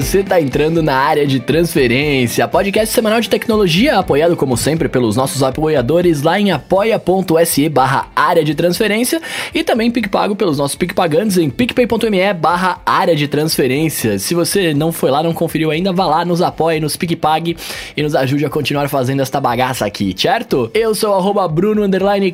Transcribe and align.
você 0.00 0.22
tá 0.22 0.38
entrando 0.38 0.82
na 0.82 0.94
área 0.94 1.26
de 1.26 1.40
transferência, 1.40 2.46
podcast 2.46 2.94
semanal 2.94 3.18
de 3.18 3.30
tecnologia, 3.30 3.98
apoiado 3.98 4.36
como 4.36 4.54
sempre 4.54 4.90
pelos 4.90 5.16
nossos 5.16 5.42
apoiadores 5.42 6.20
lá 6.20 6.38
em 6.38 6.50
apoia.se 6.50 7.66
barra 7.70 8.06
área 8.14 8.44
de 8.44 8.54
transferência 8.54 9.22
e 9.54 9.64
também 9.64 9.90
PicPago 9.90 10.36
pelos 10.36 10.58
nossos 10.58 10.76
PicPagantes 10.76 11.38
em 11.38 11.48
picpay.me 11.48 12.34
barra 12.34 12.78
área 12.84 13.16
de 13.16 13.26
transferência. 13.26 14.18
Se 14.18 14.34
você 14.34 14.74
não 14.74 14.92
foi 14.92 15.10
lá, 15.10 15.22
não 15.22 15.32
conferiu 15.32 15.70
ainda, 15.70 15.94
vá 15.94 16.06
lá, 16.06 16.24
nos 16.26 16.42
apoie, 16.42 16.78
nos 16.78 16.94
PicPag 16.94 17.56
e 17.96 18.02
nos 18.02 18.14
ajude 18.14 18.44
a 18.44 18.50
continuar 18.50 18.90
fazendo 18.90 19.22
esta 19.22 19.40
bagaça 19.40 19.86
aqui, 19.86 20.14
certo? 20.16 20.70
Eu 20.74 20.94
sou 20.94 21.14
arroba 21.14 21.48
Bruno 21.48 21.82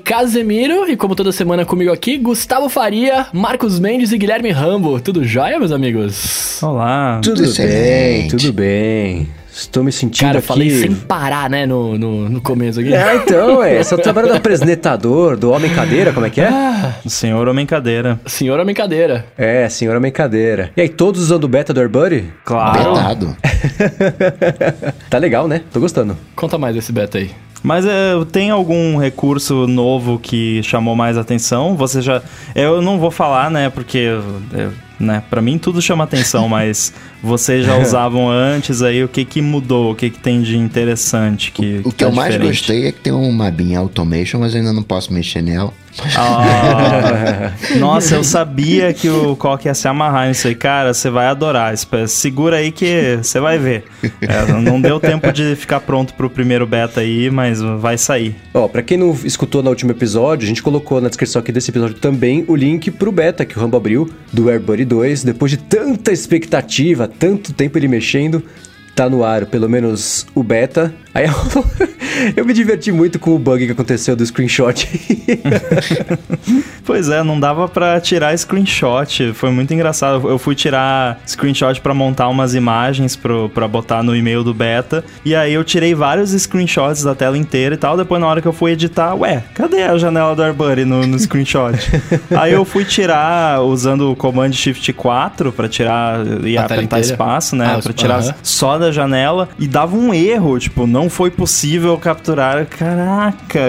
Casemiro 0.03 0.91
e 0.91 0.97
como 0.97 1.15
toda 1.15 1.31
semana 1.31 1.65
comigo 1.65 1.93
aqui, 1.93 2.19
Gustavo 2.19 2.69
Faria, 2.69 3.29
Marcos 3.33 3.79
Mendes 3.79 4.11
e 4.11 4.19
Guilherme 4.19 4.51
Rambo. 4.51 5.01
Tudo 5.01 5.25
jóia, 5.25 5.61
meus 5.61 5.71
amigos? 5.71 6.61
Olá. 6.61 7.21
Tudo, 7.23 7.37
tudo 7.37 7.52
bem, 7.57 8.29
tudo 8.29 8.53
bem. 8.53 9.29
Estou 9.53 9.85
me 9.85 9.93
sentindo 9.93 10.27
Cara, 10.27 10.37
eu 10.37 10.39
aqui... 10.39 10.49
falei 10.49 10.71
sem 10.71 10.95
parar, 10.95 11.51
né, 11.51 11.67
no, 11.67 11.99
no, 11.99 12.29
no 12.29 12.41
começo 12.41 12.81
aqui. 12.81 12.95
É, 12.95 13.17
então, 13.17 13.63
é. 13.63 13.79
Esse 13.79 13.93
é 13.93 13.97
o 13.97 14.01
trabalho 14.01 14.29
do 14.29 14.35
apresentador, 14.35 15.37
do 15.37 15.51
Homem 15.51 15.71
Cadeira, 15.75 16.13
como 16.13 16.25
é 16.25 16.31
que 16.31 16.41
é? 16.41 16.49
Ah, 16.49 16.95
senhor 17.07 17.47
Homem 17.47 17.67
Cadeira. 17.67 18.19
Senhor 18.25 18.59
Homem 18.59 18.75
Cadeira. 18.75 19.27
É, 19.37 19.69
Senhor 19.69 19.95
Homem 19.95 20.11
Cadeira. 20.11 20.71
E 20.75 20.81
aí, 20.81 20.89
todos 20.89 21.21
usando 21.21 21.45
o 21.45 21.49
beta 21.49 21.75
do 21.75 21.81
AirBuddy? 21.81 22.33
Claro. 22.45 22.95
Betado. 22.95 23.37
tá 25.11 25.19
legal, 25.19 25.47
né? 25.47 25.61
Tô 25.71 25.81
gostando. 25.81 26.17
Conta 26.35 26.57
mais 26.57 26.75
desse 26.75 26.91
beta 26.91 27.19
aí. 27.19 27.31
Mas 27.63 27.87
é, 27.87 28.13
tem 28.33 28.51
algum 28.51 28.97
recurso 28.97 29.67
novo 29.69 30.19
que 30.19 30.63
chamou 30.65 30.97
mais 30.97 31.17
atenção? 31.17 31.77
Você 31.77 32.03
já. 32.03 32.21
Eu 32.55 32.83
não 32.83 32.99
vou 32.99 33.11
falar, 33.11 33.51
né? 33.51 33.71
Porque. 33.71 34.09
É, 34.53 34.69
né? 34.99 35.23
Para 35.31 35.41
mim 35.41 35.59
tudo 35.59 35.81
chama 35.81 36.05
atenção, 36.05 36.49
mas 36.51 36.93
vocês 37.23 37.65
já 37.65 37.77
usavam 37.81 38.29
antes 38.31 38.83
aí, 38.83 39.03
o 39.05 39.09
que 39.09 39.25
que 39.25 39.41
mudou? 39.41 39.93
O 39.93 39.95
que 39.95 40.11
que 40.11 40.19
tem 40.19 40.43
de 40.43 40.57
interessante 40.57 41.51
que 41.53 41.81
O, 41.85 41.89
o 41.89 41.93
que, 41.93 41.99
tá 41.99 42.07
eu 42.07 42.13
mais 42.13 42.33
diferente? 42.33 42.57
gostei 42.59 42.87
é 42.89 42.93
que 42.93 43.01
tem 43.01 43.13
uma 43.13 43.47
abinha 43.49 43.79
automation, 43.79 44.39
mas 44.41 44.55
eu 44.55 44.61
ainda 44.61 44.73
não 44.73 44.83
posso 44.83 45.13
mexer 45.13 45.43
nela. 45.43 45.73
Ah, 46.17 47.53
nossa, 47.79 48.15
eu 48.15 48.25
sabia 48.25 48.95
que 48.95 49.11
o 49.11 49.37
Coque 49.37 49.69
ia 49.69 49.75
se 49.75 49.87
amarrar 49.87 50.27
nisso 50.29 50.49
aí. 50.49 50.55
Cara, 50.55 50.95
você 50.95 51.11
vai 51.11 51.27
adorar. 51.27 51.75
Espera- 51.75 52.09
Segura 52.09 52.57
aí 52.57 52.73
que 52.73 53.19
você 53.23 53.39
vai 53.39 53.59
ver. 53.59 53.85
É, 54.23 54.51
não 54.53 54.81
deu 54.81 54.99
tempo 54.99 55.31
de 55.31 55.55
ficar 55.55 55.81
pronto 55.81 56.15
pro 56.15 56.31
primeiro 56.31 56.67
beta 56.67 57.01
aí, 57.01 57.31
mas 57.31 57.61
vai 57.61 57.99
sair. 57.99 58.35
Ó, 58.55 58.69
pra 58.69 58.83
quem 58.83 58.97
não 58.97 59.15
escutou 59.23 59.63
no 59.63 59.69
último 59.69 59.91
episódio, 59.91 60.47
a 60.47 60.49
gente 60.49 60.63
colocou 60.63 60.99
na 60.99 61.09
descrição 61.09 61.41
aqui 61.41 61.53
desse 61.53 61.71
episódio 61.71 61.97
também 61.97 62.43
o 62.49 62.57
link 62.57 62.91
pro 62.91 63.13
beta 63.13 63.45
que 63.45 63.59
o 63.59 63.61
Rambo 63.61 63.77
abriu 63.77 64.11
do 64.33 64.49
AirBuddy 64.49 64.87
2. 64.87 65.25
Depois 65.25 65.51
de 65.51 65.59
tanta 65.59 66.11
expectativa, 66.11 67.11
tanto 67.19 67.53
tempo 67.53 67.79
ele 67.79 67.89
mexendo, 67.89 68.43
tá 68.95 69.09
no 69.09 69.25
ar, 69.25 69.47
pelo 69.47 69.69
menos 69.69 70.27
o 70.35 70.43
beta. 70.43 70.93
Aí 71.15 71.27
eu, 71.27 71.35
eu 72.37 72.45
me 72.45 72.53
diverti 72.55 72.91
muito 72.91 73.19
com 73.19 73.35
o 73.35 73.39
bug 73.39 73.67
que 73.67 73.73
aconteceu 73.73 74.17
do 74.17 74.25
screenshot. 74.25 74.89
Pois 76.85 77.09
é, 77.09 77.23
não 77.23 77.39
dava 77.39 77.69
pra 77.69 78.01
tirar 78.01 78.37
screenshot. 78.37 79.33
Foi 79.35 79.51
muito 79.51 79.73
engraçado. 79.73 80.29
Eu 80.29 80.37
fui 80.39 80.55
tirar 80.55 81.21
screenshot 81.27 81.81
pra 81.81 81.95
montar 81.95 82.29
umas 82.29 82.55
imagens 82.55 83.15
pro, 83.15 83.49
pra 83.51 83.69
botar 83.69 84.03
no 84.03 84.17
e-mail 84.17 84.43
do 84.43 84.53
beta. 84.53 85.05
E 85.25 85.35
aí 85.35 85.53
eu 85.55 85.63
tirei 85.63 85.95
vários 85.95 86.31
screenshots 86.33 87.05
da 87.05 87.15
tela 87.15 87.39
inteira 87.39 87.75
e 87.77 87.79
tal. 87.79 87.97
Depois, 87.97 88.21
na 88.21 88.27
hora 88.27 88.43
que 88.43 88.49
eu 88.49 88.53
fui 88.53 88.73
editar, 88.73 89.15
ué, 89.15 89.45
cadê 89.55 89.83
a 89.85 89.97
janela 89.97 90.35
do 90.35 90.43
AirBuddy 90.43 90.85
no, 90.85 91.07
no 91.07 91.19
screenshot? 91.19 91.73
aí 92.37 92.53
eu 92.53 92.65
fui 92.65 92.85
tirar 92.85 93.63
usando 93.63 94.11
o 94.11 94.17
Command 94.17 94.53
Shift 94.53 94.93
4 94.93 95.53
pra 95.53 95.69
tirar 95.69 96.27
e 96.45 96.59
apertar 96.59 96.83
inteira? 96.83 97.01
espaço, 97.07 97.55
né? 97.55 97.75
Ah, 97.77 97.79
pra 97.81 97.91
os- 97.91 97.95
tirar 97.97 98.19
aham. 98.19 98.35
só 98.43 98.77
da 98.83 98.93
janela. 98.93 99.49
E 99.59 99.67
dava 99.67 99.97
um 99.97 100.13
erro, 100.13 100.59
tipo, 100.59 100.87
não 100.87 101.09
foi 101.09 101.31
possível 101.31 101.97
capturar. 101.97 102.67
Caraca, 102.67 103.61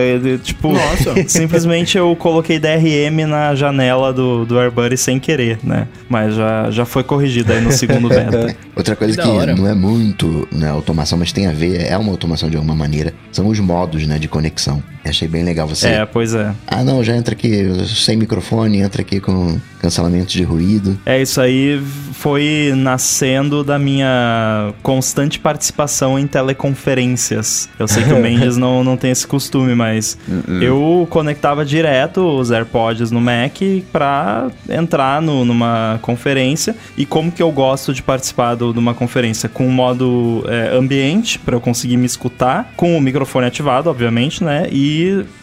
tipo, 0.43 0.73
Nossa. 0.73 1.27
simplesmente 1.27 1.97
eu 1.97 2.15
coloquei 2.15 2.59
DRM 2.59 3.25
na 3.27 3.55
janela 3.55 4.11
do, 4.11 4.45
do 4.45 4.59
AirBuddy 4.59 4.97
sem 4.97 5.19
querer, 5.19 5.59
né? 5.63 5.87
Mas 6.09 6.35
já, 6.35 6.71
já 6.71 6.85
foi 6.85 7.03
corrigido 7.03 7.53
aí 7.53 7.61
no 7.61 7.71
segundo 7.71 8.09
beta. 8.09 8.55
Outra 8.75 8.95
coisa 8.95 9.15
Que 9.15 9.23
que, 9.23 9.53
não 9.53 9.67
é 9.67 9.73
muito 9.73 10.47
né, 10.51 10.69
automação, 10.69 11.17
mas 11.17 11.31
tem 11.31 11.47
a 11.47 11.51
ver, 11.51 11.85
é 11.85 11.97
uma 11.97 12.11
automação 12.11 12.49
de 12.49 12.57
alguma 12.57 12.75
maneira, 12.75 13.13
são 13.31 13.47
os 13.47 13.59
modos 13.59 14.05
né, 14.07 14.17
de 14.17 14.27
conexão. 14.27 14.81
Achei 15.05 15.27
bem 15.27 15.43
legal 15.43 15.67
você. 15.67 15.87
É, 15.87 16.05
pois 16.05 16.33
é. 16.33 16.53
Ah, 16.65 16.83
não, 16.83 17.03
já 17.03 17.15
entra 17.15 17.33
aqui 17.33 17.65
sem 17.87 18.15
microfone, 18.17 18.79
entra 18.79 19.01
aqui 19.01 19.19
com 19.19 19.59
cancelamento 19.79 20.31
de 20.31 20.43
ruído. 20.43 20.97
É, 21.05 21.21
isso 21.21 21.41
aí 21.41 21.81
foi 22.13 22.71
nascendo 22.75 23.65
da 23.65 23.77
minha 23.77 24.73
constante 24.81 25.37
participação 25.39 26.17
em 26.17 26.25
teleconferências. 26.25 27.67
Eu 27.77 27.87
sei 27.87 28.03
que 28.03 28.13
o 28.13 28.17
Mendes 28.21 28.55
não, 28.55 28.81
não 28.83 28.95
tem 28.95 29.11
esse 29.11 29.25
costume, 29.27 29.75
mas 29.75 30.17
eu 30.61 31.05
conectava 31.09 31.65
direto 31.65 32.21
os 32.21 32.51
AirPods 32.51 33.11
no 33.11 33.19
Mac 33.19 33.57
pra 33.91 34.49
entrar 34.69 35.21
no- 35.21 35.43
numa 35.43 35.99
conferência. 36.01 36.75
E 36.97 37.05
como 37.05 37.29
que 37.31 37.41
eu 37.43 37.51
gosto 37.51 37.93
de 37.93 38.01
participar 38.01 38.55
do- 38.55 38.71
de 38.71 38.79
uma 38.79 38.93
conferência? 38.93 39.49
Com 39.49 39.67
o 39.67 39.71
modo 39.71 40.45
é, 40.47 40.75
ambiente, 40.77 41.37
pra 41.39 41.55
eu 41.55 41.61
conseguir 41.61 41.97
me 41.97 42.05
escutar, 42.05 42.71
com 42.77 42.97
o 42.97 43.01
microfone 43.01 43.47
ativado, 43.47 43.89
obviamente, 43.89 44.43
né? 44.43 44.67
E 44.71 44.92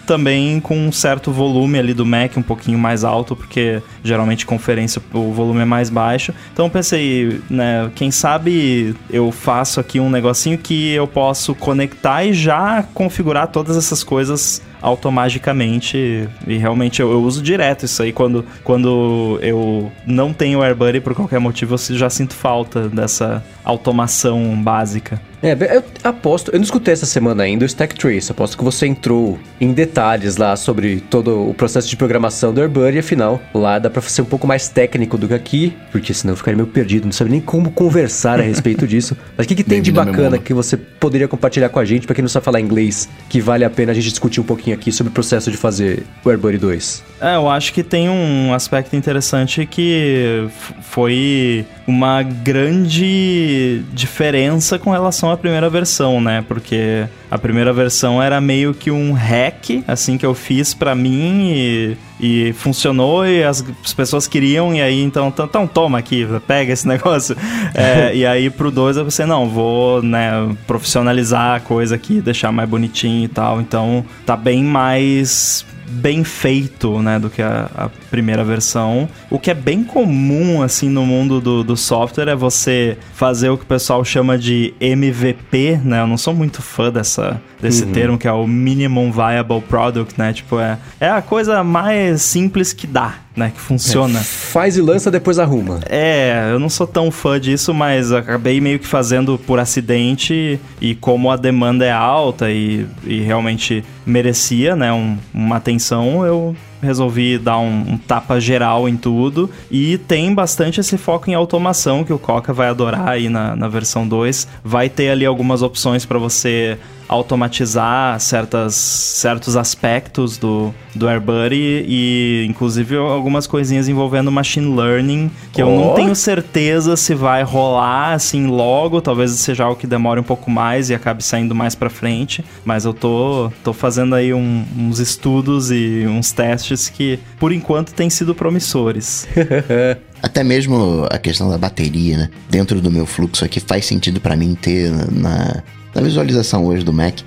também 0.06 0.60
com 0.60 0.76
um 0.76 0.92
certo 0.92 1.30
volume 1.30 1.78
ali 1.78 1.94
do 1.94 2.04
Mac, 2.04 2.36
um 2.36 2.42
pouquinho 2.42 2.78
mais 2.78 3.04
alto, 3.04 3.36
porque 3.36 3.82
geralmente 4.02 4.44
conferência 4.44 5.00
o 5.12 5.32
volume 5.32 5.60
é 5.60 5.64
mais 5.64 5.88
baixo. 5.88 6.34
Então 6.52 6.68
pensei, 6.68 7.40
né, 7.48 7.90
quem 7.94 8.10
sabe 8.10 8.94
eu 9.08 9.30
faço 9.30 9.80
aqui 9.80 10.00
um 10.00 10.10
negocinho 10.10 10.58
que 10.58 10.90
eu 10.90 11.06
posso 11.06 11.54
conectar 11.54 12.24
e 12.24 12.32
já 12.32 12.82
configurar 12.94 13.48
todas 13.48 13.76
essas 13.76 14.02
coisas 14.02 14.62
automaticamente 14.80 16.28
e 16.46 16.56
realmente 16.56 17.00
eu, 17.00 17.10
eu 17.10 17.22
uso 17.22 17.42
direto 17.42 17.84
isso 17.84 18.02
aí 18.02 18.12
quando, 18.12 18.44
quando 18.64 19.38
eu 19.42 19.90
não 20.06 20.32
tenho 20.32 20.62
AirBuddy 20.62 21.00
por 21.00 21.14
qualquer 21.14 21.38
motivo 21.38 21.74
eu 21.74 21.96
já 21.96 22.10
sinto 22.10 22.34
falta 22.34 22.88
dessa 22.88 23.44
automação 23.64 24.60
básica. 24.62 25.20
É, 25.42 25.56
eu 25.74 25.82
aposto, 26.04 26.50
eu 26.50 26.58
não 26.58 26.64
escutei 26.64 26.92
essa 26.92 27.06
semana 27.06 27.44
ainda 27.44 27.64
o 27.64 27.66
Stack 27.66 27.94
Trace, 27.94 28.30
aposto 28.30 28.58
que 28.58 28.64
você 28.64 28.86
entrou 28.86 29.38
em 29.58 29.72
detalhes 29.72 30.36
lá 30.36 30.54
sobre 30.54 31.00
todo 31.00 31.48
o 31.48 31.54
processo 31.54 31.88
de 31.88 31.96
programação 31.96 32.52
do 32.52 32.60
AirBuddy, 32.60 32.98
afinal, 32.98 33.40
lá 33.54 33.78
dá 33.78 33.88
pra 33.88 34.02
ser 34.02 34.20
um 34.20 34.26
pouco 34.26 34.46
mais 34.46 34.68
técnico 34.68 35.16
do 35.16 35.26
que 35.26 35.34
aqui, 35.34 35.76
porque 35.90 36.12
senão 36.12 36.32
eu 36.32 36.36
ficaria 36.36 36.56
meio 36.56 36.68
perdido, 36.68 37.04
não 37.04 37.12
sabe 37.12 37.30
nem 37.30 37.40
como 37.40 37.70
conversar 37.70 38.38
a 38.38 38.42
respeito 38.42 38.84
disso. 38.86 39.16
Mas 39.34 39.46
o 39.46 39.48
que, 39.48 39.54
que 39.54 39.64
tem 39.64 39.80
de 39.80 39.90
bacana 39.90 40.36
que 40.36 40.52
você 40.52 40.76
poderia 40.76 41.26
compartilhar 41.26 41.70
com 41.70 41.78
a 41.78 41.84
gente, 41.86 42.06
pra 42.06 42.14
quem 42.14 42.22
não 42.22 42.28
sabe 42.28 42.44
falar 42.44 42.60
inglês, 42.60 43.08
que 43.28 43.40
vale 43.40 43.64
a 43.64 43.70
pena 43.70 43.92
a 43.92 43.94
gente 43.94 44.10
discutir 44.10 44.40
um 44.40 44.44
pouquinho 44.44 44.69
aqui 44.72 44.92
sobre 44.92 45.10
o 45.10 45.14
processo 45.14 45.50
de 45.50 45.56
fazer 45.56 46.04
o 46.24 46.28
AirBuddy 46.28 46.58
2? 46.58 47.04
É, 47.20 47.36
eu 47.36 47.48
acho 47.48 47.72
que 47.72 47.82
tem 47.82 48.08
um 48.08 48.54
aspecto 48.54 48.96
interessante 48.96 49.66
que 49.66 50.48
foi 50.80 51.66
uma 51.90 52.22
grande 52.22 53.82
diferença 53.92 54.78
com 54.78 54.90
relação 54.90 55.30
à 55.30 55.36
primeira 55.36 55.68
versão, 55.68 56.20
né? 56.20 56.44
Porque 56.46 57.04
a 57.30 57.36
primeira 57.36 57.72
versão 57.72 58.22
era 58.22 58.40
meio 58.40 58.72
que 58.72 58.90
um 58.90 59.12
hack, 59.12 59.82
assim, 59.86 60.16
que 60.16 60.24
eu 60.24 60.34
fiz 60.34 60.72
pra 60.72 60.94
mim 60.94 61.50
e, 61.52 61.96
e 62.20 62.52
funcionou 62.52 63.26
e 63.26 63.42
as, 63.42 63.64
as 63.84 63.92
pessoas 63.92 64.26
queriam 64.26 64.74
e 64.74 64.80
aí 64.80 65.02
então, 65.02 65.28
então, 65.28 65.46
então 65.46 65.66
toma 65.66 65.98
aqui, 65.98 66.26
pega 66.46 66.72
esse 66.72 66.86
negócio. 66.88 67.36
É, 67.74 68.14
e 68.14 68.24
aí 68.24 68.48
pro 68.48 68.70
2 68.70 68.96
eu 68.96 69.04
pensei, 69.04 69.26
não, 69.26 69.48
vou, 69.48 70.02
né, 70.02 70.30
profissionalizar 70.66 71.56
a 71.56 71.60
coisa 71.60 71.96
aqui, 71.96 72.20
deixar 72.20 72.52
mais 72.52 72.68
bonitinho 72.68 73.24
e 73.24 73.28
tal. 73.28 73.60
Então 73.60 74.04
tá 74.24 74.36
bem 74.36 74.62
mais 74.62 75.66
bem 75.90 76.24
feito, 76.24 77.00
né, 77.02 77.18
do 77.18 77.28
que 77.28 77.42
a, 77.42 77.70
a 77.74 77.88
primeira 78.10 78.44
versão. 78.44 79.08
O 79.28 79.38
que 79.38 79.50
é 79.50 79.54
bem 79.54 79.82
comum, 79.82 80.62
assim, 80.62 80.88
no 80.88 81.04
mundo 81.04 81.40
do, 81.40 81.64
do 81.64 81.76
software 81.76 82.28
é 82.28 82.36
você 82.36 82.96
fazer 83.14 83.50
o 83.50 83.58
que 83.58 83.64
o 83.64 83.66
pessoal 83.66 84.04
chama 84.04 84.38
de 84.38 84.72
MVP, 84.80 85.80
né? 85.84 86.00
Eu 86.00 86.06
não 86.06 86.16
sou 86.16 86.34
muito 86.34 86.62
fã 86.62 86.90
dessa, 86.90 87.40
desse 87.60 87.86
termo, 87.86 88.16
que 88.16 88.28
é 88.28 88.32
o 88.32 88.46
Minimum 88.46 89.10
Viable 89.10 89.60
Product, 89.62 90.18
né? 90.18 90.32
Tipo, 90.32 90.58
é, 90.58 90.78
é 90.98 91.10
a 91.10 91.20
coisa 91.20 91.62
mais 91.64 92.22
simples 92.22 92.72
que 92.72 92.86
dá, 92.86 93.14
né? 93.40 93.52
Que 93.54 93.60
funciona. 93.60 94.20
Faz 94.20 94.76
e 94.76 94.80
lança, 94.80 95.10
depois 95.10 95.38
arruma. 95.38 95.80
É, 95.88 96.48
eu 96.52 96.58
não 96.58 96.68
sou 96.68 96.86
tão 96.86 97.10
fã 97.10 97.40
disso, 97.40 97.72
mas 97.74 98.12
acabei 98.12 98.60
meio 98.60 98.78
que 98.78 98.86
fazendo 98.86 99.38
por 99.38 99.58
acidente 99.58 100.60
e 100.80 100.94
como 100.94 101.30
a 101.30 101.36
demanda 101.36 101.84
é 101.84 101.92
alta 101.92 102.50
e, 102.50 102.86
e 103.04 103.20
realmente 103.20 103.82
merecia, 104.06 104.76
né, 104.76 104.92
um- 104.92 105.16
uma 105.32 105.56
atenção, 105.56 106.24
eu 106.24 106.54
resolvi 106.82 107.36
dar 107.38 107.58
um, 107.58 107.92
um, 107.92 107.98
tapa 107.98 108.40
geral 108.40 108.88
em 108.88 108.96
tudo. 108.96 109.50
E 109.70 109.98
tem 109.98 110.34
bastante 110.34 110.80
esse 110.80 110.96
foco 110.96 111.30
em 111.30 111.34
automação 111.34 112.04
que 112.04 112.12
o 112.12 112.18
Coca 112.18 112.52
vai 112.52 112.68
adorar 112.68 113.08
aí 113.08 113.28
na, 113.28 113.54
na 113.54 113.68
versão 113.68 114.06
2. 114.08 114.48
Vai 114.64 114.88
ter 114.88 115.10
ali 115.10 115.26
algumas 115.26 115.62
opções 115.62 116.04
para 116.06 116.18
você 116.18 116.78
automatizar 117.10 118.20
certas, 118.20 118.72
certos 118.76 119.56
aspectos 119.56 120.38
do, 120.38 120.72
do 120.94 121.08
AirBuddy 121.08 121.84
e 121.88 122.46
inclusive 122.48 122.96
algumas 122.96 123.48
coisinhas 123.48 123.88
envolvendo 123.88 124.30
machine 124.30 124.76
learning 124.76 125.28
que 125.52 125.60
oh. 125.60 125.68
eu 125.68 125.76
não 125.76 125.94
tenho 125.94 126.14
certeza 126.14 126.96
se 126.96 127.12
vai 127.12 127.42
rolar 127.42 128.12
assim 128.12 128.46
logo, 128.46 129.00
talvez 129.00 129.32
seja 129.32 129.64
algo 129.64 129.74
que 129.74 129.88
demore 129.88 130.20
um 130.20 130.22
pouco 130.22 130.48
mais 130.48 130.88
e 130.88 130.94
acabe 130.94 131.24
saindo 131.24 131.52
mais 131.52 131.74
para 131.74 131.90
frente, 131.90 132.44
mas 132.64 132.84
eu 132.84 132.94
tô, 132.94 133.50
tô 133.64 133.72
fazendo 133.72 134.14
aí 134.14 134.32
um, 134.32 134.64
uns 134.78 135.00
estudos 135.00 135.72
e 135.72 136.06
uns 136.08 136.30
testes 136.30 136.88
que 136.88 137.18
por 137.40 137.52
enquanto 137.52 137.92
têm 137.92 138.08
sido 138.08 138.36
promissores. 138.36 139.26
Até 140.22 140.44
mesmo 140.44 141.08
a 141.10 141.18
questão 141.18 141.48
da 141.48 141.58
bateria, 141.58 142.18
né? 142.18 142.30
Dentro 142.48 142.80
do 142.80 142.90
meu 142.90 143.06
fluxo 143.06 143.44
aqui 143.44 143.58
faz 143.58 143.86
sentido 143.86 144.20
para 144.20 144.36
mim 144.36 144.54
ter 144.54 144.92
na, 145.10 145.62
na 145.94 146.00
visualização 146.00 146.64
hoje 146.66 146.84
do 146.84 146.92
Mac 146.92 147.20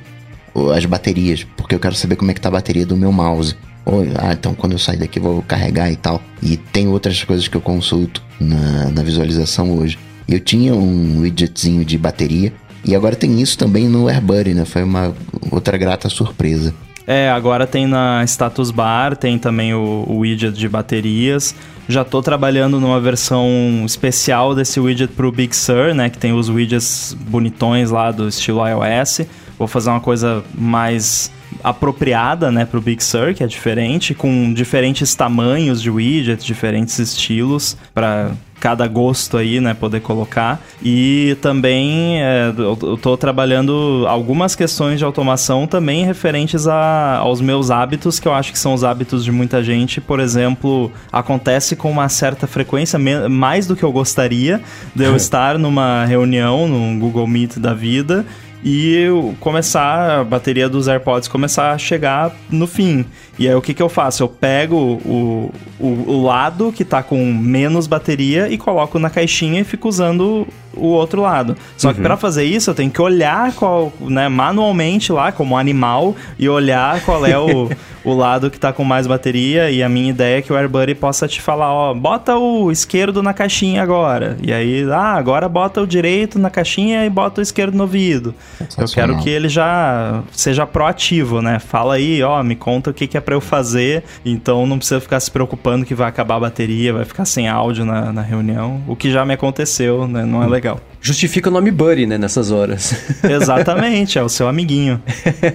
as 0.76 0.86
baterias, 0.86 1.46
porque 1.58 1.74
eu 1.74 1.80
quero 1.80 1.96
saber 1.96 2.16
como 2.16 2.32
é 2.32 2.34
que 2.34 2.42
tá 2.42 2.50
a 2.50 2.52
bateria 2.52 2.86
do 2.86 2.96
meu 2.96 3.12
mouse. 3.12 3.56
Ou, 3.86 4.04
ah, 4.18 4.34
então 4.34 4.54
quando 4.54 4.74
eu 4.74 4.80
sair 4.80 4.98
daqui 4.98 5.20
vou 5.20 5.42
carregar 5.42 5.92
e 5.92 5.96
tal. 5.96 6.22
E 6.42 6.58
tem 6.58 6.88
outras 6.88 7.24
coisas 7.24 7.48
que 7.48 7.58
eu 7.58 7.62
consulto 7.62 8.22
na, 8.40 8.90
na 8.90 9.04
visualização 9.04 9.78
hoje. 9.78 9.98
Eu 10.28 10.40
tinha 10.40 10.74
um 10.74 11.20
widgetzinho 11.20 11.84
de 11.84 11.98
bateria 11.98 12.54
e 12.86 12.96
agora 12.96 13.16
tem 13.16 13.42
isso 13.42 13.58
também 13.58 13.88
no 13.88 14.08
AirBuddy, 14.08 14.54
né? 14.54 14.64
Foi 14.64 14.84
uma 14.84 15.14
outra 15.52 15.78
grata 15.78 16.08
surpresa. 16.08 16.74
É, 17.06 17.30
agora 17.30 17.68
tem 17.68 17.86
na 17.86 18.24
status 18.26 18.72
bar, 18.72 19.18
tem 19.18 19.38
também 19.38 19.74
o, 19.74 20.06
o 20.08 20.20
widget 20.20 20.58
de 20.58 20.70
baterias. 20.70 21.54
Já 21.88 22.02
estou 22.02 22.22
trabalhando 22.22 22.80
numa 22.80 23.00
versão 23.00 23.84
especial 23.86 24.56
desse 24.56 24.80
widget 24.80 25.14
para 25.14 25.28
o 25.28 25.32
Big 25.32 25.56
Sur, 25.56 25.94
né? 25.94 26.10
Que 26.10 26.18
tem 26.18 26.34
os 26.34 26.50
widgets 26.50 27.16
bonitões 27.28 27.92
lá 27.92 28.12
do 28.12 28.28
estilo 28.28 28.62
iOS. 28.66 29.22
Vou 29.58 29.68
fazer 29.68 29.90
uma 29.90 30.00
coisa 30.00 30.44
mais 30.54 31.32
apropriada, 31.64 32.52
né, 32.52 32.66
para 32.66 32.78
o 32.78 32.82
Big 32.82 33.04
Sur, 33.04 33.34
que 33.34 33.44
é 33.44 33.48
diferente, 33.48 34.14
com 34.14 34.54
diferentes 34.54 35.14
tamanhos 35.14 35.82
de 35.82 35.90
widgets, 35.90 36.44
diferentes 36.44 36.98
estilos 37.00 37.78
para 37.94 38.32
cada 38.64 38.88
gosto 38.88 39.36
aí, 39.36 39.60
né, 39.60 39.74
poder 39.74 40.00
colocar. 40.00 40.58
E 40.82 41.36
também 41.42 42.24
é, 42.24 42.54
eu 42.58 42.98
tô 42.98 43.18
trabalhando 43.18 44.06
algumas 44.08 44.56
questões 44.56 45.00
de 45.00 45.04
automação 45.04 45.68
também 45.68 46.06
referentes 46.06 46.66
a, 46.66 47.18
aos 47.18 47.42
meus 47.42 47.70
hábitos, 47.70 48.22
que 48.22 48.28
eu 48.28 48.34
acho 48.34 48.54
que 48.54 48.58
são 48.58 48.74
os 48.74 48.86
hábitos 48.86 49.26
de 49.26 49.34
muita 49.34 49.62
gente. 49.62 50.00
Por 50.00 50.18
exemplo, 50.18 50.90
acontece 51.12 51.76
com 51.76 51.92
uma 51.92 52.08
certa 52.08 52.48
frequência, 52.48 52.98
mais 53.30 53.68
do 53.68 53.76
que 53.76 53.84
eu 53.84 53.92
gostaria, 53.92 54.62
de 54.96 55.04
eu 55.04 55.14
estar 55.18 55.60
numa 55.60 56.06
reunião, 56.06 56.66
num 56.66 56.98
Google 56.98 57.28
Meet 57.28 57.58
da 57.58 57.74
vida, 57.74 58.26
e 58.64 59.08
começar 59.42 60.22
a 60.22 60.24
bateria 60.24 60.70
dos 60.70 60.88
AirPods 60.88 61.28
começar 61.28 61.74
a 61.74 61.78
chegar 61.78 62.32
no 62.50 62.66
fim. 62.66 63.06
E 63.38 63.48
aí 63.48 63.56
o 63.56 63.62
que, 63.62 63.74
que 63.74 63.82
eu 63.82 63.90
faço? 63.90 64.24
Eu 64.24 64.30
pego 64.30 64.76
o, 64.78 65.52
o, 65.80 65.88
o 65.88 66.24
lado 66.24 66.72
que 66.72 66.86
tá 66.86 67.02
com 67.02 67.34
menos 67.34 67.88
bateria 67.88 68.48
e 68.50 68.58
coloco 68.58 69.00
na 69.00 69.10
caixinha 69.10 69.62
e 69.62 69.64
fico 69.64 69.88
usando 69.90 70.48
o 70.76 70.88
outro 70.88 71.22
lado. 71.22 71.56
Só 71.78 71.90
uhum. 71.90 71.94
que 71.94 72.02
para 72.02 72.18
fazer 72.18 72.44
isso 72.44 72.70
eu 72.70 72.76
tenho 72.76 72.92
que 72.92 73.02
olhar 73.02 73.54
qual, 73.54 73.94
né, 74.02 74.28
manualmente 74.28 75.12
lá 75.12 75.32
como 75.32 75.58
animal 75.58 76.16
e 76.38 76.50
olhar 76.50 77.02
qual 77.02 77.26
é 77.26 77.38
o, 77.38 77.70
o 78.04 78.14
lado 78.14 78.50
que 78.50 78.60
tá 78.60 78.74
com 78.74 78.84
mais 78.84 79.08
bateria 79.08 79.70
e 79.70 79.84
a 79.84 79.90
minha 79.90 80.10
ideia 80.10 80.40
é 80.40 80.42
que 80.42 80.52
o 80.52 80.56
AirBuddy 80.56 80.96
possa 80.96 81.28
te 81.28 81.42
falar, 81.42 81.72
ó, 81.72 81.94
bota 81.94 82.36
o 82.38 82.72
esquerdo 82.72 83.22
na 83.22 83.34
caixinha 83.34 83.82
agora. 83.82 84.38
E 84.42 84.52
aí, 84.52 84.86
ah, 84.92 85.14
agora 85.14 85.48
bota 85.48 85.82
o 85.82 85.88
direito 85.88 86.40
na 86.40 86.50
caixinha 86.50 87.06
e 87.06 87.10
bota 87.10 87.40
o 87.40 87.44
esquerdo 87.44 87.76
no 87.76 87.84
ouvido. 87.84 88.34
Eu 88.78 88.88
quero 88.88 89.18
que 89.20 89.30
ele 89.30 89.50
já 89.50 90.22
seja 90.32 90.66
proativo, 90.66 91.42
né? 91.42 91.60
Fala 91.60 91.96
aí, 91.96 92.22
ó, 92.24 92.42
me 92.44 92.56
conta 92.56 92.90
o 92.90 92.94
que, 92.94 93.08
que 93.08 93.18
é 93.18 93.22
para 93.24 93.36
eu 93.36 93.42
fazer, 93.42 94.04
então 94.24 94.66
não 94.66 94.78
precisa 94.78 95.00
ficar 95.00 95.20
se 95.20 95.32
preocupando 95.32 95.86
que 95.86 95.96
vai 95.96 96.08
acabar 96.08 96.36
a 96.36 96.42
bateria, 96.42 96.94
vai 96.94 97.06
ficar 97.06 97.26
sem 97.26 97.48
áudio 97.48 97.86
na, 97.86 98.12
na 98.14 98.22
reunião, 98.22 98.84
o 98.88 98.96
que 98.96 99.12
já 99.12 99.26
me 99.26 99.34
aconteceu, 99.34 100.08
né? 100.08 100.26
Não 100.26 100.44
é 100.44 100.48
legal. 100.48 100.80
Justifica 101.06 101.50
o 101.50 101.52
nome 101.52 101.70
Buddy, 101.70 102.06
né, 102.06 102.18
nessas 102.18 102.50
horas. 102.50 102.96
Exatamente, 103.30 104.18
é 104.18 104.24
o 104.24 104.30
seu 104.30 104.48
amiguinho. 104.48 105.02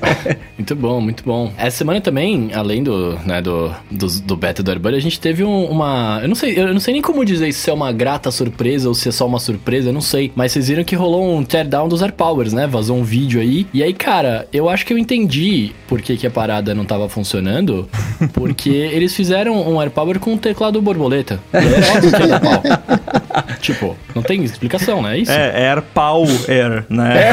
muito 0.58 0.76
bom, 0.76 1.00
muito 1.00 1.24
bom. 1.24 1.50
Essa 1.56 1.78
semana 1.78 2.02
também, 2.02 2.50
além 2.52 2.82
do, 2.82 3.18
né, 3.24 3.40
do, 3.40 3.74
do, 3.90 4.06
do 4.20 4.36
beta 4.36 4.62
do 4.62 4.70
AirBuddy, 4.70 4.98
a 4.98 5.00
gente 5.00 5.18
teve 5.18 5.42
um, 5.42 5.64
uma... 5.64 6.18
Eu 6.20 6.28
não 6.28 6.34
sei, 6.34 6.58
eu 6.58 6.74
não 6.74 6.80
sei 6.80 6.92
nem 6.92 7.00
como 7.00 7.24
dizer 7.24 7.50
se 7.54 7.70
é 7.70 7.72
uma 7.72 7.90
grata 7.90 8.30
surpresa 8.30 8.88
ou 8.90 8.94
se 8.94 9.08
é 9.08 9.12
só 9.12 9.26
uma 9.26 9.40
surpresa, 9.40 9.88
eu 9.88 9.92
não 9.94 10.02
sei. 10.02 10.30
Mas 10.36 10.52
vocês 10.52 10.68
viram 10.68 10.84
que 10.84 10.94
rolou 10.94 11.34
um 11.34 11.42
teardown 11.42 11.88
dos 11.88 12.02
AirPowers, 12.02 12.52
né? 12.52 12.66
Vazou 12.66 12.98
um 12.98 13.02
vídeo 13.02 13.40
aí. 13.40 13.66
E 13.72 13.82
aí, 13.82 13.94
cara, 13.94 14.46
eu 14.52 14.68
acho 14.68 14.84
que 14.84 14.92
eu 14.92 14.98
entendi 14.98 15.72
por 15.86 16.02
que, 16.02 16.18
que 16.18 16.26
a 16.26 16.30
parada 16.30 16.74
não 16.74 16.84
tava 16.84 17.08
funcionando. 17.08 17.88
Porque 18.34 18.68
eles 18.92 19.16
fizeram 19.16 19.66
um 19.66 19.80
AirPower 19.80 20.20
com 20.20 20.34
um 20.34 20.36
teclado 20.36 20.82
borboleta. 20.82 21.40
Era 21.54 21.64
tipo, 23.60 23.96
não 24.14 24.22
tem 24.22 24.44
explicação, 24.44 25.00
né? 25.00 25.18
É 25.20 25.37
isso? 25.46 25.56
É, 25.56 25.68
AirPower, 25.70 26.84
né? 26.88 27.22
É. 27.22 27.32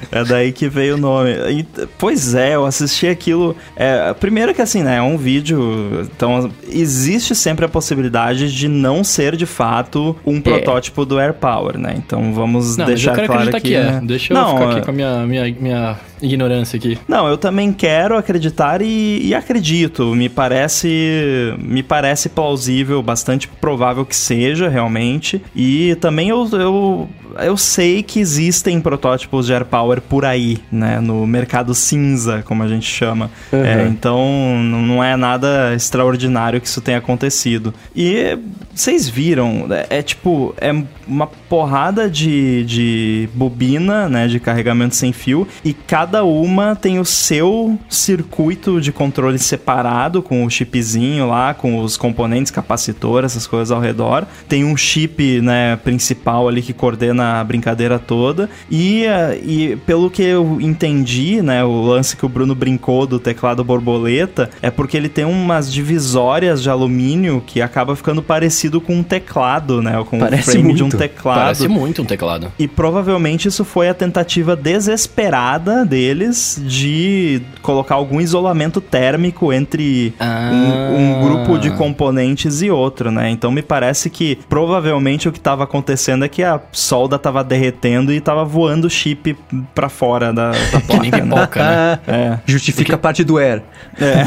é 0.14 0.24
daí 0.24 0.52
que 0.52 0.68
veio 0.68 0.94
o 0.94 0.98
nome. 0.98 1.30
E, 1.50 1.66
pois 1.98 2.34
é, 2.34 2.54
eu 2.54 2.64
assisti 2.64 3.08
aquilo. 3.08 3.56
É, 3.74 4.14
primeiro 4.14 4.54
que 4.54 4.62
assim, 4.62 4.82
né? 4.82 4.98
É 4.98 5.02
um 5.02 5.16
vídeo. 5.16 6.08
Então, 6.16 6.50
existe 6.68 7.34
sempre 7.34 7.64
a 7.64 7.68
possibilidade 7.68 8.54
de 8.54 8.68
não 8.68 9.02
ser 9.02 9.34
de 9.34 9.44
fato 9.44 10.16
um 10.24 10.36
é. 10.36 10.40
protótipo 10.40 11.04
do 11.04 11.18
AirPower, 11.18 11.76
né? 11.76 11.94
Então 11.96 12.32
vamos 12.32 12.76
não, 12.76 12.86
deixar 12.86 13.14
claro 13.26 13.48
aqui. 13.48 13.68
Que 13.68 13.74
é. 13.74 13.84
Né? 13.84 14.00
Deixa 14.04 14.32
eu 14.32 14.36
não, 14.36 14.56
ficar 14.56 14.70
aqui 14.70 14.78
é- 14.78 14.82
com 14.82 14.90
a 14.90 14.94
minha, 14.94 15.26
minha, 15.26 15.56
minha 15.60 15.96
ignorância 16.22 16.76
aqui. 16.76 16.98
Não, 17.08 17.28
eu 17.28 17.36
também 17.36 17.72
quero 17.72 18.16
acreditar 18.16 18.82
e, 18.82 19.20
e, 19.22 19.34
acredito. 19.34 20.14
Me 20.14 20.28
parece, 20.28 21.54
me 21.58 21.82
parece 21.82 22.28
plausível, 22.28 23.02
bastante 23.02 23.48
provável 23.48 24.04
que 24.04 24.16
seja 24.16 24.68
realmente. 24.68 25.42
E 25.54 25.94
também 25.96 26.28
eu, 26.28 26.48
eu, 26.52 27.08
eu 27.38 27.56
sei 27.56 28.02
que 28.02 28.20
existem 28.20 28.80
protótipos 28.80 29.46
de 29.46 29.52
AirPower 29.52 30.00
por 30.08 30.24
aí, 30.24 30.58
né? 30.70 31.00
No 31.00 31.26
mercado 31.26 31.74
cinza, 31.74 32.42
como 32.44 32.62
a 32.62 32.68
gente 32.68 32.86
chama. 32.86 33.30
Uhum. 33.52 33.64
É, 33.64 33.86
então 33.86 34.58
não 34.62 35.02
é 35.02 35.16
nada 35.16 35.74
extraordinário 35.74 36.60
que 36.60 36.66
isso 36.66 36.80
tenha 36.80 36.98
acontecido. 36.98 37.72
E 37.94 38.38
vocês 38.74 39.08
viram, 39.08 39.66
é, 39.70 39.98
é 39.98 40.02
tipo, 40.02 40.54
é 40.60 40.72
uma 41.06 41.26
porrada 41.26 42.08
de, 42.08 42.64
de 42.64 43.28
bobina, 43.34 44.08
né? 44.08 44.26
De 44.26 44.40
carregamento 44.40 44.96
sem 44.96 45.12
fio. 45.12 45.46
E 45.64 45.72
cada 45.72 46.24
uma 46.24 46.74
tem 46.74 46.98
o 46.98 47.04
seu 47.04 47.78
circuito 47.88 48.80
de 48.80 48.92
controle 48.92 49.38
separado, 49.38 50.22
com 50.22 50.44
o 50.44 50.50
chipzinho 50.50 51.28
lá, 51.28 51.54
com 51.54 51.78
os 51.80 51.96
componentes, 51.96 52.50
capacitor, 52.50 53.24
essas 53.24 53.46
coisas 53.46 53.70
ao 53.70 53.80
redor. 53.80 54.26
Tem 54.48 54.64
um 54.64 54.76
chip 54.76 55.40
né, 55.40 55.76
principal 55.76 56.48
ali 56.48 56.62
que 56.62 56.72
coordena 56.72 57.40
a 57.40 57.44
brincadeira 57.44 57.98
toda. 57.98 58.48
E, 58.70 59.04
eh, 59.04 59.40
e 59.44 59.76
pelo 59.86 59.93
que 60.10 60.22
eu 60.22 60.58
entendi, 60.60 61.42
né, 61.42 61.64
o 61.64 61.82
lance 61.82 62.16
que 62.16 62.24
o 62.24 62.28
Bruno 62.28 62.54
brincou 62.54 63.06
do 63.06 63.18
teclado 63.18 63.62
borboleta 63.64 64.50
é 64.62 64.70
porque 64.70 64.96
ele 64.96 65.08
tem 65.08 65.24
umas 65.24 65.72
divisórias 65.72 66.62
de 66.62 66.70
alumínio 66.70 67.42
que 67.46 67.60
acaba 67.60 67.94
ficando 67.96 68.22
parecido 68.22 68.80
com 68.80 68.96
um 68.96 69.02
teclado, 69.02 69.82
né? 69.82 70.02
Com 70.08 70.18
Parece 70.18 70.50
o 70.50 70.52
frame 70.52 70.68
muito. 70.68 70.76
de 70.76 70.84
um 70.84 70.88
teclado. 70.88 71.38
Parece 71.38 71.68
muito 71.68 72.02
um 72.02 72.04
teclado. 72.04 72.52
E 72.58 72.66
provavelmente 72.66 73.48
isso 73.48 73.64
foi 73.64 73.88
a 73.88 73.94
tentativa 73.94 74.56
desesperada 74.56 75.84
dele 75.84 76.04
deles 76.14 76.60
de 76.64 77.42
colocar 77.62 77.94
algum 77.96 78.20
isolamento 78.20 78.80
térmico 78.80 79.52
entre 79.52 80.14
ah. 80.18 80.50
um, 80.52 80.96
um, 80.96 81.22
grupo 81.22 81.58
de 81.58 81.70
componentes 81.70 82.62
e 82.62 82.70
outro, 82.70 83.10
né? 83.10 83.30
Então 83.30 83.50
me 83.50 83.62
parece 83.62 84.08
que 84.08 84.38
provavelmente 84.48 85.28
o 85.28 85.32
que 85.32 85.38
estava 85.38 85.64
acontecendo 85.64 86.24
é 86.24 86.28
que 86.28 86.42
a 86.42 86.60
solda 86.72 87.16
estava 87.16 87.42
derretendo 87.42 88.12
e 88.12 88.16
estava 88.16 88.44
voando 88.44 88.88
chip 88.88 89.36
para 89.74 89.88
fora 89.88 90.32
da, 90.32 90.52
da 90.52 90.80
placa. 90.80 90.86
que 90.88 91.00
nem 91.00 91.10
pipoca, 91.10 91.62
né? 91.62 91.98
É. 92.06 92.38
Justifica 92.46 92.84
Porque... 92.84 92.94
a 92.94 92.98
parte 92.98 93.24
do 93.24 93.38
Air. 93.38 93.62
É. 94.00 94.24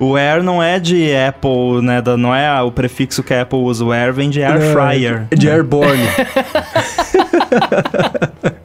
o 0.00 0.16
Air 0.16 0.42
não 0.42 0.62
é 0.62 0.80
de 0.80 1.14
Apple, 1.14 1.82
né? 1.82 2.02
Não 2.18 2.34
é 2.34 2.62
o 2.62 2.72
prefixo 2.72 3.22
que 3.22 3.34
a 3.34 3.42
Apple 3.42 3.58
usa. 3.58 3.84
O 3.84 3.92
Air 3.92 4.12
vem 4.12 4.30
de 4.30 4.42
Air 4.42 4.72
Fryer. 4.72 5.26
É 5.30 5.36
de 5.36 5.50
Airborne. 5.50 6.06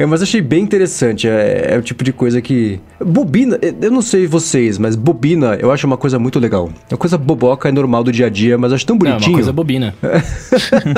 é, 0.02 0.06
mas 0.06 0.22
achei 0.22 0.42
bem 0.42 0.64
interessante. 0.64 1.28
É, 1.28 1.76
é, 1.76 1.78
o 1.78 1.82
tipo 1.82 2.04
de 2.04 2.12
coisa 2.12 2.42
que. 2.42 2.80
Bobina, 3.00 3.60
eu 3.82 3.92
não 3.92 4.02
sei 4.02 4.26
vocês, 4.26 4.78
mas 4.78 4.96
bobina 4.96 5.56
eu 5.60 5.72
acho 5.72 5.86
uma 5.86 5.98
coisa 5.98 6.18
muito 6.18 6.40
legal. 6.40 6.70
É 6.90 6.94
uma 6.94 6.98
coisa 6.98 7.18
boboca 7.18 7.70
é 7.70 7.72
normal 7.72 8.04
do 8.04 8.12
dia 8.12 8.26
a 8.26 8.30
dia, 8.30 8.58
mas 8.58 8.74
acho 8.74 8.86
tão 8.86 8.98
bonitinho. 8.98 9.20
Não, 9.20 9.28
é 9.28 9.30
uma 9.30 9.38
coisa 9.38 9.54
bobina. 9.54 9.94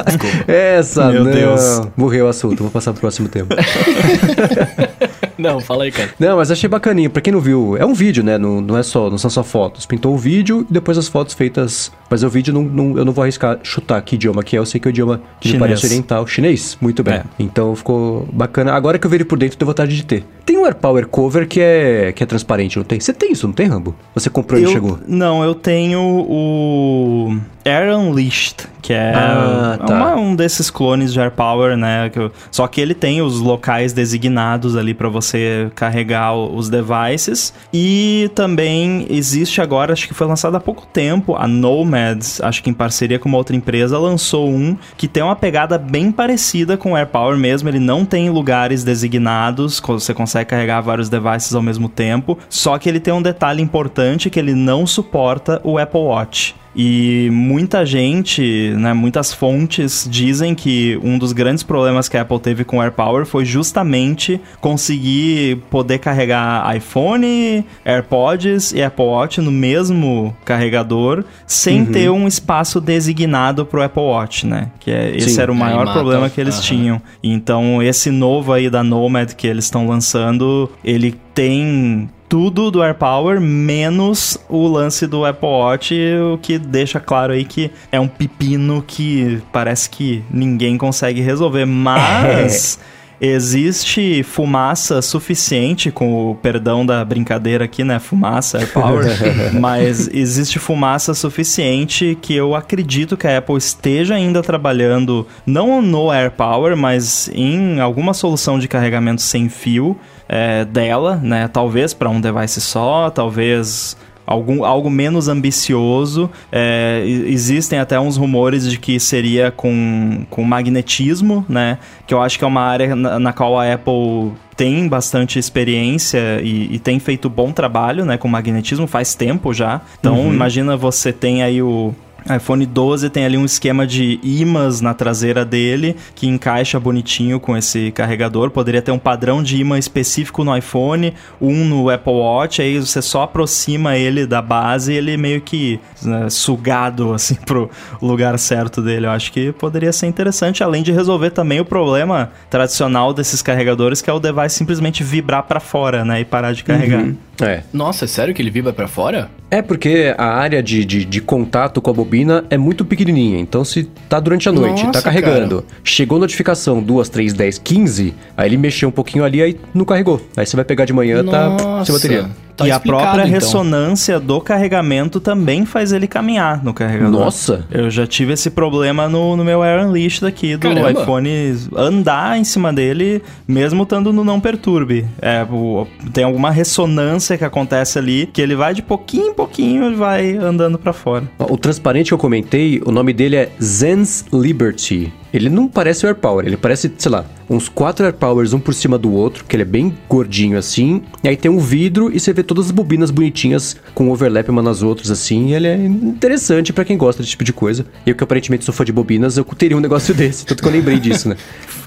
Desculpa. 0.08 0.52
Essa, 0.52 1.12
Meu 1.12 1.26
não. 1.26 1.32
Deus. 1.32 1.82
Morreu 1.98 2.26
o 2.26 2.30
assunto, 2.30 2.64
vou 2.64 2.72
passar 2.72 2.94
pro 2.94 3.02
próximo 3.02 3.28
tema. 3.28 3.50
Não, 5.44 5.60
fala 5.60 5.84
aí, 5.84 5.92
cara. 5.92 6.10
Não, 6.20 6.38
mas 6.38 6.50
achei 6.50 6.70
bacaninho. 6.70 7.10
Pra 7.10 7.22
quem 7.22 7.34
não 7.34 7.40
viu, 7.42 7.76
é 7.78 7.86
um 7.86 7.94
vídeo, 7.94 8.24
né? 8.24 8.38
Não, 8.38 8.62
não 8.62 8.78
é 8.78 8.84
só, 8.84 9.10
não 9.10 9.18
são 9.18 9.30
só 9.30 9.44
fotos. 9.44 9.86
Pintou 9.86 10.14
o 10.14 10.18
vídeo 10.18 10.66
e 10.70 10.74
depois 10.74 10.98
as 10.98 11.08
fotos 11.08 11.34
feitas. 11.34 11.92
Mas 12.10 12.24
o 12.24 12.30
vídeo 12.30 12.54
não, 12.54 12.64
não- 12.64 12.98
eu 12.98 13.04
não 13.06 13.12
vou 13.14 13.24
arriscar 13.24 13.60
chutar 13.64 14.02
que 14.02 14.16
idioma 14.16 14.44
que 14.44 14.56
é. 14.56 14.60
Eu 14.60 14.66
sei 14.66 14.80
que 14.80 14.88
é 14.88 14.90
o 14.90 14.92
idioma 14.92 15.18
que 15.40 15.48
me 15.50 15.54
Chinês. 15.54 15.60
parece 15.60 15.86
oriental. 15.88 16.26
Chinês? 16.28 16.78
Muito 16.82 17.04
bem. 17.04 17.16
É. 17.16 17.24
Então 17.38 17.76
ficou 17.76 18.28
bacana. 18.32 18.74
Agora 18.74 18.98
que 18.98 19.06
eu 19.06 19.10
vi 19.10 19.18
ele 19.18 19.26
por 19.26 19.38
dentro, 19.38 19.58
deu 19.58 19.66
vontade 19.68 19.96
de 19.96 20.06
ter. 20.06 20.26
Tem 20.46 20.58
um 20.58 20.66
Air 20.66 20.76
Power 20.76 21.08
Cover 21.08 21.48
que 21.48 21.62
é, 21.62 22.12
que 22.12 22.22
é 22.22 22.26
transparente, 22.26 22.78
não 22.78 22.84
tem? 22.84 23.00
Você 23.00 23.14
tem 23.14 23.32
isso, 23.32 23.48
não 23.48 23.54
tem, 23.54 23.68
Rambo? 23.68 23.96
Você 24.14 24.30
comprou 24.30 24.60
e 24.60 24.64
Eu- 24.64 24.70
chegou? 24.70 25.00
Não, 25.08 25.42
eu 25.44 25.56
tenho 25.56 26.00
o 26.02 27.38
Air 27.64 27.98
Unleashed, 27.98 28.56
que 28.82 28.92
é 28.92 29.14
Ah, 29.16 29.80
tá. 29.88 29.94
uma- 29.96 30.16
um 30.18 30.36
desses 30.36 30.70
clones 30.70 31.14
de 31.14 31.20
Air 31.22 31.32
Power, 31.32 31.78
né? 31.78 32.10
que 32.10 32.20
eu- 32.20 32.30
só 32.52 32.68
que 32.68 32.82
ele 32.82 32.94
tem 32.94 33.22
os 33.22 33.40
locais 33.40 33.94
designados 33.94 34.76
ali 34.76 34.94
para 34.94 35.08
você 35.08 35.72
carregar 35.76 36.36
os 36.36 36.70
devices. 36.70 37.54
E 37.74 38.30
também 38.36 39.08
existe 39.10 39.62
agora, 39.62 39.94
acho 39.94 40.08
que 40.10 40.14
foi 40.14 40.28
lançado 40.28 40.56
há 40.58 40.60
pouco 40.60 40.86
tempo, 40.86 41.36
a 41.38 41.48
Nomads, 41.48 42.42
acho 42.42 42.62
que 42.62 42.70
em 42.70 42.74
parceria 42.74 43.18
com 43.18 43.30
uma 43.30 43.38
outra 43.38 43.56
empresa, 43.56 43.98
lançou 43.98 44.50
um 44.50 44.76
que 44.98 45.08
tem 45.08 45.24
uma 45.24 45.36
pegada 45.38 45.78
bem 45.78 46.12
parecida 46.12 46.76
com 46.76 46.92
o 46.92 46.96
Air 46.98 47.08
Power 47.08 47.38
mesmo. 47.38 47.70
Ele 47.70 47.80
não 47.80 48.04
tem 48.04 48.30
lugares 48.30 48.84
designados, 48.84 49.80
você 49.80 50.14
consegue 50.14 50.33
carregar 50.44 50.82
vários 50.82 51.10
devices 51.10 51.54
ao 51.54 51.62
mesmo 51.62 51.88
tempo. 51.88 52.38
Só 52.50 52.78
que 52.78 52.90
ele 52.90 53.00
tem 53.00 53.14
um 53.14 53.22
detalhe 53.22 53.62
importante 53.62 54.30
que 54.30 54.40
ele 54.40 54.54
não 54.54 54.88
suporta 54.88 55.62
o 55.64 55.78
Apple 55.78 56.02
Watch. 56.02 56.56
E 56.76 57.30
muita 57.32 57.86
gente, 57.86 58.74
né, 58.78 58.94
muitas 58.94 59.34
fontes 59.34 60.08
dizem 60.10 60.56
que 60.56 61.00
um 61.04 61.18
dos 61.18 61.32
grandes 61.32 61.64
problemas 61.64 62.10
que 62.10 62.18
a 62.18 62.22
Apple 62.22 62.40
teve 62.40 62.64
com 62.64 62.78
o 62.78 62.82
AirPower 62.82 63.26
foi 63.26 63.46
justamente 63.46 64.40
conseguir 64.60 65.58
poder 65.70 66.00
carregar 66.00 66.76
iPhone, 66.76 67.66
AirPods 67.86 68.74
e 68.74 68.82
Apple 68.82 69.06
Watch 69.06 69.42
no 69.42 69.52
mesmo 69.52 70.36
carregador 70.44 71.24
sem 71.46 71.86
ter 71.86 72.10
um 72.10 72.28
espaço 72.28 72.82
designado 72.82 73.66
para 73.66 73.80
o 73.80 73.84
Apple 73.84 74.04
Watch, 74.04 74.48
né? 74.48 74.70
Que 74.80 74.92
é, 74.92 75.16
esse 75.16 75.32
Sim. 75.32 75.42
era 75.42 75.52
o 75.52 75.56
maior 75.56 75.86
mata. 75.86 75.94
problema 75.94 76.30
que 76.30 76.42
eles 76.42 76.56
Aham. 76.56 76.64
tinham. 76.64 77.02
Então, 77.24 77.82
esse 77.82 78.10
novo 78.10 78.52
aí 78.52 78.70
da 78.70 78.84
Nomad 78.84 79.34
que 79.34 79.48
eles 79.48 79.66
estão 79.66 79.88
lançando, 79.88 80.70
ele 80.84 81.16
tem 81.34 82.10
tudo 82.30 82.72
do 82.72 82.82
AirPower, 82.82 83.40
menos 83.40 84.38
o 84.50 84.68
lance 84.68 85.06
do 85.06 85.24
Apple 85.24 85.48
Watch, 85.48 85.94
o 86.34 86.38
que 86.40 86.58
deixa 86.58 87.00
claro 87.00 87.34
aí 87.34 87.46
que 87.46 87.70
é 87.92 88.00
um 88.00 88.08
pepino 88.08 88.84
que 88.86 89.42
parece 89.52 89.90
que 89.90 90.24
ninguém 90.32 90.78
consegue 90.78 91.22
resolver, 91.22 91.66
mas... 91.68 92.80
Existe 93.26 94.22
fumaça 94.22 95.02
suficiente, 95.02 95.90
com 95.90 96.32
o 96.32 96.36
perdão 96.36 96.86
da 96.86 97.06
brincadeira 97.06 97.64
aqui, 97.64 97.82
né? 97.82 97.98
Fumaça, 97.98 98.58
AirPower. 98.58 99.06
mas 99.58 100.10
existe 100.10 100.60
fumaça 100.60 101.14
suficiente 101.14 102.18
que 102.22 102.36
eu 102.36 102.54
acredito 102.54 103.16
que 103.16 103.26
a 103.26 103.38
Apple 103.38 103.56
esteja 103.56 104.16
ainda 104.16 104.44
trabalhando, 104.44 105.26
não 105.46 105.82
no 105.82 106.12
AirPower, 106.12 106.76
mas 106.76 107.30
em 107.34 107.80
alguma 107.80 108.14
solução 108.14 108.60
de 108.60 108.68
carregamento 108.68 109.22
sem 109.22 109.48
fio 109.48 109.98
é, 110.28 110.66
dela, 110.66 111.16
né? 111.16 111.48
Talvez 111.48 111.94
para 111.94 112.10
um 112.10 112.20
device 112.20 112.60
só, 112.60 113.10
talvez 113.10 113.96
algum, 114.26 114.64
algo 114.64 114.90
menos 114.90 115.28
ambicioso. 115.28 116.30
É, 116.52 117.04
existem 117.06 117.80
até 117.80 118.00
uns 118.00 118.18
rumores 118.18 118.70
de 118.70 118.78
que 118.78 119.00
seria 119.00 119.52
com, 119.52 120.26
com 120.30 120.44
magnetismo, 120.44 121.46
né? 121.48 121.78
Que 122.08 122.14
eu 122.14 122.22
acho 122.22 122.38
que 122.38 122.44
é 122.44 122.48
uma 122.48 122.62
área 122.62 122.96
na, 122.96 123.20
na 123.20 123.34
qual 123.34 123.60
a 123.60 123.72
Apple 123.72 124.32
tem 124.56 124.88
bastante 124.88 125.40
experiência 125.40 126.40
e, 126.42 126.76
e 126.76 126.80
tem 126.80 127.00
feito 127.00 127.30
bom 127.30 127.52
trabalho, 127.52 128.06
né? 128.06 128.18
Com 128.18 128.28
magnetismo 128.28 128.88
faz 128.88 129.16
tempo 129.16 129.54
já. 129.54 129.82
Então, 130.00 130.32
imagina 130.34 130.78
você 130.78 131.12
tem 131.12 131.44
aí 131.44 131.62
o 131.62 131.94
iPhone 132.30 132.66
12 132.66 133.10
tem 133.10 133.26
ali 133.26 133.38
um 133.38 133.46
esquema 133.46 133.86
de 133.86 134.20
imãs 134.24 134.82
na 134.82 134.94
traseira 134.94 135.44
dele 135.44 135.96
que 136.16 136.28
encaixa 136.28 136.80
bonitinho 136.80 137.40
com 137.40 137.56
esse 137.56 137.92
carregador. 137.92 138.50
Poderia 138.52 138.82
ter 138.82 138.92
um 138.92 139.00
padrão 139.00 139.44
de 139.44 139.58
imã 139.58 139.78
específico 139.78 140.44
no 140.44 140.56
iPhone, 140.56 141.14
um 141.42 141.66
no 141.66 141.90
Apple 141.90 142.14
Watch, 142.14 142.62
aí 142.62 142.80
você 142.80 143.02
só 143.02 143.24
aproxima 143.24 143.98
ele 143.98 144.26
da 144.26 144.42
base 144.42 144.94
e 144.94 144.96
ele 144.96 145.18
meio 145.18 145.42
que 145.42 145.80
né, 146.02 146.30
sugado 146.30 147.14
assim 147.14 147.36
pro 147.46 147.70
lugar 148.02 148.38
certo 148.40 148.82
dele. 148.82 149.06
Eu 149.06 149.12
acho 149.12 149.32
que 149.32 149.52
poderia 149.54 149.92
ser 149.92 150.08
interessante, 150.08 150.64
além 150.64 150.84
de 150.84 150.92
resolver 150.92 151.32
também 151.32 151.60
o 151.60 151.66
problema 151.66 152.32
tradicional 152.50 153.14
desses 153.14 153.42
carregadores, 153.42 154.02
que 154.02 154.10
é 154.10 154.14
o 154.14 154.20
device 154.20 154.56
simplesmente 154.56 155.04
vibrar 155.04 155.44
para 155.44 155.60
fora, 155.60 156.06
né, 156.06 156.22
e 156.22 156.26
parar 156.26 156.54
de 156.54 156.64
carregar. 156.64 157.08
É. 157.42 157.64
Nossa, 157.74 158.06
é 158.06 158.08
sério 158.08 158.34
que 158.34 158.42
ele 158.42 158.52
vibra 158.52 158.72
pra 158.72 158.88
fora? 158.88 159.30
É 159.50 159.62
porque 159.62 160.14
a 160.18 160.26
área 160.26 160.62
de, 160.64 160.86
de, 160.86 161.06
de 161.06 161.22
contato 161.22 161.82
com 161.82 161.90
a 161.90 161.94
bobina 161.94 162.13
é 162.50 162.58
muito 162.58 162.86
pequenininha. 162.86 163.40
Então, 163.40 163.64
se 163.64 163.84
tá 164.08 164.20
durante 164.20 164.48
a 164.48 164.52
noite, 164.52 164.84
Nossa, 164.84 164.94
tá 164.94 165.02
carregando, 165.02 165.66
chegou 165.84 166.20
notificação 166.20 166.82
2, 166.82 167.10
3, 167.10 167.34
10, 167.34 167.58
15, 167.60 168.14
aí 168.38 168.50
ele 168.50 168.58
mexeu 168.58 168.90
um 168.90 168.92
pouquinho 168.92 169.24
ali, 169.24 169.42
aí 169.42 169.60
não 169.74 169.86
carregou. 169.86 170.22
Aí 170.36 170.46
você 170.46 170.56
vai 170.56 170.66
pegar 170.66 170.86
de 170.86 170.94
manhã, 170.94 171.24
tá 171.24 171.84
sem 171.86 171.96
bateria. 171.96 172.30
Tá 172.56 172.68
e 172.68 172.72
a 172.72 172.80
própria 172.80 173.22
então. 173.22 173.26
ressonância 173.32 174.20
do 174.20 174.40
carregamento 174.40 175.20
também 175.20 175.66
faz 175.66 175.92
ele 175.92 176.08
caminhar 176.08 176.64
no 176.64 176.74
carregador. 176.74 177.12
Nossa! 177.12 177.66
Eu 177.72 177.90
já 177.90 178.06
tive 178.06 178.34
esse 178.34 178.50
problema 178.52 179.10
no, 179.10 179.36
no 179.36 179.44
meu 179.44 179.64
Air 179.64 179.88
Unleashed 179.88 180.24
aqui 180.26 180.56
do 180.56 180.68
Caramba. 180.70 180.92
iPhone 181.02 181.30
andar 181.76 182.38
em 182.38 182.44
cima 182.44 182.72
dele, 182.72 183.24
mesmo 183.48 183.84
estando 183.84 184.14
no 184.14 184.24
não 184.24 184.40
perturbe. 184.40 185.06
É, 185.22 185.44
o- 185.50 185.88
tem 186.14 186.24
alguma 186.24 186.52
ressonância 186.52 187.38
que 187.38 187.44
acontece 187.44 187.98
ali, 187.98 188.30
que 188.32 188.42
ele 188.42 188.56
vai 188.56 188.74
de 188.74 188.82
pouquinho 188.82 189.28
em 189.30 189.34
pouquinho 189.34 189.92
e 189.92 189.96
vai 189.96 190.36
andando 190.38 190.78
pra 190.78 190.94
fora. 190.94 191.24
O 191.40 191.58
transparente 191.58 192.08
que 192.10 192.14
eu 192.14 192.18
comentei, 192.20 192.82
o 192.86 192.92
nome 192.92 193.14
dele 193.14 193.36
é 193.36 193.50
Zen's 193.62 194.26
Liberty. 194.32 195.12
Ele 195.34 195.50
não 195.50 195.68
parece 195.68 196.06
o 196.06 196.08
AirPower, 196.08 196.46
ele 196.46 196.56
parece, 196.58 196.94
sei 196.98 197.12
lá, 197.12 197.26
uns 197.54 197.70
quatro 197.70 198.06
AirPowers 198.06 198.54
um 198.54 198.60
por 198.60 198.74
cima 198.74 198.98
do 198.98 199.12
outro, 199.12 199.46
que 199.46 199.56
ele 199.56 199.64
é 199.64 199.66
bem 199.66 199.96
gordinho 200.10 200.58
assim. 200.58 201.04
E 201.24 201.28
aí 201.28 201.38
tem 201.38 201.50
um 201.50 201.60
vidro 201.60 202.12
e 202.14 202.20
você 202.20 202.34
vê 202.34 202.44
todas 202.44 202.66
as 202.66 202.72
bobinas 202.72 203.12
bonitinhas 203.12 203.76
com 203.94 204.10
overlap 204.12 204.50
uma 204.50 204.62
nas 204.62 204.82
outras 204.82 205.12
assim. 205.12 205.50
E 205.50 205.54
ele 205.54 205.68
é 205.68 205.76
interessante 205.76 206.74
pra 206.74 206.86
quem 206.86 206.98
gosta 206.98 207.22
desse 207.22 207.32
tipo 207.32 207.44
de 207.44 207.54
coisa. 207.54 207.86
Eu 208.06 208.16
que 208.16 208.24
aparentemente 208.24 208.66
sou 208.66 208.74
fã 208.74 208.84
de 208.84 208.92
bobinas, 208.92 209.38
eu 209.38 209.44
teria 209.44 209.78
um 209.78 209.82
negócio 209.82 210.14
desse. 210.16 210.46
Tanto 210.46 210.62
que 210.62 210.68
eu 210.68 210.74
lembrei 210.74 211.00
disso, 211.00 211.30
né? 211.30 211.38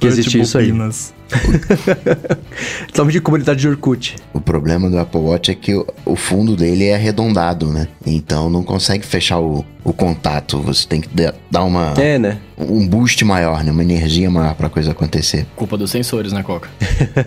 que 0.00 0.06
existe 0.06 0.40
isso 0.40 0.58
aí. 0.58 0.66
Bobinas. 0.66 1.14
Nome 2.96 3.12
de 3.12 3.20
comunidade 3.20 3.60
de 3.60 3.68
Orkut. 3.68 4.16
O 4.32 4.40
problema 4.40 4.88
do 4.88 4.98
Apple 4.98 5.20
Watch 5.20 5.50
é 5.50 5.54
que 5.54 5.74
o, 5.74 5.86
o 6.04 6.16
fundo 6.16 6.56
dele 6.56 6.84
é 6.84 6.94
arredondado, 6.94 7.72
né? 7.72 7.88
Então 8.04 8.48
não 8.48 8.62
consegue 8.62 9.04
fechar 9.04 9.40
o, 9.40 9.64
o 9.88 9.92
contato. 9.92 10.60
Você 10.62 10.86
tem 10.86 11.00
que 11.00 11.08
da- 11.08 11.32
dar 11.50 11.62
uma, 11.64 11.94
É, 11.96 12.18
né? 12.18 12.38
um 12.58 12.86
boost 12.86 13.24
maior, 13.24 13.62
né? 13.62 13.70
Uma 13.70 13.82
energia 13.82 14.28
maior 14.30 14.54
pra 14.54 14.68
coisa 14.68 14.90
acontecer. 14.90 15.46
Culpa 15.54 15.76
dos 15.76 15.90
sensores, 15.90 16.32
né, 16.32 16.42
Coca? 16.42 16.68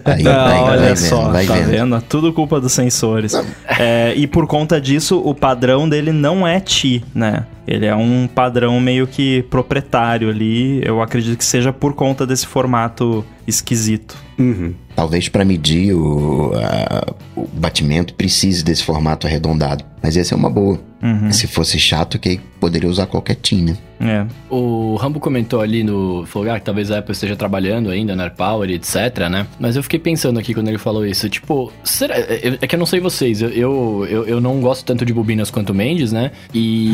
Aí, 0.06 0.24
vai, 0.24 0.60
olha 0.60 0.80
vai 0.82 0.96
só, 0.96 1.22
vendo, 1.24 1.32
vai 1.32 1.46
tá 1.46 1.54
vendo. 1.56 1.70
vendo? 1.70 2.02
Tudo 2.10 2.34
culpa 2.34 2.60
dos 2.60 2.74
sensores. 2.74 3.34
É, 3.80 4.14
e 4.16 4.28
por 4.28 4.46
conta 4.48 4.80
disso, 4.82 5.22
o 5.24 5.34
padrão 5.34 5.88
dele 5.88 6.12
não 6.12 6.46
é 6.48 6.60
TI, 6.60 7.04
né? 7.16 7.46
Ele 7.68 7.86
é 7.86 7.96
um 7.96 8.28
padrão 8.28 8.80
meio 8.80 9.06
que 9.06 9.44
proprietário 9.44 10.30
ali. 10.30 10.82
Eu 10.84 11.02
acredito 11.02 11.38
que 11.38 11.46
seja 11.46 11.72
por 11.72 11.94
conta 11.94 12.26
desse 12.26 12.48
formato 12.48 13.24
esquisito. 13.48 14.18
Uhum. 14.40 14.74
Talvez 15.00 15.30
pra 15.30 15.46
medir 15.46 15.94
o, 15.94 16.52
a- 16.56 17.14
o 17.34 17.48
batimento 17.54 18.14
precise 18.14 18.62
desse 18.62 18.84
formato 18.84 19.26
arredondado. 19.26 19.86
Mas 20.04 20.18
essa 20.18 20.34
é 20.34 20.38
uma 20.38 20.50
boa. 20.50 20.78
Uhum. 21.02 21.32
Se 21.32 21.48
fosse 21.48 21.80
chato, 21.80 22.20
que 22.20 22.42
poderia 22.60 22.90
usar 22.90 23.06
qualquer 23.06 23.36
TIM, 23.36 23.64
né? 23.64 23.78
É. 24.02 24.26
O 24.50 24.96
Rambo 24.96 25.20
comentou 25.20 25.62
ali 25.62 25.82
no. 25.82 26.26
Falou 26.26 26.52
ah, 26.52 26.60
que 26.60 26.66
talvez 26.66 26.92
a 26.92 27.00
Apple 27.00 27.14
esteja 27.14 27.36
trabalhando 27.38 27.90
ainda 27.90 28.16
na 28.16 28.24
AirPower, 28.24 28.70
etc, 28.70 29.30
né? 29.30 29.48
Mas 29.60 29.76
eu 29.78 29.84
fiquei 29.84 30.00
pensando 30.00 30.38
aqui 30.40 30.54
quando 30.54 30.68
ele 30.68 30.78
falou 30.78 31.06
isso. 31.06 31.30
Tipo, 31.30 31.72
será. 31.84 32.18
É 32.18 32.58
é 32.62 32.68
que 32.68 32.76
eu 32.76 32.80
não 32.80 32.86
sei 32.86 33.00
vocês. 33.00 33.42
Eu, 33.42 33.50
eu, 33.50 34.08
eu, 34.10 34.28
eu 34.28 34.42
não 34.42 34.60
gosto 34.60 34.86
tanto 34.86 35.06
de 35.06 35.14
bobinas 35.14 35.50
quanto 35.50 35.70
o 35.72 35.76
Mendes, 35.76 36.12
né? 36.12 36.32
E. 36.54 36.94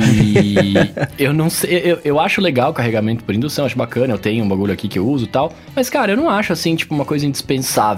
eu 1.17 1.33
não 1.33 1.49
sei. 1.49 1.81
Eu, 1.83 1.99
eu 2.03 2.19
acho 2.19 2.41
legal 2.41 2.71
o 2.71 2.73
carregamento 2.73 3.23
por 3.23 3.33
indução, 3.33 3.65
acho 3.65 3.77
bacana. 3.77 4.13
Eu 4.13 4.19
tenho 4.19 4.43
um 4.43 4.47
bagulho 4.47 4.73
aqui 4.73 4.87
que 4.87 4.99
eu 4.99 5.07
uso 5.07 5.25
e 5.25 5.29
tal. 5.29 5.51
Mas, 5.75 5.89
cara, 5.89 6.11
eu 6.11 6.17
não 6.17 6.29
acho 6.29 6.53
assim, 6.53 6.75
tipo, 6.75 6.93
uma 6.93 7.05
coisa 7.05 7.25
indispensável. 7.25 7.94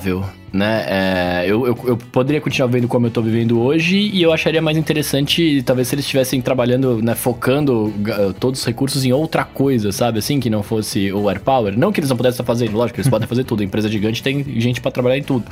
Né? 0.51 0.85
É, 0.87 1.45
eu, 1.45 1.67
eu, 1.67 1.77
eu 1.83 1.97
poderia 1.97 2.39
continuar 2.39 2.67
vivendo 2.67 2.87
como 2.87 3.05
eu 3.05 3.11
tô 3.11 3.21
vivendo 3.21 3.59
hoje 3.59 3.97
e 3.97 4.21
eu 4.23 4.31
acharia 4.31 4.61
mais 4.61 4.77
interessante, 4.77 5.61
talvez, 5.63 5.89
se 5.89 5.95
eles 5.95 6.05
estivessem 6.05 6.41
trabalhando, 6.41 7.01
né, 7.01 7.13
focando 7.15 7.93
todos 8.39 8.61
os 8.61 8.65
recursos 8.65 9.03
em 9.03 9.11
outra 9.11 9.43
coisa, 9.43 9.91
sabe? 9.91 10.19
Assim, 10.19 10.39
que 10.39 10.49
não 10.49 10.63
fosse 10.63 11.11
o 11.11 11.29
AirPower. 11.29 11.77
Não 11.77 11.91
que 11.91 11.99
eles 11.99 12.09
não 12.09 12.17
pudessem 12.17 12.45
fazendo, 12.45 12.77
lógico, 12.77 12.99
eles 12.99 13.09
podem 13.09 13.27
fazer 13.27 13.43
tudo. 13.43 13.61
A 13.61 13.65
empresa 13.65 13.89
gigante 13.89 14.23
tem 14.23 14.43
gente 14.59 14.79
pra 14.79 14.89
trabalhar 14.89 15.17
em 15.17 15.23
tudo. 15.23 15.45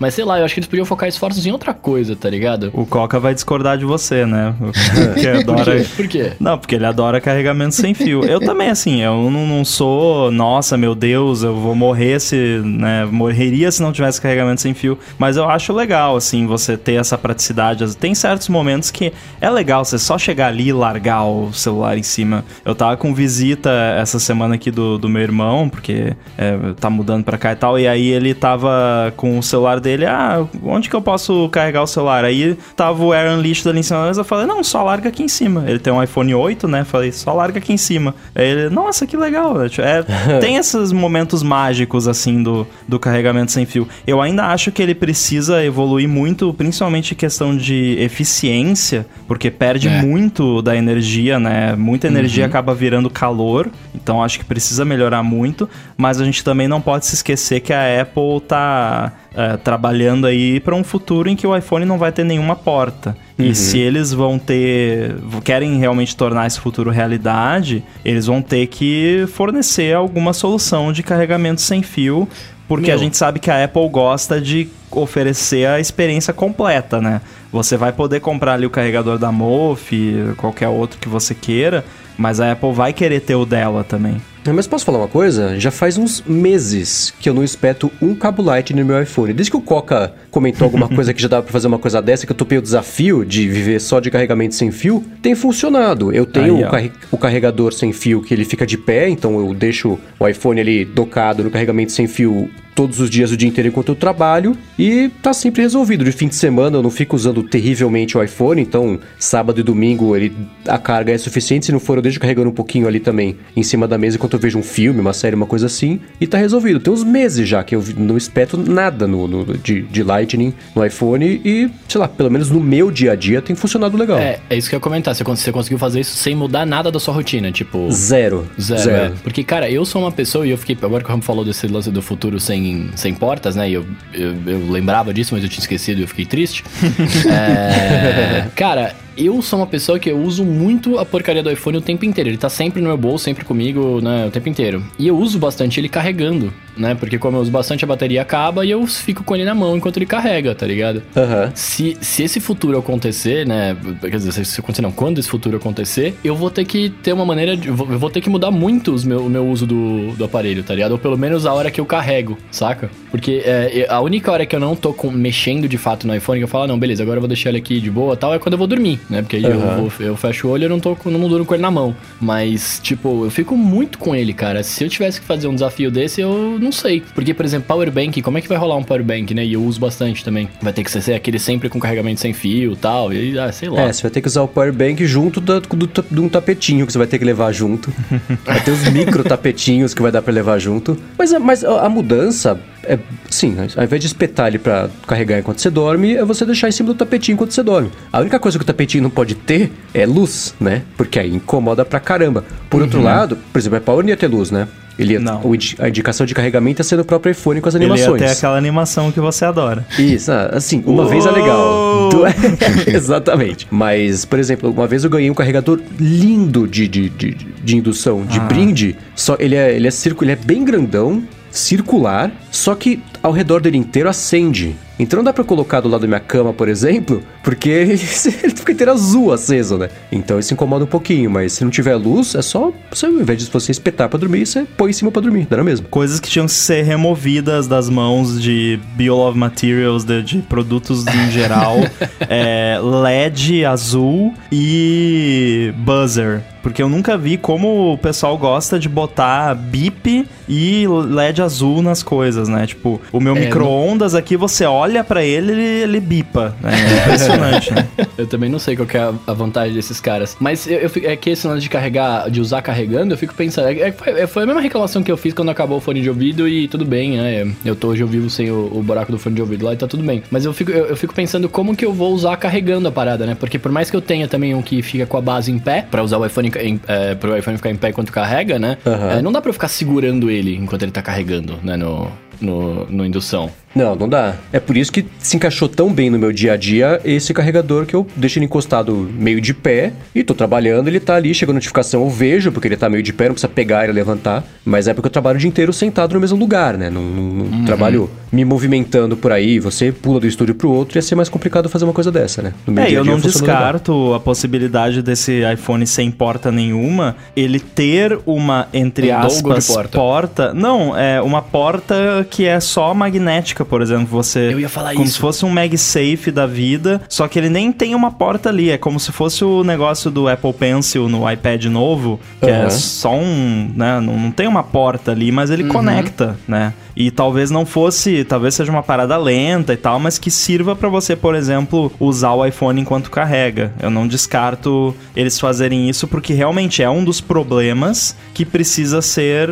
Mas 0.00 0.14
sei 0.14 0.24
lá, 0.24 0.38
eu 0.38 0.44
acho 0.46 0.54
que 0.54 0.60
eles 0.60 0.68
podiam 0.68 0.84
focar 0.86 1.08
esforços 1.08 1.46
em 1.46 1.52
outra 1.52 1.74
coisa, 1.74 2.16
tá 2.16 2.28
ligado? 2.28 2.70
O 2.72 2.86
Coca 2.86 3.20
vai 3.20 3.34
discordar 3.34 3.76
de 3.76 3.84
você, 3.84 4.24
né? 4.24 4.54
Porque 4.58 5.28
Por 5.44 5.52
adora. 5.52 5.78
quê? 5.78 5.86
Por 5.94 6.08
quê? 6.08 6.32
Não, 6.40 6.58
porque 6.58 6.74
ele 6.74 6.86
adora 6.86 7.20
carregamento 7.20 7.74
sem 7.74 7.92
fio. 7.92 8.24
Eu 8.24 8.40
também, 8.40 8.70
assim, 8.70 9.02
eu 9.02 9.30
não, 9.30 9.46
não 9.46 9.64
sou, 9.64 10.30
nossa, 10.30 10.76
meu 10.76 10.94
Deus, 10.94 11.42
eu 11.42 11.54
vou 11.54 11.74
morrer 11.74 12.18
se, 12.18 12.60
né, 12.64 13.04
morreria 13.04 13.70
se 13.70 13.82
não 13.82 13.92
tivesse 13.92 14.20
carregamento 14.20 14.62
sem 14.62 14.72
fio. 14.72 14.98
Mas 15.18 15.36
eu 15.36 15.48
acho 15.48 15.72
legal, 15.72 16.16
assim, 16.16 16.46
você 16.46 16.78
ter 16.78 16.94
essa 16.94 17.18
praticidade. 17.18 17.94
Tem 17.96 18.14
certos 18.14 18.48
momentos 18.48 18.90
que 18.90 19.12
é 19.38 19.50
legal 19.50 19.84
você 19.84 19.98
só 19.98 20.16
chegar 20.16 20.46
ali 20.46 20.68
e 20.68 20.72
largar 20.72 21.24
o 21.24 21.52
celular 21.52 21.98
em 21.98 22.02
cima. 22.02 22.42
Eu 22.64 22.74
tava 22.74 22.96
com 22.96 23.12
visita 23.14 23.70
essa 23.98 24.18
semana 24.18 24.54
aqui 24.54 24.70
do, 24.70 24.96
do 24.96 25.10
meu 25.10 25.20
irmão, 25.22 25.68
porque 25.68 26.14
é, 26.38 26.56
tá 26.80 26.88
mudando 26.88 27.22
pra 27.22 27.36
cá 27.36 27.52
e 27.52 27.56
tal, 27.56 27.78
e 27.78 27.86
aí 27.86 28.08
ele 28.08 28.32
tava 28.32 29.12
com 29.16 29.38
o 29.38 29.42
celular 29.42 29.78
dele, 29.78 29.89
ah, 30.06 30.46
onde 30.62 30.88
que 30.88 30.96
eu 30.96 31.02
posso 31.02 31.48
carregar 31.50 31.82
o 31.82 31.86
celular? 31.86 32.24
Aí 32.24 32.56
tava 32.76 33.02
o 33.04 33.12
Air 33.12 33.32
Unleashed 33.32 33.68
ali 33.68 33.80
em 33.80 33.82
cima 33.82 34.00
da 34.00 34.06
mesa, 34.06 34.20
eu 34.20 34.24
falei, 34.24 34.46
não, 34.46 34.62
só 34.62 34.82
larga 34.82 35.08
aqui 35.08 35.22
em 35.22 35.28
cima. 35.28 35.64
Ele 35.66 35.78
tem 35.78 35.92
um 35.92 36.02
iPhone 36.02 36.34
8, 36.34 36.68
né? 36.68 36.84
Falei, 36.84 37.12
só 37.12 37.32
larga 37.32 37.58
aqui 37.58 37.72
em 37.72 37.76
cima. 37.76 38.14
Aí 38.34 38.46
ele, 38.46 38.70
nossa, 38.70 39.06
que 39.06 39.16
legal. 39.16 39.54
É, 39.62 40.02
tem 40.40 40.56
esses 40.56 40.92
momentos 40.92 41.42
mágicos, 41.42 42.06
assim, 42.08 42.42
do, 42.42 42.66
do 42.86 42.98
carregamento 42.98 43.52
sem 43.52 43.66
fio. 43.66 43.88
Eu 44.06 44.20
ainda 44.20 44.46
acho 44.46 44.70
que 44.72 44.82
ele 44.82 44.94
precisa 44.94 45.64
evoluir 45.64 46.08
muito, 46.08 46.52
principalmente 46.54 47.12
em 47.12 47.16
questão 47.16 47.56
de 47.56 47.96
eficiência, 47.98 49.06
porque 49.26 49.50
perde 49.50 49.88
É. 49.88 50.02
muito 50.02 50.62
da 50.62 50.76
energia, 50.76 51.38
né? 51.38 51.74
Muita 51.76 52.06
energia 52.06 52.46
acaba 52.46 52.74
virando 52.74 53.10
calor, 53.10 53.68
então 53.94 54.22
acho 54.22 54.38
que 54.38 54.44
precisa 54.44 54.84
melhorar 54.84 55.22
muito, 55.22 55.68
mas 55.96 56.20
a 56.20 56.24
gente 56.24 56.44
também 56.44 56.68
não 56.68 56.80
pode 56.80 57.06
se 57.06 57.14
esquecer 57.14 57.60
que 57.60 57.72
a 57.72 58.00
Apple 58.02 58.40
tá 58.46 59.12
é, 59.34 59.56
trabalhando 59.80 60.26
aí 60.26 60.60
para 60.60 60.74
um 60.74 60.84
futuro 60.84 61.30
em 61.30 61.34
que 61.34 61.46
o 61.46 61.56
iPhone 61.56 61.86
não 61.86 61.96
vai 61.96 62.12
ter 62.12 62.22
nenhuma 62.22 62.54
porta. 62.54 63.16
E 63.38 63.54
se 63.54 63.78
eles 63.78 64.12
vão 64.12 64.38
ter. 64.38 65.16
querem 65.42 65.78
realmente 65.78 66.14
tornar 66.14 66.46
esse 66.46 66.60
futuro 66.60 66.90
realidade, 66.90 67.82
eles 68.04 68.26
vão 68.26 68.42
ter 68.42 68.66
que 68.66 69.24
fornecer 69.32 69.96
alguma 69.96 70.34
solução 70.34 70.92
de 70.92 71.02
carregamento 71.02 71.62
sem 71.62 71.82
fio. 71.82 72.28
Porque 72.68 72.88
Meu. 72.88 72.94
a 72.94 72.98
gente 72.98 73.16
sabe 73.16 73.40
que 73.40 73.50
a 73.50 73.64
Apple 73.64 73.88
gosta 73.88 74.38
de 74.38 74.68
oferecer 74.92 75.66
a 75.66 75.80
experiência 75.80 76.32
completa, 76.32 77.00
né? 77.00 77.22
Você 77.50 77.76
vai 77.76 77.92
poder 77.92 78.20
comprar 78.20 78.52
ali 78.52 78.66
o 78.66 78.70
carregador 78.70 79.18
da 79.18 79.32
Mof, 79.32 79.90
qualquer 80.36 80.68
outro 80.68 80.98
que 81.00 81.08
você 81.08 81.34
queira, 81.34 81.84
mas 82.16 82.38
a 82.38 82.52
Apple 82.52 82.72
vai 82.72 82.92
querer 82.92 83.20
ter 83.20 83.34
o 83.34 83.46
dela 83.46 83.82
também. 83.82 84.20
Mas 84.46 84.66
posso 84.66 84.84
falar 84.84 84.98
uma 84.98 85.08
coisa? 85.08 85.58
Já 85.60 85.70
faz 85.70 85.96
uns 85.98 86.22
meses 86.22 87.12
que 87.20 87.28
eu 87.28 87.34
não 87.34 87.44
espeto 87.44 87.90
um 88.00 88.14
cabo 88.14 88.42
Lightning 88.42 88.80
no 88.80 88.86
meu 88.86 89.02
iPhone. 89.02 89.32
Desde 89.32 89.50
que 89.50 89.56
o 89.56 89.60
Coca 89.60 90.14
comentou 90.30 90.64
alguma 90.64 90.88
coisa 90.94 91.12
que 91.14 91.20
já 91.20 91.28
dava 91.28 91.42
pra 91.42 91.52
fazer 91.52 91.66
uma 91.66 91.78
coisa 91.78 92.00
dessa, 92.00 92.26
que 92.26 92.32
eu 92.32 92.36
topei 92.36 92.58
o 92.58 92.62
desafio 92.62 93.24
de 93.24 93.46
viver 93.48 93.80
só 93.80 94.00
de 94.00 94.10
carregamento 94.10 94.54
sem 94.54 94.70
fio, 94.70 95.04
tem 95.22 95.34
funcionado. 95.34 96.12
Eu 96.12 96.24
tenho 96.26 96.56
Aí, 96.56 96.62
o, 96.62 96.66
ó. 96.66 96.70
carre- 96.70 96.92
o 97.10 97.18
carregador 97.18 97.72
sem 97.72 97.92
fio 97.92 98.22
que 98.22 98.32
ele 98.34 98.44
fica 98.44 98.66
de 98.66 98.76
pé, 98.78 99.08
então 99.08 99.38
eu 99.38 99.52
deixo 99.54 99.98
o 100.18 100.26
iPhone 100.28 100.60
ali 100.60 100.84
docado 100.84 101.44
no 101.44 101.50
carregamento 101.50 101.92
sem 101.92 102.06
fio 102.06 102.50
todos 102.74 103.00
os 103.00 103.10
dias, 103.10 103.30
o 103.30 103.36
dia 103.36 103.48
inteiro 103.48 103.68
enquanto 103.68 103.88
eu 103.90 103.94
trabalho 103.94 104.56
e 104.78 105.10
tá 105.22 105.32
sempre 105.32 105.62
resolvido. 105.62 106.04
De 106.04 106.12
fim 106.12 106.28
de 106.28 106.34
semana 106.34 106.76
eu 106.78 106.82
não 106.82 106.90
fico 106.90 107.14
usando 107.16 107.42
terrivelmente 107.42 108.16
o 108.16 108.22
iPhone, 108.22 108.60
então 108.62 108.98
sábado 109.18 109.60
e 109.60 109.62
domingo 109.62 110.16
ele 110.16 110.32
a 110.66 110.78
carga 110.78 111.12
é 111.12 111.18
suficiente, 111.18 111.66
se 111.66 111.72
não 111.72 111.80
for 111.80 111.98
eu 111.98 112.02
deixo 112.02 112.18
carregando 112.20 112.48
um 112.48 112.52
pouquinho 112.54 112.86
ali 112.86 113.00
também 113.00 113.36
em 113.56 113.62
cima 113.62 113.86
da 113.88 113.98
mesa 113.98 114.16
enquanto 114.16 114.34
eu 114.34 114.38
vejo 114.40 114.58
um 114.58 114.62
filme, 114.62 115.00
uma 115.00 115.12
série, 115.12 115.34
uma 115.36 115.46
coisa 115.46 115.66
assim, 115.66 116.00
e 116.20 116.26
tá 116.26 116.38
resolvido. 116.38 116.80
Tem 116.80 116.92
uns 116.92 117.04
meses 117.04 117.48
já 117.48 117.62
que 117.64 117.74
eu 117.74 117.82
não 117.96 118.16
espeto 118.16 118.56
nada 118.56 119.06
no, 119.06 119.26
no- 119.26 119.58
de, 119.58 119.82
de 119.82 120.02
Lightning 120.02 120.52
no 120.74 120.84
iPhone 120.84 121.40
e, 121.44 121.70
sei 121.88 122.00
lá, 122.00 122.08
pelo 122.08 122.30
menos 122.30 122.50
no 122.50 122.60
meu 122.60 122.90
dia 122.90 123.12
a 123.12 123.14
dia 123.16 123.42
tem 123.42 123.54
funcionado 123.56 123.96
legal. 123.96 124.18
É, 124.18 124.38
é 124.48 124.56
isso 124.56 124.68
que 124.68 124.74
eu 124.74 124.78
ia 124.78 124.80
comentar. 124.80 125.14
Você, 125.14 125.24
você 125.24 125.52
conseguiu 125.52 125.78
fazer 125.78 126.00
isso 126.00 126.16
sem 126.16 126.34
mudar 126.34 126.64
nada 126.66 126.90
da 126.90 126.98
sua 127.00 127.14
rotina, 127.14 127.50
tipo. 127.52 127.90
Zero. 127.90 128.46
Zero, 128.60 128.90
é. 128.90 129.12
Porque, 129.22 129.42
cara, 129.44 129.70
eu 129.70 129.84
sou 129.84 130.02
uma 130.02 130.12
pessoa 130.12 130.46
e 130.46 130.50
eu 130.50 130.58
fiquei. 130.58 130.76
Agora 130.82 131.02
que 131.02 131.08
o 131.08 131.10
Ramo 131.10 131.22
falou 131.22 131.44
desse 131.44 131.66
lance 131.66 131.90
do 131.90 132.00
futuro 132.02 132.38
sem, 132.40 132.59
sem 132.94 133.14
portas, 133.14 133.56
né? 133.56 133.68
E 133.68 133.74
eu, 133.74 133.86
eu, 134.12 134.34
eu 134.46 134.70
lembrava 134.70 135.12
disso, 135.12 135.34
mas 135.34 135.42
eu 135.42 135.48
tinha 135.48 135.60
esquecido 135.60 135.98
e 135.98 136.02
eu 136.02 136.08
fiquei 136.08 136.26
triste. 136.26 136.64
É, 137.30 138.46
cara, 138.56 138.94
eu 139.16 139.40
sou 139.42 139.58
uma 139.58 139.66
pessoa 139.66 139.98
que 139.98 140.10
eu 140.10 140.18
uso 140.18 140.44
muito 140.44 140.98
a 140.98 141.04
porcaria 141.04 141.42
do 141.42 141.50
iPhone 141.50 141.76
o 141.76 141.80
tempo 141.80 142.04
inteiro. 142.04 142.30
Ele 142.30 142.38
tá 142.38 142.48
sempre 142.48 142.80
no 142.80 142.88
meu 142.88 142.96
bolso, 142.96 143.24
sempre 143.24 143.44
comigo, 143.44 144.00
né? 144.00 144.26
O 144.26 144.30
tempo 144.30 144.48
inteiro. 144.48 144.82
E 144.98 145.06
eu 145.06 145.16
uso 145.16 145.38
bastante 145.38 145.78
ele 145.78 145.88
carregando, 145.88 146.52
né? 146.76 146.94
Porque 146.94 147.18
como 147.18 147.36
eu 147.36 147.40
uso 147.42 147.50
bastante, 147.50 147.84
a 147.84 147.88
bateria 147.88 148.22
acaba 148.22 148.64
e 148.64 148.70
eu 148.70 148.86
fico 148.86 149.22
com 149.24 149.34
ele 149.34 149.44
na 149.44 149.54
mão 149.54 149.76
enquanto 149.76 149.96
ele 149.96 150.06
carrega, 150.06 150.54
tá 150.54 150.66
ligado? 150.66 151.02
Aham. 151.16 151.50
Se, 151.54 151.96
se 152.00 152.22
esse 152.22 152.40
futuro 152.40 152.78
acontecer, 152.78 153.46
né? 153.46 153.76
Quer 154.00 154.10
dizer, 154.16 154.44
se 154.44 154.60
acontecer, 154.60 154.82
não, 154.82 154.92
quando 154.92 155.18
esse 155.18 155.28
futuro 155.28 155.56
acontecer, 155.56 156.14
eu 156.24 156.34
vou 156.34 156.50
ter 156.50 156.64
que 156.64 156.88
ter 156.90 157.12
uma 157.12 157.24
maneira 157.24 157.56
de. 157.56 157.68
Eu 157.68 157.74
vou 157.76 157.90
eu 157.92 158.10
ter 158.10 158.20
que 158.20 158.30
mudar 158.30 158.50
muito 158.50 158.92
os 158.92 159.04
meu, 159.04 159.20
o 159.26 159.30
meu 159.30 159.46
uso 159.46 159.66
do, 159.66 160.12
do 160.12 160.24
aparelho, 160.24 160.62
tá 160.62 160.74
ligado? 160.74 160.92
Ou 160.92 160.98
pelo 160.98 161.16
menos 161.16 161.46
a 161.46 161.52
hora 161.52 161.70
que 161.70 161.80
eu 161.80 161.86
carrego, 161.86 162.36
saca? 162.50 162.90
Porque 163.10 163.42
é, 163.44 163.86
a 163.88 164.00
única 164.00 164.30
hora 164.32 164.44
que 164.46 164.54
eu 164.56 164.60
não 164.60 164.74
tô 164.76 164.92
com- 164.92 165.10
mexendo 165.10 165.68
de 165.68 165.76
fato 165.78 166.06
no 166.06 166.14
iPhone, 166.14 166.38
que 166.40 166.44
eu 166.44 166.48
falo, 166.48 166.64
ah, 166.64 166.66
não, 166.68 166.78
beleza, 166.78 167.02
agora 167.02 167.18
eu 167.18 167.20
vou 167.20 167.28
deixar 167.28 167.48
ele 167.50 167.58
aqui 167.58 167.80
de 167.80 167.90
boa 167.90 168.16
tal, 168.16 168.32
é 168.34 168.38
quando 168.38 168.52
eu 168.54 168.58
vou 168.58 168.66
dormir, 168.66 169.00
né? 169.08 169.22
Porque 169.22 169.36
aí 169.36 169.44
eu, 169.44 169.60
Aham. 169.60 169.76
vou- 169.76 169.92
eu 170.06 170.16
fecho 170.16 170.48
o 170.48 170.50
olho 170.50 170.62
e 170.62 170.66
eu 170.66 170.70
não 170.70 170.80
tô 170.80 170.94
com- 170.96 171.10
não 171.10 171.28
durmo 171.28 171.44
com 171.44 171.54
ele 171.54 171.62
na 171.62 171.70
mão. 171.70 171.94
Mas, 172.20 172.80
tipo, 172.82 173.24
eu 173.26 173.30
fico 173.30 173.56
muito 173.56 173.98
com 173.98 174.14
ele, 174.14 174.32
cara. 174.32 174.62
Se 174.62 174.84
eu 174.84 174.88
tivesse 174.88 175.20
que 175.20 175.26
fazer 175.26 175.46
um 175.48 175.54
desafio 175.54 175.90
desse, 175.90 176.20
eu 176.20 176.58
não 176.60 176.72
sei. 176.72 177.02
Porque, 177.14 177.32
por 177.34 177.44
exemplo, 177.44 177.66
Powerbank, 177.66 178.20
como 178.22 178.38
é 178.38 178.40
que 178.40 178.48
vai 178.48 178.58
rolar 178.58 178.76
um 178.76 178.82
Powerbank, 178.82 179.34
né? 179.34 179.44
E 179.44 179.52
eu 179.54 179.62
uso 179.62 179.80
bastante 179.80 180.24
também. 180.24 180.48
Vai 180.62 180.72
ter 180.72 180.84
que 180.84 180.90
ser 180.90 181.14
aquele 181.14 181.38
sempre 181.38 181.68
com 181.68 181.78
carregamento 181.80 182.20
sem 182.20 182.32
fio 182.32 182.72
e 182.72 182.76
tal. 182.76 183.12
E, 183.12 183.38
ah, 183.38 183.50
sei 183.52 183.68
lá. 183.68 183.82
É, 183.82 183.92
você 183.92 184.02
vai 184.02 184.10
ter 184.10 184.20
que 184.20 184.28
usar 184.28 184.42
o 184.42 184.48
power 184.48 184.72
bank 184.72 185.04
junto 185.06 185.40
da, 185.40 185.58
do, 185.60 185.86
ta- 185.86 186.04
de 186.10 186.20
um 186.20 186.28
tapetinho 186.28 186.86
que 186.86 186.92
você 186.92 186.98
vai 186.98 187.06
ter 187.06 187.18
que 187.18 187.24
levar 187.24 187.52
junto. 187.52 187.92
vai 188.44 188.60
ter 188.60 188.70
os 188.70 188.88
micro 188.88 189.24
tapetinhos 189.24 189.94
que 189.94 190.02
vai 190.02 190.12
dar 190.12 190.22
pra 190.22 190.32
levar 190.32 190.58
junto. 190.58 190.96
Mas, 191.18 191.32
a- 191.32 191.40
mas 191.40 191.64
a, 191.64 191.86
a 191.86 191.88
mudança 191.88 192.60
é, 192.82 192.98
sim, 193.28 193.56
ao 193.76 193.84
invés 193.84 194.00
de 194.00 194.06
espetar 194.06 194.48
ele 194.48 194.58
pra 194.58 194.88
carregar 195.06 195.38
enquanto 195.38 195.58
você 195.60 195.68
dorme, 195.70 196.14
é 196.14 196.24
você 196.24 196.44
deixar 196.46 196.68
em 196.68 196.72
cima 196.72 196.88
do 196.88 196.94
tapetinho 196.94 197.34
enquanto 197.34 197.52
você 197.52 197.62
dorme. 197.62 197.90
A 198.12 198.20
única 198.20 198.38
coisa 198.38 198.58
que 198.58 198.62
o 198.62 198.66
tapetinho 198.66 199.02
não 199.02 199.10
pode 199.10 199.34
ter 199.34 199.70
é 199.92 200.06
luz, 200.06 200.54
né? 200.60 200.82
Porque 200.96 201.18
aí 201.18 201.34
incomoda 201.34 201.84
pra 201.84 202.00
caramba. 202.00 202.44
Por 202.68 202.80
outro 202.82 203.02
lado, 203.02 203.36
por 203.52 203.58
exemplo, 203.58 203.78
a 203.78 203.80
Power 203.80 204.02
não 204.02 204.10
ia 204.10 204.16
ter 204.16 204.28
luz, 204.28 204.50
né? 204.50 204.66
Ele 205.00 205.14
ia, 205.14 205.20
Não. 205.20 205.40
o 205.42 205.52
a 205.78 205.88
indicação 205.88 206.26
de 206.26 206.34
carregamento 206.34 206.80
ia 206.80 206.84
ser 206.84 206.96
no 206.96 207.04
próprio 207.04 207.30
iPhone 207.32 207.60
com 207.60 207.68
as 207.68 207.74
Ele 207.74 207.84
animações. 207.84 208.20
ia 208.20 208.26
ter 208.28 208.32
aquela 208.34 208.56
animação 208.56 209.10
que 209.10 209.20
você 209.20 209.44
adora. 209.44 209.86
Isso, 209.98 210.30
ah, 210.30 210.50
assim, 210.52 210.82
uma 210.86 211.06
vez 211.06 211.24
é 211.26 211.30
legal. 211.30 211.58
Uou! 211.58 212.08
Du- 212.10 212.20
Exatamente. 212.86 213.66
Mas, 213.70 214.24
por 214.24 214.38
exemplo, 214.38 214.70
uma 214.70 214.86
vez 214.86 215.04
eu 215.04 215.10
ganhei 215.10 215.30
um 215.30 215.34
carregador 215.34 215.80
lindo 215.98 216.66
de, 216.66 216.86
de, 216.88 217.08
de, 217.08 217.30
de 217.34 217.76
indução, 217.76 218.24
de 218.24 218.38
Ah. 218.38 218.42
brinde. 218.44 218.96
Só 219.14 219.36
ele 219.38 219.54
é, 219.54 219.74
ele 219.74 219.86
é 219.86 219.90
círculo, 219.90 220.24
ele 220.30 220.32
é 220.40 220.44
bem 220.44 220.64
grandão, 220.64 221.22
circular, 221.50 222.30
só 222.50 222.74
que 222.74 223.02
ao 223.22 223.32
redor 223.32 223.60
dele 223.60 223.76
inteiro 223.76 224.08
acende. 224.08 224.74
Então 224.98 225.16
não 225.18 225.24
dá 225.24 225.32
pra 225.32 225.44
colocar 225.44 225.80
do 225.80 225.88
lado 225.88 226.02
da 226.02 226.06
minha 226.06 226.20
cama, 226.20 226.52
por 226.52 226.68
exemplo, 226.68 227.22
porque 227.42 227.68
ele 227.70 227.96
fica 227.96 228.72
inteiro 228.72 228.92
azul 228.92 229.32
aceso, 229.32 229.78
né? 229.78 229.88
Então 230.12 230.38
isso 230.38 230.52
incomoda 230.54 230.84
um 230.84 230.88
pouquinho, 230.88 231.30
mas 231.30 231.52
se 231.54 231.64
não 231.64 231.70
tiver 231.70 231.94
luz, 231.96 232.34
é 232.34 232.42
só, 232.42 232.72
você, 232.90 233.06
ao 233.06 233.12
invés 233.12 233.42
de 233.44 233.50
você 233.50 233.72
espetar 233.72 234.08
pra 234.08 234.18
dormir, 234.18 234.46
você 234.46 234.64
põe 234.76 234.90
em 234.90 234.92
cima 234.92 235.10
pra 235.10 235.22
dormir, 235.22 235.46
dá 235.48 235.56
na 235.56 235.64
mesma. 235.64 235.86
Coisas 235.90 236.20
que 236.20 236.28
tinham 236.28 236.46
que 236.46 236.52
ser 236.52 236.82
removidas 236.82 237.66
das 237.66 237.88
mãos 237.88 238.40
de 238.40 238.78
Biolove 238.94 239.38
Materials, 239.38 240.04
de, 240.04 240.22
de 240.22 240.38
produtos 240.38 241.04
em 241.06 241.30
geral. 241.30 241.76
é, 242.28 242.78
LED 242.80 243.64
azul 243.64 244.34
e 244.52 245.72
buzzer. 245.78 246.42
Porque 246.62 246.82
eu 246.82 246.90
nunca 246.90 247.16
vi 247.16 247.38
como 247.38 247.94
o 247.94 247.96
pessoal 247.96 248.36
gosta 248.36 248.78
de 248.78 248.86
botar 248.86 249.54
bip 249.54 250.28
e 250.46 250.84
LED 250.86 251.40
azul 251.40 251.80
nas 251.80 252.02
coisas, 252.02 252.48
né? 252.48 252.66
Tipo, 252.66 253.00
o 253.10 253.18
meu 253.18 253.34
É, 253.34 253.40
micro-ondas 253.40 254.14
aqui, 254.14 254.36
você 254.36 254.66
olha 254.66 255.02
pra 255.02 255.24
ele, 255.24 255.52
ele, 255.52 255.62
ele 255.62 256.00
bipa. 256.00 256.54
né? 256.60 256.70
Impressionante, 257.34 257.72
né? 257.74 257.88
Eu 258.18 258.26
também 258.26 258.48
não 258.50 258.58
sei 258.58 258.76
qual 258.76 258.86
que 258.86 258.96
é 258.96 259.00
a- 259.00 259.14
a 259.26 259.32
vantagem 259.32 259.74
desses 259.74 260.00
caras. 260.00 260.36
Mas 260.40 260.66
eu, 260.66 260.78
eu 260.78 260.90
é 261.04 261.16
que 261.16 261.30
esse 261.30 261.46
lance 261.46 261.62
de 261.62 261.68
carregar, 261.70 262.30
de 262.30 262.40
usar 262.40 262.60
carregando, 262.62 263.14
eu 263.14 263.18
fico 263.18 263.34
pensando. 263.34 263.68
É, 263.68 263.88
é, 263.88 263.92
foi, 263.92 264.12
é, 264.20 264.26
foi 264.26 264.42
a 264.42 264.46
mesma 264.46 264.60
reclamação 264.60 265.02
que 265.02 265.10
eu 265.10 265.16
fiz 265.16 265.32
quando 265.32 265.50
acabou 265.50 265.78
o 265.78 265.80
fone 265.80 266.00
de 266.02 266.08
ouvido 266.08 266.46
e 266.48 266.68
tudo 266.68 266.84
bem, 266.84 267.16
né? 267.16 267.50
Eu 267.64 267.74
tô 267.74 267.88
hoje 267.88 268.02
eu 268.02 268.06
vivo 268.06 268.28
sem 268.28 268.50
o, 268.50 268.70
o 268.74 268.82
buraco 268.82 269.10
do 269.10 269.18
fone 269.18 269.34
de 269.36 269.40
ouvido 269.42 269.64
lá 269.64 269.72
e 269.72 269.76
tá 269.76 269.86
tudo 269.86 270.02
bem. 270.02 270.22
Mas 270.30 270.44
eu 270.44 270.52
fico, 270.52 270.70
eu, 270.70 270.86
eu 270.86 270.96
fico 270.96 271.14
pensando 271.14 271.48
como 271.48 271.74
que 271.74 271.84
eu 271.84 271.92
vou 271.92 272.12
usar 272.12 272.36
carregando 272.36 272.88
a 272.88 272.92
parada, 272.92 273.24
né? 273.26 273.34
Porque 273.38 273.58
por 273.58 273.72
mais 273.72 273.90
que 273.90 273.96
eu 273.96 274.00
tenha 274.00 274.28
também 274.28 274.54
um 274.54 274.62
que 274.62 274.82
fica 274.82 275.06
com 275.06 275.16
a 275.16 275.20
base 275.20 275.50
em 275.50 275.58
pé, 275.58 275.86
pra 275.90 276.02
usar 276.02 276.18
o 276.18 276.26
iPhone 276.26 276.50
em, 276.60 276.80
é, 276.86 277.14
pro 277.14 277.36
iPhone 277.36 277.56
ficar 277.56 277.70
em 277.70 277.76
pé 277.76 277.88
enquanto 277.90 278.12
carrega, 278.12 278.58
né? 278.58 278.76
Aham. 278.86 279.10
É, 279.12 279.22
não 279.22 279.32
dá 279.32 279.40
pra 279.40 279.48
eu 279.48 279.54
ficar 279.54 279.68
segurando 279.68 280.30
ele 280.30 280.54
enquanto 280.56 280.82
ele 280.82 280.92
tá 280.92 281.02
carregando, 281.02 281.58
né? 281.62 281.76
No, 281.76 282.10
no, 282.40 282.86
no 282.86 283.04
indução. 283.06 283.50
Não, 283.74 283.94
não 283.94 284.08
dá. 284.08 284.34
É 284.52 284.58
por 284.58 284.76
isso 284.76 284.90
que 284.90 285.04
se 285.18 285.36
encaixou 285.36 285.68
tão 285.68 285.92
bem 285.92 286.10
no 286.10 286.18
meu 286.18 286.32
dia 286.32 286.54
a 286.54 286.56
dia 286.56 287.00
esse 287.04 287.32
carregador 287.32 287.86
que 287.86 287.94
eu 287.94 288.06
deixo 288.16 288.38
ele 288.38 288.46
encostado 288.46 289.08
meio 289.16 289.40
de 289.40 289.54
pé 289.54 289.92
e 290.14 290.24
tô 290.24 290.34
trabalhando, 290.34 290.88
ele 290.88 290.98
tá 290.98 291.14
ali, 291.14 291.32
chega 291.34 291.52
a 291.52 291.54
notificação, 291.54 292.02
eu 292.02 292.10
vejo, 292.10 292.50
porque 292.50 292.66
ele 292.68 292.76
tá 292.76 292.88
meio 292.88 293.02
de 293.02 293.12
pé, 293.12 293.26
não 293.26 293.34
precisa 293.34 293.48
pegar 293.52 293.88
e 293.88 293.92
levantar. 293.92 294.44
Mas 294.64 294.88
é 294.88 294.94
porque 294.94 295.06
eu 295.06 295.10
trabalho 295.12 295.36
o 295.36 295.38
dia 295.40 295.48
inteiro 295.48 295.72
sentado 295.72 296.14
no 296.14 296.20
mesmo 296.20 296.36
lugar, 296.38 296.76
né? 296.76 296.90
Não, 296.90 297.00
Uhum. 297.00 297.64
trabalho 297.64 298.10
me 298.32 298.44
movimentando 298.44 299.16
por 299.16 299.32
aí, 299.32 299.58
você 299.58 299.90
pula 299.92 300.20
do 300.20 300.26
estúdio 300.26 300.54
pro 300.54 300.70
outro, 300.70 300.96
ia 300.98 301.02
ser 301.02 301.14
mais 301.14 301.28
complicado 301.28 301.68
fazer 301.68 301.84
uma 301.84 301.92
coisa 301.92 302.10
dessa, 302.12 302.42
né? 302.42 302.52
No 302.66 302.72
meu 302.72 302.82
É, 302.84 302.88
dia 302.88 302.98
a 302.98 303.00
eu 303.00 303.02
dia 303.04 303.12
não 303.12 303.18
legal. 303.18 303.32
descarto 303.32 304.14
a 304.14 304.20
possibilidade 304.20 305.02
desse 305.02 305.42
iPhone 305.52 305.86
sem 305.86 306.10
porta 306.10 306.50
nenhuma, 306.52 307.16
ele 307.36 307.58
ter 307.60 308.18
uma, 308.26 308.68
entre 308.72 309.10
Um 309.12 309.16
aspas, 309.18 309.66
porta. 309.68 309.98
porta. 309.98 310.54
Não, 310.54 310.96
é 310.96 311.20
uma 311.22 311.42
porta 311.42 312.26
que 312.30 312.46
é 312.46 312.58
só 312.60 312.92
magnética, 312.94 313.59
por 313.64 313.82
exemplo. 313.82 314.06
Você. 314.06 314.52
Eu 314.52 314.60
ia 314.60 314.68
falar 314.68 314.92
como 314.92 315.04
isso. 315.04 315.14
se 315.14 315.18
fosse 315.20 315.44
um 315.44 315.50
MagSafe 315.50 316.30
da 316.32 316.46
vida, 316.46 317.00
só 317.08 317.26
que 317.28 317.38
ele 317.38 317.48
nem 317.48 317.70
tem 317.72 317.94
uma 317.94 318.10
porta 318.10 318.48
ali. 318.48 318.70
É 318.70 318.78
como 318.78 318.98
se 319.00 319.12
fosse 319.12 319.44
o 319.44 319.62
negócio 319.64 320.10
do 320.10 320.28
Apple 320.28 320.52
Pencil 320.52 321.08
no 321.08 321.30
iPad 321.30 321.64
novo, 321.66 322.18
que 322.40 322.48
é 322.50 322.60
Aham. 322.62 322.70
só 322.70 323.14
um. 323.14 323.70
Né, 323.74 324.00
não, 324.00 324.16
não 324.18 324.30
tem 324.30 324.46
uma 324.46 324.62
porta 324.62 325.12
ali, 325.12 325.30
mas 325.32 325.50
Uhum. 325.50 325.54
ele 325.54 325.64
conecta, 325.64 326.36
né? 326.46 326.72
E 326.96 327.10
talvez 327.10 327.50
não 327.50 327.64
fosse. 327.64 328.24
Talvez 328.24 328.54
seja 328.54 328.70
uma 328.70 328.82
parada 328.82 329.16
lenta 329.16 329.72
e 329.72 329.76
tal, 329.76 329.98
mas 329.98 330.18
que 330.18 330.30
sirva 330.30 330.76
pra 330.76 330.88
você, 330.88 331.16
por 331.16 331.34
exemplo, 331.34 331.90
usar 331.98 332.32
o 332.32 332.44
iPhone 332.44 332.80
enquanto 332.80 333.10
carrega. 333.10 333.72
Eu 333.80 333.88
não 333.90 334.06
descarto 334.06 334.94
eles 335.16 335.38
fazerem 335.40 335.88
isso, 335.88 336.06
porque 336.06 336.32
realmente 336.34 336.82
é 336.82 336.90
um 336.90 337.02
dos 337.04 337.20
problemas 337.20 338.14
que 338.34 338.44
precisa 338.44 339.00
ser 339.02 339.48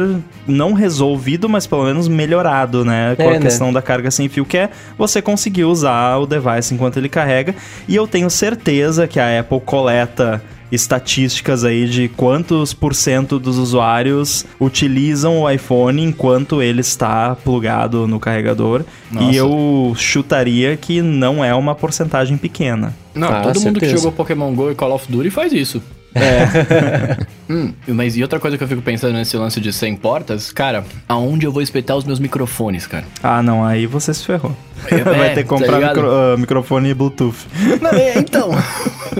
não 0.47 0.73
resolvido, 0.73 1.49
mas 1.49 1.67
pelo 1.67 1.85
menos 1.85 2.07
melhorado, 2.07 2.85
né? 2.85 3.15
Com 3.17 3.23
É, 3.23 3.29
a 3.29 3.33
né? 3.33 3.41
questão 3.41 3.73
da 3.73 3.81
carga 3.83 3.98
sem 4.11 4.29
fio, 4.29 4.45
que 4.45 4.57
é 4.57 4.71
você 4.97 5.21
conseguir 5.21 5.65
usar 5.65 6.17
o 6.19 6.27
device 6.27 6.73
enquanto 6.75 6.97
ele 6.97 7.09
carrega. 7.09 7.55
E 7.89 7.95
eu 7.97 8.07
tenho 8.07 8.31
certeza 8.31 9.07
que 9.09 9.19
a 9.19 9.41
Apple 9.41 9.61
coleta 9.61 10.43
estatísticas 10.71 11.65
aí 11.65 11.89
de 11.89 12.09
quantos 12.09 12.75
por 12.75 12.95
cento 12.95 13.39
dos 13.39 13.57
usuários 13.59 14.45
utilizam 14.61 15.41
o 15.41 15.51
iPhone 15.51 16.03
enquanto 16.03 16.61
ele 16.63 16.81
está 16.83 17.35
plugado 17.35 18.07
no 18.07 18.21
carregador. 18.21 18.85
Nossa. 19.11 19.31
E 19.31 19.37
eu 19.37 19.95
chutaria 19.97 20.77
que 20.77 21.01
não 21.03 21.45
é 21.45 21.55
uma 21.55 21.75
porcentagem 21.75 22.37
pequena. 22.37 22.95
Não, 23.15 23.29
Ah, 23.29 23.41
todo 23.43 23.61
mundo 23.61 23.75
que 23.81 23.87
certeza. 23.87 23.97
jogou 23.97 24.13
Pokémon 24.13 24.55
GO 24.55 24.71
e 24.71 24.75
Call 24.75 24.93
of 24.95 25.11
Duty 25.11 25.31
faz 25.31 25.53
isso. 25.53 25.83
Hum, 27.51 27.73
mas 27.87 28.15
e 28.15 28.21
outra 28.23 28.39
coisa 28.39 28.59
que 28.59 28.63
eu 28.65 28.69
fico 28.69 28.83
pensando 28.83 29.15
nesse 29.15 29.35
lance 29.35 29.59
de 29.59 29.73
100 29.73 29.97
portas, 29.97 30.53
cara, 30.53 30.85
aonde 31.09 31.47
eu 31.47 31.51
vou 31.53 31.63
espetar 31.63 31.97
os 31.97 32.05
meus 32.05 32.19
microfones, 32.19 32.87
cara? 32.87 33.05
Ah, 33.23 33.43
não, 33.43 33.65
aí 33.65 33.87
você 33.87 34.13
se 34.13 34.25
ferrou. 34.25 34.55
É, 34.91 35.03
Vai 35.03 35.35
ter 35.35 35.43
que 35.43 35.49
tá 35.49 35.49
comprar 35.49 35.79
ligado? 35.79 35.97
micro- 35.97 36.11
ah, 36.15 36.37
microfone 36.37 36.93
Bluetooth. 36.95 37.47
Não, 37.83 37.91
é, 37.91 38.19
então. 38.19 38.51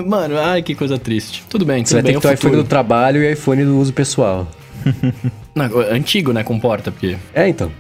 Mano, 0.07 0.39
ai, 0.39 0.63
que 0.63 0.75
coisa 0.75 0.99
triste. 0.99 1.43
Tudo 1.51 1.65
bem, 1.65 1.85
Você 1.85 1.95
vai 1.95 2.03
tudo 2.03 2.07
ter 2.07 2.13
bem, 2.13 2.21
que 2.21 2.27
é 2.27 2.31
ter 2.31 2.35
o 2.35 2.39
iPhone 2.49 2.57
do 2.63 2.69
trabalho 2.69 3.23
e 3.23 3.33
iPhone 3.33 3.65
do 3.65 3.77
uso 3.79 3.93
pessoal. 3.93 4.47
Não, 5.55 5.65
antigo, 5.91 6.33
né, 6.33 6.45
com 6.45 6.59
porta, 6.61 6.93
porque... 6.93 7.17
É, 7.35 7.49
então. 7.49 7.73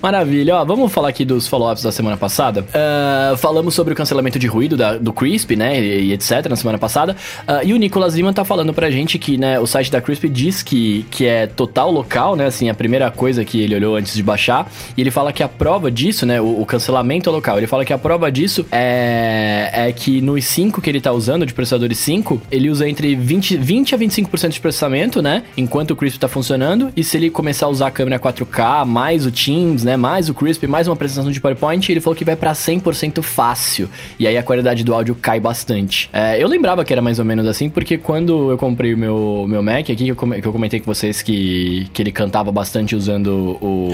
Maravilha, 0.00 0.56
ó, 0.56 0.64
vamos 0.64 0.92
falar 0.92 1.08
aqui 1.08 1.24
dos 1.24 1.46
follow-ups 1.48 1.82
da 1.82 1.92
semana 1.92 2.16
passada. 2.16 2.64
Ah, 2.74 3.34
falamos 3.38 3.74
sobre 3.74 3.92
o 3.92 3.96
cancelamento 3.96 4.38
de 4.38 4.46
ruído 4.46 4.76
da- 4.76 4.96
do 4.96 5.12
Crisp, 5.12 5.56
né, 5.56 5.80
e, 5.80 6.06
e 6.08 6.12
etc, 6.12 6.46
na 6.48 6.56
semana 6.56 6.78
passada. 6.78 7.16
Ah, 7.46 7.62
e 7.64 7.72
o 7.72 7.76
Nicolas 7.76 8.14
Lima 8.14 8.32
tá 8.32 8.44
falando 8.44 8.72
pra 8.72 8.90
gente 8.90 9.18
que, 9.18 9.36
né, 9.36 9.58
o 9.58 9.66
site 9.66 9.90
da 9.90 10.00
Crisp 10.00 10.28
diz 10.28 10.62
que, 10.62 11.04
que 11.10 11.26
é 11.26 11.46
total 11.46 11.90
local, 11.90 12.36
né, 12.36 12.46
assim, 12.46 12.68
a 12.68 12.74
primeira 12.74 13.10
coisa 13.10 13.44
que 13.44 13.60
ele 13.60 13.74
olhou 13.74 13.96
antes 13.96 14.14
de 14.14 14.22
baixar. 14.22 14.70
E 14.96 15.00
ele 15.00 15.10
fala 15.10 15.32
que 15.32 15.42
a 15.42 15.48
prova 15.48 15.90
disso, 15.90 16.24
né, 16.26 16.40
o, 16.40 16.60
o 16.60 16.66
cancelamento 16.66 17.28
é 17.28 17.32
local. 17.32 17.58
Ele 17.58 17.66
fala 17.66 17.84
que 17.84 17.92
a 17.92 17.98
prova 17.98 18.30
disso 18.30 18.64
é, 18.70 19.70
é 19.72 19.92
que 19.92 20.20
nos 20.20 20.44
5 20.44 20.80
que 20.80 20.88
ele 20.90 21.00
tá 21.00 21.12
usando, 21.12 21.44
de 21.46 21.52
processadores 21.52 21.98
5, 21.98 22.40
ele 22.50 22.70
usa 22.70 22.88
entre 22.88 23.14
20, 23.14 23.56
20 23.56 23.94
a 23.94 23.98
25% 23.98 24.48
de 24.50 24.60
processamento, 24.60 25.20
né, 25.22 25.42
enquanto 25.56 25.92
o 25.92 25.96
Crisp 25.96 26.18
tá 26.18 26.28
funcionando. 26.28 26.92
E 26.96 27.02
se 27.02 27.16
ele 27.16 27.30
começar 27.30 27.66
a 27.66 27.68
usar 27.68 27.86
a 27.88 27.90
câmera 27.90 28.18
4K, 28.18 28.84
mais 28.84 29.26
o 29.26 29.30
Teams, 29.32 29.84
né, 29.84 29.96
mais 29.96 30.28
o 30.28 30.34
Crisp, 30.34 30.64
mais 30.66 30.86
uma 30.86 30.94
apresentação 30.94 31.30
de 31.32 31.40
PowerPoint, 31.40 31.90
ele 31.90 32.00
falou 32.00 32.14
que 32.16 32.24
vai 32.24 32.36
pra 32.36 32.52
100% 32.52 33.22
fácil. 33.22 33.88
E 34.18 34.26
aí 34.26 34.36
a 34.36 34.42
qualidade 34.42 34.84
do 34.84 34.94
áudio 34.94 35.14
cai 35.14 35.40
bastante. 35.40 36.08
É, 36.12 36.42
eu 36.42 36.46
lembrava 36.48 36.84
que 36.84 36.92
era 36.92 37.02
mais 37.02 37.18
ou 37.18 37.24
menos 37.24 37.46
assim, 37.46 37.68
porque 37.68 37.98
quando 37.98 38.50
eu 38.50 38.58
comprei 38.58 38.94
o 38.94 38.98
meu, 38.98 39.46
meu 39.48 39.62
Mac 39.62 39.80
aqui, 39.90 39.96
que 39.96 40.10
eu, 40.10 40.16
que 40.16 40.46
eu 40.46 40.52
comentei 40.52 40.78
com 40.80 40.86
vocês 40.86 41.22
que, 41.22 41.88
que 41.92 42.02
ele 42.02 42.12
cantava 42.12 42.52
bastante 42.52 42.94
usando 42.94 43.58
o, 43.60 43.90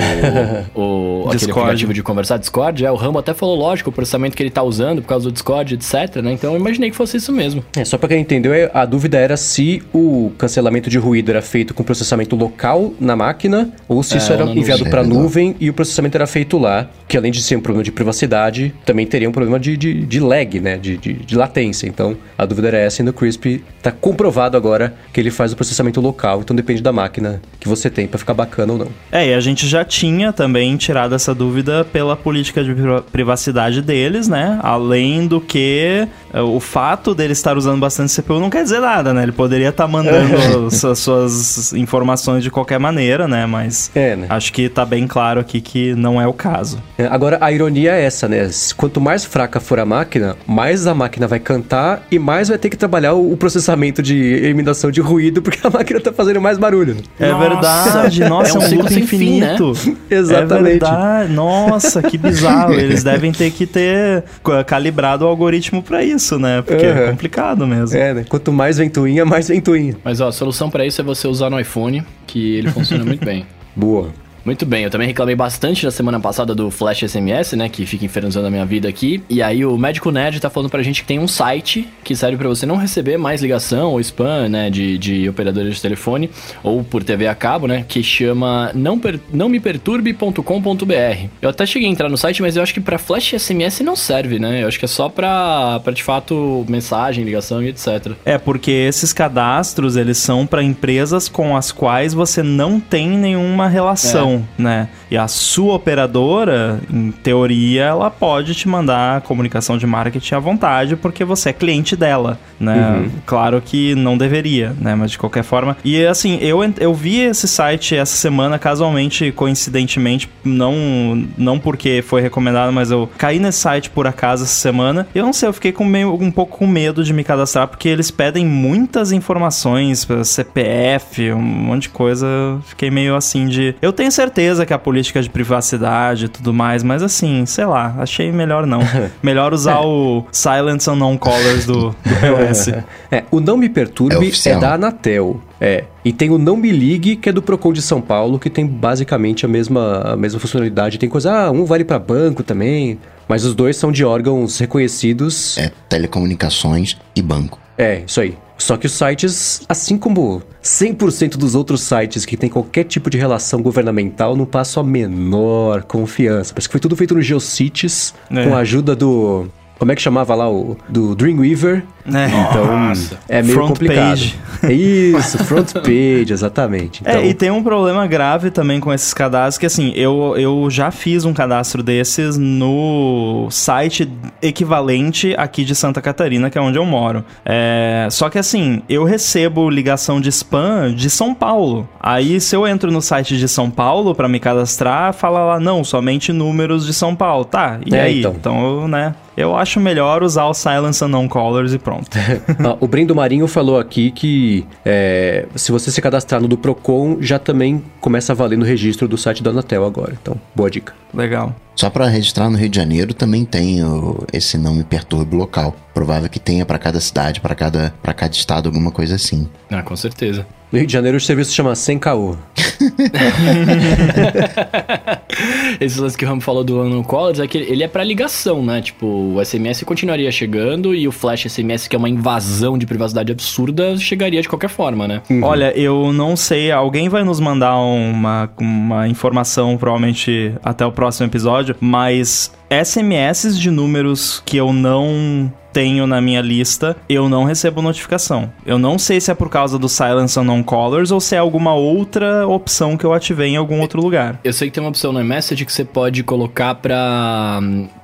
o, 0.74 1.20
aquele 1.27 1.38
Discord. 1.38 1.61
aplicativo 1.61 1.94
de 1.94 2.03
conversar, 2.03 2.37
Discord, 2.38 2.85
é, 2.85 2.90
o 2.90 2.96
Rambo 2.96 3.18
até 3.18 3.33
falou, 3.35 3.57
lógico, 3.57 3.90
o 3.90 3.92
processamento 3.92 4.37
que 4.37 4.42
ele 4.42 4.51
tá 4.51 4.62
usando 4.62 5.03
por 5.03 5.09
causa 5.09 5.27
do 5.27 5.33
Discord, 5.33 5.74
etc, 5.74 6.16
né, 6.22 6.33
então 6.33 6.55
eu 6.55 6.61
imaginei 6.61 6.90
que 6.90 6.96
fosse 6.96 7.16
isso 7.16 7.33
mesmo. 7.33 7.64
É, 7.77 7.85
só 7.85 7.96
pra 7.98 8.09
quem 8.09 8.20
entendeu, 8.20 8.53
é- 8.53 8.70
a 8.74 8.85
dúvida 8.85 9.18
era 9.18 9.37
se 9.37 9.83
o 9.92 10.33
cancelamento 10.38 10.90
de 10.90 10.98
ruído 10.98 11.31
era 11.31 11.42
feito 11.42 11.74
com 11.74 11.83
processamento 11.83 12.37
local 12.37 12.92
na 13.01 13.16
máquina 13.16 13.70
ou 13.88 14.03
se 14.03 14.14
É, 14.14 14.16
isso 14.18 14.33
era 14.33 14.44
ou 14.44 14.55
na 14.55 14.61
enviado 14.61 14.85
nuvem. 14.85 14.92
Nuvem 15.28 15.54
e 15.60 15.68
o 15.68 15.74
processamento 15.74 16.16
era 16.16 16.26
feito 16.26 16.56
lá, 16.56 16.88
que 17.06 17.16
além 17.16 17.30
de 17.30 17.42
ser 17.42 17.56
um 17.56 17.60
problema 17.60 17.84
de 17.84 17.92
privacidade, 17.92 18.74
também 18.84 19.06
teria 19.06 19.28
um 19.28 19.32
problema 19.32 19.60
de, 19.60 19.76
de, 19.76 20.06
de 20.06 20.20
lag, 20.20 20.58
né, 20.58 20.78
de, 20.78 20.96
de, 20.96 21.12
de 21.12 21.36
latência. 21.36 21.86
Então, 21.86 22.16
a 22.36 22.46
dúvida 22.46 22.68
era 22.68 22.78
essa 22.78 23.02
e 23.02 23.04
no 23.04 23.12
Crisp 23.12 23.62
tá 23.82 23.92
comprovado 23.92 24.56
agora 24.56 24.94
que 25.12 25.20
ele 25.20 25.30
faz 25.30 25.52
o 25.52 25.56
processamento 25.56 26.00
local, 26.00 26.40
então 26.40 26.56
depende 26.56 26.82
da 26.82 26.92
máquina 26.92 27.42
que 27.60 27.68
você 27.68 27.90
tem 27.90 28.06
pra 28.06 28.18
ficar 28.18 28.32
bacana 28.34 28.72
ou 28.72 28.78
não. 28.78 28.88
É, 29.12 29.28
e 29.28 29.34
a 29.34 29.40
gente 29.40 29.66
já 29.68 29.84
tinha 29.84 30.32
também 30.32 30.76
tirado 30.76 31.14
essa 31.14 31.34
dúvida 31.34 31.84
pela 31.84 32.16
política 32.16 32.64
de 32.64 32.74
pri- 32.74 33.02
privacidade 33.12 33.82
deles, 33.82 34.28
né? 34.28 34.58
Além 34.62 35.26
do 35.26 35.40
que 35.40 36.08
o 36.34 36.60
fato 36.60 37.14
dele 37.14 37.32
estar 37.32 37.56
usando 37.56 37.80
bastante 37.80 38.14
CPU 38.20 38.38
não 38.40 38.50
quer 38.50 38.62
dizer 38.62 38.80
nada, 38.80 39.14
né? 39.14 39.22
Ele 39.22 39.32
poderia 39.32 39.68
estar 39.70 39.86
mandando 39.88 40.66
as 40.68 40.84
as 40.84 40.98
suas 40.98 41.72
informações 41.72 42.42
de 42.42 42.50
qualquer 42.50 42.78
maneira, 42.78 43.26
né? 43.28 43.46
Mas 43.46 43.90
É, 43.94 44.16
né? 44.16 44.26
acho 44.28 44.52
que 44.52 44.68
tá 44.68 44.84
bem 44.84 45.06
claro 45.06 45.40
aqui 45.40 45.60
que 45.60 45.94
não 45.94 46.20
é 46.20 46.26
o 46.26 46.32
caso. 46.32 46.82
É, 46.96 47.06
Agora, 47.06 47.38
a 47.40 47.50
ironia 47.52 47.92
é 47.94 48.04
essa, 48.04 48.28
né? 48.28 48.48
Quanto 48.76 49.00
mais 49.00 49.24
fraca 49.24 49.60
for 49.60 49.78
a 49.78 49.84
máquina, 49.84 50.36
mais 50.46 50.86
a 50.86 50.94
máquina 50.94 51.26
vai 51.26 51.38
cantar 51.38 52.02
e 52.10 52.18
mais 52.18 52.48
vai 52.48 52.58
ter 52.58 52.68
que 52.68 52.76
trabalhar 52.76 53.14
o 53.14 53.28
o 53.28 53.36
processamento 53.36 54.02
de 54.02 54.16
eliminação 54.16 54.90
de 54.90 55.00
ruído, 55.02 55.42
porque 55.42 55.58
a 55.66 55.70
máquina 55.70 56.00
tá 56.00 56.10
fazendo 56.12 56.40
mais 56.40 56.56
barulho. 56.56 56.94
né? 56.94 57.02
É 57.20 57.30
Nossa! 57.30 57.48
verdade, 57.48 58.24
nossa, 58.24 58.50
É 58.50 58.52
é 58.52 58.54
um 58.54 58.58
um, 58.58 58.60
ciclo 58.68 58.82
loop 58.82 58.94
sem 58.94 59.06
fim, 59.06 59.40
né? 59.40 59.54
infinito. 59.54 59.72
Exatamente. 60.10 60.58
É 60.66 60.70
verdade, 60.70 61.32
nossa, 61.32 62.02
que 62.02 62.16
bizarro. 62.16 62.72
Eles 62.74 63.04
devem 63.04 63.30
ter 63.32 63.50
que 63.50 63.66
ter 63.66 64.24
calibrado 64.66 65.24
o 65.24 65.28
algoritmo 65.28 65.82
pra 65.82 66.02
isso, 66.02 66.17
né? 66.38 66.62
Porque 66.62 66.85
é 66.87 67.04
Uhum. 67.04 67.11
complicado 67.11 67.66
mesmo. 67.66 67.96
É, 67.96 68.14
né? 68.14 68.24
Quanto 68.28 68.52
mais 68.52 68.78
ventoinha, 68.78 69.24
mais 69.24 69.48
ventoinha. 69.48 69.96
Mas 70.04 70.20
ó, 70.20 70.28
a 70.28 70.33
solução 70.33 70.68
pra 70.70 70.85
isso 70.87 71.00
é 71.00 71.04
você 71.04 71.28
usar 71.28 71.50
no 71.50 71.59
iPhone, 71.61 72.04
que 72.26 72.57
ele 72.57 72.70
funciona 72.70 73.04
muito 73.04 73.24
bem. 73.24 73.46
Boa. 73.76 74.09
Muito 74.48 74.64
bem, 74.64 74.84
eu 74.84 74.88
também 74.90 75.06
reclamei 75.06 75.37
bastante 75.37 75.84
na 75.84 75.90
semana 75.90 76.18
passada 76.18 76.54
do 76.54 76.70
Flash 76.70 77.00
SMS, 77.00 77.52
né, 77.52 77.68
que 77.68 77.84
fica 77.84 78.06
infernizando 78.06 78.46
a 78.46 78.50
minha 78.50 78.64
vida 78.64 78.88
aqui. 78.88 79.22
E 79.28 79.42
aí 79.42 79.62
o 79.62 79.76
Médico 79.76 80.11
Nerd 80.11 80.40
tá 80.40 80.48
falando 80.48 80.70
pra 80.70 80.82
gente 80.82 81.02
que 81.02 81.06
tem 81.06 81.18
um 81.18 81.28
site 81.28 81.87
que 82.02 82.16
serve 82.16 82.38
pra 82.38 82.48
você 82.48 82.64
não 82.64 82.76
receber 82.76 83.18
mais 83.18 83.42
ligação 83.42 83.90
ou 83.90 84.00
spam, 84.00 84.48
né, 84.48 84.70
de, 84.70 84.96
de 84.96 85.28
operadores 85.28 85.74
de 85.74 85.82
telefone 85.82 86.30
ou 86.62 86.82
por 86.82 87.04
TV 87.04 87.26
a 87.26 87.34
cabo, 87.34 87.66
né, 87.66 87.84
que 87.87 88.02
chama 88.02 88.70
não, 88.74 88.98
per, 88.98 89.20
não 89.30 89.50
me 89.50 89.61
perturbe.com.br. 89.61 91.28
Eu 91.42 91.50
até 91.50 91.66
cheguei 91.66 91.87
a 91.87 91.92
entrar 91.92 92.08
no 92.08 92.16
site, 92.16 92.40
mas 92.40 92.56
eu 92.56 92.62
acho 92.62 92.72
que 92.72 92.80
pra 92.80 92.96
Flash 92.96 93.34
SMS 93.38 93.80
não 93.80 93.94
serve, 93.94 94.38
né? 94.38 94.62
Eu 94.62 94.68
acho 94.68 94.78
que 94.78 94.87
é 94.87 94.88
só 94.88 95.11
pra, 95.11 95.78
pra 95.84 95.92
de 95.92 96.02
fato 96.02 96.64
mensagem, 96.66 97.22
ligação 97.22 97.62
e 97.62 97.68
etc. 97.68 98.12
É, 98.24 98.38
porque 98.38 98.70
esses 98.70 99.12
cadastros, 99.12 99.94
eles 99.94 100.16
são 100.16 100.46
para 100.46 100.62
empresas 100.62 101.28
com 101.28 101.54
as 101.54 101.70
quais 101.70 102.14
você 102.14 102.42
não 102.42 102.80
tem 102.80 103.11
nenhuma 103.11 103.68
relação, 103.68 104.38
né? 104.59 104.88
E 105.10 105.16
a 105.16 105.26
sua 105.26 105.74
operadora, 105.74 106.80
em 106.92 107.10
teoria, 107.10 107.84
ela 107.84 108.10
pode 108.10 108.54
te 108.54 108.68
mandar 108.68 109.22
comunicação 109.22 109.78
de 109.78 109.86
marketing 109.86 110.34
à 110.34 110.38
vontade, 110.38 110.96
porque 110.96 111.24
você 111.24 111.50
é 111.50 111.52
cliente 111.52 111.96
dela, 111.96 112.38
né? 112.60 113.08
Claro 113.24 113.62
que 113.64 113.94
não 113.94 114.18
deveria, 114.18 114.74
né? 114.80 114.94
Mas 114.94 115.12
de 115.12 115.18
qualquer 115.18 115.42
forma. 115.42 115.76
E 115.84 116.04
assim, 116.04 116.38
eu, 116.40 116.60
eu 116.78 116.94
vi 116.94 117.20
esse 117.20 117.48
site 117.48 117.96
essa 117.96 118.16
semana, 118.16 118.58
casualmente, 118.58 119.32
coincidentemente, 119.32 120.28
não, 120.44 121.26
não 121.36 121.58
porque 121.58 122.02
foi 122.06 122.20
recomendado, 122.20 122.72
mas 122.72 122.90
eu 122.90 123.08
caí 123.16 123.38
nesse 123.38 123.58
site 123.58 123.90
por 123.90 124.06
acaso 124.06 124.44
essa 124.44 124.54
semana. 124.54 125.06
Eu 125.14 125.24
não 125.24 125.32
sei, 125.32 125.48
eu 125.48 125.52
fiquei 125.52 125.72
com 125.72 125.84
meio, 125.84 126.14
um 126.14 126.30
pouco 126.30 126.58
com 126.58 126.66
medo 126.66 127.02
de 127.02 127.12
me 127.12 127.24
cadastrar, 127.24 127.66
porque 127.68 127.88
eles 127.88 128.10
pedem 128.10 128.44
muitas 128.44 129.12
informações, 129.12 130.06
CPF, 130.24 131.32
um 131.32 131.40
monte 131.40 131.82
de 131.82 131.88
coisa. 131.90 132.26
Fiquei 132.66 132.90
meio 132.90 133.16
assim 133.16 133.46
de. 133.46 133.74
Eu 133.80 133.92
tenho 133.92 134.12
certeza 134.12 134.66
que 134.66 134.72
a 134.72 134.78
política 134.78 134.97
política 134.98 135.22
de 135.22 135.30
privacidade 135.30 136.24
e 136.24 136.28
tudo 136.28 136.52
mais, 136.52 136.82
mas 136.82 137.04
assim, 137.04 137.46
sei 137.46 137.64
lá, 137.64 137.94
achei 137.98 138.32
melhor 138.32 138.66
não. 138.66 138.80
melhor 139.22 139.52
usar 139.52 139.80
o 139.80 140.24
Silence 140.32 140.90
Unknown 140.90 141.16
Colors 141.16 141.64
do, 141.64 141.90
do 141.90 141.94
iOS. 142.26 142.68
É, 143.11 143.22
o 143.30 143.38
Não 143.38 143.56
Me 143.56 143.68
Perturbe 143.68 144.32
É 144.44 144.48
é, 144.48 144.58
da 144.58 144.74
Anatel. 144.74 145.40
É. 145.61 145.84
E 146.04 146.12
tem 146.12 146.30
o 146.30 146.38
Não 146.38 146.56
Me 146.56 146.72
Ligue, 146.72 147.14
que 147.14 147.28
é 147.28 147.32
do 147.32 147.40
Procon 147.40 147.72
de 147.72 147.80
São 147.80 148.00
Paulo, 148.00 148.40
que 148.40 148.50
tem 148.50 148.66
basicamente 148.66 149.46
a 149.46 149.48
mesma, 149.48 150.00
a 150.00 150.16
mesma 150.16 150.40
funcionalidade. 150.40 150.98
Tem 150.98 151.08
coisa, 151.08 151.32
ah, 151.32 151.50
um 151.52 151.64
vale 151.64 151.84
pra 151.84 151.98
banco 151.98 152.42
também. 152.42 152.98
Mas 153.28 153.44
os 153.44 153.54
dois 153.54 153.76
são 153.76 153.92
de 153.92 154.04
órgãos 154.04 154.58
reconhecidos. 154.58 155.58
É 155.58 155.70
telecomunicações 155.88 156.96
e 157.14 157.22
banco. 157.22 157.61
É, 157.76 158.02
isso 158.04 158.20
aí. 158.20 158.37
Só 158.58 158.76
que 158.76 158.86
os 158.86 158.92
sites, 158.92 159.62
assim 159.68 159.96
como 159.96 160.42
100% 160.62 161.36
dos 161.36 161.54
outros 161.54 161.80
sites 161.80 162.26
que 162.26 162.36
tem 162.36 162.50
qualquer 162.50 162.84
tipo 162.84 163.08
de 163.08 163.16
relação 163.16 163.62
governamental, 163.62 164.36
não 164.36 164.44
passam 164.44 164.82
a 164.82 164.86
menor 164.86 165.84
confiança. 165.84 166.52
Parece 166.52 166.68
que 166.68 166.72
foi 166.72 166.80
tudo 166.80 166.96
feito 166.96 167.14
no 167.14 167.22
GeoCities, 167.22 168.12
É. 168.30 168.44
com 168.44 168.54
a 168.54 168.58
ajuda 168.58 168.94
do... 168.96 169.46
Como 169.78 169.92
é 169.92 169.94
que 169.94 170.02
chamava 170.02 170.34
lá? 170.34 170.50
o 170.50 170.76
Do 170.88 171.14
Dreamweaver. 171.14 171.84
É. 172.06 172.26
Então, 172.26 172.92
é 173.28 173.42
meio 173.42 173.54
Front 173.54 173.68
complicado. 173.68 174.08
page. 174.08 174.36
É 174.62 174.72
Isso, 174.72 175.38
front 175.44 175.72
page, 175.74 176.32
exatamente. 176.32 177.02
Então, 177.02 177.12
É, 177.20 177.26
e 177.26 177.32
tem 177.34 177.50
um 177.50 177.62
problema 177.62 178.06
grave 178.06 178.50
também 178.50 178.80
com 178.80 178.92
esses 178.92 179.12
cadastros, 179.14 179.58
que 179.58 179.66
assim, 179.66 179.92
eu, 179.94 180.34
eu 180.36 180.68
já 180.70 180.90
fiz 180.90 181.24
um 181.24 181.32
cadastro 181.34 181.80
desses 181.82 182.36
no 182.38 183.46
site 183.50 184.10
equivalente 184.42 185.34
aqui 185.38 185.64
de 185.64 185.74
Santa 185.74 186.00
Catarina, 186.00 186.50
que 186.50 186.58
é 186.58 186.60
onde 186.60 186.78
eu 186.78 186.84
moro. 186.84 187.24
É, 187.44 188.08
só 188.10 188.28
que 188.28 188.38
assim, 188.38 188.82
eu 188.88 189.04
recebo 189.04 189.68
ligação 189.70 190.20
de 190.20 190.28
spam 190.30 190.92
de 190.94 191.08
São 191.10 191.32
Paulo. 191.34 191.88
Aí, 192.00 192.40
se 192.40 192.56
eu 192.56 192.66
entro 192.66 192.90
no 192.90 193.00
site 193.02 193.36
de 193.38 193.46
São 193.46 193.70
Paulo 193.70 194.14
pra 194.14 194.28
me 194.28 194.40
cadastrar, 194.40 195.12
fala 195.12 195.40
lá, 195.44 195.60
não, 195.60 195.84
somente 195.84 196.32
números 196.32 196.84
de 196.86 196.92
São 196.94 197.14
Paulo. 197.14 197.44
Tá, 197.44 197.78
e 197.86 197.94
É, 197.94 198.00
aí? 198.02 198.18
então. 198.20 198.34
Então, 198.38 198.80
eu, 198.82 198.88
né, 198.88 199.14
eu 199.38 199.57
acho 199.57 199.79
melhor 199.79 200.22
usar 200.24 200.46
o 200.46 200.55
Silence 200.55 201.03
Unknown 201.05 201.29
Colors 201.29 201.72
e 201.72 201.79
pronto. 201.79 202.09
Ah, 202.64 202.77
o 202.81 202.88
Brendo 202.88 203.14
Marinho 203.14 203.46
falou 203.46 203.79
aqui 203.79 204.11
que 204.11 204.66
é, 204.85 205.46
se 205.55 205.70
você 205.70 205.90
se 205.90 206.03
cadastrar 206.03 206.40
no 206.40 206.48
do 206.48 206.59
Procon, 206.59 207.18
já 207.20 207.38
também 207.38 207.83
começa 208.01 208.33
a 208.33 208.35
valer 208.35 208.59
no 208.59 208.64
registro 208.64 209.07
do 209.07 209.16
site 209.16 209.42
da 209.42 209.51
Anatel 209.51 209.85
agora. 209.85 210.16
Então, 210.20 210.35
boa 210.55 210.68
dica. 210.68 210.92
Legal. 211.14 211.55
Só 211.78 211.88
pra 211.88 212.08
registrar 212.08 212.50
no 212.50 212.58
Rio 212.58 212.68
de 212.68 212.76
Janeiro 212.76 213.14
também 213.14 213.44
tem 213.44 213.84
o- 213.84 214.24
esse 214.32 214.58
não 214.58 214.74
me 214.74 214.82
perturbe 214.82 215.36
local. 215.36 215.76
Provável 215.94 216.28
que 216.28 216.40
tenha 216.40 216.66
pra 216.66 216.76
cada 216.76 217.00
cidade, 217.00 217.40
pra 217.40 217.54
cada 217.54 217.94
para 218.02 218.12
cada 218.12 218.32
estado 218.34 218.68
alguma 218.68 218.90
coisa 218.90 219.14
assim. 219.14 219.46
Ah, 219.70 219.80
com 219.82 219.94
certeza. 219.94 220.44
No 220.72 220.78
Rio 220.78 220.86
de 220.88 220.92
Janeiro 220.92 221.16
o 221.16 221.20
serviço 221.20 221.50
se 221.50 221.56
chama 221.56 221.74
Sem 221.76 221.98
Caô. 222.00 222.34
Esse 225.80 226.00
lance 226.00 226.16
que 226.16 226.24
o 226.24 226.28
Ram 226.28 226.40
falou 226.40 226.62
do 226.64 226.80
Unknown 226.80 227.02
Callers 227.04 227.38
é 227.40 227.46
que 227.46 227.58
ele 227.58 227.82
é 227.82 227.88
pra 227.88 228.02
ligação, 228.04 228.64
né? 228.64 228.80
Tipo, 228.82 229.06
o 229.06 229.44
SMS 229.44 229.84
continuaria 229.84 230.30
chegando 230.30 230.94
e 230.94 231.06
o 231.08 231.12
Flash 231.12 231.46
SMS, 231.46 231.88
que 231.88 231.96
é 231.96 231.98
uma 231.98 232.08
invasão 232.08 232.76
de 232.78 232.86
privacidade 232.86 233.32
absurda, 233.32 233.96
chegaria 233.96 234.40
de 234.42 234.48
qualquer 234.48 234.68
forma, 234.68 235.06
né? 235.08 235.22
Olha, 235.42 235.72
eu 235.78 236.12
não 236.12 236.36
sei, 236.36 236.70
alguém 236.70 237.08
vai 237.08 237.24
nos 237.24 237.40
mandar 237.40 237.76
uma, 237.78 238.50
uma 238.60 239.08
informação, 239.08 239.76
provavelmente 239.76 240.52
até 240.62 240.84
o 240.84 240.92
próximo 240.92 241.26
episódio, 241.26 241.67
mas 241.81 242.50
SMS 242.70 243.59
de 243.59 243.70
números 243.70 244.42
que 244.44 244.57
eu 244.57 244.72
não 244.72 245.52
tenho 245.72 246.07
na 246.07 246.20
minha 246.20 246.40
lista, 246.40 246.96
eu 247.09 247.28
não 247.28 247.44
recebo 247.44 247.81
notificação. 247.81 248.50
Eu 248.66 248.78
não 248.78 248.98
sei 248.98 249.20
se 249.20 249.31
é 249.31 249.35
por 249.35 249.48
causa 249.48 249.78
do 249.78 249.88
Silence 249.88 250.38
Unknown 250.38 250.62
Callers 250.62 251.11
ou 251.11 251.20
se 251.20 251.35
é 251.35 251.38
alguma 251.38 251.74
outra 251.74 252.46
opção 252.46 252.96
que 252.96 253.04
eu 253.04 253.12
ativei 253.12 253.50
em 253.50 253.57
algum 253.57 253.81
outro 253.81 254.00
lugar. 254.00 254.40
Eu 254.42 254.52
sei 254.52 254.68
que 254.68 254.74
tem 254.74 254.83
uma 254.83 254.90
opção 254.90 255.12
no 255.12 255.20
iMessage 255.20 255.64
que 255.64 255.72
você 255.72 255.85
pode 255.85 256.22
colocar 256.22 256.74
pra, 256.74 257.61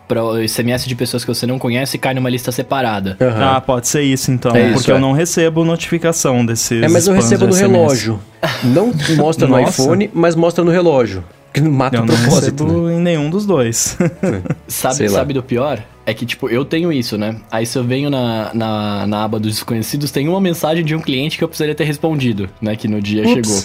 pra 0.07 0.21
SMS 0.47 0.85
de 0.87 0.95
pessoas 0.95 1.25
que 1.25 1.35
você 1.35 1.47
não 1.47 1.59
conhece 1.59 1.97
e 1.97 1.99
cai 1.99 2.15
numa 2.15 2.31
lista 2.31 2.53
separada. 2.53 3.17
Ah, 3.41 3.61
pode 3.61 3.89
ser 3.89 4.03
isso 4.03 4.31
então, 4.31 4.55
É 4.55 4.67
isso, 4.67 4.75
porque 4.75 4.93
é. 4.93 4.95
eu 4.95 5.01
não 5.01 5.13
recebo 5.13 5.65
notificação 5.65 6.45
desses 6.45 6.83
É, 6.83 6.89
mas 6.89 7.07
eu 7.07 7.15
recebo 7.15 7.47
no 7.47 7.55
relógio. 7.55 8.21
Não 8.63 8.93
mostra 9.17 9.49
no 9.49 9.59
iPhone, 9.61 10.11
mas 10.13 10.37
mostra 10.37 10.63
no 10.65 10.71
relógio. 10.71 11.25
Que 11.55 11.61
mata 11.63 11.97
Eu 11.97 12.03
o 12.03 12.07
não 12.07 12.15
propósito. 12.17 12.65
recebo 12.65 12.87
né? 12.89 12.95
em 12.95 13.01
nenhum 13.01 13.31
dos 13.31 13.47
dois. 13.47 13.97
Sabe, 14.69 14.95
Sei 14.97 15.09
lá. 15.09 15.19
sabe 15.21 15.33
do 15.33 15.43
pior? 15.43 15.81
É 16.05 16.13
que, 16.13 16.27
tipo, 16.27 16.49
eu 16.51 16.65
tenho 16.65 16.93
isso, 16.93 17.17
né? 17.17 17.37
Aí 17.51 17.65
se 17.65 17.79
eu 17.79 17.85
venho 17.85 18.11
na, 18.11 18.51
na, 18.53 19.07
na 19.07 19.25
aba 19.25 19.39
dos 19.39 19.53
desconhecidos, 19.55 20.11
tem 20.11 20.29
uma 20.29 20.41
mensagem 20.41 20.85
de 20.85 20.95
um 20.95 21.01
cliente 21.01 21.39
que 21.39 21.45
eu 21.45 21.49
precisaria 21.49 21.75
ter 21.75 21.85
respondido, 21.85 22.51
né? 22.61 22.75
Que 22.77 22.87
no 22.89 23.01
dia 23.01 23.23
Ups. 23.23 23.33
chegou. 23.33 23.63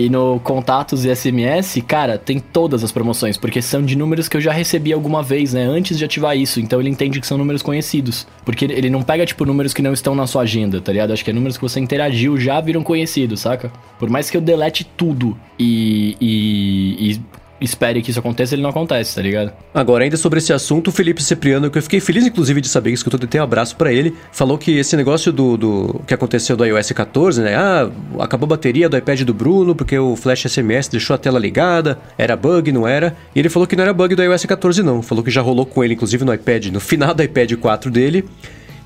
E 0.00 0.08
no 0.08 0.40
contatos 0.40 1.04
e 1.04 1.14
SMS, 1.14 1.82
cara, 1.86 2.16
tem 2.16 2.40
todas 2.40 2.82
as 2.82 2.90
promoções, 2.90 3.36
porque 3.36 3.60
são 3.60 3.82
de 3.82 3.94
números 3.94 4.28
que 4.28 4.36
eu 4.36 4.40
já 4.40 4.50
recebi 4.50 4.94
alguma 4.94 5.22
vez, 5.22 5.52
né? 5.52 5.62
Antes 5.64 5.98
de 5.98 6.04
ativar 6.06 6.34
isso. 6.34 6.58
Então 6.58 6.80
ele 6.80 6.88
entende 6.88 7.20
que 7.20 7.26
são 7.26 7.36
números 7.36 7.60
conhecidos. 7.60 8.26
Porque 8.42 8.64
ele 8.64 8.88
não 8.88 9.02
pega, 9.02 9.26
tipo, 9.26 9.44
números 9.44 9.74
que 9.74 9.82
não 9.82 9.92
estão 9.92 10.14
na 10.14 10.26
sua 10.26 10.42
agenda, 10.42 10.80
tá 10.80 10.90
ligado? 10.90 11.12
Acho 11.12 11.22
que 11.22 11.30
é 11.30 11.34
números 11.34 11.58
que 11.58 11.62
você 11.62 11.78
interagiu 11.78 12.38
já 12.38 12.58
viram 12.62 12.82
conhecidos, 12.82 13.40
saca? 13.40 13.70
Por 13.98 14.08
mais 14.08 14.30
que 14.30 14.38
eu 14.38 14.40
delete 14.40 14.84
tudo 14.96 15.36
e, 15.58 16.16
e, 16.18 17.10
e 17.10 17.20
espere 17.60 18.02
que 18.02 18.10
isso 18.10 18.18
aconteça, 18.18 18.54
ele 18.54 18.62
não 18.62 18.70
acontece, 18.70 19.14
tá 19.14 19.22
ligado? 19.22 19.52
Agora, 19.74 20.04
ainda 20.04 20.16
sobre 20.16 20.38
esse 20.38 20.52
assunto, 20.52 20.88
o 20.88 20.92
Felipe 20.92 21.22
Cipriano, 21.22 21.70
que 21.70 21.78
eu 21.78 21.82
fiquei 21.82 22.00
feliz, 22.00 22.24
inclusive, 22.26 22.60
de 22.60 22.68
saber 22.68 22.90
isso, 22.90 23.04
que 23.04 23.14
eu 23.14 23.18
tô 23.18 23.38
um 23.38 23.42
abraço 23.42 23.76
pra 23.76 23.92
ele, 23.92 24.14
falou 24.32 24.58
que 24.58 24.78
esse 24.78 24.96
negócio 24.96 25.32
do, 25.32 25.56
do 25.56 26.00
que 26.06 26.14
aconteceu 26.14 26.56
do 26.56 26.64
iOS 26.64 26.92
14, 26.92 27.42
né? 27.42 27.54
Ah, 27.54 27.90
acabou 28.18 28.46
a 28.46 28.50
bateria 28.50 28.88
do 28.88 28.96
iPad 28.96 29.22
do 29.22 29.34
Bruno, 29.34 29.74
porque 29.74 29.98
o 29.98 30.16
Flash 30.16 30.46
SMS 30.46 30.88
deixou 30.88 31.14
a 31.14 31.18
tela 31.18 31.38
ligada, 31.38 31.98
era 32.16 32.36
bug, 32.36 32.72
não 32.72 32.86
era? 32.88 33.16
E 33.34 33.38
ele 33.38 33.48
falou 33.48 33.66
que 33.66 33.76
não 33.76 33.84
era 33.84 33.92
bug 33.92 34.14
do 34.14 34.22
iOS 34.22 34.44
14, 34.46 34.82
não. 34.82 35.02
Falou 35.02 35.22
que 35.22 35.30
já 35.30 35.42
rolou 35.42 35.66
com 35.66 35.84
ele, 35.84 35.94
inclusive, 35.94 36.24
no 36.24 36.32
iPad, 36.32 36.66
no 36.66 36.80
final 36.80 37.14
do 37.14 37.22
iPad 37.22 37.52
4 37.54 37.90
dele. 37.90 38.24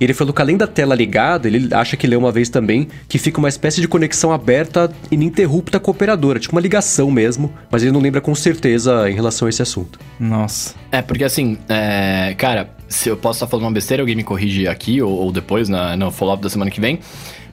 E 0.01 0.05
ele 0.05 0.15
falou 0.15 0.33
que 0.33 0.43
além 0.43 0.57
da 0.57 0.67
tela 0.67 0.95
ligada, 0.95 1.47
ele 1.47 1.73
acha 1.73 1.97
que 1.97 2.07
leu 2.07 2.19
uma 2.19 2.33
vez 2.33 2.49
também, 2.49 2.89
que 3.09 3.19
fica 3.19 3.39
uma 3.39 3.49
espécie 3.49 3.81
de 3.81 3.89
conexão 3.89 4.33
aberta 4.33 4.93
ininterrupta 5.11 5.79
com 5.79 5.91
a 5.91 5.93
operadora, 5.93 6.39
tipo 6.39 6.55
uma 6.55 6.61
ligação 6.61 7.11
mesmo, 7.11 7.53
mas 7.71 7.83
ele 7.83 7.93
não 7.93 8.01
lembra 8.01 8.21
com 8.21 8.35
certeza 8.35 9.09
em 9.11 9.15
relação 9.15 9.47
a 9.47 9.49
esse 9.49 9.63
assunto. 9.63 9.99
Nossa. 10.19 10.75
É, 10.91 11.03
porque 11.03 11.25
assim, 11.25 11.59
é, 11.69 12.35
cara, 12.37 12.71
se 12.89 13.09
eu 13.09 13.17
posso 13.17 13.39
estar 13.39 13.47
falando 13.47 13.67
uma 13.67 13.73
besteira, 13.73 14.03
alguém 14.03 14.17
me 14.17 14.25
corrige 14.25 14.67
aqui 14.67 15.01
ou, 15.01 15.13
ou 15.13 15.33
depois 15.33 15.69
na, 15.69 15.97
no 15.97 16.11
follow-up 16.11 16.43
da 16.43 16.51
semana 16.51 16.71
que 16.71 16.81
vem. 16.81 16.99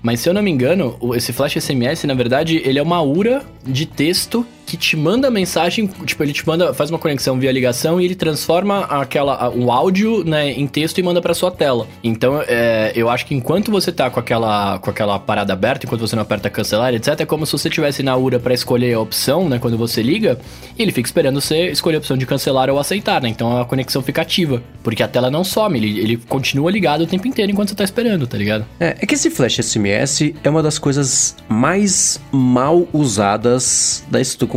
Mas 0.02 0.20
se 0.20 0.28
eu 0.28 0.34
não 0.34 0.42
me 0.42 0.50
engano, 0.50 0.98
esse 1.16 1.32
Flash 1.32 1.54
SMS, 1.54 2.06
na 2.06 2.16
verdade, 2.16 2.60
ele 2.66 2.80
é 2.80 2.82
uma 2.82 3.02
URA 3.02 3.44
de 3.64 3.86
texto 3.86 4.46
que 4.66 4.78
te 4.78 4.96
manda 4.96 5.30
mensagem, 5.30 5.88
tipo, 6.06 6.24
ele 6.24 6.34
te 6.34 6.46
manda, 6.48 6.74
faz 6.74 6.90
uma 6.90 7.00
conexão 7.00 7.38
via 7.40 7.52
ligação 7.52 8.00
e 8.00 8.06
ele 8.06 8.16
transforma 8.16 8.82
aquela, 8.86 9.50
o 9.50 9.72
áudio, 9.72 10.24
né, 10.24 10.52
em 10.52 10.68
texto 10.68 10.98
e 10.98 11.04
manda 11.04 11.22
pra 11.22 11.34
sua 11.34 11.52
tela. 11.52 11.88
Então, 12.04 12.42
é, 12.48 12.92
eu 12.96 13.10
acho 13.10 13.26
que 13.26 13.36
enquanto 13.36 13.72
você 13.72 13.92
tá 13.92 14.10
com 14.10 14.20
aquela, 14.20 14.80
com 14.80 14.90
aquela 14.90 15.20
parada 15.20 15.54
aberta, 15.54 15.86
enquanto 15.86 16.02
você 16.02 16.16
não 16.16 16.24
aperta 16.24 16.50
cancelar, 16.50 16.94
etc, 16.94 17.20
é 17.22 17.26
como 17.26 17.46
se 17.46 17.52
você 17.52 17.70
tivesse 17.70 18.02
na 18.04 18.16
URA 18.16 18.40
pra 18.40 18.54
escolher 18.54 18.94
a 18.94 19.00
opção, 19.00 19.50
né, 19.50 19.60
quando 19.60 19.78
você 19.78 20.02
liga, 20.02 20.40
e 20.78 20.82
ele 20.82 20.92
fica 20.92 21.08
esperando 21.08 21.42
você 21.42 21.68
escolher 21.72 21.96
a 21.98 22.00
opção 22.00 22.18
de 22.18 22.26
cancelar 22.26 22.70
ou 22.70 22.80
aceitar, 22.80 23.22
né? 23.22 23.30
Então 23.30 23.60
a 23.60 23.66
conexão 23.66 24.02
fica 24.02 24.22
ativa, 24.22 24.62
porque 24.84 25.04
a 25.04 25.08
tela 25.08 25.30
não 25.30 25.44
some, 25.44 25.78
ele, 25.78 26.00
ele 26.00 26.18
continua 26.18 26.72
ligado 26.72 27.02
o 27.02 27.08
tempo 27.08 27.28
inteiro 27.28 27.52
enquanto 27.52 27.70
você 27.70 27.76
tá 27.76 27.84
esperando, 27.84 28.26
tá 28.28 28.38
ligado? 28.38 28.66
É, 28.80 28.96
é 29.00 29.06
que 29.06 29.16
esse 29.16 29.30
Flash 29.30 29.58
SMS 29.60 30.34
é 30.44 30.50
uma 30.50 30.64
das 30.64 30.78
coisas 30.80 31.36
mais 31.50 32.20
mal 32.32 32.88
usadas 32.94 34.04
da 34.10 34.20
histo- 34.20 34.48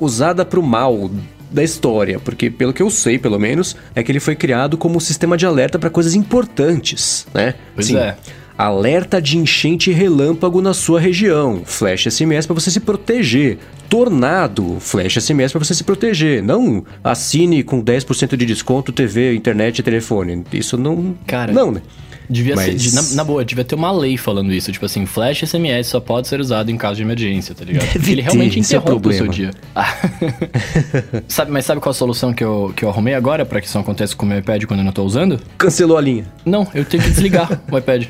usada 0.00 0.44
pro 0.44 0.62
mal 0.62 1.10
da 1.50 1.62
história, 1.62 2.18
porque 2.18 2.50
pelo 2.50 2.72
que 2.72 2.82
eu 2.82 2.90
sei, 2.90 3.18
pelo 3.18 3.38
menos, 3.38 3.76
é 3.94 4.02
que 4.02 4.10
ele 4.10 4.20
foi 4.20 4.34
criado 4.34 4.76
como 4.76 4.96
um 4.96 5.00
sistema 5.00 5.36
de 5.36 5.46
alerta 5.46 5.78
para 5.78 5.90
coisas 5.90 6.14
importantes, 6.14 7.26
né? 7.32 7.54
Pois 7.74 7.92
é. 7.92 8.16
Alerta 8.58 9.20
de 9.20 9.36
enchente 9.36 9.92
relâmpago 9.92 10.62
na 10.62 10.72
sua 10.72 10.98
região. 10.98 11.60
Flash 11.64 12.06
SMS 12.06 12.46
para 12.46 12.54
você 12.54 12.70
se 12.70 12.80
proteger. 12.80 13.58
Tornado. 13.86 14.78
Flash 14.80 15.18
SMS 15.20 15.52
para 15.52 15.62
você 15.62 15.74
se 15.74 15.84
proteger. 15.84 16.42
Não 16.42 16.82
assine 17.04 17.62
com 17.62 17.82
10% 17.82 18.34
de 18.34 18.46
desconto 18.46 18.92
TV, 18.92 19.34
internet 19.34 19.78
e 19.78 19.82
telefone. 19.82 20.42
Isso 20.54 20.78
não. 20.78 21.14
Cara, 21.26 21.52
Não, 21.52 21.70
né? 21.70 21.82
Devia 22.28 22.56
ser, 22.56 22.72
Mas- 22.72 22.82
de- 22.82 22.94
na, 22.94 23.02
na 23.16 23.24
boa, 23.24 23.44
devia 23.44 23.64
ter 23.64 23.74
uma 23.74 23.90
lei 23.92 24.16
falando 24.16 24.52
isso, 24.52 24.70
tipo 24.72 24.84
assim, 24.86 25.06
flash 25.06 25.42
SMS 25.44 25.88
só 25.88 26.00
pode 26.00 26.28
ser 26.28 26.40
usado 26.40 26.70
em 26.70 26.76
caso 26.76 26.96
de 26.96 27.02
emergência, 27.02 27.54
tá 27.54 27.64
ligado? 27.64 27.86
Porque 27.92 28.10
ele 28.10 28.22
ter, 28.22 28.22
realmente 28.22 28.58
esse 28.58 28.74
é 28.74 28.78
o 28.78 28.82
interrompe 28.82 29.08
o 29.08 29.12
seu 29.12 29.28
dia. 29.28 29.50
Ah. 29.74 29.94
sabe, 31.28 31.50
mas 31.50 31.64
sabe 31.64 31.80
qual 31.80 31.90
a 31.90 31.94
solução 31.94 32.32
que 32.32 32.44
eu, 32.44 32.72
que 32.74 32.84
eu 32.84 32.88
arrumei 32.88 33.14
agora 33.14 33.44
pra 33.44 33.60
que 33.60 33.66
isso 33.66 33.76
não 33.76 33.82
aconteça 33.82 34.14
com 34.16 34.24
o 34.24 34.28
meu 34.28 34.38
iPad 34.38 34.64
quando 34.64 34.80
eu 34.80 34.84
não 34.84 34.92
tô 34.92 35.04
usando? 35.04 35.40
Cancelou 35.58 35.96
a 35.96 36.00
linha. 36.00 36.24
Não, 36.44 36.66
eu 36.74 36.84
tenho 36.84 37.02
que 37.02 37.10
desligar 37.10 37.60
o 37.70 37.78
iPad. 37.78 38.04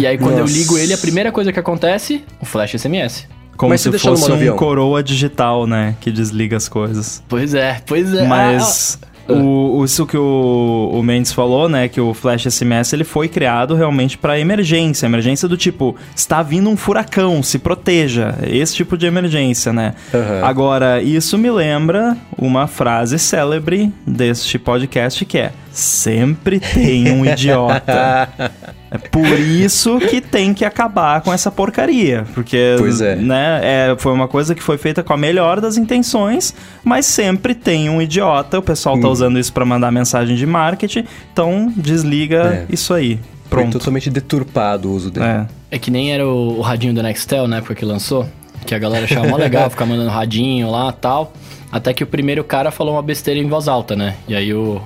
E 0.00 0.06
aí 0.06 0.18
quando 0.18 0.38
Nossa. 0.38 0.52
eu 0.52 0.56
ligo 0.58 0.76
ele, 0.78 0.92
a 0.92 0.98
primeira 0.98 1.32
coisa 1.32 1.52
que 1.52 1.58
acontece, 1.60 2.24
o 2.40 2.44
flash 2.44 2.72
SMS. 2.76 3.26
Como 3.56 3.70
Mas 3.70 3.82
se 3.82 3.92
fosse 3.98 4.30
um 4.30 4.34
avião? 4.34 4.56
coroa 4.56 5.02
digital, 5.02 5.66
né? 5.66 5.94
Que 6.00 6.10
desliga 6.10 6.56
as 6.56 6.68
coisas. 6.68 7.22
Pois 7.28 7.54
é, 7.54 7.80
pois 7.86 8.12
é. 8.12 8.26
Mas 8.26 8.98
O, 9.28 9.84
isso 9.84 10.06
que 10.06 10.16
o, 10.16 10.90
o 10.92 11.02
Mendes 11.02 11.32
falou, 11.32 11.68
né? 11.68 11.88
Que 11.88 12.00
o 12.00 12.12
Flash 12.14 12.46
SMS 12.46 12.92
ele 12.92 13.04
foi 13.04 13.28
criado 13.28 13.74
realmente 13.74 14.18
para 14.18 14.38
emergência. 14.38 15.06
Emergência 15.06 15.48
do 15.48 15.56
tipo, 15.56 15.96
está 16.14 16.42
vindo 16.42 16.68
um 16.68 16.76
furacão, 16.76 17.42
se 17.42 17.58
proteja. 17.58 18.34
Esse 18.42 18.74
tipo 18.74 18.96
de 18.96 19.06
emergência, 19.06 19.72
né? 19.72 19.94
Aham. 20.12 20.40
Agora, 20.42 21.02
isso 21.02 21.38
me 21.38 21.50
lembra 21.50 22.16
uma 22.36 22.66
frase 22.66 23.18
célebre 23.18 23.92
deste 24.06 24.58
podcast 24.58 25.24
que 25.24 25.38
é: 25.38 25.52
sempre 25.72 26.60
tem 26.60 27.10
um 27.10 27.24
idiota. 27.24 28.28
É 28.94 28.98
por 28.98 29.24
isso 29.40 29.98
que 30.00 30.20
tem 30.20 30.52
que 30.52 30.66
acabar 30.66 31.22
com 31.22 31.32
essa 31.32 31.50
porcaria. 31.50 32.26
Porque, 32.34 32.74
Pois 32.76 33.00
é. 33.00 33.16
né, 33.16 33.60
é, 33.62 33.96
foi 33.98 34.12
uma 34.12 34.28
coisa 34.28 34.54
que 34.54 34.62
foi 34.62 34.76
feita 34.76 35.02
com 35.02 35.14
a 35.14 35.16
melhor 35.16 35.62
das 35.62 35.78
intenções, 35.78 36.54
mas 36.84 37.06
sempre 37.06 37.54
tem 37.54 37.88
um 37.88 38.02
idiota. 38.02 38.58
O 38.58 38.62
pessoal 38.62 38.96
Hum. 38.96 39.00
tá 39.00 39.08
usando 39.08 39.38
isso 39.38 39.50
pra 39.50 39.64
mandar 39.64 39.90
mensagem 39.90 40.36
de 40.36 40.44
marketing, 40.44 41.06
então 41.32 41.72
desliga 41.74 42.66
É. 42.68 42.74
isso 42.74 42.92
aí. 42.92 43.18
Foi 43.48 43.62
Pronto. 43.62 43.78
totalmente 43.78 44.10
deturpado 44.10 44.90
o 44.90 44.92
uso 44.92 45.10
dele. 45.10 45.24
É. 45.26 45.46
É 45.70 45.78
que 45.78 45.90
nem 45.90 46.12
era 46.12 46.26
o, 46.28 46.58
o 46.58 46.60
radinho 46.60 46.92
do 46.92 47.02
Nextel, 47.02 47.48
na 47.48 47.56
época 47.56 47.74
que 47.74 47.86
lançou. 47.86 48.28
Que 48.66 48.74
a 48.74 48.78
galera 48.78 49.04
achava 49.04 49.26
mó 49.26 49.36
legal 49.36 49.68
ficar 49.70 49.86
mandando 49.86 50.10
radinho 50.10 50.70
lá 50.70 50.88
e 50.90 51.00
tal. 51.00 51.32
Até 51.70 51.94
que 51.94 52.04
o 52.04 52.06
primeiro 52.06 52.44
cara 52.44 52.70
falou 52.70 52.94
uma 52.94 53.02
besteira 53.02 53.40
em 53.40 53.48
voz 53.48 53.66
alta, 53.66 53.96
né? 53.96 54.16
E 54.28 54.34
aí 54.34 54.52
o, 54.52 54.80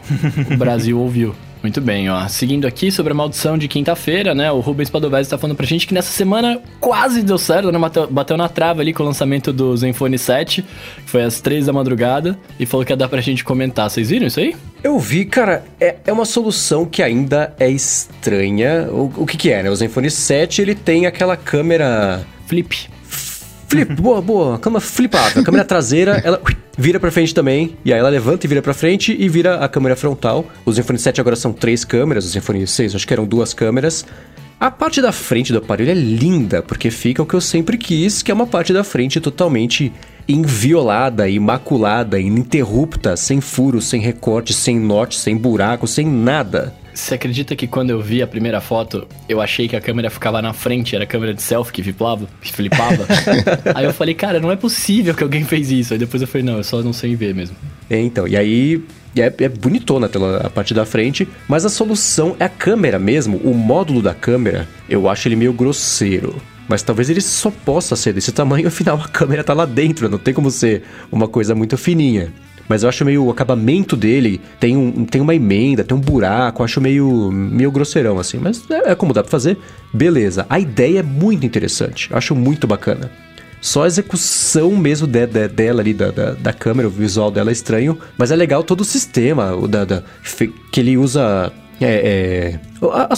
o 0.51 0.57
Brasil 0.57 0.99
ouviu. 0.99 1.35
Muito 1.63 1.81
bem, 1.81 2.09
ó. 2.09 2.29
Seguindo 2.29 2.65
aqui 2.65 2.93
sobre 2.93 3.13
a 3.13 3.17
maldição 3.17 3.59
de 3.59 3.67
quinta-feira, 3.67 4.37
né? 4.37 4.53
O 4.53 4.61
Rubens 4.61 4.89
Padovese 4.89 5.29
tá 5.29 5.37
falando 5.37 5.57
pra 5.57 5.67
gente 5.67 5.85
que 5.85 5.93
nessa 5.93 6.13
semana 6.13 6.61
quase 6.79 7.25
deu 7.25 7.37
certo, 7.39 7.73
né? 7.73 7.79
Bateu, 7.79 8.07
bateu 8.07 8.37
na 8.37 8.49
trava 8.49 8.83
ali 8.83 8.93
com 8.93 9.03
o 9.03 9.07
lançamento 9.07 9.53
do 9.53 9.77
Zenfone 9.77 10.17
7, 10.17 10.63
que 10.63 11.11
foi 11.11 11.25
às 11.25 11.41
três 11.41 11.67
da 11.67 11.73
madrugada, 11.73 12.39
e 12.61 12.65
falou 12.65 12.87
que 12.87 12.93
ia 12.93 12.97
dar 12.97 13.09
pra 13.09 13.21
gente 13.21 13.43
comentar. 13.43 13.91
Vocês 13.91 14.11
viram 14.11 14.29
isso 14.29 14.39
aí? 14.39 14.55
Eu 14.85 14.97
vi, 15.01 15.25
cara, 15.25 15.65
é, 15.81 15.97
é 16.07 16.13
uma 16.13 16.25
solução 16.25 16.85
que 16.85 17.03
ainda 17.03 17.53
é 17.59 17.69
estranha. 17.69 18.89
O, 18.93 19.11
o 19.17 19.27
que 19.27 19.37
que 19.37 19.51
é, 19.51 19.65
né? 19.65 19.69
O 19.69 19.75
Zenfone 19.75 20.09
7, 20.09 20.63
ele 20.63 20.75
tem 20.77 21.07
aquela 21.07 21.37
câmera... 21.37 22.25
Flip. 22.47 22.89
Flip, 23.69 23.93
boa, 24.01 24.21
boa. 24.21 24.59
Câmera 24.59 24.81
flipável. 24.81 25.43
A 25.43 25.45
câmera 25.45 25.65
traseira, 25.67 26.21
ela 26.25 26.41
vira 26.77 27.01
pra 27.01 27.11
frente 27.11 27.35
também. 27.35 27.77
E 27.85 27.93
aí 27.93 27.99
ela 27.99 28.09
levanta 28.09 28.47
e 28.47 28.49
vira 28.49 28.63
pra 28.63 28.75
frente 28.75 29.17
e 29.19 29.29
vira 29.29 29.57
a 29.57 29.69
câmera 29.69 29.97
frontal. 29.97 30.47
Os 30.65 30.77
Zenfone 30.77 30.99
7 30.99 31.21
agora 31.21 31.37
são 31.37 31.53
três 31.53 31.85
câmeras. 31.85 32.25
O 32.25 32.29
Zenfone 32.29 32.67
6 32.67 32.95
acho 32.95 33.07
que 33.07 33.13
eram 33.13 33.27
duas 33.27 33.53
câmeras. 33.53 34.05
A 34.59 34.71
parte 34.71 35.03
da 35.03 35.13
frente 35.13 35.53
do 35.53 35.59
aparelho 35.59 35.91
é 35.91 35.95
linda, 35.95 36.63
porque 36.63 36.91
fica 36.91 37.23
o 37.23 37.27
que 37.27 37.35
eu 37.35 37.43
sempre 37.43 37.77
quis, 37.77 38.23
que 38.23 38.31
é 38.31 38.35
uma 38.35 38.47
parte 38.47 38.73
da 38.73 38.83
frente 38.83 39.21
totalmente 39.21 39.93
inviolada, 40.27 41.29
imaculada, 41.29 42.19
ininterrupta, 42.19 43.17
sem 43.17 43.39
furos, 43.39 43.85
sem 43.85 44.01
recorte, 44.01 44.55
sem 44.55 44.81
norte, 44.81 45.19
sem 45.19 45.37
buraco, 45.37 45.87
sem 45.87 46.07
nada. 46.07 46.75
Você 46.97 47.15
acredita 47.15 47.55
que 47.55 47.67
quando 47.67 47.91
eu 47.91 48.01
vi 48.01 48.23
a 48.23 48.27
primeira 48.27 48.59
foto, 48.59 49.07
eu 49.29 49.39
achei 49.43 49.69
que 49.69 49.77
a 49.77 49.81
câmera 49.83 50.09
ficava 50.09 50.41
na 50.41 50.55
frente, 50.55 50.95
era 50.95 51.05
a 51.05 51.07
câmera 51.07 51.35
de 51.35 51.43
selfie 51.43 51.71
que 51.71 51.83
flipava? 51.83 52.27
Que 52.41 52.51
flipava? 52.51 53.07
aí 53.75 53.85
eu 53.85 53.93
falei, 53.93 54.15
cara, 54.15 54.41
não 54.41 54.51
é 54.51 54.57
possível 54.57 55.15
que 55.15 55.23
alguém 55.23 55.45
fez 55.45 55.71
isso. 55.71 55.93
Aí 55.93 55.99
depois 55.99 56.23
eu 56.23 56.27
falei, 56.27 56.43
não, 56.43 56.57
eu 56.57 56.65
só 56.65 56.83
não 56.83 56.95
sei 56.95 57.15
ver 57.15 57.35
mesmo. 57.35 57.55
É, 57.91 58.01
então, 58.01 58.27
e 58.27 58.35
aí 58.35 58.83
é, 59.15 59.31
é 59.45 59.49
bonitona 59.49 60.09
pela 60.09 60.39
a 60.39 60.49
parte 60.49 60.73
da 60.73 60.87
frente, 60.87 61.29
mas 61.47 61.67
a 61.67 61.69
solução 61.69 62.35
é 62.41 62.47
a 62.47 62.49
câmera 62.49 62.99
mesmo, 62.99 63.37
o 63.45 63.53
módulo 63.53 64.01
da 64.01 64.15
câmera, 64.15 64.67
eu 64.89 65.07
acho 65.07 65.29
ele 65.29 65.37
meio 65.37 65.53
grosseiro. 65.53 66.35
Mas 66.67 66.83
talvez 66.83 67.11
ele 67.11 67.21
só 67.21 67.51
possa 67.51 67.95
ser 67.95 68.15
desse 68.15 68.33
tamanho, 68.33 68.67
afinal 68.69 68.99
a 68.99 69.07
câmera 69.07 69.45
tá 69.45 69.53
lá 69.53 69.67
dentro, 69.67 70.09
não 70.09 70.19
tem 70.19 70.33
como 70.33 70.51
ser 70.51 70.83
uma 71.13 71.29
coisa 71.29 71.55
muito 71.55 71.77
fininha. 71.77 72.33
Mas 72.69 72.83
eu 72.83 72.89
acho 72.89 73.05
meio 73.05 73.25
o 73.25 73.31
acabamento 73.31 73.97
dele, 73.97 74.41
tem, 74.59 74.77
um, 74.77 75.05
tem 75.05 75.21
uma 75.21 75.35
emenda, 75.35 75.85
tem 75.85 75.97
um 75.97 76.01
buraco, 76.01 76.63
acho 76.65 76.81
meio, 76.81 77.31
meio 77.33 77.71
grosseirão 77.71 78.19
assim. 78.19 78.39
Mas 78.39 78.63
é, 78.71 78.91
é 78.91 78.95
como 78.95 79.13
dá 79.13 79.23
pra 79.23 79.31
fazer, 79.31 79.57
beleza. 79.93 80.47
A 80.51 80.59
ideia 80.59 81.01
é 81.01 81.03
muito 81.03 81.47
interessante, 81.47 82.09
acho 82.13 82.35
muito 82.35 82.67
bacana. 82.67 83.11
Só 83.61 83.85
a 83.85 83.87
execução 83.87 84.77
mesmo 84.77 85.07
de- 85.07 85.27
de- 85.27 85.49
dela 85.49 85.81
ali, 85.81 85.93
da, 85.95 86.11
da, 86.11 86.33
da 86.33 86.53
câmera, 86.53 86.87
o 86.89 86.91
visual 86.91 87.31
dela 87.31 87.51
é 87.51 87.53
estranho, 87.53 87.99
mas 88.17 88.31
é 88.31 88.37
legal 88.37 88.63
todo 88.63 88.83
o 88.83 88.85
sistema, 88.85 89.55
o 89.57 89.67
da, 89.67 89.85
da- 89.85 90.03
que 90.71 90.81
ele 90.81 90.97
usa. 90.97 91.53
É, 91.81 92.59
é, 92.59 92.61
a, 92.91 93.15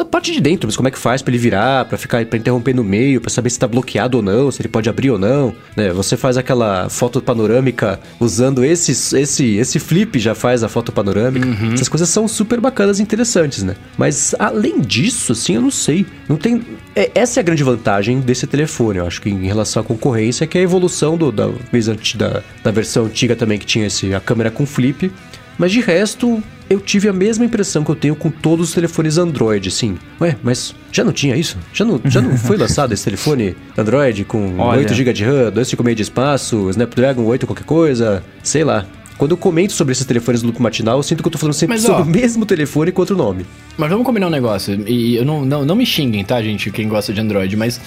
a 0.00 0.04
parte 0.04 0.32
de 0.32 0.40
dentro, 0.40 0.66
mas 0.66 0.76
como 0.76 0.88
é 0.88 0.90
que 0.90 0.98
faz 0.98 1.22
pra 1.22 1.30
ele 1.32 1.38
virar, 1.38 1.84
pra 1.86 1.98
ficar 1.98 2.24
para 2.26 2.38
interromper 2.38 2.74
no 2.74 2.84
meio, 2.84 3.20
pra 3.20 3.30
saber 3.30 3.50
se 3.50 3.58
tá 3.58 3.66
bloqueado 3.66 4.18
ou 4.18 4.22
não, 4.22 4.50
se 4.50 4.62
ele 4.62 4.68
pode 4.68 4.88
abrir 4.88 5.10
ou 5.10 5.18
não, 5.18 5.54
né? 5.76 5.90
Você 5.92 6.16
faz 6.16 6.36
aquela 6.36 6.88
foto 6.88 7.20
panorâmica 7.20 7.98
usando 8.20 8.64
esse 8.64 8.92
esse 9.16 9.56
esse 9.56 9.78
flip 9.78 10.18
já 10.18 10.34
faz 10.34 10.62
a 10.62 10.68
foto 10.68 10.92
panorâmica. 10.92 11.46
Essas 11.74 11.88
coisas 11.88 12.08
são 12.08 12.28
super 12.28 12.60
bacanas 12.60 12.98
e 12.98 13.02
interessantes, 13.02 13.62
né? 13.62 13.74
Mas 13.98 14.34
além 14.38 14.80
disso, 14.80 15.32
assim, 15.32 15.56
eu 15.56 15.62
não 15.62 15.70
sei, 15.70 16.06
não 16.28 16.36
tem 16.36 16.62
é, 16.94 17.10
essa 17.14 17.38
é 17.38 17.42
a 17.42 17.44
grande 17.44 17.62
vantagem 17.62 18.20
desse 18.20 18.46
telefone, 18.46 18.98
eu 18.98 19.06
acho 19.06 19.20
que 19.20 19.28
em 19.28 19.46
relação 19.46 19.82
à 19.82 19.84
concorrência, 19.84 20.46
que 20.46 20.56
é 20.56 20.60
a 20.60 20.64
evolução 20.64 21.16
do, 21.16 21.30
da, 21.30 21.46
da, 21.46 22.42
da 22.62 22.70
versão 22.70 23.06
antiga 23.06 23.36
também 23.36 23.58
que 23.58 23.66
tinha 23.66 23.86
esse, 23.86 24.14
a 24.14 24.20
câmera 24.20 24.50
com 24.50 24.64
flip. 24.64 25.10
Mas 25.58 25.72
de 25.72 25.80
resto, 25.80 26.42
eu 26.68 26.80
tive 26.80 27.08
a 27.08 27.12
mesma 27.12 27.44
impressão 27.44 27.84
que 27.84 27.90
eu 27.90 27.94
tenho 27.94 28.16
com 28.16 28.30
todos 28.30 28.68
os 28.68 28.74
telefones 28.74 29.18
Android, 29.18 29.70
sim. 29.70 29.96
Ué, 30.20 30.36
mas 30.42 30.74
já 30.90 31.04
não 31.04 31.12
tinha 31.12 31.36
isso? 31.36 31.56
Já 31.72 31.84
não, 31.84 32.00
já 32.04 32.20
não 32.20 32.36
foi 32.36 32.56
lançado 32.58 32.92
esse 32.92 33.04
telefone 33.04 33.56
Android 33.76 34.24
com 34.24 34.58
Olha. 34.58 34.80
8 34.80 34.94
GB 34.94 35.12
de 35.12 35.24
RAM, 35.24 35.50
256 35.50 35.96
de 35.96 36.02
espaço, 36.02 36.70
Snapdragon 36.70 37.24
8 37.24 37.46
qualquer 37.46 37.64
coisa? 37.64 38.22
Sei 38.42 38.64
lá. 38.64 38.84
Quando 39.16 39.30
eu 39.30 39.36
comento 39.36 39.72
sobre 39.72 39.92
esses 39.92 40.04
telefones 40.04 40.42
do 40.42 40.48
loop 40.48 40.60
matinal, 40.60 40.98
eu 40.98 41.02
sinto 41.02 41.22
que 41.22 41.28
eu 41.28 41.32
tô 41.32 41.38
falando 41.38 41.54
sempre 41.54 41.76
Mas, 41.76 41.84
sobre 41.84 42.02
ó, 42.02 42.04
o 42.04 42.06
mesmo 42.06 42.44
telefone 42.44 42.92
com 42.92 43.00
outro 43.00 43.16
nome. 43.16 43.46
Mas 43.78 43.88
vamos 43.88 44.04
combinar 44.04 44.26
um 44.26 44.30
negócio. 44.30 44.74
E 44.86 45.16
eu 45.16 45.24
não, 45.24 45.44
não, 45.44 45.64
não 45.64 45.74
me 45.74 45.86
xinguem, 45.86 46.22
tá, 46.22 46.42
gente, 46.42 46.70
quem 46.70 46.86
gosta 46.86 47.14
de 47.14 47.20
Android, 47.20 47.56
mas 47.56 47.80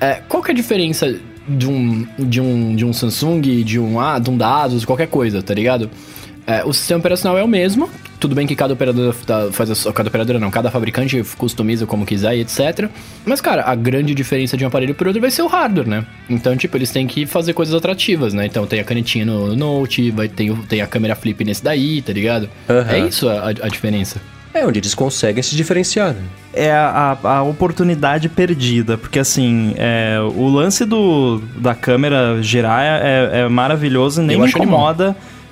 é, 0.00 0.20
qual 0.28 0.42
que 0.42 0.50
é 0.50 0.54
a 0.54 0.56
diferença 0.56 1.12
de 1.48 1.66
um, 1.66 2.06
de 2.18 2.40
um, 2.40 2.76
de 2.76 2.84
um 2.84 2.92
Samsung, 2.92 3.40
de 3.40 3.80
um, 3.80 3.98
ah, 3.98 4.18
de 4.20 4.30
um 4.30 4.36
da 4.36 4.62
Asus, 4.62 4.84
qualquer 4.84 5.08
coisa, 5.08 5.42
tá 5.42 5.52
ligado? 5.54 5.90
É, 6.46 6.64
o 6.64 6.72
sistema 6.72 6.98
operacional 7.00 7.38
é 7.38 7.44
o 7.44 7.48
mesmo. 7.48 7.88
Tudo 8.18 8.34
bem 8.34 8.46
que 8.46 8.54
cada 8.54 8.74
operadora 8.74 9.14
faz 9.52 9.70
a 9.70 9.74
sua- 9.74 9.92
cada 9.92 10.08
operadora 10.08 10.38
não, 10.38 10.50
cada 10.50 10.70
fabricante 10.70 11.22
customiza 11.38 11.86
como 11.86 12.04
quiser 12.04 12.36
e 12.36 12.40
etc. 12.40 12.88
Mas, 13.24 13.40
cara, 13.40 13.62
a 13.64 13.74
grande 13.74 14.14
diferença 14.14 14.56
de 14.56 14.64
um 14.64 14.68
aparelho 14.68 14.94
pro 14.94 15.08
outro 15.08 15.20
vai 15.22 15.30
ser 15.30 15.42
o 15.42 15.46
hardware, 15.46 15.88
né? 15.88 16.04
Então, 16.28 16.54
tipo, 16.56 16.76
eles 16.76 16.90
têm 16.90 17.06
que 17.06 17.24
fazer 17.24 17.52
coisas 17.54 17.74
atrativas, 17.74 18.34
né? 18.34 18.44
Então 18.46 18.66
tem 18.66 18.78
a 18.80 18.84
canetinha 18.84 19.24
no, 19.24 19.48
no 19.48 19.56
Note, 19.56 20.10
vai, 20.10 20.28
tem, 20.28 20.54
tem 20.54 20.82
a 20.82 20.86
câmera 20.86 21.14
flip 21.14 21.42
nesse 21.44 21.64
daí, 21.64 22.02
tá 22.02 22.12
ligado? 22.12 22.48
Aham. 22.68 22.90
É 22.92 22.98
isso 23.00 23.28
a, 23.28 23.48
a 23.48 23.68
diferença. 23.68 24.20
É 24.52 24.66
onde 24.66 24.80
eles 24.80 24.94
conseguem 24.94 25.42
se 25.42 25.54
diferenciar, 25.54 26.12
né? 26.12 26.22
é 26.52 26.72
a, 26.72 27.16
a- 27.22 27.36
a 27.36 27.42
oportunidade 27.44 28.28
perdida, 28.28 28.98
porque 28.98 29.20
assim, 29.20 29.72
é, 29.76 30.18
o 30.20 30.48
lance 30.48 30.84
do, 30.84 31.40
da 31.56 31.72
câmera 31.74 32.42
girar 32.42 32.82
é, 32.82 33.42
é 33.42 33.48
maravilhoso 33.48 34.20
e 34.20 34.24
nem 34.26 34.34
Eu 34.34 34.40
me 34.40 34.46
acho 34.48 34.56
animal. 34.60 34.80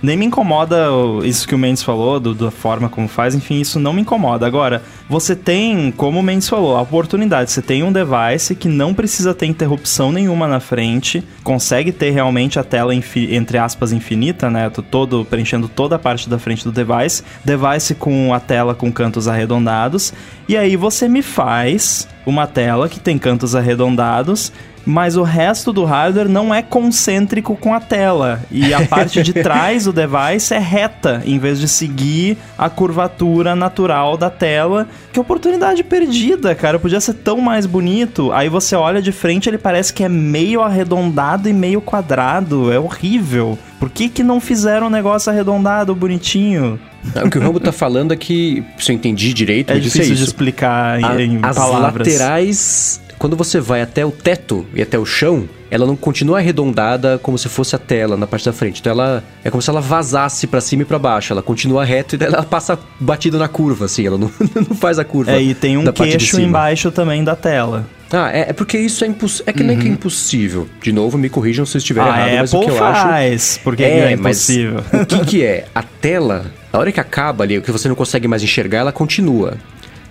Nem 0.00 0.16
me 0.16 0.24
incomoda 0.26 0.87
isso 1.24 1.46
que 1.48 1.54
o 1.54 1.58
Mendes 1.58 1.82
falou, 1.82 2.20
do- 2.20 2.34
da 2.34 2.50
forma 2.50 2.88
como 2.88 3.08
faz, 3.08 3.34
enfim, 3.34 3.61
isso 3.61 3.80
não 3.80 3.92
me 3.92 4.02
incomoda. 4.02 4.46
Agora, 4.46 4.82
você 5.08 5.34
tem, 5.34 5.90
como 5.90 6.20
o 6.20 6.22
Mendes 6.22 6.48
falou, 6.48 6.76
a 6.76 6.82
oportunidade. 6.82 7.50
Você 7.50 7.61
tem 7.61 7.82
um 7.82 7.90
device 7.90 8.54
que 8.54 8.68
não 8.68 8.94
precisa 8.94 9.34
ter 9.34 9.46
interrupção 9.46 10.12
nenhuma 10.12 10.46
na 10.46 10.61
frente, 10.61 11.24
consegue 11.42 11.90
ter 11.90 12.11
realmente 12.11 12.58
a 12.58 12.64
tela, 12.64 12.94
entre 12.94 13.58
aspas, 13.58 13.92
infinita, 13.92 14.48
né? 14.48 14.70
Todo, 14.90 15.24
preenchendo 15.24 15.68
toda 15.68 15.96
a 15.96 15.98
parte 15.98 16.28
da 16.28 16.38
frente 16.38 16.62
do 16.64 16.70
device. 16.70 17.24
Device 17.44 17.94
com 17.96 18.32
a 18.32 18.38
tela 18.38 18.74
com 18.74 18.92
cantos 18.92 19.26
arredondados. 19.26 20.12
E 20.48 20.56
aí 20.56 20.76
você 20.76 21.08
me 21.08 21.22
faz 21.22 22.06
uma 22.24 22.46
tela 22.46 22.88
que 22.88 23.00
tem 23.00 23.18
cantos 23.18 23.56
arredondados 23.56 24.52
mas 24.90 25.18
o 25.18 25.22
resto 25.22 25.70
do 25.70 25.85
hardware 25.85 26.31
não 26.31 26.55
é 26.55 26.62
concêntrico 26.62 27.55
com 27.55 27.74
a 27.74 27.81
tela. 27.81 28.40
E 28.51 28.72
a 28.72 28.87
parte 28.87 29.22
de 29.22 29.35
trás 29.42 29.85
do 29.85 29.92
device 29.92 30.55
é 30.55 30.59
reta, 30.59 31.22
em 31.27 31.38
vez 31.38 31.61
de 31.61 31.68
seguir 31.68 32.38
a 32.57 32.70
curvatura 32.70 33.55
natural 33.55 34.16
da 34.16 34.31
tela. 34.31 34.88
Que 35.12 35.20
oportunidade 35.20 35.85
perdida, 35.85 36.55
cara. 36.55 36.79
Podia 36.79 37.01
ser 37.03 37.12
tão 37.12 37.38
mais 37.38 37.66
bonito. 37.66 38.33
Aí 38.33 38.48
você 38.48 38.74
olha 38.74 39.03
de 39.03 39.12
frente, 39.12 39.46
ele 39.51 39.59
parece 39.59 39.92
que 39.92 40.03
é 40.03 40.09
meio 40.09 40.62
arredondado 40.62 41.51
e 41.51 41.53
meio 41.53 41.83
quadrado. 41.83 42.72
É 42.72 42.79
horrível. 42.79 43.59
Por 43.79 43.90
que, 43.90 44.09
que 44.09 44.22
não 44.22 44.40
fizeram 44.40 44.87
um 44.87 44.90
negócio 44.90 45.31
arredondado, 45.31 45.94
bonitinho? 45.94 46.81
O 47.24 47.31
que 47.31 47.37
o 47.38 47.40
Rambo 47.42 47.61
tá 47.61 47.70
falando 47.72 48.12
é 48.12 48.16
que, 48.16 48.64
se 48.79 48.90
eu 48.90 48.96
entendi 48.96 49.33
direito, 49.35 49.70
É 49.70 49.79
difícil 49.79 50.07
de 50.14 50.14
isso. 50.14 50.24
explicar 50.24 50.98
A- 51.05 51.20
em, 51.22 51.35
em 51.35 51.40
as 51.42 51.57
palavras. 51.57 52.09
laterais, 52.09 53.01
quando 53.18 53.37
você 53.37 53.61
vai 53.61 53.83
até 53.83 54.04
o 54.07 54.11
teto 54.11 54.64
e 54.74 54.81
até 54.81 54.98
o 54.98 55.04
chão, 55.04 55.48
ela 55.70 55.85
não 55.85 55.96
continua 55.96 56.38
arredondada 56.38 57.18
como 57.18 57.37
se 57.37 57.48
fosse 57.48 57.74
a 57.74 57.78
tela 57.78 58.16
na 58.16 58.26
parte 58.26 58.44
da 58.46 58.52
frente. 58.52 58.81
Então 58.81 58.92
ela 58.92 59.22
é 59.44 59.50
como 59.50 59.61
se 59.61 59.68
ela 59.68 59.81
vazasse 59.81 60.46
pra 60.46 60.61
cima 60.61 60.83
e 60.83 60.85
pra 60.85 60.98
baixo. 60.98 61.33
Ela 61.33 61.42
continua 61.42 61.85
reta 61.85 62.16
e 62.16 62.24
ela 62.24 62.42
passa 62.42 62.78
batida 62.98 63.38
na 63.38 63.48
curva, 63.48 63.85
assim. 63.87 64.07
Ela 64.07 64.16
não, 64.16 64.31
não 64.68 64.76
faz 64.76 64.98
a 64.98 65.04
curva. 65.04 65.33
É, 65.33 65.42
e 65.42 65.54
tem 65.54 65.76
um 65.76 65.90
queixo 65.92 66.40
embaixo 66.40 66.90
também 66.90 67.22
da 67.24 67.37
tela. 67.37 67.87
Ah, 68.11 68.31
é, 68.33 68.48
é 68.48 68.52
porque 68.54 68.78
isso 68.78 69.04
é 69.04 69.09
impossível. 69.09 69.44
É 69.46 69.52
que 69.52 69.62
nem 69.62 69.78
que 69.78 69.87
é 69.87 69.90
impossível. 69.90 70.66
De 70.81 70.92
novo, 70.92 71.18
me 71.18 71.28
corrijam 71.28 71.66
se 71.66 71.76
eu 71.76 71.78
estiver 71.78 72.00
Ah, 72.00 72.07
errado, 72.07 72.37
a 72.37 72.40
mas 72.40 72.54
o 72.54 72.61
que 72.61 72.70
eu 72.70 72.85
acho. 72.85 73.02
faz. 73.02 73.61
Por 73.62 73.76
que 73.76 73.85
que 73.85 73.90
é 73.90 74.16
mas 74.16 74.48
impossível? 74.48 74.83
o 75.02 75.07
que, 75.07 75.18
que 75.26 75.44
é? 75.44 75.66
A 75.74 75.83
tela, 75.83 76.46
a 76.72 76.78
hora 76.78 76.90
que 76.90 77.00
acaba 77.00 77.44
ali, 77.44 77.59
o 77.59 77.62
que 77.62 77.70
você 77.70 77.87
não 77.88 77.94
consegue 77.94 78.26
mais 78.26 78.42
enxergar, 78.42 78.78
ela 78.78 78.92
continua. 78.92 79.59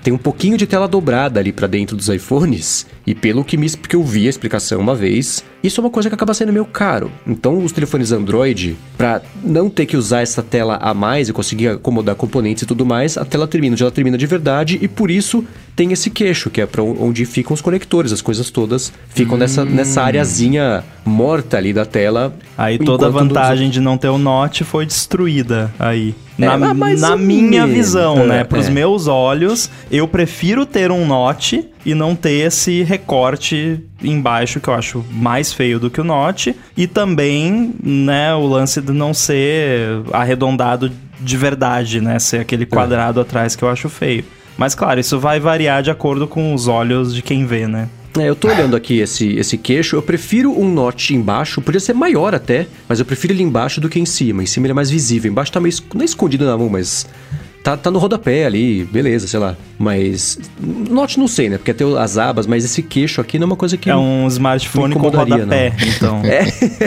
Tem 0.08 0.14
um 0.14 0.18
pouquinho 0.18 0.58
de 0.58 0.66
tela 0.66 0.88
dobrada 0.88 1.38
ali 1.38 1.52
pra 1.52 1.68
dentro 1.68 1.98
dos 1.98 2.08
iPhones, 2.08 2.88
e 3.06 3.14
pelo 3.14 3.44
que 3.44 3.58
me 3.58 3.70
porque 3.72 3.98
eu 3.98 4.02
vi 4.06 4.26
a 4.26 4.30
explicação 4.30 4.80
uma 4.80 4.96
vez, 4.96 5.44
isso 5.62 5.82
é 5.82 5.84
uma 5.84 5.90
coisa 5.90 6.08
que 6.08 6.16
acaba 6.16 6.34
sendo 6.34 6.54
meio 6.54 6.64
caro. 6.64 7.12
Então, 7.28 7.62
os 7.62 7.74
telefones 7.74 8.14
Android, 8.14 8.78
pra 8.98 9.22
não 9.44 9.70
ter 9.70 9.86
que 9.86 9.98
usar 9.98 10.22
essa 10.22 10.42
tela 10.42 10.78
a 10.78 10.94
mais 10.94 11.28
e 11.28 11.34
conseguir 11.34 11.68
acomodar 11.68 12.16
componentes 12.16 12.64
e 12.64 12.66
tudo 12.66 12.86
mais, 12.86 13.18
a 13.18 13.26
tela 13.26 13.50
termina 13.50 13.74
onde 13.74 13.84
ela 13.84 13.92
termina 13.92 14.18
de 14.18 14.26
verdade 14.26 14.80
e 14.82 14.88
por 14.88 15.12
isso 15.12 15.44
tem 15.78 15.94
esse 15.94 16.10
queixo, 16.10 16.50
que 16.50 16.60
é 16.60 16.66
pra 16.66 16.82
onde 16.82 17.24
ficam 17.24 17.54
os 17.54 17.62
conectores, 17.62 18.12
as 18.12 18.20
coisas 18.20 18.50
todas 18.50 18.92
ficam 19.10 19.38
nessa, 19.38 19.64
nessa 19.64 20.02
areazinha 20.02 20.84
morta 21.06 21.56
ali 21.56 21.72
da 21.72 21.86
tela. 21.86 22.36
Aí 22.58 22.80
toda 22.80 23.06
a 23.06 23.10
vantagem 23.10 23.70
de 23.70 23.80
não 23.80 23.96
ter 23.96 24.10
o 24.10 24.18
Note 24.18 24.64
foi 24.64 24.88
destruída 24.88 25.72
aí. 25.78 26.16
É, 26.40 26.46
Na, 26.98 27.16
minha 27.16 27.68
visão, 27.68 28.24
É, 28.24 28.26
né? 28.26 28.44
Pros 28.44 28.66
é. 28.66 28.72
meus 28.72 29.06
olhos, 29.06 29.70
eu 29.92 30.08
prefiro 30.08 30.66
ter 30.66 30.92
um 30.92 31.06
Note 31.06 31.70
e 31.86 31.94
não 31.94 32.16
ter 32.16 32.48
esse 32.48 32.82
recorte 32.82 33.80
embaixo 34.04 34.60
que 34.60 34.68
eu 34.68 34.74
acho 34.74 35.06
mais 35.12 35.54
feio 35.54 35.80
do 35.80 35.92
que 35.92 36.02
o 36.02 36.04
Note. 36.04 36.56
E 36.76 36.88
também, 36.88 37.76
né, 37.84 38.34
o 38.34 38.48
lance 38.48 38.82
de 38.82 38.92
não 38.92 39.14
ser 39.14 40.02
arredondado 40.12 40.92
de 41.20 41.38
verdade, 41.38 42.02
né? 42.02 42.18
Ser 42.18 42.40
aquele 42.40 42.66
quadrado 42.66 43.22
atrás 43.22 43.56
que 43.56 43.64
eu 43.64 43.70
acho 43.70 43.90
feio. 43.90 44.26
Mas 44.58 44.74
claro, 44.74 45.00
isso 45.00 45.20
vai 45.20 45.40
variar 45.40 45.84
de 45.84 45.92
acordo 45.92 46.28
com 46.28 46.54
os 46.54 46.68
olhos 46.68 47.14
de 47.14 47.22
quem 47.22 47.46
vê, 47.46 47.68
né? 47.68 47.88
É, 48.18 48.28
eu 48.28 48.36
tô 48.36 48.48
olhando 48.48 48.76
aqui 48.76 49.00
esse, 49.00 49.36
esse 49.36 49.58
queixo, 49.58 49.96
eu 49.96 50.02
prefiro 50.02 50.52
um 50.60 50.68
notch 50.68 51.12
embaixo, 51.12 51.62
podia 51.62 51.80
ser 51.80 51.94
maior 51.94 52.34
até, 52.34 52.66
mas 52.90 53.00
eu 53.00 53.06
prefiro 53.06 53.34
ele 53.34 53.44
embaixo 53.44 53.80
do 53.80 53.88
que 53.88 54.00
em 54.00 54.06
cima. 54.06 54.42
Em 54.42 54.48
cima 54.48 54.66
ele 54.66 54.72
é 54.72 54.74
mais 54.74 54.90
visível, 54.90 55.32
embaixo 55.32 55.52
tá 55.52 55.60
meio 55.60 55.76
não 55.94 56.02
é 56.02 56.06
escondido 56.06 56.44
na 56.44 56.58
mão, 56.58 56.68
mas 56.68 57.08
tá, 57.68 57.76
tá 57.76 57.92
no 57.92 58.00
rodapé 58.00 58.46
ali, 58.46 58.86
beleza, 58.86 59.28
sei 59.28 59.40
lá. 59.40 59.58
Mas 59.78 60.40
notch 60.90 61.18
não 61.18 61.28
sei, 61.28 61.50
né? 61.50 61.58
Porque 61.58 61.74
tem 61.74 61.98
as 61.98 62.18
abas, 62.18 62.48
mas 62.48 62.64
esse 62.64 62.82
queixo 62.82 63.20
aqui 63.20 63.38
não 63.38 63.44
é 63.44 63.48
uma 63.48 63.56
coisa 63.58 63.76
que 63.76 63.90
É 63.90 63.96
um 63.96 64.26
smartphone 64.28 64.94
com 64.94 65.10
rodapé, 65.10 65.74
então. 65.86 66.22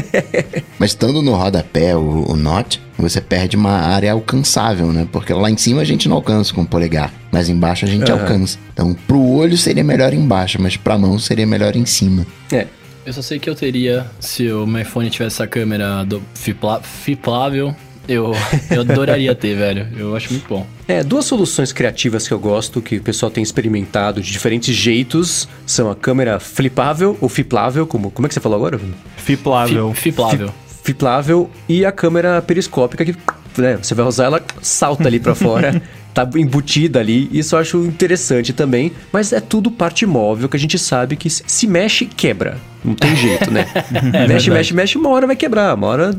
Mas 0.78 0.93
estando 0.93 1.20
no 1.20 1.35
rodapé, 1.35 1.95
o, 1.95 2.31
o 2.31 2.37
Note, 2.37 2.81
você 2.97 3.20
perde 3.20 3.57
uma 3.57 3.72
área 3.72 4.12
alcançável, 4.12 4.87
né? 4.87 5.07
Porque 5.12 5.33
lá 5.35 5.51
em 5.51 5.57
cima 5.57 5.83
a 5.83 5.85
gente 5.85 6.09
não 6.09 6.16
alcança 6.16 6.55
com 6.55 6.62
o 6.62 6.66
polegar, 6.66 7.12
mas 7.31 7.51
embaixo 7.51 7.85
a 7.85 7.89
gente 7.89 8.11
Aham. 8.11 8.22
alcança. 8.22 8.59
Então, 8.72 8.97
pro 9.07 9.20
olho 9.20 9.59
seria 9.59 9.85
melhor 9.85 10.14
embaixo, 10.14 10.61
mas 10.61 10.76
pra 10.76 10.97
mão 10.97 11.18
seria 11.18 11.47
melhor 11.47 11.76
em 11.76 11.85
cima. 11.85 12.26
É. 12.51 12.66
Eu 13.05 13.12
só 13.14 13.22
sei 13.22 13.39
que 13.39 13.49
eu 13.49 13.55
teria, 13.55 14.07
se 14.20 14.51
o 14.53 14.66
meu 14.66 14.83
iPhone 14.83 15.09
tivesse 15.09 15.37
essa 15.37 15.47
câmera 15.47 16.05
do 16.05 16.22
fipla, 16.35 16.81
fiplável, 16.83 17.74
eu, 18.13 18.33
eu 18.71 18.81
adoraria 18.81 19.35
ter, 19.35 19.55
velho. 19.57 19.87
Eu 19.97 20.15
acho 20.17 20.33
muito 20.33 20.47
bom. 20.49 20.67
É, 20.89 21.03
duas 21.03 21.25
soluções 21.25 21.73
criativas 21.73 22.27
que 22.27 22.35
eu 22.35 22.39
gosto, 22.39 22.83
que 22.83 22.97
o 22.97 23.03
pessoal 23.03 23.31
tem 23.31 23.43
experimentado 23.43 24.21
de 24.21 24.31
diferentes 24.31 24.75
jeitos, 24.75 25.49
são 25.65 25.91
a 25.91 25.95
câmera 25.97 26.39
flipável 26.41 27.17
ou 27.21 27.29
fiplável, 27.29 27.87
como, 27.87 28.11
como 28.11 28.27
é 28.27 28.29
que 28.29 28.35
você 28.35 28.41
falou 28.41 28.57
agora? 28.59 28.81
Fiplável. 29.17 29.93
Fi- 29.95 30.01
Fiplável. 30.03 30.51
Fiplável 30.83 31.51
e 31.69 31.85
a 31.85 31.93
câmera 31.93 32.41
periscópica 32.43 33.05
que, 33.05 33.15
né, 33.59 33.79
você 33.81 33.95
vai 33.95 34.07
usar 34.07 34.25
ela, 34.25 34.43
salta 34.63 35.07
ali 35.09 35.21
pra 35.21 35.35
fora, 35.35 35.81
tá 36.15 36.29
embutida 36.37 36.99
ali. 36.99 37.29
Isso 37.33 37.55
eu 37.55 37.61
acho 37.61 37.79
interessante 37.85 38.53
também, 38.53 38.91
mas 39.13 39.33
é 39.33 39.41
tudo 39.41 39.71
parte 39.71 40.07
móvel 40.07 40.49
que 40.49 40.57
a 40.57 40.61
gente 40.61 40.79
sabe 40.79 41.17
que 41.17 41.29
se 41.31 41.45
se 41.47 41.67
mexe, 41.67 42.07
quebra. 42.07 42.57
Não 42.85 42.95
tem 42.95 43.14
jeito, 43.14 43.51
né? 43.51 43.66
mexe, 43.93 44.11
verdade. 44.11 44.51
mexe, 44.51 44.74
mexe, 44.74 44.99
uma 44.99 45.11
hora 45.11 45.26
vai 45.26 45.37
quebrar. 45.37 45.74
Uma 45.74 45.87
hora 45.87 46.14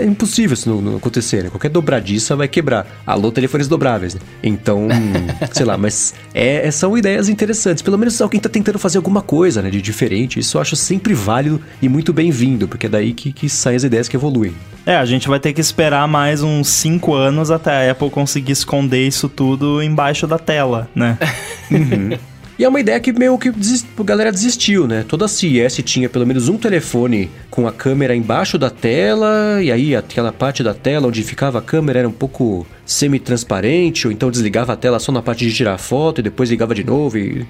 é 0.00 0.04
impossível 0.04 0.54
isso 0.54 0.68
não, 0.68 0.80
não 0.80 0.96
acontecer, 0.96 1.44
né? 1.44 1.50
Qualquer 1.50 1.68
dobradiça 1.68 2.34
vai 2.34 2.48
quebrar. 2.48 2.86
Alô, 3.06 3.30
telefones 3.30 3.68
dobráveis, 3.68 4.14
né? 4.14 4.20
Então, 4.42 4.88
sei 5.52 5.66
lá, 5.66 5.76
mas 5.76 6.14
é, 6.34 6.70
são 6.70 6.96
ideias 6.96 7.28
interessantes. 7.28 7.82
Pelo 7.82 7.98
menos 7.98 8.20
alguém 8.20 8.40
tá 8.40 8.48
tentando 8.48 8.78
fazer 8.78 8.98
alguma 8.98 9.20
coisa, 9.22 9.60
né? 9.60 9.70
De 9.70 9.82
diferente. 9.82 10.38
Isso 10.38 10.56
eu 10.56 10.62
acho 10.62 10.76
sempre 10.76 11.14
válido 11.14 11.60
e 11.80 11.88
muito 11.88 12.12
bem-vindo, 12.12 12.66
porque 12.66 12.86
é 12.86 12.88
daí 12.88 13.12
que, 13.12 13.32
que 13.32 13.48
saem 13.48 13.76
as 13.76 13.84
ideias 13.84 14.08
que 14.08 14.16
evoluem. 14.16 14.54
É, 14.84 14.96
a 14.96 15.04
gente 15.04 15.28
vai 15.28 15.38
ter 15.38 15.52
que 15.52 15.60
esperar 15.60 16.08
mais 16.08 16.42
uns 16.42 16.68
5 16.68 17.14
anos 17.14 17.50
até 17.50 17.88
a 17.88 17.92
Apple 17.92 18.10
conseguir 18.10 18.52
esconder 18.52 19.06
isso 19.06 19.28
tudo 19.28 19.80
embaixo 19.82 20.26
da 20.26 20.38
tela, 20.38 20.88
né? 20.94 21.18
E 22.58 22.64
é 22.64 22.68
uma 22.68 22.78
ideia 22.80 23.00
que 23.00 23.12
meio 23.12 23.36
que 23.38 23.50
desis- 23.50 23.84
a 23.98 24.02
galera 24.02 24.30
desistiu, 24.30 24.86
né? 24.86 25.04
Toda 25.08 25.26
CES 25.26 25.80
tinha 25.84 26.08
pelo 26.08 26.26
menos 26.26 26.48
um 26.48 26.56
telefone 26.58 27.30
com 27.50 27.66
a 27.66 27.72
câmera 27.72 28.14
embaixo 28.14 28.58
da 28.58 28.68
tela, 28.70 29.60
e 29.62 29.72
aí 29.72 29.96
aquela 29.96 30.32
parte 30.32 30.62
da 30.62 30.74
tela 30.74 31.08
onde 31.08 31.22
ficava 31.22 31.58
a 31.58 31.62
câmera 31.62 32.00
era 32.00 32.08
um 32.08 32.12
pouco 32.12 32.66
semi-transparente, 32.84 34.06
ou 34.06 34.12
então 34.12 34.30
desligava 34.30 34.72
a 34.72 34.76
tela 34.76 34.98
só 34.98 35.12
na 35.12 35.22
parte 35.22 35.46
de 35.46 35.52
tirar 35.52 35.78
foto 35.78 36.20
e 36.20 36.22
depois 36.22 36.50
ligava 36.50 36.74
de 36.74 36.84
novo 36.84 37.18
e. 37.18 37.46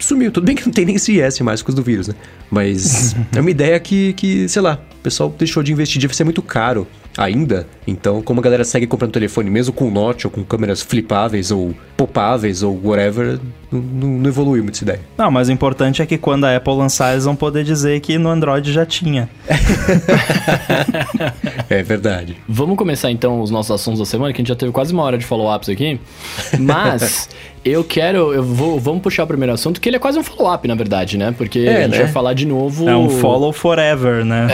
Sumiu. 0.00 0.30
Tudo 0.30 0.44
bem 0.44 0.54
que 0.54 0.64
não 0.64 0.72
tem 0.72 0.84
nem 0.84 0.96
CES 0.96 1.40
mais 1.40 1.60
com 1.60 1.70
os 1.70 1.74
do 1.74 1.82
vírus, 1.82 2.06
né? 2.06 2.14
Mas 2.48 3.16
é 3.34 3.40
uma 3.40 3.50
ideia 3.50 3.78
que, 3.80 4.12
que, 4.12 4.48
sei 4.48 4.62
lá, 4.62 4.80
o 4.92 5.02
pessoal 5.02 5.34
deixou 5.36 5.60
de 5.60 5.72
investir, 5.72 6.00
deve 6.00 6.14
ser 6.14 6.22
muito 6.22 6.40
caro 6.40 6.86
ainda. 7.16 7.66
Então, 7.84 8.22
como 8.22 8.38
a 8.38 8.42
galera 8.42 8.62
segue 8.64 8.86
comprando 8.86 9.10
telefone 9.10 9.50
mesmo 9.50 9.72
com 9.72 9.90
Note 9.90 10.24
ou 10.26 10.30
com 10.30 10.44
câmeras 10.44 10.80
flipáveis 10.82 11.50
ou 11.50 11.74
popáveis 11.98 12.62
ou 12.62 12.80
whatever, 12.82 13.40
não, 13.72 13.80
não, 13.80 14.08
não 14.20 14.30
evoluiu 14.30 14.62
muito 14.62 14.76
essa 14.76 14.84
ideia. 14.84 15.00
Não, 15.18 15.30
mas 15.32 15.48
o 15.48 15.52
importante 15.52 16.00
é 16.00 16.06
que 16.06 16.16
quando 16.16 16.44
a 16.44 16.56
Apple 16.56 16.72
lançar, 16.74 17.10
eles 17.12 17.24
vão 17.24 17.34
poder 17.34 17.64
dizer 17.64 17.98
que 18.00 18.16
no 18.16 18.28
Android 18.28 18.72
já 18.72 18.86
tinha. 18.86 19.28
É 21.70 21.82
verdade. 21.82 22.36
Vamos 22.48 22.76
começar 22.78 23.10
então 23.10 23.42
os 23.42 23.50
nossos 23.50 23.70
assuntos 23.70 23.98
da 23.98 24.06
semana, 24.06 24.32
que 24.32 24.38
a 24.38 24.42
gente 24.42 24.48
já 24.48 24.54
teve 24.56 24.72
quase 24.72 24.92
uma 24.92 25.02
hora 25.02 25.18
de 25.18 25.24
follow-ups 25.26 25.68
aqui. 25.68 26.00
Mas 26.58 27.28
eu 27.64 27.84
quero. 27.84 28.32
Eu 28.32 28.42
vou, 28.42 28.80
vamos 28.80 29.02
puxar 29.02 29.24
o 29.24 29.26
primeiro 29.26 29.52
assunto, 29.52 29.80
que 29.80 29.88
ele 29.88 29.96
é 29.96 29.98
quase 29.98 30.18
um 30.18 30.22
follow-up, 30.22 30.66
na 30.66 30.74
verdade, 30.74 31.18
né? 31.18 31.34
Porque 31.36 31.58
É, 31.60 31.78
a 31.78 31.82
gente 31.82 31.90
né? 31.92 31.98
vai 32.04 32.08
falar 32.12 32.32
de 32.32 32.46
novo. 32.46 32.88
É 32.88 32.96
um 32.96 33.10
follow 33.10 33.52
forever, 33.52 34.24
né? 34.24 34.48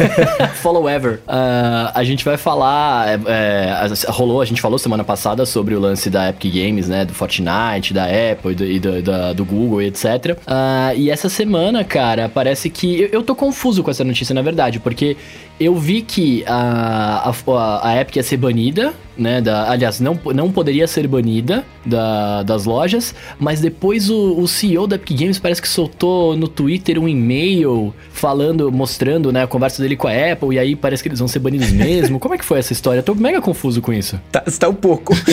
Follow 0.62 0.88
ever. 0.88 1.20
Ah, 1.28 1.92
a 1.94 2.02
gente 2.02 2.24
vai 2.24 2.36
falar. 2.38 3.08
é, 3.08 3.20
é, 3.26 4.10
rolou, 4.10 4.40
a 4.40 4.44
gente 4.44 4.60
falou 4.62 4.78
semana 4.78 5.04
passada 5.04 5.44
sobre 5.44 5.74
o 5.74 5.80
lance 5.80 6.08
da 6.08 6.30
Epic 6.30 6.52
Games, 6.54 6.83
né? 6.88 7.04
Do 7.04 7.14
Fortnite, 7.14 7.92
da 7.94 8.04
Apple 8.04 8.52
e 8.52 8.54
do, 8.54 8.64
e 8.64 8.80
do, 8.80 9.02
da- 9.02 9.32
do 9.32 9.44
Google 9.44 9.82
e 9.82 9.86
etc. 9.86 10.36
Ah, 10.46 10.92
e 10.94 11.10
essa 11.10 11.28
semana, 11.28 11.82
cara, 11.84 12.28
parece 12.28 12.68
que. 12.70 13.00
Eu, 13.02 13.08
eu 13.08 13.22
tô 13.22 13.34
confuso 13.34 13.82
com 13.82 13.90
essa 13.90 14.04
notícia, 14.04 14.34
na 14.34 14.42
verdade, 14.42 14.78
porque 14.80 15.16
eu 15.58 15.74
vi 15.76 16.02
que 16.02 16.44
a, 16.46 17.30
a, 17.30 17.88
a 17.88 18.00
Epic 18.00 18.16
ia 18.16 18.22
ser 18.22 18.36
banida, 18.36 18.92
né? 19.16 19.40
Da, 19.40 19.70
aliás, 19.70 20.00
não, 20.00 20.18
não 20.34 20.50
poderia 20.50 20.86
ser 20.88 21.06
banida 21.06 21.64
da, 21.86 22.42
das 22.42 22.64
lojas, 22.64 23.14
mas 23.38 23.60
depois 23.60 24.10
o, 24.10 24.38
o 24.38 24.48
CEO 24.48 24.86
da 24.86 24.96
Epic 24.96 25.16
Games 25.16 25.38
parece 25.38 25.62
que 25.62 25.68
soltou 25.68 26.36
no 26.36 26.48
Twitter 26.48 26.98
um 26.98 27.08
e-mail 27.08 27.94
falando, 28.10 28.70
mostrando, 28.72 29.30
né, 29.30 29.44
a 29.44 29.46
conversa 29.46 29.80
dele 29.80 29.96
com 29.96 30.08
a 30.08 30.32
Apple, 30.32 30.56
e 30.56 30.58
aí 30.58 30.74
parece 30.74 31.02
que 31.02 31.08
eles 31.08 31.20
vão 31.20 31.28
ser 31.28 31.38
banidos 31.38 31.70
mesmo. 31.72 32.18
Como 32.18 32.34
é 32.34 32.38
que 32.38 32.44
foi 32.44 32.58
essa 32.58 32.72
história? 32.72 32.98
Eu 32.98 33.04
tô 33.04 33.14
mega 33.14 33.40
confuso 33.40 33.80
com 33.80 33.92
isso. 33.92 34.20
Tá, 34.32 34.42
está 34.46 34.68
um 34.68 34.74
pouco. 34.74 35.14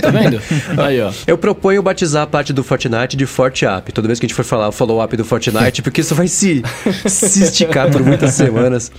Tá 0.00 0.10
vendo? 0.10 0.40
Aí, 0.82 1.00
ó. 1.00 1.12
Eu 1.26 1.38
proponho 1.38 1.82
batizar 1.82 2.22
a 2.22 2.26
parte 2.26 2.52
do 2.52 2.64
Fortnite 2.64 3.16
de 3.16 3.26
Forte 3.26 3.64
Up. 3.66 3.92
Toda 3.92 4.06
vez 4.06 4.18
que 4.18 4.26
a 4.26 4.28
gente 4.28 4.34
for 4.34 4.44
falar 4.44 4.68
o 4.68 4.72
follow-up 4.72 5.16
do 5.16 5.24
Fortnite, 5.24 5.82
porque 5.82 6.00
isso 6.00 6.14
vai 6.14 6.26
se, 6.26 6.62
se 7.06 7.44
esticar 7.44 7.90
por 7.90 8.02
muitas 8.02 8.34
semanas. 8.34 8.90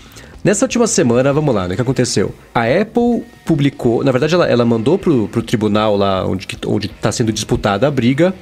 Nessa 0.43 0.65
última 0.65 0.85
semana, 0.87 1.31
vamos 1.31 1.55
lá, 1.55 1.69
né? 1.69 1.73
O 1.73 1.75
que 1.77 1.81
aconteceu? 1.81 2.35
A 2.53 2.63
Apple 2.63 3.23
publicou, 3.45 4.03
na 4.03 4.11
verdade, 4.11 4.35
ela, 4.35 4.45
ela 4.45 4.65
mandou 4.65 4.99
pro, 4.99 5.29
pro 5.29 5.41
tribunal 5.41 5.95
lá 5.95 6.25
onde, 6.27 6.45
onde 6.67 6.89
tá 6.89 7.13
sendo 7.13 7.31
disputada 7.31 7.87
a 7.87 7.91
briga, 7.91 8.33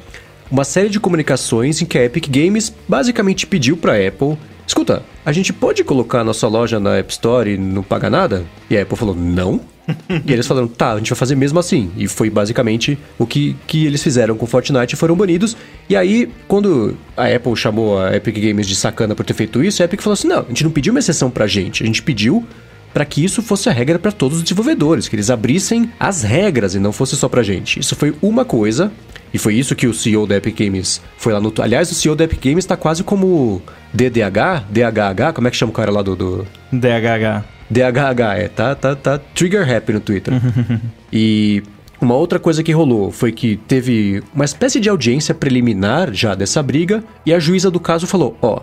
uma 0.50 0.64
série 0.64 0.90
de 0.90 1.00
comunicações 1.00 1.80
em 1.80 1.86
que 1.86 2.00
a 2.00 2.04
Epic 2.04 2.28
Games 2.28 2.74
basicamente 2.88 3.46
pediu 3.46 3.78
pra 3.78 3.94
Apple: 3.96 4.36
escuta, 4.66 5.04
a 5.24 5.32
gente 5.32 5.54
pode 5.54 5.84
colocar 5.84 6.24
nossa 6.24 6.48
loja 6.48 6.80
na 6.80 6.98
App 6.98 7.12
Store 7.12 7.52
e 7.52 7.58
não 7.58 7.84
pagar 7.84 8.10
nada? 8.10 8.46
E 8.68 8.76
a 8.76 8.82
Apple 8.82 8.98
falou: 8.98 9.14
não. 9.16 9.62
e 10.26 10.32
eles 10.32 10.48
falaram: 10.48 10.68
tá, 10.68 10.94
a 10.94 10.98
gente 10.98 11.10
vai 11.10 11.18
fazer 11.18 11.36
mesmo 11.36 11.60
assim. 11.60 11.92
E 11.98 12.08
foi 12.08 12.30
basicamente 12.30 12.98
o 13.18 13.26
que, 13.26 13.56
que 13.68 13.86
eles 13.86 14.02
fizeram 14.02 14.36
com 14.36 14.46
Fortnite 14.46 14.96
e 14.96 14.98
foram 14.98 15.16
banidos. 15.16 15.56
E 15.90 15.96
aí, 15.96 16.30
quando 16.48 16.96
a 17.16 17.28
Apple 17.28 17.56
chamou 17.56 18.00
a 18.00 18.16
Epic 18.16 18.36
Games 18.36 18.68
de 18.68 18.76
sacana 18.76 19.16
por 19.16 19.26
ter 19.26 19.34
feito 19.34 19.64
isso, 19.64 19.82
a 19.82 19.86
Epic 19.86 20.02
falou 20.02 20.14
assim: 20.14 20.28
não, 20.28 20.40
a 20.40 20.48
gente 20.48 20.64
não 20.64 20.72
pediu 20.72 20.94
uma 20.94 21.00
exceção 21.00 21.30
pra 21.30 21.48
gente, 21.48 21.84
a 21.84 21.86
gente 21.86 22.02
pediu 22.02 22.46
para 22.94 23.06
que 23.06 23.24
isso 23.24 23.42
fosse 23.42 23.70
a 23.70 23.72
regra 23.72 23.98
para 23.98 24.12
todos 24.12 24.38
os 24.38 24.44
desenvolvedores, 24.44 25.08
que 25.08 25.16
eles 25.16 25.30
abrissem 25.30 25.92
as 26.00 26.24
regras 26.24 26.76
e 26.76 26.80
não 26.80 26.92
fosse 26.92 27.16
só 27.16 27.30
pra 27.30 27.42
gente. 27.42 27.80
Isso 27.80 27.96
foi 27.96 28.14
uma 28.22 28.44
coisa, 28.44 28.92
e 29.34 29.38
foi 29.38 29.56
isso 29.56 29.76
que 29.76 29.88
o 29.88 29.94
CEO 29.94 30.28
da 30.28 30.36
Epic 30.36 30.58
Games 30.58 31.02
foi 31.18 31.34
lá 31.34 31.40
no. 31.40 31.54
Aliás, 31.60 31.92
o 31.92 31.96
CEO 31.96 32.16
da 32.16 32.26
Epic 32.26 32.44
Games 32.44 32.66
tá 32.66 32.76
quase 32.76 33.04
como 33.04 33.62
DDH, 33.94 34.66
DHH, 34.70 35.34
como 35.34 35.48
é 35.48 35.52
que 35.52 35.58
chama 35.58 35.72
o 35.72 35.76
cara 35.76 35.92
lá 35.92 36.02
do. 36.02 36.16
do... 36.16 36.48
DHH. 36.72 37.44
DHH, 37.70 38.38
é, 38.38 38.48
tá, 38.50 38.76
tá, 38.76 38.96
tá 38.96 39.18
trigger 39.34 39.70
happy 39.74 39.94
no 39.94 40.00
Twitter. 40.02 40.34
e 41.12 41.64
Uma 42.02 42.16
outra 42.16 42.40
coisa 42.40 42.64
que 42.64 42.72
rolou 42.72 43.12
foi 43.12 43.32
que 43.32 43.58
teve 43.68 44.24
uma 44.34 44.44
espécie 44.44 44.80
de 44.80 44.90
audiência 44.90 45.36
preliminar 45.36 46.12
já 46.14 46.34
dessa 46.34 46.62
briga 46.62 47.04
e 47.26 47.34
a 47.34 47.40
juíza 47.40 47.72
do 47.72 47.80
caso 47.80 48.08
falou: 48.08 48.36
ó, 48.42 48.62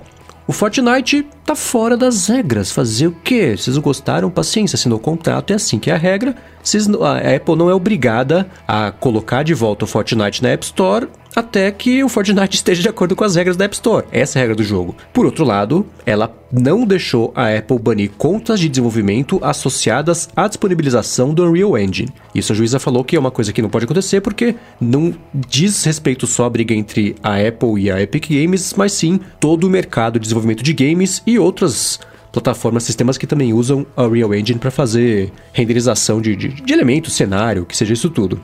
o 0.49 0.53
Fortnite 0.53 1.27
tá 1.45 1.55
fora 1.55 1.95
das 1.95 2.27
regras. 2.27 2.73
Fazer 2.73 3.09
o 3.09 3.13
quê? 3.23 3.55
Vocês 3.55 3.77
não 3.77 3.83
gostaram? 3.83 4.31
Paciência, 4.31 4.77
assinou 4.77 4.97
o 4.97 5.01
contrato, 5.01 5.53
é 5.53 5.57
assim 5.57 5.79
que 5.79 5.91
é 5.91 5.95
a 5.95 5.99
regra. 5.99 6.35
Vocês, 6.65 6.89
a 6.89 7.37
Apple 7.37 7.55
não 7.55 7.69
é 7.69 7.75
obrigada 7.75 8.49
a 8.67 8.91
colocar 8.91 9.43
de 9.43 9.53
volta 9.53 9.85
o 9.85 9.89
Fortnite 9.89 10.43
na 10.43 10.49
App 10.49 10.65
Store 10.65 11.07
até 11.39 11.71
que 11.71 12.03
o 12.03 12.09
Fortnite 12.09 12.57
esteja 12.57 12.83
de 12.83 12.89
acordo 12.89 13.15
com 13.15 13.23
as 13.23 13.37
regras 13.37 13.57
da 13.57 13.65
App 13.65 13.75
Store. 13.75 14.05
Essa 14.11 14.39
é 14.39 14.41
a 14.41 14.43
regra 14.43 14.57
do 14.57 14.65
jogo. 14.65 14.97
Por 15.13 15.25
outro 15.25 15.45
lado, 15.45 15.87
ela 16.05 16.35
não 16.51 16.85
deixou 16.85 17.33
a 17.33 17.57
Apple 17.57 17.79
banir 17.79 18.11
contas 18.19 18.59
de 18.59 18.69
desenvolvimento 18.69 19.39
associadas 19.41 20.29
à 20.35 20.49
disponibilização 20.49 21.33
do 21.33 21.45
Unreal 21.45 21.79
Engine. 21.79 22.13
Isso 22.35 22.53
a 22.53 22.57
juíza 22.57 22.81
falou 22.81 23.05
que 23.05 23.15
é 23.15 23.21
uma 23.21 23.31
coisa 23.31 23.53
que 23.53 23.63
não 23.63 23.71
pode 23.71 23.85
acontecer 23.85 24.21
porque 24.21 24.57
não 24.81 25.15
diz 25.33 25.85
respeito 25.85 26.27
só 26.27 26.47
à 26.47 26.51
briga 26.51 26.75
entre 26.75 27.15
a 27.23 27.37
Apple 27.37 27.83
e 27.83 27.89
a 27.89 28.03
Epic 28.03 28.31
Games, 28.31 28.75
mas 28.77 28.93
sim 28.93 29.21
todo 29.39 29.65
o 29.65 29.71
mercado 29.71 30.15
de 30.15 30.25
desenvolvimento 30.25 30.65
de 30.65 30.73
games 30.73 31.23
e 31.25 31.39
outras 31.39 32.01
plataformas, 32.33 32.83
sistemas 32.83 33.17
que 33.17 33.29
também 33.29 33.53
usam 33.53 33.87
a 33.97 34.03
Unreal 34.05 34.35
Engine 34.35 34.59
para 34.59 34.73
fazer 34.73 35.33
renderização 35.53 36.21
de, 36.21 36.35
de, 36.35 36.49
de 36.49 36.73
elementos, 36.73 37.15
cenário, 37.15 37.65
que 37.65 37.77
seja 37.77 37.93
isso 37.93 38.11
tudo. 38.11 38.41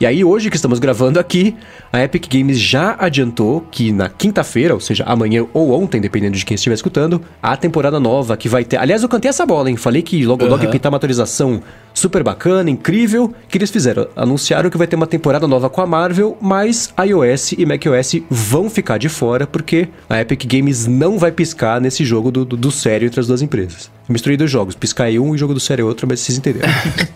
E 0.00 0.06
aí, 0.06 0.24
hoje 0.24 0.50
que 0.50 0.56
estamos 0.56 0.78
gravando 0.78 1.20
aqui, 1.20 1.54
a 1.92 2.02
Epic 2.02 2.26
Games 2.28 2.58
já 2.58 2.96
adiantou 2.98 3.64
que 3.70 3.92
na 3.92 4.08
quinta-feira, 4.08 4.74
ou 4.74 4.80
seja, 4.80 5.04
amanhã 5.04 5.46
ou 5.52 5.70
ontem, 5.80 6.00
dependendo 6.00 6.36
de 6.36 6.44
quem 6.44 6.54
estiver 6.54 6.74
escutando, 6.74 7.20
a 7.42 7.56
temporada 7.56 8.00
nova 8.00 8.36
que 8.36 8.48
vai 8.48 8.64
ter. 8.64 8.78
Aliás, 8.78 9.02
eu 9.02 9.08
cantei 9.08 9.28
essa 9.28 9.46
bola, 9.46 9.70
hein? 9.70 9.76
Falei 9.76 10.02
que 10.02 10.24
logo 10.24 10.44
logo 10.44 10.64
uhum. 10.64 10.70
pintar 10.70 10.90
uma 10.90 10.96
atualização 10.96 11.62
super 11.94 12.22
bacana, 12.22 12.70
incrível, 12.70 13.32
que 13.48 13.58
eles 13.58 13.70
fizeram. 13.70 14.08
Anunciaram 14.16 14.70
que 14.70 14.78
vai 14.78 14.86
ter 14.86 14.96
uma 14.96 15.06
temporada 15.06 15.46
nova 15.46 15.68
com 15.70 15.80
a 15.80 15.86
Marvel, 15.86 16.36
mas 16.40 16.92
iOS 16.98 17.52
e 17.52 17.66
macOS 17.66 18.22
vão 18.30 18.68
ficar 18.68 18.98
de 18.98 19.08
fora, 19.08 19.46
porque 19.46 19.88
a 20.08 20.20
Epic 20.20 20.44
Games 20.46 20.86
não 20.86 21.18
vai 21.18 21.30
piscar 21.30 21.80
nesse 21.80 22.04
jogo 22.04 22.30
do, 22.30 22.44
do, 22.44 22.56
do 22.56 22.70
sério 22.70 23.06
entre 23.06 23.20
as 23.20 23.26
duas 23.26 23.42
empresas. 23.42 23.90
Misturei 24.08 24.36
dois 24.36 24.50
jogos, 24.50 24.74
piscar 24.74 25.08
um 25.10 25.34
e 25.34 25.38
jogo 25.38 25.54
do 25.54 25.60
sério 25.60 25.82
é 25.82 25.86
outro, 25.86 26.06
mas 26.08 26.20
vocês 26.20 26.38
entenderam. 26.38 26.68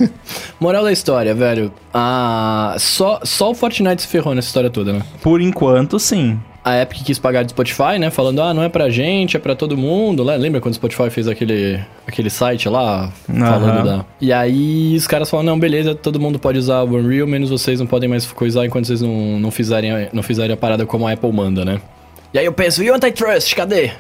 Moral 0.61 0.85
da 0.85 0.93
história, 0.93 1.35
velho. 1.35 1.73
Ah, 1.93 2.75
só, 2.79 3.21
só 3.23 3.51
o 3.51 3.55
Fortnite 3.55 4.03
se 4.03 4.09
ferrou 4.09 4.35
nessa 4.35 4.49
história 4.49 4.71
toda, 4.71 4.93
né? 4.93 5.03
Por 5.23 5.41
enquanto, 5.41 5.99
sim 5.99 6.39
a 6.67 6.83
Epic 6.83 7.05
quis 7.05 7.17
pagar 7.17 7.45
do 7.45 7.51
Spotify, 7.51 7.97
né? 7.97 8.11
Falando, 8.11 8.43
ah, 8.43 8.53
não 8.53 8.61
é 8.61 8.69
pra 8.69 8.91
gente, 8.91 9.37
é 9.37 9.39
pra 9.39 9.55
todo 9.55 9.77
mundo. 9.77 10.25
Lembra 10.25 10.61
quando 10.61 10.73
o 10.73 10.75
Spotify 10.75 11.09
fez 11.11 11.29
aquele, 11.29 11.79
aquele 12.05 12.29
site 12.29 12.69
lá, 12.69 13.13
falando 13.25 13.85
da... 13.85 14.05
E 14.21 14.33
aí 14.33 14.97
os 14.97 15.07
caras 15.07 15.31
falam, 15.31 15.47
não, 15.47 15.61
beleza, 15.61 15.95
todo 15.95 16.19
mundo 16.19 16.41
pode 16.41 16.59
usar 16.59 16.83
o 16.83 16.97
Unreal, 16.97 17.25
menos 17.25 17.51
vocês 17.51 17.79
não 17.79 17.87
podem 17.87 18.09
mais 18.09 18.27
coisar 18.33 18.67
enquanto 18.67 18.87
vocês 18.87 19.01
não, 19.01 19.39
não, 19.39 19.53
fizerem, 19.53 20.09
não 20.13 20.25
fizerem 20.25 20.55
a 20.55 20.57
parada 20.57 20.85
como 20.85 21.07
a 21.07 21.13
Apple 21.13 21.33
manda, 21.33 21.65
né? 21.65 21.81
E 22.37 22.39
aí 22.39 22.45
eu 22.45 22.53
penso, 22.53 22.83
e 22.83 22.91
o 22.91 22.95
antitrust, 22.95 23.57
cadê? 23.57 23.93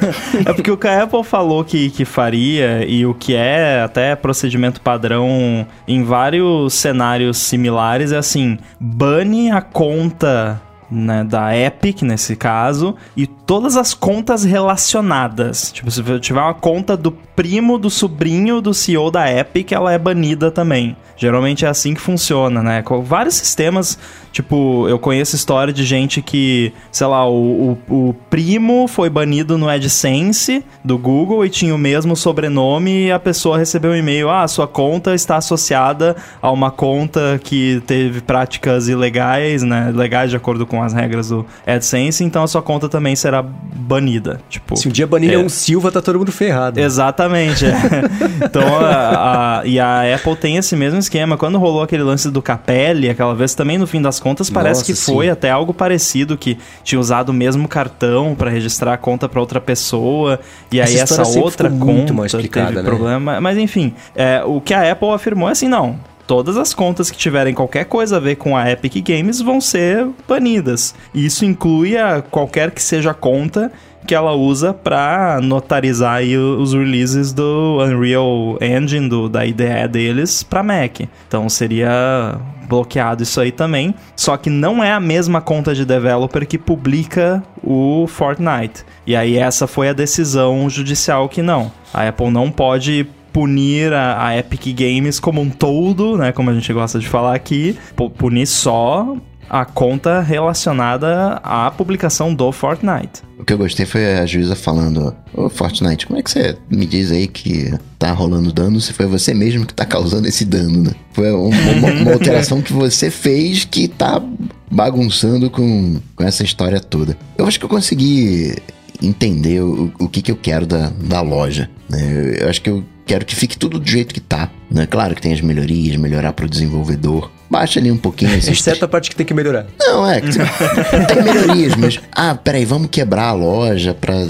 é 0.46 0.52
porque 0.54 0.70
o 0.70 0.78
que 0.78 0.88
a 0.88 1.02
Apple 1.02 1.22
falou 1.22 1.62
que, 1.62 1.90
que 1.90 2.06
faria 2.06 2.86
e 2.86 3.04
o 3.04 3.12
que 3.12 3.34
é 3.34 3.82
até 3.82 4.16
procedimento 4.16 4.80
padrão 4.80 5.66
em 5.86 6.02
vários 6.02 6.72
cenários 6.72 7.36
similares 7.36 8.10
é 8.10 8.16
assim, 8.16 8.56
bane 8.80 9.50
a 9.50 9.60
conta 9.60 10.58
né, 10.90 11.22
da 11.22 11.54
Epic, 11.54 12.00
nesse 12.00 12.34
caso, 12.34 12.96
e 13.14 13.26
todas 13.26 13.76
as 13.76 13.92
contas 13.92 14.42
relacionadas. 14.42 15.70
Tipo, 15.70 15.90
se 15.90 16.02
tiver 16.20 16.40
uma 16.40 16.54
conta 16.54 16.96
do 16.96 17.12
primo 17.12 17.78
do 17.78 17.90
sobrinho 17.90 18.60
do 18.60 18.72
CEO 18.72 19.10
da 19.10 19.30
Epic, 19.30 19.72
ela 19.72 19.92
é 19.92 19.98
banida 19.98 20.50
também. 20.50 20.96
Geralmente 21.16 21.64
é 21.64 21.68
assim 21.68 21.94
que 21.94 22.00
funciona, 22.00 22.62
né? 22.62 22.82
Com 22.82 23.02
vários 23.02 23.34
sistemas, 23.34 23.98
tipo, 24.32 24.88
eu 24.88 24.98
conheço 24.98 25.36
história 25.36 25.72
de 25.72 25.84
gente 25.84 26.20
que, 26.22 26.72
sei 26.90 27.06
lá, 27.06 27.28
o, 27.28 27.78
o, 27.88 28.08
o, 28.08 28.14
primo 28.28 28.88
foi 28.88 29.08
banido 29.08 29.58
no 29.58 29.68
AdSense 29.68 30.64
do 30.84 30.98
Google 30.98 31.44
e 31.44 31.50
tinha 31.50 31.74
o 31.74 31.78
mesmo 31.78 32.16
sobrenome 32.16 33.06
e 33.06 33.12
a 33.12 33.18
pessoa 33.18 33.58
recebeu 33.58 33.92
um 33.92 33.96
e-mail: 33.96 34.30
ah, 34.30 34.48
sua 34.48 34.66
conta 34.66 35.14
está 35.14 35.36
associada 35.36 36.16
a 36.40 36.50
uma 36.50 36.70
conta 36.70 37.40
que 37.42 37.82
teve 37.86 38.20
práticas 38.20 38.88
ilegais, 38.88 39.62
né? 39.62 39.92
Legais 39.94 40.30
de 40.30 40.36
acordo 40.36 40.66
com 40.66 40.82
as 40.82 40.92
regras 40.92 41.28
do 41.28 41.46
AdSense, 41.66 42.24
então 42.24 42.42
a 42.42 42.48
sua 42.48 42.62
conta 42.62 42.88
também 42.88 43.14
será 43.14 43.42
banida. 43.42 44.40
Tipo, 44.48 44.76
Se 44.76 44.88
um 44.88 44.90
dia 44.92 45.06
banir 45.06 45.32
é 45.32 45.38
um 45.38 45.48
Silva, 45.48 45.92
tá 45.92 46.00
todo 46.00 46.18
mundo 46.18 46.32
ferrado. 46.32 46.80
Exatamente. 46.80 47.66
É. 47.66 47.72
então, 48.44 48.76
a, 48.78 49.60
a, 49.60 49.66
e 49.66 49.78
a 49.78 50.14
Apple 50.14 50.34
tem 50.36 50.56
esse 50.56 50.74
mesmo 50.74 50.98
esquema. 50.98 51.36
Quando 51.36 51.58
rolou 51.58 51.82
aquele 51.82 52.02
lance 52.02 52.30
do 52.30 52.40
Capelli, 52.40 53.10
aquela 53.10 53.34
vez 53.34 53.54
também, 53.54 53.76
no 53.76 53.86
fim 53.86 54.00
das 54.00 54.18
contas, 54.22 54.48
parece 54.48 54.80
Nossa, 54.80 54.92
que 54.92 54.98
foi 54.98 55.28
até 55.28 55.50
algo 55.50 55.74
parecido, 55.74 56.38
que 56.38 56.56
tinha 56.84 56.98
usado 56.98 57.30
o 57.30 57.32
mesmo 57.32 57.66
cartão 57.66 58.34
para 58.34 58.50
registrar 58.50 58.94
a 58.94 58.96
conta 58.96 59.28
para 59.28 59.40
outra 59.40 59.60
pessoa, 59.60 60.40
e 60.70 60.80
aí 60.80 60.96
essa, 60.96 61.22
essa 61.22 61.38
outra 61.38 61.68
conta 61.68 62.14
teve 62.48 62.74
né? 62.76 62.82
problema. 62.82 63.40
Mas 63.40 63.58
enfim, 63.58 63.92
é, 64.14 64.42
o 64.44 64.60
que 64.60 64.72
a 64.72 64.90
Apple 64.92 65.10
afirmou 65.10 65.48
é 65.48 65.52
assim, 65.52 65.68
não, 65.68 65.98
todas 66.26 66.56
as 66.56 66.72
contas 66.72 67.10
que 67.10 67.18
tiverem 67.18 67.52
qualquer 67.52 67.84
coisa 67.84 68.16
a 68.16 68.20
ver 68.20 68.36
com 68.36 68.56
a 68.56 68.70
Epic 68.70 69.06
Games 69.06 69.40
vão 69.40 69.60
ser 69.60 70.08
banidas. 70.26 70.94
E 71.12 71.26
isso 71.26 71.44
inclui 71.44 71.96
a 71.96 72.22
qualquer 72.22 72.70
que 72.70 72.82
seja 72.82 73.10
a 73.10 73.14
conta 73.14 73.72
que 74.06 74.14
ela 74.14 74.32
usa 74.32 74.74
para 74.74 75.40
notarizar 75.40 76.16
aí 76.16 76.36
os 76.36 76.72
releases 76.74 77.32
do 77.32 77.78
Unreal 77.80 78.58
Engine, 78.60 79.08
do, 79.08 79.28
da 79.28 79.46
IDE 79.46 79.88
deles, 79.90 80.42
para 80.42 80.62
Mac. 80.62 81.00
Então 81.26 81.48
seria 81.48 82.36
bloqueado 82.68 83.22
isso 83.22 83.40
aí 83.40 83.52
também. 83.52 83.94
Só 84.16 84.36
que 84.36 84.48
não 84.48 84.82
é 84.82 84.92
a 84.92 85.00
mesma 85.00 85.40
conta 85.40 85.74
de 85.74 85.84
developer 85.84 86.46
que 86.46 86.58
publica 86.58 87.42
o 87.62 88.06
Fortnite. 88.08 88.84
E 89.06 89.14
aí 89.14 89.36
essa 89.36 89.66
foi 89.66 89.88
a 89.88 89.92
decisão 89.92 90.68
judicial 90.70 91.28
que 91.28 91.42
não. 91.42 91.70
A 91.92 92.08
Apple 92.08 92.30
não 92.30 92.50
pode 92.50 93.06
punir 93.32 93.92
a, 93.92 94.26
a, 94.26 94.38
Epic 94.38 94.74
Games 94.74 95.18
como 95.18 95.40
um 95.40 95.48
todo, 95.48 96.18
né? 96.18 96.32
Como 96.32 96.50
a 96.50 96.54
gente 96.54 96.72
gosta 96.72 96.98
de 96.98 97.08
falar 97.08 97.34
aqui. 97.34 97.76
Punir 98.16 98.46
só 98.46 99.16
a 99.52 99.66
conta 99.66 100.22
relacionada 100.22 101.34
à 101.44 101.70
publicação 101.70 102.34
do 102.34 102.50
Fortnite. 102.50 103.22
O 103.38 103.44
que 103.44 103.52
eu 103.52 103.58
gostei 103.58 103.84
foi 103.84 104.14
a 104.18 104.24
juíza 104.24 104.56
falando: 104.56 105.14
Ô 105.34 105.50
Fortnite, 105.50 106.06
como 106.06 106.18
é 106.18 106.22
que 106.22 106.30
você 106.30 106.56
me 106.70 106.86
diz 106.86 107.12
aí 107.12 107.28
que 107.28 107.70
tá 107.98 108.10
rolando 108.12 108.50
dano 108.50 108.80
se 108.80 108.94
foi 108.94 109.04
você 109.04 109.34
mesmo 109.34 109.66
que 109.66 109.74
tá 109.74 109.84
causando 109.84 110.26
esse 110.26 110.46
dano, 110.46 110.84
né? 110.84 110.92
Foi 111.12 111.30
uma, 111.30 111.90
uma, 112.00 112.12
alteração 112.14 112.62
que 112.62 112.72
você 112.72 113.10
fez 113.10 113.66
que 113.66 113.88
tá 113.88 114.22
bagunçando 114.70 115.50
com, 115.50 116.00
com 116.16 116.24
essa 116.24 116.42
história 116.42 116.80
toda. 116.80 117.14
Eu 117.36 117.46
acho 117.46 117.58
que 117.58 117.66
eu 117.66 117.68
consegui 117.68 118.56
entender 119.02 119.60
o, 119.60 119.92
o 119.98 120.08
que, 120.08 120.22
que 120.22 120.32
eu 120.32 120.36
quero 120.36 120.64
da, 120.64 120.90
da 120.98 121.20
loja. 121.20 121.68
Né? 121.90 122.36
Eu 122.40 122.48
acho 122.48 122.62
que 122.62 122.70
eu 122.70 122.82
quero 123.04 123.26
que 123.26 123.36
fique 123.36 123.58
tudo 123.58 123.78
do 123.78 123.90
jeito 123.90 124.14
que 124.14 124.20
tá. 124.20 124.50
Né? 124.70 124.86
Claro 124.86 125.14
que 125.14 125.20
tem 125.20 125.34
as 125.34 125.42
melhorias, 125.42 125.96
melhorar 125.96 126.32
pro 126.32 126.48
desenvolvedor. 126.48 127.30
Baixa 127.52 127.78
ali 127.78 127.90
um 127.90 127.98
pouquinho. 127.98 128.34
Exceto 128.34 128.86
a 128.86 128.88
parte 128.88 129.10
que 129.10 129.14
tem 129.16 129.26
que 129.26 129.34
melhorar. 129.34 129.66
Não, 129.78 130.08
é. 130.08 130.22
tem 130.22 131.22
melhorias, 131.22 131.76
mas. 131.76 132.00
Ah, 132.10 132.34
peraí, 132.34 132.64
vamos 132.64 132.88
quebrar 132.90 133.28
a 133.28 133.32
loja 133.34 133.92
pra 133.92 134.26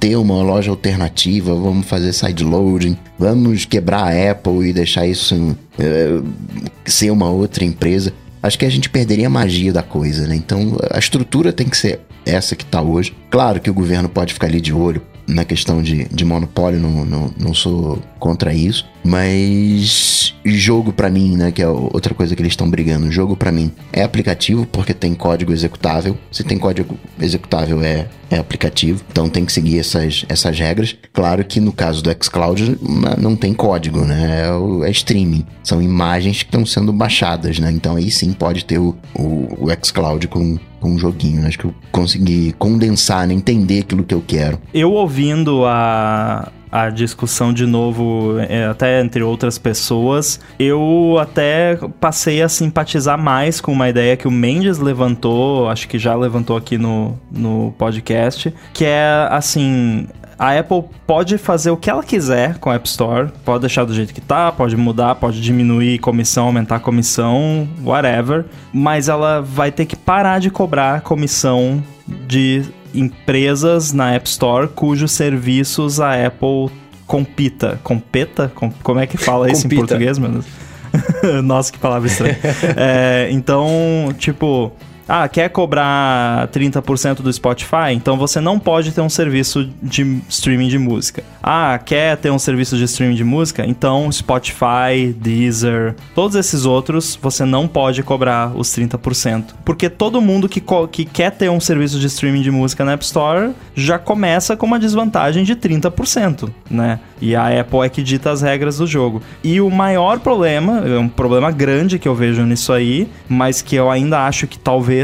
ter 0.00 0.16
uma 0.16 0.42
loja 0.42 0.72
alternativa, 0.72 1.54
vamos 1.54 1.86
fazer 1.86 2.12
sideloading, 2.12 2.98
vamos 3.16 3.64
quebrar 3.64 4.02
a 4.02 4.32
Apple 4.32 4.68
e 4.68 4.72
deixar 4.72 5.06
isso 5.06 5.36
uh, 5.36 6.26
ser 6.84 7.12
uma 7.12 7.30
outra 7.30 7.64
empresa. 7.64 8.12
Acho 8.42 8.58
que 8.58 8.64
a 8.64 8.70
gente 8.70 8.90
perderia 8.90 9.28
a 9.28 9.30
magia 9.30 9.72
da 9.72 9.84
coisa, 9.84 10.26
né? 10.26 10.34
Então 10.34 10.76
a 10.90 10.98
estrutura 10.98 11.52
tem 11.52 11.68
que 11.68 11.76
ser 11.76 12.00
essa 12.24 12.56
que 12.56 12.64
tá 12.64 12.82
hoje. 12.82 13.14
Claro 13.30 13.60
que 13.60 13.70
o 13.70 13.74
governo 13.74 14.08
pode 14.08 14.34
ficar 14.34 14.48
ali 14.48 14.60
de 14.60 14.72
olho, 14.72 15.00
na 15.28 15.44
questão 15.44 15.80
de, 15.82 16.04
de 16.04 16.24
monopólio, 16.24 16.80
não, 16.80 17.04
não, 17.04 17.30
não 17.38 17.54
sou 17.54 18.02
contra 18.18 18.52
isso. 18.52 18.84
Mas 19.04 20.34
jogo 20.44 20.92
para 20.92 21.08
mim, 21.08 21.36
né, 21.36 21.52
que 21.52 21.62
é 21.62 21.68
outra 21.68 22.14
coisa 22.14 22.34
que 22.34 22.42
eles 22.42 22.52
estão 22.52 22.68
brigando, 22.68 23.10
jogo 23.10 23.36
para 23.36 23.52
mim 23.52 23.70
é 23.92 24.02
aplicativo 24.02 24.66
porque 24.66 24.92
tem 24.92 25.14
código 25.14 25.52
executável. 25.52 26.16
Se 26.30 26.42
tem 26.42 26.58
código 26.58 26.98
executável 27.20 27.82
é, 27.82 28.08
é 28.30 28.38
aplicativo, 28.38 29.02
então 29.10 29.28
tem 29.28 29.44
que 29.44 29.52
seguir 29.52 29.78
essas, 29.78 30.24
essas 30.28 30.58
regras. 30.58 30.96
Claro 31.12 31.44
que 31.44 31.60
no 31.60 31.72
caso 31.72 32.02
do 32.02 32.10
xCloud 32.10 32.78
não 33.18 33.36
tem 33.36 33.54
código, 33.54 34.00
né, 34.00 34.46
é, 34.46 34.52
o, 34.52 34.84
é 34.84 34.90
streaming, 34.90 35.46
são 35.62 35.80
imagens 35.80 36.38
que 36.38 36.48
estão 36.48 36.66
sendo 36.66 36.92
baixadas, 36.92 37.58
né, 37.58 37.70
então 37.70 37.96
aí 37.96 38.10
sim 38.10 38.32
pode 38.32 38.64
ter 38.64 38.78
o, 38.78 38.96
o, 39.14 39.66
o 39.66 39.84
xCloud 39.84 40.26
com 40.28 40.58
um 40.82 40.98
joguinho. 40.98 41.46
Acho 41.46 41.58
que 41.58 41.64
eu 41.66 41.74
consegui 41.90 42.54
condensar, 42.58 43.26
né? 43.26 43.34
entender 43.34 43.80
aquilo 43.80 44.04
que 44.04 44.14
eu 44.14 44.22
quero. 44.24 44.58
Eu 44.72 44.92
ouvindo 44.92 45.64
a, 45.64 46.50
a 46.76 46.90
discussão 46.90 47.54
de 47.54 47.64
novo, 47.64 48.38
é, 48.38 48.66
até 48.66 49.00
entre 49.00 49.22
outras 49.22 49.56
pessoas, 49.56 50.38
eu 50.58 51.16
até 51.18 51.78
passei 51.98 52.42
a 52.42 52.50
simpatizar 52.50 53.16
mais 53.18 53.62
com 53.62 53.72
uma 53.72 53.88
ideia 53.88 54.14
que 54.14 54.28
o 54.28 54.30
Mendes 54.30 54.78
levantou, 54.78 55.70
acho 55.70 55.88
que 55.88 55.98
já 55.98 56.14
levantou 56.14 56.54
aqui 56.54 56.76
no, 56.76 57.18
no 57.30 57.74
podcast, 57.78 58.52
que 58.74 58.84
é 58.84 59.26
assim. 59.30 60.06
A 60.38 60.58
Apple 60.58 60.84
pode 61.06 61.38
fazer 61.38 61.70
o 61.70 61.78
que 61.78 61.88
ela 61.88 62.02
quiser 62.02 62.58
com 62.58 62.68
a 62.68 62.74
App 62.74 62.86
Store, 62.86 63.30
pode 63.42 63.60
deixar 63.60 63.86
do 63.86 63.94
jeito 63.94 64.12
que 64.12 64.20
tá, 64.20 64.52
pode 64.52 64.76
mudar, 64.76 65.14
pode 65.14 65.40
diminuir 65.40 65.98
comissão, 65.98 66.44
aumentar 66.44 66.80
comissão, 66.80 67.66
whatever, 67.82 68.44
mas 68.70 69.08
ela 69.08 69.40
vai 69.40 69.72
ter 69.72 69.86
que 69.86 69.96
parar 69.96 70.38
de 70.38 70.50
cobrar 70.50 71.00
comissão 71.00 71.82
de 72.06 72.66
empresas 72.96 73.92
na 73.92 74.12
App 74.14 74.28
Store 74.28 74.68
cujos 74.68 75.12
serviços 75.12 76.00
a 76.00 76.26
Apple 76.26 76.70
compita. 77.06 77.78
Competa? 77.82 78.50
Com, 78.54 78.70
como 78.82 79.00
é 79.00 79.06
que 79.06 79.16
fala 79.16 79.50
isso 79.50 79.62
Compita. 79.62 79.74
em 79.74 79.78
português, 79.78 80.18
meu 80.18 80.30
Deus? 80.30 80.46
Nossa, 81.44 81.72
que 81.72 81.78
palavra 81.78 82.08
estranha. 82.08 82.38
É, 82.76 83.28
então, 83.30 84.14
tipo, 84.18 84.72
ah, 85.08 85.28
quer 85.28 85.48
cobrar 85.50 86.48
30% 86.48 87.22
do 87.22 87.32
Spotify? 87.32 87.92
Então 87.92 88.16
você 88.16 88.40
não 88.40 88.58
pode 88.58 88.90
ter 88.92 89.00
um 89.00 89.08
serviço 89.08 89.68
de 89.80 90.20
streaming 90.28 90.68
de 90.68 90.78
música. 90.78 91.22
Ah, 91.42 91.78
quer 91.78 92.16
ter 92.16 92.30
um 92.30 92.38
serviço 92.38 92.76
de 92.76 92.84
streaming 92.84 93.14
de 93.14 93.22
música? 93.22 93.64
Então 93.64 94.10
Spotify, 94.10 95.14
Deezer, 95.16 95.94
todos 96.14 96.34
esses 96.34 96.64
outros, 96.64 97.16
você 97.20 97.44
não 97.44 97.68
pode 97.68 98.02
cobrar 98.02 98.52
os 98.56 98.68
30%. 98.70 99.54
Porque 99.64 99.88
todo 99.88 100.20
mundo 100.20 100.48
que, 100.48 100.62
que 100.90 101.04
quer 101.04 101.30
ter 101.30 101.50
um 101.50 101.60
serviço 101.60 102.00
de 102.00 102.06
streaming 102.06 102.42
de 102.42 102.50
música 102.50 102.84
na 102.84 102.92
App 102.92 103.04
Store 103.04 103.52
já 103.74 103.98
começa 103.98 104.56
com 104.56 104.66
uma 104.66 104.78
desvantagem 104.78 105.44
de 105.44 105.54
30%, 105.54 106.50
né? 106.68 106.98
E 107.20 107.34
a 107.34 107.60
Apple 107.60 107.80
é 107.80 107.88
que 107.88 108.02
dita 108.02 108.30
as 108.30 108.42
regras 108.42 108.78
do 108.78 108.86
jogo. 108.86 109.22
E 109.42 109.60
o 109.60 109.70
maior 109.70 110.18
problema, 110.18 110.82
é 110.86 110.98
um 110.98 111.08
problema 111.08 111.50
grande 111.50 111.98
que 111.98 112.08
eu 112.08 112.14
vejo 112.14 112.42
nisso 112.42 112.72
aí, 112.72 113.08
mas 113.28 113.62
que 113.62 113.76
eu 113.76 113.90
ainda 113.90 114.26
acho 114.26 114.46
que 114.46 114.58
talvez 114.58 114.95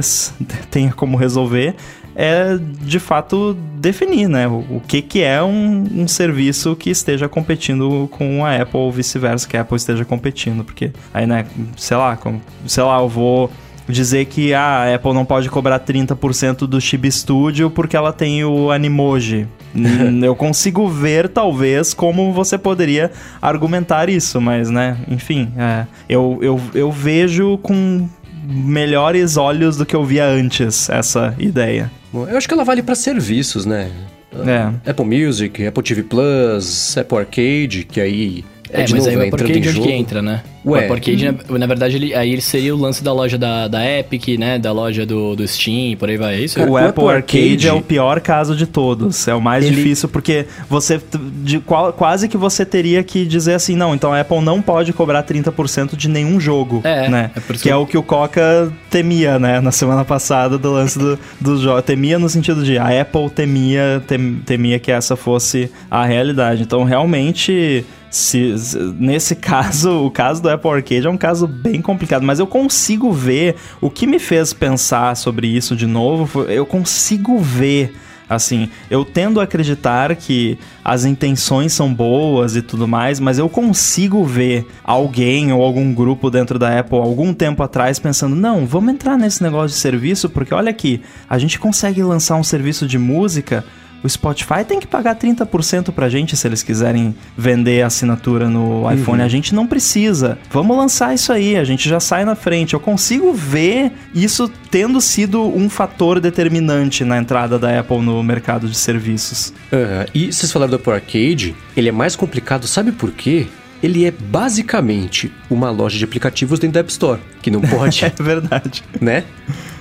tenha 0.70 0.92
como 0.92 1.16
resolver, 1.16 1.74
é 2.14 2.58
de 2.58 2.98
fato 2.98 3.56
definir, 3.76 4.28
né? 4.28 4.46
O, 4.46 4.76
o 4.76 4.82
que, 4.86 5.02
que 5.02 5.22
é 5.22 5.42
um, 5.42 6.02
um 6.02 6.08
serviço 6.08 6.76
que 6.76 6.90
esteja 6.90 7.28
competindo 7.28 8.08
com 8.12 8.44
a 8.44 8.56
Apple 8.56 8.78
ou 8.78 8.92
vice-versa, 8.92 9.48
que 9.48 9.56
a 9.56 9.62
Apple 9.62 9.76
esteja 9.76 10.04
competindo. 10.04 10.64
Porque 10.64 10.92
aí, 11.12 11.26
né, 11.26 11.46
sei 11.76 11.96
lá, 11.96 12.16
como, 12.16 12.40
sei 12.66 12.82
lá, 12.82 13.00
eu 13.00 13.08
vou 13.08 13.50
dizer 13.88 14.26
que 14.26 14.54
ah, 14.54 14.84
a 14.84 14.94
Apple 14.94 15.12
não 15.12 15.24
pode 15.24 15.48
cobrar 15.50 15.80
30% 15.80 16.66
do 16.66 16.80
Chibi 16.80 17.10
Studio 17.10 17.70
porque 17.70 17.96
ela 17.96 18.12
tem 18.12 18.44
o 18.44 18.70
Animoji. 18.70 19.46
Hum, 19.74 20.22
eu 20.22 20.36
consigo 20.36 20.86
ver, 20.86 21.30
talvez, 21.30 21.94
como 21.94 22.30
você 22.30 22.58
poderia 22.58 23.10
argumentar 23.40 24.10
isso, 24.10 24.38
mas, 24.38 24.68
né, 24.68 24.98
enfim, 25.08 25.50
é, 25.56 25.86
eu, 26.06 26.38
eu, 26.42 26.60
eu 26.74 26.92
vejo 26.92 27.56
com 27.62 28.06
melhores 28.42 29.36
olhos 29.36 29.76
do 29.76 29.86
que 29.86 29.94
eu 29.96 30.04
via 30.04 30.26
antes 30.26 30.88
essa 30.90 31.34
ideia. 31.38 31.90
Eu 32.12 32.36
acho 32.36 32.46
que 32.48 32.54
ela 32.54 32.64
vale 32.64 32.82
pra 32.82 32.94
serviços, 32.94 33.64
né? 33.64 33.90
É. 34.34 34.90
Apple 34.90 35.04
Music, 35.04 35.66
Apple 35.66 35.82
TV 35.82 36.02
Plus, 36.02 36.96
Apple 36.96 37.18
Arcade, 37.18 37.84
que 37.90 38.00
aí 38.00 38.44
É, 38.70 38.84
de 38.84 38.92
mas 38.94 39.04
novo, 39.04 39.10
aí 39.10 39.16
o 39.16 39.18
é 39.18 39.30
em 39.70 39.72
jogo. 39.74 39.86
que 39.86 39.92
entra, 39.92 40.22
né? 40.22 40.42
Ué. 40.64 40.80
o 40.80 40.82
Apple 40.82 40.92
Arcade, 40.92 41.36
na, 41.50 41.58
na 41.58 41.66
verdade, 41.66 41.96
ele, 41.96 42.14
aí 42.14 42.30
ele 42.32 42.40
seria 42.40 42.74
o 42.74 42.78
lance 42.78 43.02
da 43.02 43.12
loja 43.12 43.36
da, 43.36 43.66
da 43.68 43.84
Epic, 43.84 44.28
né? 44.38 44.58
Da 44.58 44.70
loja 44.72 45.04
do, 45.04 45.34
do 45.34 45.46
Steam, 45.46 45.96
por 45.96 46.08
aí 46.08 46.16
vai. 46.16 46.34
É 46.36 46.40
isso? 46.40 46.56
Cara, 46.58 46.70
o 46.70 46.74
o 46.74 46.76
Apple 46.76 46.88
Apple 46.88 47.04
Arcade, 47.08 47.46
Arcade 47.48 47.68
é 47.68 47.72
o 47.72 47.80
pior 47.82 48.20
caso 48.20 48.54
de 48.56 48.66
todos. 48.66 49.26
É 49.26 49.34
o 49.34 49.40
mais 49.40 49.64
Ele- 49.64 49.74
difícil 49.76 50.08
porque 50.08 50.46
você 50.68 51.00
de, 51.42 51.58
qual- 51.60 51.92
quase 51.92 52.28
que 52.28 52.36
você 52.36 52.64
teria 52.64 53.02
que 53.02 53.26
dizer 53.26 53.54
assim, 53.54 53.74
não, 53.76 53.94
então 53.94 54.12
a 54.12 54.20
Apple 54.20 54.40
não 54.40 54.62
pode 54.62 54.92
cobrar 54.92 55.22
30% 55.24 55.96
de 55.96 56.08
nenhum 56.08 56.38
jogo, 56.38 56.80
É, 56.84 57.08
né? 57.08 57.30
é 57.34 57.40
por 57.40 57.54
isso 57.54 57.62
que 57.64 57.68
que- 57.68 57.72
é 57.72 57.76
o 57.76 57.86
que 57.86 57.98
o 57.98 58.02
Coca 58.02 58.72
temia, 58.90 59.38
né, 59.38 59.60
na 59.60 59.72
semana 59.72 60.04
passada 60.04 60.56
do 60.58 60.70
lance 60.72 60.98
do, 60.98 61.18
do 61.40 61.56
jogo. 61.60 61.82
Temia 61.82 62.18
no 62.18 62.28
sentido 62.28 62.62
de 62.64 62.78
a 62.78 63.00
Apple 63.00 63.28
temia 63.30 64.02
tem- 64.06 64.36
temia 64.46 64.78
que 64.78 64.90
essa 64.92 65.16
fosse 65.16 65.70
a 65.90 66.04
realidade. 66.04 66.62
Então, 66.62 66.84
realmente 66.84 67.84
se, 68.10 68.58
se- 68.58 68.78
nesse 68.98 69.34
caso, 69.36 70.04
o 70.06 70.10
caso 70.10 70.42
do 70.42 70.50
Apple 70.54 70.70
Arcade 70.70 71.06
é 71.06 71.10
um 71.10 71.16
caso 71.16 71.46
bem 71.46 71.80
complicado, 71.80 72.22
mas 72.22 72.38
eu 72.38 72.46
consigo 72.46 73.12
ver 73.12 73.56
o 73.80 73.90
que 73.90 74.06
me 74.06 74.18
fez 74.18 74.52
pensar 74.52 75.16
sobre 75.16 75.46
isso 75.46 75.74
de 75.74 75.86
novo, 75.86 76.42
eu 76.44 76.66
consigo 76.66 77.38
ver 77.38 77.94
assim, 78.28 78.70
eu 78.90 79.04
tendo 79.04 79.40
a 79.40 79.44
acreditar 79.44 80.14
que 80.16 80.58
as 80.84 81.04
intenções 81.04 81.72
são 81.72 81.92
boas 81.92 82.56
e 82.56 82.62
tudo 82.62 82.88
mais, 82.88 83.20
mas 83.20 83.38
eu 83.38 83.48
consigo 83.48 84.24
ver 84.24 84.66
alguém 84.82 85.52
ou 85.52 85.62
algum 85.62 85.92
grupo 85.92 86.30
dentro 86.30 86.58
da 86.58 86.78
Apple 86.78 86.98
algum 86.98 87.34
tempo 87.34 87.62
atrás 87.62 87.98
pensando: 87.98 88.34
"Não, 88.34 88.66
vamos 88.66 88.94
entrar 88.94 89.18
nesse 89.18 89.42
negócio 89.42 89.74
de 89.74 89.80
serviço, 89.80 90.30
porque 90.30 90.54
olha 90.54 90.70
aqui, 90.70 91.02
a 91.28 91.38
gente 91.38 91.58
consegue 91.58 92.02
lançar 92.02 92.36
um 92.36 92.44
serviço 92.44 92.86
de 92.86 92.98
música 92.98 93.64
o 94.02 94.08
Spotify 94.08 94.64
tem 94.66 94.80
que 94.80 94.86
pagar 94.86 95.14
30% 95.16 95.92
pra 95.92 96.08
gente 96.08 96.36
se 96.36 96.46
eles 96.46 96.62
quiserem 96.62 97.14
vender 97.36 97.82
a 97.82 97.86
assinatura 97.86 98.48
no 98.48 98.90
iPhone. 98.92 99.22
A 99.22 99.28
gente 99.28 99.54
não 99.54 99.66
precisa. 99.66 100.38
Vamos 100.50 100.76
lançar 100.76 101.14
isso 101.14 101.32
aí, 101.32 101.56
a 101.56 101.64
gente 101.64 101.88
já 101.88 102.00
sai 102.00 102.24
na 102.24 102.34
frente. 102.34 102.74
Eu 102.74 102.80
consigo 102.80 103.32
ver 103.32 103.92
isso 104.14 104.50
tendo 104.70 105.00
sido 105.00 105.40
um 105.42 105.68
fator 105.70 106.18
determinante 106.20 107.04
na 107.04 107.18
entrada 107.18 107.58
da 107.58 107.78
Apple 107.78 108.00
no 108.00 108.22
mercado 108.22 108.68
de 108.68 108.76
serviços. 108.76 109.52
Aham. 109.72 110.06
E 110.14 110.32
vocês 110.32 110.50
falaram 110.50 110.70
do 110.70 110.76
Apple 110.76 110.92
Arcade, 110.92 111.54
ele 111.76 111.88
é 111.88 111.92
mais 111.92 112.16
complicado, 112.16 112.66
sabe 112.66 112.90
por 112.92 113.12
quê? 113.12 113.46
Ele 113.82 114.04
é 114.04 114.10
basicamente 114.12 115.32
uma 115.50 115.70
loja 115.70 115.98
de 115.98 116.04
aplicativos 116.04 116.58
dentro 116.60 116.74
da 116.74 116.80
App 116.80 116.90
Store, 116.90 117.20
que 117.42 117.50
não 117.50 117.60
pode, 117.66 118.04
É 118.04 118.10
verdade. 118.22 118.82
né? 119.00 119.24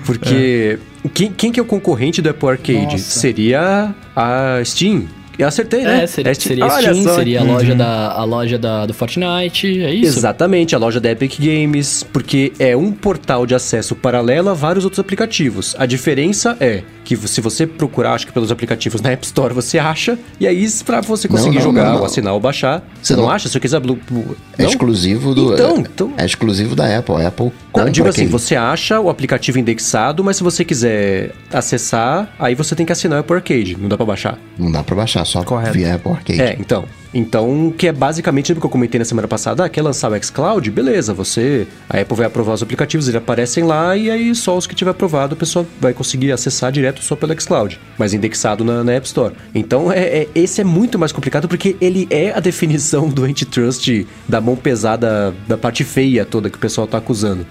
Porque 0.05 0.80
quem, 1.10 1.32
quem 1.32 1.52
que 1.52 1.60
é 1.60 1.64
o 1.64 1.66
concorrente 1.66 2.22
do 2.22 2.30
Apple 2.30 2.49
Arcade? 2.49 2.82
Nossa. 2.84 2.97
Seria 2.97 3.93
a 4.16 4.62
Steam. 4.64 5.06
Eu 5.39 5.47
acertei, 5.47 5.82
né? 5.84 6.04
É, 6.04 6.08
seria, 6.08 6.30
É 6.30 6.34
Steam. 6.36 6.47
seria 6.49 6.66
Olha 6.66 6.82
Steam, 6.93 7.04
só. 7.04 7.16
seria 7.16 7.39
a 7.39 7.43
loja, 7.43 7.74
da, 7.74 8.12
a 8.12 8.24
loja 8.24 8.60
da, 8.60 8.86
do 8.86 8.93
Fortnite, 8.93 9.82
é 9.82 9.91
isso? 9.91 10.20
Exatamente, 10.20 10.76
a 10.76 10.78
loja 10.78 10.99
da 10.99 11.10
Epic 11.10 11.39
Games, 11.39 12.04
porque 12.14 12.54
é 12.60 12.78
um 12.78 12.91
portal 12.91 13.45
de 13.47 13.56
acesso 13.56 13.95
paralelo 13.95 14.49
a 14.49 14.54
vários 14.54 14.84
outros 14.84 14.99
aplicativos. 14.99 15.74
A 15.80 15.88
diferença 15.88 16.56
é 16.60 16.84
que 17.04 17.16
se 17.18 17.41
você 17.41 17.66
procurar, 17.66 18.14
acho 18.14 18.28
que 18.28 18.34
pelos 18.34 18.52
aplicativos 18.52 19.02
na 19.02 19.10
App 19.12 19.26
Store 19.26 19.52
você 19.54 19.80
acha, 19.80 20.20
e 20.39 20.45
aí 20.45 20.68
pra 20.86 21.02
você 21.02 21.28
conseguir 21.28 21.56
não, 21.56 21.64
jogar 21.64 21.86
não, 21.86 21.91
não. 21.93 21.99
ou 22.02 22.06
assinar 22.06 22.34
ou 22.34 22.39
baixar, 22.39 22.84
você 23.02 23.16
Não. 23.16 23.24
não 23.24 23.32
acha? 23.32 23.47
Se 23.47 23.54
você 23.54 23.60
quiser... 23.60 23.80
Blue, 23.80 23.97
Blue- 24.08 24.36
É 24.60 24.64
não? 24.64 24.70
exclusivo 24.70 25.34
do. 25.34 25.54
Então, 25.56 25.76
é, 25.76 25.80
então- 25.80 26.14
é 26.18 26.26
exclusivo 26.26 26.76
da 26.76 26.97
Apple. 26.99 27.16
A 27.16 27.28
Apple 27.30 27.52
Não, 27.76 27.89
digo 27.89 28.07
assim, 28.07 28.22
aquele- 28.22 28.32
você 28.32 28.55
acha 28.55 28.99
o 28.99 29.09
aplicativo 29.09 29.57
indexado, 29.59 30.24
mas 30.24 30.38
se 30.38 30.43
você 30.43 30.65
quiser 30.65 31.32
acessar, 31.51 32.30
aí 32.38 32.53
você 32.55 32.76
tem 32.76 32.86
que 32.86 32.91
assinar 32.91 33.17
o 33.17 33.22
Apple 33.22 33.36
Arcade, 33.36 33.78
não 33.80 33.88
dá 33.88 33.95
pra 33.97 34.05
baixar. 34.05 34.38
Não 34.57 34.72
dá 34.72 34.84
pra 34.84 34.95
baixar, 34.95 35.26
só 35.26 35.43
Correto. 35.43 35.74
via 35.74 35.95
Apple 35.95 36.11
Arcade. 36.11 36.41
É, 36.41 36.55
então. 36.59 36.86
Então, 37.14 37.74
que 37.78 37.88
é 37.88 37.91
basicamente 37.91 38.53
o 38.53 38.55
que 38.55 38.66
eu 38.66 38.70
comentei 38.70 38.97
na 38.97 39.03
semana 39.05 39.28
passada, 39.28 39.66
ah, 39.66 39.70
quer 39.70 39.82
lançar 39.82 40.09
o 40.12 40.24
xCloud? 40.24 40.72
Beleza, 40.72 41.14
você... 41.14 41.68
A 41.89 41.99
Apple 41.99 42.16
vai 42.16 42.26
aprovar 42.26 42.53
os 42.53 42.64
aplicativos, 42.64 43.07
eles 43.07 43.18
aparecem 43.18 43.66
lá 43.66 43.97
e 43.97 44.09
aí 44.09 44.34
só 44.34 44.57
os 44.57 44.66
que 44.66 44.74
tiver 44.74 44.91
aprovado, 44.91 45.34
a 45.34 45.38
pessoa 45.38 45.66
vai 45.82 45.93
conseguir 45.93 46.32
acessar 46.32 46.72
direto 46.72 47.03
só 47.03 47.16
pelo 47.16 47.38
xCloud, 47.39 47.78
mas 47.97 48.14
indexado 48.14 48.64
na, 48.64 48.82
na 48.84 48.93
App 48.93 49.05
Store. 49.05 49.34
Então, 49.53 49.91
é, 49.91 49.99
é- 50.22 50.28
esse 50.34 50.62
é 50.62 50.64
muito 50.64 50.97
mais 50.97 51.12
complicado 51.12 51.47
porque 51.49 51.76
ele 51.82 52.07
é 52.09 52.32
a 52.32 52.39
definição 52.41 53.09
do 53.09 53.24
antitrust 53.26 54.05
da 54.28 54.39
mão 54.39 54.55
pesada, 54.55 55.34
da 55.47 55.57
parte 55.57 55.84
feia 55.84 56.24
toda 56.26 56.49
que 56.49 56.57
o 56.57 56.62
pessoal 56.62 56.88
tá 56.88 56.97
acusando. 56.97 57.45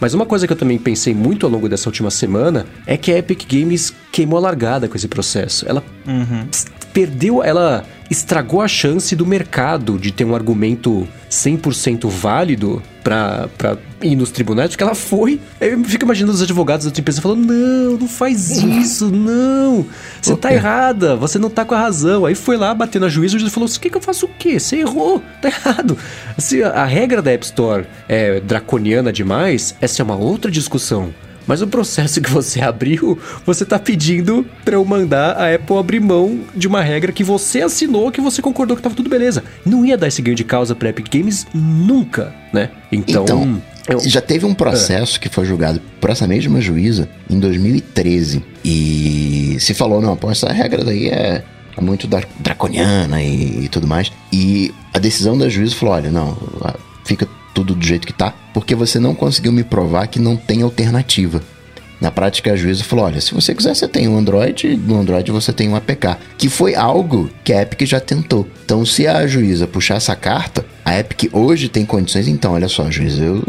Mas 0.00 0.12
uma 0.12 0.26
coisa 0.26 0.44
que 0.46 0.52
eu 0.52 0.56
também 0.56 0.76
pensei 0.76 1.14
muito 1.14 1.46
ao 1.46 1.52
longo 1.52 1.68
dessa 1.68 1.88
última 1.88 2.10
semana 2.10 2.66
é 2.84 2.96
que 2.96 3.12
a 3.12 3.18
Epic 3.18 3.44
Games 3.48 3.94
queimou 4.10 4.38
a 4.38 4.42
largada 4.42 4.88
com 4.88 4.96
esse 4.96 5.06
processo. 5.06 5.64
Ela 5.68 5.82
s- 6.50 6.66
perdeu, 6.94 7.42
ela 7.42 7.84
estragou 8.10 8.62
a 8.62 8.68
chance 8.68 9.16
do 9.16 9.26
mercado 9.26 9.98
de 9.98 10.12
ter 10.12 10.24
um 10.24 10.34
argumento 10.34 11.08
100% 11.28 12.08
válido 12.08 12.80
pra 13.02 13.48
ir 14.00 14.14
nos 14.14 14.30
tribunais, 14.30 14.70
porque 14.70 14.84
ela 14.84 14.94
foi. 14.94 15.40
Eu 15.60 15.82
fico 15.84 16.04
imaginando 16.04 16.32
os 16.32 16.42
advogados 16.42 16.84
da 16.84 16.88
outra 16.88 17.00
empresa 17.00 17.20
falando: 17.20 17.44
não, 17.44 17.98
não 17.98 18.08
faz 18.08 18.50
isso, 18.62 19.10
não. 19.10 19.84
Você 20.22 20.36
tá 20.36 20.52
errada, 20.52 21.16
você 21.16 21.38
não 21.38 21.50
tá 21.50 21.64
com 21.64 21.74
a 21.74 21.80
razão. 21.80 22.24
Aí 22.24 22.34
foi 22.34 22.56
lá, 22.56 22.72
bateu 22.72 23.00
na 23.00 23.08
juíza, 23.08 23.36
o 23.36 23.40
juiz 23.40 23.52
falou: 23.52 23.68
o 23.68 23.80
que, 23.80 23.90
que 23.90 23.96
eu 23.96 24.00
faço 24.00 24.26
o 24.26 24.30
quê? 24.38 24.60
Você 24.60 24.76
errou, 24.76 25.20
tá 25.42 25.48
errado. 25.48 25.98
Se 26.38 26.62
a 26.62 26.84
a 26.84 26.86
regra 26.86 27.22
da 27.22 27.32
App 27.32 27.44
Store 27.46 27.86
é 28.06 28.40
draconiana 28.40 29.10
demais, 29.10 29.74
essa 29.80 30.02
é 30.02 30.04
uma 30.04 30.16
outra 30.16 30.50
discussão. 30.50 31.14
Mas 31.46 31.60
o 31.62 31.66
processo 31.66 32.20
que 32.20 32.30
você 32.30 32.60
abriu, 32.62 33.18
você 33.44 33.64
tá 33.64 33.78
pedindo 33.78 34.46
pra 34.64 34.74
eu 34.74 34.84
mandar 34.84 35.32
a 35.36 35.54
Apple 35.54 35.76
abrir 35.76 36.00
mão 36.00 36.40
de 36.54 36.66
uma 36.66 36.80
regra 36.82 37.12
que 37.12 37.22
você 37.24 37.60
assinou, 37.60 38.10
que 38.10 38.20
você 38.20 38.40
concordou 38.40 38.76
que 38.76 38.82
tava 38.82 38.94
tudo 38.94 39.10
beleza. 39.10 39.44
Não 39.64 39.84
ia 39.84 39.96
dar 39.98 40.08
esse 40.08 40.22
ganho 40.22 40.36
de 40.36 40.44
causa 40.44 40.74
pra 40.74 40.88
Epic 40.88 41.06
Games 41.12 41.46
nunca, 41.54 42.34
né? 42.52 42.70
Então, 42.90 43.24
Então, 43.24 43.62
eu- 43.88 44.00
já 44.08 44.20
teve 44.20 44.46
um 44.46 44.54
processo 44.54 45.20
que 45.20 45.28
foi 45.28 45.44
julgado 45.44 45.80
por 46.00 46.08
essa 46.10 46.26
mesma 46.26 46.60
juíza 46.60 47.08
em 47.28 47.38
2013. 47.38 48.42
E 48.64 49.56
se 49.60 49.74
falou, 49.74 50.00
não, 50.00 50.16
pô, 50.16 50.30
essa 50.30 50.50
regra 50.52 50.82
daí 50.84 51.08
é, 51.08 51.42
muito 51.80 52.06
da- 52.06 52.22
draconiana 52.40 53.22
e, 53.22 53.64
e 53.64 53.68
tudo 53.68 53.86
mais. 53.86 54.10
E 54.32 54.72
a 54.92 54.98
decisão 54.98 55.36
da 55.36 55.48
juíza 55.48 55.74
falou: 55.74 55.94
olha, 55.94 56.10
não, 56.10 56.36
fica 57.04 57.28
tudo 57.54 57.74
do 57.74 57.86
jeito 57.86 58.06
que 58.06 58.12
tá, 58.12 58.34
porque 58.52 58.74
você 58.74 58.98
não 58.98 59.14
conseguiu 59.14 59.52
me 59.52 59.62
provar 59.62 60.08
que 60.08 60.18
não 60.18 60.36
tem 60.36 60.62
alternativa. 60.62 61.40
Na 62.00 62.10
prática, 62.10 62.52
a 62.52 62.56
juíza 62.56 62.84
falou: 62.84 63.06
olha, 63.06 63.20
se 63.20 63.32
você 63.32 63.54
quiser, 63.54 63.74
você 63.74 63.88
tem 63.88 64.08
um 64.08 64.18
Android, 64.18 64.76
no 64.76 65.00
Android 65.00 65.30
você 65.30 65.52
tem 65.52 65.68
um 65.68 65.76
APK, 65.76 66.18
que 66.36 66.48
foi 66.48 66.74
algo 66.74 67.30
que 67.42 67.52
a 67.52 67.62
Epic 67.62 67.86
já 67.86 67.98
tentou. 67.98 68.46
Então, 68.64 68.84
se 68.84 69.06
a 69.06 69.26
juíza 69.26 69.66
puxar 69.66 69.94
essa 69.94 70.14
carta, 70.14 70.66
a 70.84 70.98
Epic 70.98 71.32
hoje 71.32 71.68
tem 71.68 71.86
condições. 71.86 72.28
Então, 72.28 72.52
olha 72.52 72.68
só, 72.68 72.90
juíza, 72.90 73.24
eu, 73.24 73.42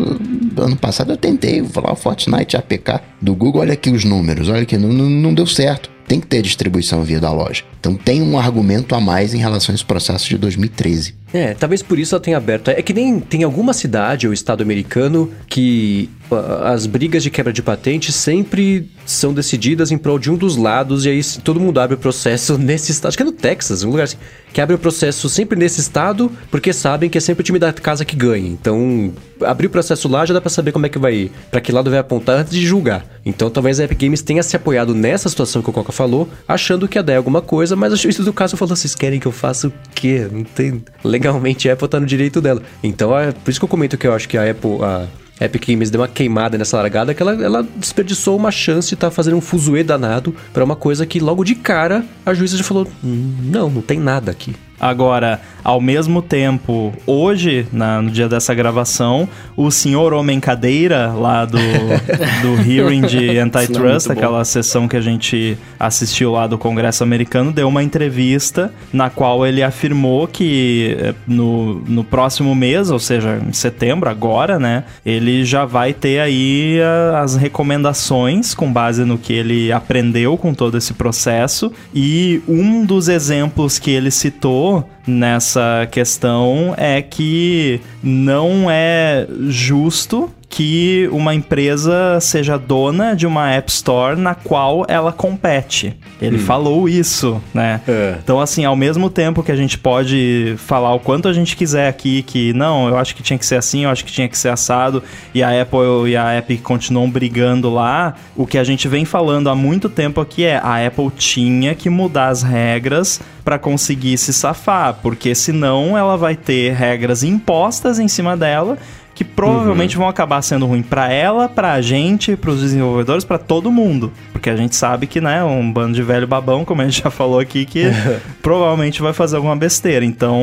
ano 0.58 0.78
passado 0.78 1.12
eu 1.12 1.18
tentei 1.18 1.64
falar 1.64 1.96
Fortnite 1.96 2.56
APK 2.56 3.02
do 3.22 3.36
Google, 3.36 3.62
olha 3.62 3.74
aqui 3.74 3.90
os 3.90 4.06
números, 4.06 4.48
olha 4.48 4.62
aqui, 4.62 4.78
não, 4.78 4.94
não, 4.94 5.10
não 5.10 5.34
deu 5.34 5.46
certo. 5.46 5.90
Tem 6.08 6.22
que 6.22 6.28
ter 6.28 6.42
distribuição 6.42 7.04
via 7.04 7.20
da 7.20 7.32
loja. 7.32 7.64
Então, 7.80 7.96
tem 7.96 8.22
um 8.22 8.40
argumento 8.40 8.94
a 8.96 9.02
mais 9.02 9.34
em 9.34 9.40
relação 9.40 9.74
a 9.74 9.76
esse 9.76 9.84
processo 9.84 10.30
de 10.30 10.38
2013. 10.38 11.16
É, 11.36 11.54
talvez 11.54 11.84
por 11.84 12.00
isso 12.00 12.16
ela 12.16 12.22
tenha 12.22 12.38
aberto. 12.38 12.70
É 12.70 12.82
que 12.82 12.94
nem 12.94 13.20
tem 13.20 13.44
alguma 13.44 13.74
cidade 13.74 14.26
ou 14.26 14.32
estado 14.32 14.64
americano 14.64 15.30
que 15.50 16.10
ah, 16.32 16.72
as 16.72 16.86
brigas 16.86 17.24
de 17.24 17.30
quebra 17.30 17.52
de 17.52 17.62
patente 17.62 18.14
sempre 18.14 18.90
são 19.06 19.34
decididas 19.34 19.92
em 19.92 19.98
prol 19.98 20.18
de 20.18 20.32
um 20.32 20.38
dos 20.38 20.56
lados 20.56 21.06
e 21.06 21.10
aí 21.10 21.22
todo 21.44 21.60
mundo 21.60 21.78
abre 21.80 21.96
o 21.96 21.98
processo 21.98 22.56
nesse 22.58 22.94
estado. 22.94 23.10
Acho 23.10 23.18
que 23.18 23.24
é 23.24 23.26
no 23.26 23.34
Texas, 23.34 23.84
um 23.84 23.90
lugar 23.90 24.04
assim, 24.04 24.16
que 24.54 24.62
abre 24.62 24.76
o 24.76 24.80
processo 24.80 25.28
sempre 25.28 25.60
nesse 25.60 25.82
estado 25.82 26.32
porque 26.50 26.72
sabem 26.72 27.10
que 27.10 27.18
é 27.18 27.22
sempre 27.22 27.42
o 27.42 27.44
time 27.44 27.60
da 27.60 27.74
casa 27.74 28.06
que 28.06 28.16
ganha. 28.16 28.48
Então, 28.48 29.14
abrir 29.42 29.68
o 29.68 29.70
processo 29.70 30.08
lá 30.08 30.26
já 30.26 30.34
dá 30.34 30.40
pra 30.40 30.50
saber 30.50 30.72
como 30.72 30.86
é 30.86 30.90
que 30.90 30.98
vai, 30.98 31.30
Pra 31.52 31.60
que 31.60 31.72
lado 31.72 31.90
vai 31.90 32.00
apontar 32.00 32.40
antes 32.40 32.54
de 32.54 32.66
julgar. 32.66 33.06
Então, 33.26 33.50
talvez 33.50 33.80
a 33.80 33.84
Epic 33.84 34.00
Games 34.00 34.22
tenha 34.22 34.42
se 34.44 34.56
apoiado 34.56 34.94
nessa 34.94 35.28
situação 35.28 35.62
que 35.62 35.70
o 35.70 35.74
Coca 35.74 35.92
falou, 35.92 36.30
achando 36.48 36.88
que 36.88 36.98
ia 36.98 37.04
dar 37.04 37.18
alguma 37.18 37.42
coisa, 37.42 37.76
mas 37.76 37.92
o 37.92 37.96
juiz 37.96 38.18
do 38.18 38.32
caso 38.32 38.56
falou: 38.56 38.76
vocês 38.76 38.96
querem 38.96 39.20
que 39.20 39.26
eu 39.26 39.32
faça 39.32 39.68
o 39.68 39.74
quê? 39.94 40.28
Não 40.32 40.44
tem. 40.44 40.84
Legalmente 41.26 41.68
Apple 41.70 41.88
tá 41.88 42.00
no 42.00 42.06
direito 42.06 42.40
dela. 42.40 42.62
Então, 42.84 43.18
é 43.18 43.32
por 43.32 43.50
isso 43.50 43.60
que 43.60 43.64
eu 43.64 43.70
comento 43.70 43.98
que 43.98 44.06
eu 44.06 44.14
acho 44.14 44.30
que 44.30 44.38
a 44.38 44.50
Apple. 44.50 44.84
A... 44.84 45.08
Epic 45.38 45.68
Games 45.68 45.90
deu 45.90 46.00
uma 46.00 46.08
queimada 46.08 46.58
nessa 46.58 46.78
largada 46.78 47.14
que 47.14 47.22
ela, 47.22 47.34
ela 47.44 47.68
desperdiçou 47.76 48.38
uma 48.38 48.52
chance 48.52 48.88
de 48.88 48.94
estar 48.94 49.12
fazendo 49.12 49.36
um 49.36 49.42
fuzuê 49.42 49.84
danado 49.84 50.34
pra 50.54 50.64
uma 50.64 50.78
coisa 50.78 51.06
que 51.06 51.20
logo 51.20 51.44
de 51.44 51.56
cara 51.56 52.06
a 52.26 52.34
juíza 52.34 52.56
já 52.56 52.64
falou: 52.64 52.88
"Hum, 53.04 53.36
não, 53.44 53.70
não 53.70 53.82
tem 53.82 54.00
nada 54.00 54.32
aqui. 54.32 54.56
Agora, 54.80 55.40
ao 55.64 55.80
mesmo 55.82 56.22
tempo, 56.22 56.94
hoje, 57.08 57.66
na- 57.72 58.02
no 58.02 58.12
dia 58.12 58.28
dessa 58.28 58.54
gravação, 58.54 59.28
o 59.56 59.72
senhor 59.72 60.14
Homem 60.14 60.40
Cadeira, 60.40 61.08
lá 61.14 61.46
do, 61.46 61.58
do 62.42 62.70
hearing 62.70 63.02
de 63.02 63.38
é 63.38 63.40
antitrust, 63.42 64.08
bom. 64.08 64.14
aquela 64.14 64.44
sessão 64.46 64.88
que 64.88 64.96
a 64.98 65.02
gente 65.02 65.58
assistiu 65.80 66.32
lá 66.34 66.46
do 66.46 66.58
Congresso 66.58 67.04
americano, 67.04 67.52
deu 67.52 67.68
uma 67.68 67.82
entrevista 67.84 68.72
na 68.92 69.10
qual 69.10 69.46
ele 69.46 69.64
afirmou 69.64 70.28
que 70.28 70.96
eh, 71.00 71.14
no, 71.28 71.76
no 71.88 72.04
próximo 72.04 72.54
mês, 72.54 72.92
ou 72.92 73.00
seja, 73.00 73.42
em 73.48 73.54
setembro, 73.54 74.10
agora, 74.10 74.60
né, 74.60 74.84
ele 75.06 75.44
já 75.46 75.66
vai 75.66 75.94
ter 75.94 76.20
aí 76.20 76.80
a- 76.82 77.22
as 77.22 77.36
recomendações 77.36 78.54
com 78.54 78.72
base 78.72 79.04
no 79.06 79.18
que 79.18 79.34
ele 79.34 79.72
aprendeu 79.72 80.38
com 80.38 80.54
todo 80.54 80.78
esse 80.78 80.94
processo. 80.94 81.72
E 81.94 82.42
um 82.48 82.86
dos 82.86 83.08
exemplos 83.08 83.80
que 83.80 83.92
ele 83.92 84.12
citou 84.12 84.65
nessa 85.08 85.88
questão 85.92 86.74
é 86.78 87.02
que 87.02 87.80
não 88.02 88.70
é 88.70 89.28
justo 89.48 90.30
que 90.50 91.10
uma 91.12 91.34
empresa 91.34 92.20
seja 92.22 92.58
dona 92.58 93.16
de 93.16 93.28
uma 93.28 93.52
App 93.52 93.70
Store 93.72 94.20
na 94.20 94.36
qual 94.36 94.86
ela 94.88 95.12
compete. 95.12 95.98
Ele 96.22 96.38
falou 96.38 96.88
isso, 96.88 97.42
né? 97.54 97.82
É. 97.88 98.16
Então, 98.24 98.40
assim, 98.40 98.64
ao 98.64 98.76
mesmo 98.76 99.10
tempo 99.10 99.44
que 99.44 99.52
a 99.52 99.56
gente 99.56 99.78
pode 99.78 100.56
falar 100.58 100.94
o 100.94 101.00
quanto 101.00 101.28
a 101.28 101.34
gente 101.34 101.56
quiser 101.58 101.90
aqui, 101.90 102.24
que 102.24 102.54
não, 102.54 102.88
eu 102.88 102.98
acho 102.98 103.16
que 103.16 103.22
tinha 103.22 103.38
que 103.38 103.46
ser 103.46 103.56
assim, 103.56 103.84
eu 103.84 103.90
acho 103.90 104.06
que 104.06 104.12
tinha 104.12 104.28
que 104.28 104.38
ser 104.38 104.50
assado, 104.50 105.04
e 105.34 105.44
a 105.44 105.62
Apple 105.62 106.10
e 106.10 106.16
a 106.16 106.38
Epic 106.38 106.62
continuam 106.62 107.10
brigando 107.10 107.70
lá, 107.70 108.16
o 108.36 108.48
que 108.48 108.58
a 108.58 108.64
gente 108.64 108.88
vem 108.88 109.04
falando 109.04 109.50
há 109.50 109.56
muito 109.56 109.90
tempo 109.90 110.22
aqui 110.22 110.46
é 110.46 110.58
a 110.58 110.86
Apple 110.86 111.12
tinha 111.18 111.76
que 111.76 111.90
mudar 111.90 112.30
as 112.30 112.44
regras 112.44 113.20
para 113.44 113.60
conseguir 113.60 114.18
se 114.18 114.34
safar, 114.34 115.00
porque 115.02 115.36
senão 115.36 115.98
ela 115.98 116.18
vai 116.18 116.36
ter 116.36 116.74
regras 116.74 117.24
impostas 117.24 118.00
em 118.00 118.08
cima 118.08 118.36
dela 118.38 118.78
que 119.16 119.24
provavelmente 119.24 119.98
vão 119.98 120.08
acabar 120.08 120.42
sendo 120.44 120.68
ruim 120.68 120.84
pra 120.84 121.12
ela, 121.12 121.50
pra 121.50 121.82
gente, 121.82 122.36
pros 122.36 122.60
desenvolvedores, 122.60 123.24
pra 123.24 123.38
todo 123.38 123.72
mundo. 123.72 124.12
Porque 124.32 124.50
a 124.50 124.56
gente 124.56 124.76
sabe 124.76 125.08
que, 125.08 125.20
né, 125.20 125.44
um 125.44 125.72
bando 125.72 125.94
de 125.94 126.04
velho 126.04 126.28
babão, 126.28 126.64
como 126.64 126.82
a 126.82 126.86
gente 126.86 127.02
já 127.02 127.10
falou 127.10 127.40
aqui, 127.40 127.66
que 127.66 127.86
provavelmente 128.44 129.02
vai 129.02 129.14
fazer 129.14 129.38
alguma 129.38 129.56
besteira. 129.56 130.06
Então, 130.06 130.38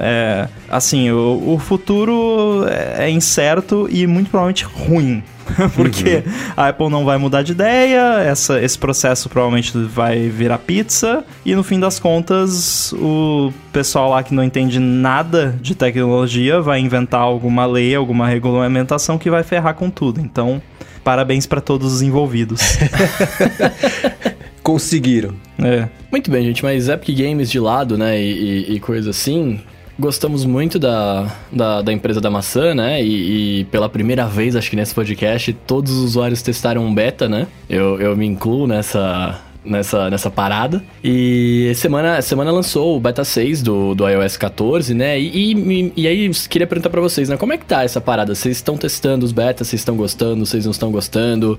é, 0.00 0.48
assim, 0.68 1.10
o, 1.10 1.54
o 1.54 1.58
futuro 1.58 2.66
é 2.68 2.86
é 2.96 3.10
incerto 3.10 3.88
e 3.90 4.06
muito 4.06 4.30
provavelmente 4.30 4.64
ruim. 4.64 5.22
Porque 5.74 6.22
a 6.56 6.68
Apple 6.68 6.88
não 6.90 7.04
vai 7.04 7.18
mudar 7.18 7.42
de 7.42 7.52
ideia, 7.52 8.20
essa, 8.20 8.60
esse 8.62 8.78
processo 8.78 9.28
provavelmente 9.28 9.76
vai 9.78 10.28
virar 10.28 10.58
pizza, 10.58 11.24
e 11.44 11.54
no 11.54 11.62
fim 11.62 11.78
das 11.80 11.98
contas, 11.98 12.92
o 12.94 13.52
pessoal 13.72 14.10
lá 14.10 14.22
que 14.22 14.34
não 14.34 14.42
entende 14.44 14.78
nada 14.78 15.56
de 15.60 15.74
tecnologia 15.74 16.60
vai 16.60 16.80
inventar 16.80 17.20
alguma 17.20 17.66
lei, 17.66 17.94
alguma 17.94 18.26
regulamentação 18.26 19.18
que 19.18 19.30
vai 19.30 19.42
ferrar 19.42 19.74
com 19.74 19.90
tudo. 19.90 20.20
Então, 20.20 20.60
parabéns 21.04 21.46
para 21.46 21.60
todos 21.60 21.92
os 21.94 22.02
envolvidos. 22.02 22.60
Conseguiram. 24.62 25.34
é. 25.62 25.88
Muito 26.10 26.30
bem, 26.30 26.44
gente, 26.44 26.64
mas 26.64 26.88
Epic 26.88 27.16
Games 27.16 27.50
de 27.50 27.60
lado, 27.60 27.96
né, 27.96 28.20
e, 28.20 28.66
e- 28.70 28.74
e 28.76 28.80
coisa 28.80 29.10
assim, 29.10 29.60
gostamos 29.98 30.44
muito 30.44 30.78
da, 30.78 31.34
da, 31.50 31.82
da 31.82 31.92
empresa 31.92 32.20
da 32.20 32.30
maçã, 32.30 32.74
né, 32.74 33.02
e, 33.02 33.60
e 33.60 33.64
pela 33.64 33.88
primeira 33.88 34.26
vez, 34.26 34.54
acho 34.54 34.70
que 34.70 34.76
nesse 34.76 34.94
podcast, 34.94 35.52
todos 35.66 35.92
os 35.92 36.04
usuários 36.04 36.42
testaram 36.42 36.84
um 36.84 36.94
beta, 36.94 37.28
né, 37.28 37.46
eu, 37.68 38.00
eu 38.00 38.16
me 38.16 38.26
incluo 38.26 38.66
nessa... 38.66 39.40
Nessa, 39.66 40.08
nessa 40.08 40.30
parada. 40.30 40.80
E 41.02 41.72
semana, 41.74 42.22
semana 42.22 42.52
lançou 42.52 42.96
o 42.96 43.00
beta 43.00 43.24
6 43.24 43.62
do, 43.62 43.96
do 43.96 44.08
iOS 44.08 44.36
14, 44.36 44.94
né? 44.94 45.18
E, 45.18 45.54
e, 45.54 45.92
e 45.96 46.06
aí, 46.06 46.30
queria 46.48 46.68
perguntar 46.68 46.88
pra 46.88 47.00
vocês, 47.00 47.28
né? 47.28 47.36
Como 47.36 47.52
é 47.52 47.58
que 47.58 47.64
tá 47.64 47.82
essa 47.82 48.00
parada? 48.00 48.32
Vocês 48.32 48.58
estão 48.58 48.76
testando 48.76 49.26
os 49.26 49.32
betas? 49.32 49.66
Vocês 49.66 49.80
estão 49.80 49.96
gostando? 49.96 50.46
Vocês 50.46 50.66
não 50.66 50.70
estão 50.70 50.92
gostando? 50.92 51.58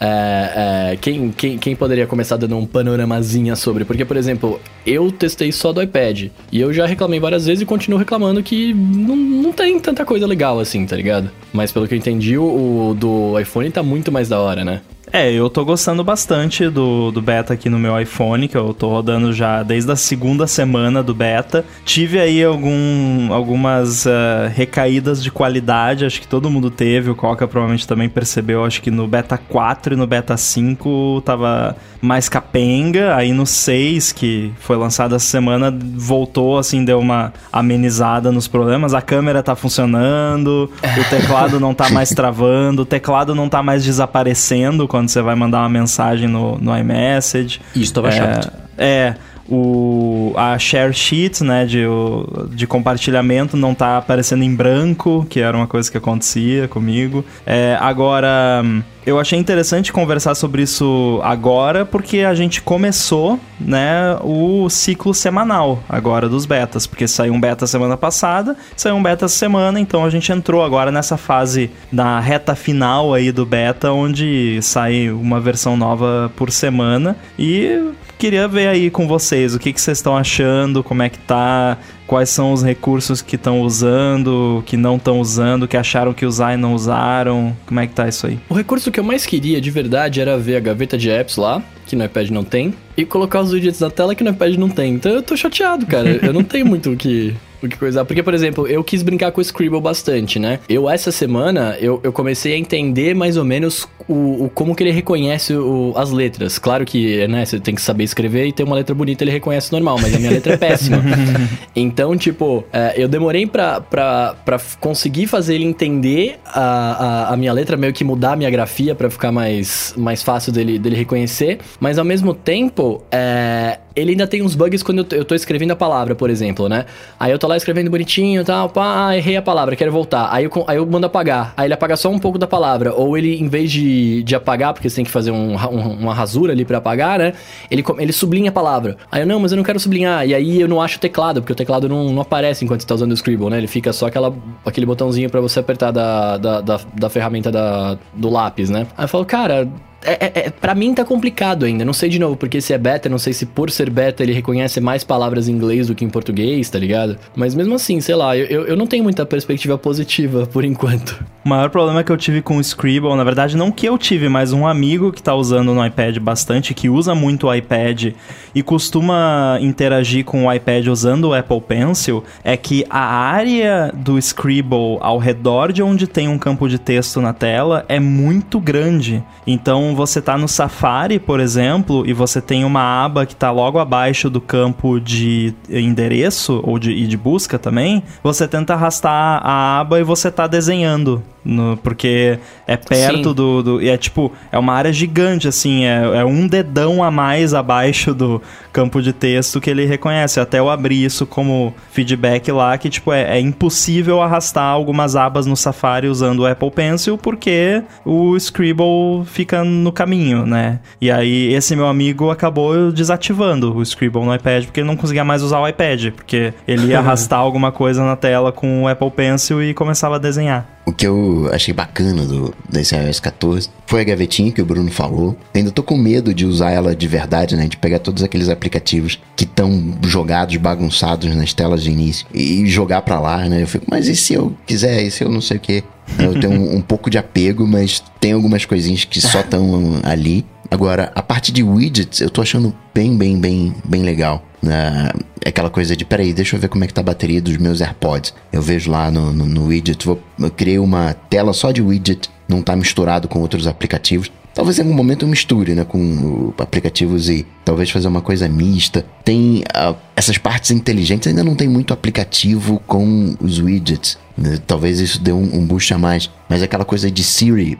É, 0.00 0.92
é, 0.92 0.96
quem, 0.96 1.30
quem, 1.30 1.58
quem 1.58 1.76
poderia 1.76 2.06
começar 2.06 2.36
dando 2.36 2.56
um 2.56 2.66
panoramazinha 2.66 3.56
sobre? 3.56 3.84
Porque, 3.84 4.04
por 4.04 4.16
exemplo, 4.16 4.60
eu 4.86 5.10
testei 5.10 5.52
só 5.52 5.72
do 5.72 5.82
iPad. 5.82 6.28
E 6.50 6.60
eu 6.60 6.72
já 6.72 6.86
reclamei 6.86 7.20
várias 7.20 7.46
vezes 7.46 7.62
e 7.62 7.66
continuo 7.66 7.98
reclamando 7.98 8.42
que 8.42 8.74
não, 8.74 9.16
não 9.16 9.52
tem 9.52 9.78
tanta 9.80 10.04
coisa 10.04 10.26
legal 10.26 10.58
assim, 10.58 10.86
tá 10.86 10.96
ligado? 10.96 11.30
Mas 11.52 11.72
pelo 11.72 11.86
que 11.86 11.94
eu 11.94 11.98
entendi, 11.98 12.36
o, 12.36 12.90
o 12.90 12.94
do 12.94 13.38
iPhone 13.38 13.70
tá 13.70 13.82
muito 13.82 14.10
mais 14.10 14.28
da 14.28 14.40
hora, 14.40 14.64
né? 14.64 14.80
É, 15.16 15.30
eu 15.30 15.48
tô 15.48 15.64
gostando 15.64 16.02
bastante 16.02 16.68
do, 16.68 17.12
do 17.12 17.22
beta 17.22 17.54
aqui 17.54 17.70
no 17.70 17.78
meu 17.78 17.96
iPhone, 18.00 18.48
que 18.48 18.56
eu 18.56 18.74
tô 18.74 18.88
rodando 18.88 19.32
já 19.32 19.62
desde 19.62 19.92
a 19.92 19.94
segunda 19.94 20.44
semana 20.48 21.04
do 21.04 21.14
beta. 21.14 21.64
Tive 21.84 22.18
aí 22.18 22.42
algum, 22.42 23.32
algumas 23.32 24.08
ah, 24.08 24.50
recaídas 24.52 25.22
de 25.22 25.30
qualidade, 25.30 26.04
acho 26.04 26.20
que 26.20 26.26
todo 26.26 26.50
mundo 26.50 26.68
teve, 26.68 27.10
o 27.10 27.14
Coca 27.14 27.46
provavelmente 27.46 27.86
também 27.86 28.08
percebeu, 28.08 28.64
acho 28.64 28.82
que 28.82 28.90
no 28.90 29.06
beta 29.06 29.38
4 29.38 29.94
e 29.94 29.96
no 29.96 30.04
beta 30.04 30.36
5 30.36 31.22
tava 31.24 31.76
mais 32.02 32.28
capenga, 32.28 33.14
aí 33.14 33.32
no 33.32 33.46
6, 33.46 34.10
que 34.10 34.52
foi 34.58 34.76
lançado 34.76 35.14
essa 35.14 35.24
semana, 35.24 35.72
voltou, 35.94 36.58
assim, 36.58 36.84
deu 36.84 36.98
uma 36.98 37.32
amenizada 37.52 38.32
nos 38.32 38.48
problemas, 38.48 38.92
a 38.92 39.00
câmera 39.00 39.44
tá 39.44 39.54
funcionando, 39.54 40.68
o 40.82 41.04
teclado 41.08 41.60
não 41.60 41.72
tá 41.72 41.88
mais 41.90 42.10
travando, 42.12 42.82
o 42.82 42.84
teclado 42.84 43.32
não 43.32 43.48
tá 43.48 43.62
mais 43.62 43.84
desaparecendo 43.84 44.86
quando 44.86 45.03
você 45.10 45.22
vai 45.22 45.34
mandar 45.34 45.60
uma 45.60 45.68
mensagem 45.68 46.28
no, 46.28 46.58
no 46.58 46.76
iMessage. 46.76 47.60
Isso 47.74 47.92
tava 47.92 48.08
é, 48.08 48.12
chato. 48.12 48.52
É, 48.76 49.14
o, 49.48 50.32
a 50.36 50.58
share 50.58 50.92
sheet, 50.92 51.42
né, 51.44 51.64
de, 51.66 51.84
o- 51.86 52.48
de 52.50 52.66
compartilhamento 52.66 53.56
não 53.56 53.74
tá 53.74 53.98
aparecendo 53.98 54.42
em 54.42 54.54
branco, 54.54 55.26
que 55.28 55.40
era 55.40 55.56
uma 55.56 55.66
coisa 55.66 55.90
que 55.90 55.98
acontecia 55.98 56.66
comigo. 56.68 57.24
É, 57.46 57.76
agora, 57.80 58.62
eu 59.06 59.18
achei 59.18 59.38
interessante 59.38 59.92
conversar 59.92 60.34
sobre 60.34 60.62
isso 60.62 61.20
agora, 61.22 61.84
porque 61.84 62.20
a 62.20 62.34
gente 62.34 62.62
começou, 62.62 63.38
né, 63.60 64.16
o 64.22 64.68
ciclo 64.70 65.12
semanal 65.12 65.82
agora 65.88 66.28
dos 66.28 66.46
betas, 66.46 66.86
porque 66.86 67.06
saiu 67.06 67.34
um 67.34 67.40
beta 67.40 67.66
semana 67.66 67.96
passada, 67.96 68.56
saiu 68.76 68.94
um 68.96 69.02
beta 69.02 69.28
semana, 69.28 69.78
então 69.78 70.04
a 70.04 70.10
gente 70.10 70.30
entrou 70.32 70.64
agora 70.64 70.90
nessa 70.90 71.16
fase 71.16 71.70
da 71.92 72.18
reta 72.18 72.54
final 72.54 73.12
aí 73.12 73.30
do 73.30 73.44
beta, 73.44 73.92
onde 73.92 74.58
sai 74.62 75.10
uma 75.10 75.40
versão 75.40 75.76
nova 75.76 76.32
por 76.36 76.50
semana 76.50 77.16
e 77.38 77.90
queria 78.24 78.48
ver 78.48 78.68
aí 78.68 78.90
com 78.90 79.06
vocês 79.06 79.54
o 79.54 79.58
que, 79.58 79.70
que 79.70 79.78
vocês 79.78 79.98
estão 79.98 80.16
achando, 80.16 80.82
como 80.82 81.02
é 81.02 81.10
que 81.10 81.18
tá, 81.18 81.76
quais 82.06 82.28
são 82.28 82.52
os 82.52 82.62
recursos 82.62 83.22
que 83.22 83.36
estão 83.36 83.60
usando, 83.60 84.62
que 84.66 84.76
não 84.76 84.96
estão 84.96 85.20
usando, 85.20 85.66
que 85.66 85.76
acharam 85.76 86.12
que 86.12 86.26
usar 86.26 86.54
e 86.54 86.56
não 86.56 86.74
usaram, 86.74 87.56
como 87.66 87.80
é 87.80 87.86
que 87.86 87.94
tá 87.94 88.08
isso 88.08 88.26
aí? 88.26 88.38
O 88.48 88.54
recurso 88.54 88.90
que 88.90 89.00
eu 89.00 89.04
mais 89.04 89.26
queria 89.26 89.60
de 89.60 89.70
verdade 89.70 90.20
era 90.20 90.36
ver 90.38 90.56
a 90.56 90.60
gaveta 90.60 90.96
de 90.96 91.10
apps 91.10 91.36
lá, 91.36 91.62
que 91.86 91.96
no 91.96 92.04
iPad 92.04 92.30
não 92.30 92.44
tem. 92.44 92.74
e 92.96 93.04
colocar 93.04 93.40
os 93.40 93.52
widgets 93.52 93.80
na 93.80 93.90
tela 93.90 94.14
que 94.14 94.24
no 94.24 94.30
iPad 94.30 94.54
não 94.54 94.68
tem. 94.68 94.94
Então 94.94 95.12
eu 95.12 95.22
tô 95.22 95.36
chateado, 95.36 95.86
cara. 95.86 96.20
eu 96.24 96.32
não 96.32 96.44
tenho 96.44 96.66
muito 96.66 96.92
o 96.92 96.96
que 96.96 97.34
o 97.66 97.68
que 97.68 97.76
coisar. 97.76 98.04
Porque, 98.04 98.22
por 98.22 98.34
exemplo, 98.34 98.66
eu 98.66 98.82
quis 98.84 99.02
brincar 99.02 99.32
com 99.32 99.40
o 99.40 99.44
Scribble 99.44 99.80
bastante, 99.80 100.38
né? 100.38 100.60
Eu, 100.68 100.88
essa 100.88 101.10
semana, 101.10 101.76
eu, 101.80 102.00
eu 102.02 102.12
comecei 102.12 102.54
a 102.54 102.58
entender 102.58 103.14
mais 103.14 103.36
ou 103.36 103.44
menos 103.44 103.88
o, 104.06 104.44
o 104.44 104.50
como 104.50 104.74
que 104.74 104.82
ele 104.82 104.90
reconhece 104.90 105.54
o, 105.54 105.92
as 105.96 106.10
letras. 106.10 106.58
Claro 106.58 106.84
que, 106.84 107.26
né, 107.26 107.44
você 107.44 107.58
tem 107.58 107.74
que 107.74 107.82
saber 107.82 108.04
escrever 108.04 108.46
e 108.46 108.52
ter 108.52 108.64
uma 108.64 108.76
letra 108.76 108.94
bonita 108.94 109.24
ele 109.24 109.30
reconhece 109.30 109.72
normal, 109.72 109.98
mas 110.00 110.14
a 110.14 110.18
minha 110.18 110.30
letra 110.30 110.54
é 110.54 110.56
péssima. 110.56 111.02
então, 111.94 112.16
tipo, 112.16 112.64
é, 112.72 112.94
eu 112.96 113.06
demorei 113.06 113.46
pra, 113.46 113.80
pra, 113.80 114.34
pra 114.44 114.58
conseguir 114.80 115.28
fazer 115.28 115.54
ele 115.54 115.64
entender 115.64 116.40
a, 116.44 117.28
a, 117.28 117.34
a 117.34 117.36
minha 117.36 117.52
letra, 117.52 117.76
meio 117.76 117.92
que 117.92 118.02
mudar 118.02 118.32
a 118.32 118.36
minha 118.36 118.50
grafia 118.50 118.96
para 118.96 119.08
ficar 119.08 119.30
mais, 119.30 119.94
mais 119.96 120.20
fácil 120.20 120.52
dele, 120.52 120.76
dele 120.76 120.96
reconhecer. 120.96 121.60
Mas 121.78 121.96
ao 121.96 122.04
mesmo 122.04 122.34
tempo, 122.34 123.00
é, 123.12 123.78
ele 123.94 124.10
ainda 124.10 124.26
tem 124.26 124.42
uns 124.42 124.56
bugs 124.56 124.82
quando 124.82 125.06
eu 125.12 125.24
tô 125.24 125.34
escrevendo 125.34 125.70
a 125.70 125.76
palavra, 125.76 126.14
por 126.16 126.28
exemplo, 126.28 126.68
né? 126.68 126.84
Aí 127.18 127.30
eu 127.30 127.38
tô 127.38 127.46
lá 127.46 127.56
escrevendo 127.56 127.90
bonitinho 127.90 128.42
e 128.42 128.44
tal, 128.44 128.68
pá, 128.68 129.16
errei 129.16 129.36
a 129.36 129.42
palavra, 129.42 129.76
quero 129.76 129.92
voltar. 129.92 130.28
Aí 130.32 130.44
eu, 130.44 130.64
aí 130.66 130.76
eu 130.76 130.86
mando 130.86 131.06
apagar. 131.06 131.54
Aí 131.56 131.66
ele 131.66 131.74
apaga 131.74 131.96
só 131.96 132.10
um 132.10 132.18
pouco 132.18 132.36
da 132.36 132.46
palavra. 132.46 132.92
Ou 132.92 133.16
ele, 133.16 133.40
em 133.40 133.48
vez 133.48 133.70
de, 133.70 134.22
de 134.24 134.34
apagar, 134.34 134.74
porque 134.74 134.90
você 134.90 134.96
tem 134.96 135.04
que 135.04 135.10
fazer 135.10 135.30
um, 135.30 135.54
um, 135.54 135.90
uma 136.00 136.12
rasura 136.12 136.52
ali 136.52 136.64
para 136.64 136.78
apagar, 136.78 137.20
né? 137.20 137.34
Ele, 137.70 137.84
ele 137.98 138.12
sublinha 138.12 138.50
a 138.50 138.52
palavra. 138.52 138.96
Aí 139.12 139.22
eu, 139.22 139.26
não, 139.26 139.38
mas 139.38 139.52
eu 139.52 139.56
não 139.56 139.64
quero 139.64 139.78
sublinhar. 139.78 140.26
E 140.26 140.34
aí 140.34 140.60
eu 140.60 140.66
não 140.66 140.82
acho 140.82 140.96
o 140.96 141.00
teclado, 141.00 141.40
porque 141.40 141.52
o 141.52 141.56
teclado 141.56 141.83
não, 141.88 142.12
não 142.12 142.22
aparece 142.22 142.64
enquanto 142.64 142.82
você 142.82 142.86
tá 142.86 142.94
usando 142.94 143.12
o 143.12 143.16
Scribble, 143.16 143.50
né? 143.50 143.58
Ele 143.58 143.66
fica 143.66 143.92
só 143.92 144.06
aquela, 144.06 144.34
aquele 144.64 144.86
botãozinho 144.86 145.30
para 145.30 145.40
você 145.40 145.60
apertar 145.60 145.90
da, 145.90 146.36
da, 146.36 146.60
da, 146.60 146.80
da 146.94 147.10
ferramenta 147.10 147.50
da, 147.50 147.98
do 148.14 148.30
lápis, 148.30 148.70
né? 148.70 148.86
Aí 148.96 149.04
eu 149.04 149.08
falo, 149.08 149.24
cara, 149.24 149.68
é, 150.04 150.12
é, 150.20 150.46
é, 150.46 150.50
pra 150.50 150.74
mim 150.74 150.94
tá 150.94 151.04
complicado 151.04 151.64
ainda. 151.64 151.84
Não 151.84 151.92
sei 151.92 152.08
de 152.08 152.18
novo 152.18 152.36
porque 152.36 152.60
se 152.60 152.72
é 152.72 152.78
beta, 152.78 153.08
não 153.08 153.18
sei 153.18 153.32
se 153.32 153.46
por 153.46 153.70
ser 153.70 153.90
beta 153.90 154.22
ele 154.22 154.32
reconhece 154.32 154.80
mais 154.80 155.04
palavras 155.04 155.48
em 155.48 155.52
inglês 155.52 155.88
do 155.88 155.94
que 155.94 156.04
em 156.04 156.10
português, 156.10 156.68
tá 156.70 156.78
ligado? 156.78 157.18
Mas 157.34 157.54
mesmo 157.54 157.74
assim, 157.74 158.00
sei 158.00 158.14
lá, 158.14 158.36
eu, 158.36 158.64
eu 158.66 158.76
não 158.76 158.86
tenho 158.86 159.02
muita 159.02 159.24
perspectiva 159.24 159.76
positiva 159.78 160.46
por 160.52 160.64
enquanto. 160.64 161.24
O 161.44 161.48
maior 161.48 161.68
problema 161.68 162.02
que 162.02 162.10
eu 162.10 162.16
tive 162.16 162.40
com 162.40 162.56
o 162.56 162.60
Scribble, 162.60 163.14
na 163.16 163.24
verdade, 163.24 163.56
não 163.56 163.70
que 163.70 163.86
eu 163.86 163.98
tive, 163.98 164.30
mas 164.30 164.52
um 164.52 164.66
amigo 164.66 165.12
que 165.12 165.22
tá 165.22 165.34
usando 165.34 165.74
no 165.74 165.84
iPad 165.84 166.16
bastante, 166.18 166.72
que 166.72 166.88
usa 166.88 167.14
muito 167.14 167.46
o 167.46 167.54
iPad 167.54 168.14
e 168.54 168.62
costuma 168.62 169.58
interagir 169.60 170.24
com 170.24 170.46
o 170.46 170.52
iPad 170.52 170.86
usando 170.86 171.28
o 171.28 171.34
Apple 171.34 171.60
Pencil, 171.60 172.24
é 172.42 172.56
que 172.56 172.86
a 172.88 173.04
área 173.04 173.92
do 173.94 174.18
Scribble 174.18 174.96
ao 175.00 175.18
redor 175.18 175.70
de 175.70 175.82
onde 175.82 176.06
tem 176.06 176.28
um 176.28 176.38
campo 176.38 176.66
de 176.66 176.78
texto 176.78 177.20
na 177.20 177.34
tela 177.34 177.84
é 177.88 178.00
muito 178.00 178.58
grande. 178.58 179.22
Então 179.46 179.93
você 179.94 180.20
tá 180.20 180.36
no 180.36 180.48
Safari, 180.48 181.18
por 181.18 181.40
exemplo, 181.40 182.04
e 182.06 182.12
você 182.12 182.40
tem 182.40 182.64
uma 182.64 183.04
aba 183.04 183.26
que 183.26 183.36
tá 183.36 183.50
logo 183.50 183.78
abaixo 183.78 184.28
do 184.28 184.40
campo 184.40 185.00
de 185.00 185.54
endereço 185.68 186.60
ou 186.64 186.78
de, 186.78 186.92
e 186.92 187.06
de 187.06 187.16
busca 187.16 187.58
também, 187.58 188.02
você 188.22 188.46
tenta 188.48 188.74
arrastar 188.74 189.40
a 189.44 189.80
aba 189.80 190.00
e 190.00 190.02
você 190.02 190.30
tá 190.30 190.46
desenhando 190.46 191.22
no, 191.44 191.76
porque 191.76 192.38
é 192.66 192.76
perto 192.76 193.34
do, 193.34 193.62
do, 193.62 193.82
E 193.82 193.90
é 193.90 193.96
tipo, 193.98 194.32
é 194.50 194.58
uma 194.58 194.72
área 194.72 194.92
gigante, 194.92 195.46
assim, 195.46 195.84
é, 195.84 196.20
é, 196.20 196.24
um 196.24 196.46
dedão 196.46 197.04
a 197.04 197.10
mais 197.10 197.52
abaixo 197.52 198.14
do 198.14 198.40
campo 198.72 199.02
de 199.02 199.12
texto 199.12 199.60
que 199.60 199.68
ele 199.68 199.84
reconhece. 199.84 200.40
Até 200.40 200.58
eu 200.58 200.70
abri 200.70 201.04
isso 201.04 201.26
como 201.26 201.74
feedback 201.90 202.50
lá, 202.50 202.78
que 202.78 202.88
tipo, 202.88 203.12
é, 203.12 203.36
é 203.36 203.40
impossível 203.40 204.22
arrastar 204.22 204.64
algumas 204.64 205.14
abas 205.16 205.44
no 205.44 205.56
Safari 205.56 206.08
usando 206.08 206.40
o 206.40 206.46
Apple 206.46 206.70
Pencil, 206.70 207.18
porque 207.18 207.82
o 208.04 208.36
Scribble 208.38 209.24
fica 209.26 209.62
no 209.84 209.92
caminho, 209.92 210.44
né? 210.44 210.80
E 211.00 211.10
aí 211.10 211.52
esse 211.52 211.76
meu 211.76 211.86
amigo 211.86 212.30
acabou 212.30 212.90
desativando 212.90 213.76
o 213.76 213.84
Scribble 213.84 214.24
no 214.24 214.34
iPad, 214.34 214.64
porque 214.64 214.80
ele 214.80 214.86
não 214.86 214.96
conseguia 214.96 215.24
mais 215.24 215.42
usar 215.42 215.60
o 215.60 215.68
iPad, 215.68 216.10
porque 216.10 216.52
ele 216.66 216.88
ia 216.88 216.98
arrastar 217.04 217.38
alguma 217.38 217.70
coisa 217.70 218.04
na 218.04 218.16
tela 218.16 218.50
com 218.50 218.82
o 218.82 218.88
Apple 218.88 219.10
Pencil 219.10 219.62
e 219.62 219.74
começava 219.74 220.16
a 220.16 220.18
desenhar. 220.18 220.73
O 220.86 220.92
que 220.92 221.06
eu 221.06 221.48
achei 221.52 221.72
bacana 221.72 222.24
do, 222.24 222.54
desse 222.68 222.94
iOS 222.94 223.18
14 223.18 223.70
foi 223.86 224.02
a 224.02 224.04
gavetinha 224.04 224.52
que 224.52 224.60
o 224.60 224.66
Bruno 224.66 224.90
falou. 224.90 225.36
Ainda 225.54 225.70
tô 225.70 225.82
com 225.82 225.96
medo 225.96 226.34
de 226.34 226.44
usar 226.44 226.70
ela 226.70 226.94
de 226.94 227.08
verdade, 227.08 227.56
né? 227.56 227.66
De 227.66 227.76
pegar 227.76 227.98
todos 227.98 228.22
aqueles 228.22 228.48
aplicativos 228.50 229.18
que 229.34 229.44
estão 229.44 229.94
jogados, 230.02 230.56
bagunçados 230.56 231.34
nas 231.34 231.54
telas 231.54 231.82
de 231.82 231.90
início 231.90 232.26
e 232.34 232.66
jogar 232.66 233.02
para 233.02 233.18
lá, 233.18 233.48
né? 233.48 233.62
Eu 233.62 233.66
fico, 233.66 233.86
mas 233.88 234.08
e 234.08 234.16
se 234.16 234.34
eu 234.34 234.54
quiser? 234.66 235.02
E 235.02 235.10
se 235.10 235.24
eu 235.24 235.30
não 235.30 235.40
sei 235.40 235.56
o 235.56 235.60
quê? 235.60 235.82
Eu 236.18 236.38
tenho 236.38 236.52
um, 236.52 236.76
um 236.76 236.80
pouco 236.82 237.08
de 237.08 237.16
apego, 237.16 237.66
mas 237.66 238.02
tem 238.20 238.32
algumas 238.32 238.66
coisinhas 238.66 239.04
que 239.04 239.20
só 239.20 239.40
estão 239.40 240.00
ali. 240.02 240.44
Agora, 240.74 241.12
a 241.14 241.22
parte 241.22 241.52
de 241.52 241.62
widgets 241.62 242.20
eu 242.20 242.28
tô 242.28 242.42
achando 242.42 242.74
bem, 242.92 243.16
bem, 243.16 243.38
bem, 243.38 243.72
bem 243.84 244.02
legal. 244.02 244.44
Uh, 244.60 245.24
aquela 245.46 245.70
coisa 245.70 245.96
de, 245.96 246.04
peraí, 246.04 246.32
deixa 246.32 246.56
eu 246.56 246.60
ver 246.60 246.66
como 246.66 246.82
é 246.82 246.88
que 246.88 246.92
tá 246.92 247.00
a 247.00 247.04
bateria 247.04 247.40
dos 247.40 247.56
meus 247.58 247.80
AirPods. 247.80 248.34
Eu 248.52 248.60
vejo 248.60 248.90
lá 248.90 249.08
no, 249.08 249.32
no, 249.32 249.46
no 249.46 249.66
widget, 249.66 250.04
vou, 250.04 250.20
eu 250.36 250.50
criei 250.50 250.80
uma 250.80 251.14
tela 251.30 251.52
só 251.52 251.70
de 251.70 251.80
widget, 251.80 252.28
não 252.48 252.60
tá 252.60 252.74
misturado 252.74 253.28
com 253.28 253.38
outros 253.38 253.68
aplicativos. 253.68 254.32
Talvez 254.52 254.76
em 254.76 254.82
algum 254.82 254.94
momento 254.94 255.24
eu 255.24 255.28
misture, 255.28 255.76
né, 255.76 255.84
com 255.84 256.52
aplicativos 256.58 257.28
e 257.28 257.46
talvez 257.64 257.88
fazer 257.90 258.08
uma 258.08 258.20
coisa 258.20 258.48
mista. 258.48 259.06
Tem 259.24 259.62
uh, 259.76 259.94
essas 260.16 260.38
partes 260.38 260.72
inteligentes, 260.72 261.28
ainda 261.28 261.44
não 261.44 261.54
tem 261.54 261.68
muito 261.68 261.94
aplicativo 261.94 262.82
com 262.84 263.36
os 263.40 263.60
widgets. 263.60 264.18
Né? 264.36 264.58
Talvez 264.66 264.98
isso 264.98 265.22
dê 265.22 265.30
um, 265.30 265.56
um 265.56 265.64
boost 265.64 265.94
a 265.94 265.98
mais. 265.98 266.28
Mas 266.48 266.64
aquela 266.64 266.84
coisa 266.84 267.08
de 267.08 267.22
Siri, 267.22 267.78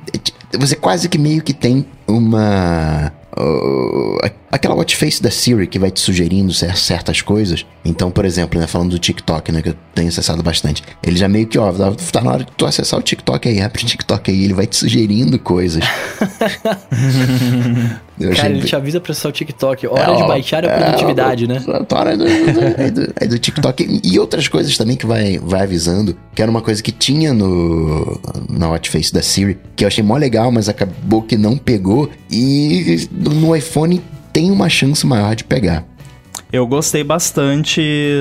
você 0.57 0.76
quase 0.76 1.09
que 1.09 1.18
meio 1.18 1.42
que 1.42 1.53
tem 1.53 1.84
uma 2.07 3.13
Uh, 3.37 4.19
aquela 4.55 4.77
watch 4.77 4.97
face 4.97 5.21
da 5.21 5.33
Siri 5.33 5.67
que 5.67 5.81
vai 5.81 5.91
te 5.91 5.99
sugerindo 5.99 6.53
certas 6.53 7.21
coisas. 7.21 7.67
Então, 7.85 8.09
por 8.11 8.25
exemplo, 8.25 8.59
né, 8.61 8.69
falando 8.69 8.91
do 8.91 8.99
TikTok, 9.01 9.51
né, 9.51 9.61
que 9.61 9.71
eu 9.71 9.75
tenho 9.93 10.09
acessado 10.09 10.43
bastante, 10.45 10.83
ele 11.03 11.17
já 11.17 11.29
meio 11.29 11.47
que, 11.47 11.59
ó, 11.59 11.73
tá 12.13 12.21
na 12.21 12.31
hora 12.31 12.45
de 12.45 12.53
tu 12.53 12.65
acessar 12.65 13.01
o 13.01 13.03
TikTok 13.03 13.49
aí, 13.49 13.61
abre 13.61 13.83
o 13.83 13.87
TikTok 13.87 14.31
aí, 14.31 14.45
ele 14.45 14.55
vai 14.55 14.67
te 14.67 14.77
sugerindo 14.77 15.39
coisas. 15.41 15.83
Cara, 18.37 18.51
ele 18.51 18.63
te 18.63 18.77
avisa 18.77 19.01
pra 19.01 19.11
acessar 19.11 19.31
o 19.31 19.33
TikTok. 19.33 19.89
Hora 19.89 20.13
é, 20.13 20.17
de 20.17 20.29
baixar 20.29 20.65
a 20.65 20.69
é, 20.71 20.79
produtividade, 20.79 21.49
né? 21.49 21.61
Hora 21.93 22.17
do, 22.17 22.25
do, 22.25 22.91
do, 22.93 23.29
do, 23.29 23.39
TikTok. 23.41 24.01
E 24.05 24.21
outras 24.21 24.47
coisas 24.47 24.77
também 24.77 24.97
que 24.97 25.05
vai, 25.05 25.37
vai 25.39 25.63
avisando. 25.63 26.17
Que 26.33 26.41
era 26.41 26.49
uma 26.49 26.61
coisa 26.61 26.81
que 26.81 26.93
tinha 26.93 27.35
no, 27.35 28.21
na 28.49 28.69
Watchface 28.69 29.13
da 29.13 29.21
Siri, 29.21 29.59
que 29.75 29.83
eu 29.83 29.89
achei 29.89 30.05
mó 30.05 30.17
legal, 30.17 30.53
mas 30.53 30.69
acabou 30.69 31.23
que 31.23 31.37
não 31.37 31.57
pegou. 31.57 32.09
E 32.31 33.09
no 33.11 33.55
iPhone 33.57 34.01
tem 34.35 34.51
uma 34.51 34.68
chance 34.68 35.07
maior 35.07 35.37
de 35.37 35.45
pegar. 35.45 35.85
Eu 36.53 36.66
gostei 36.66 37.03
bastante 37.03 37.80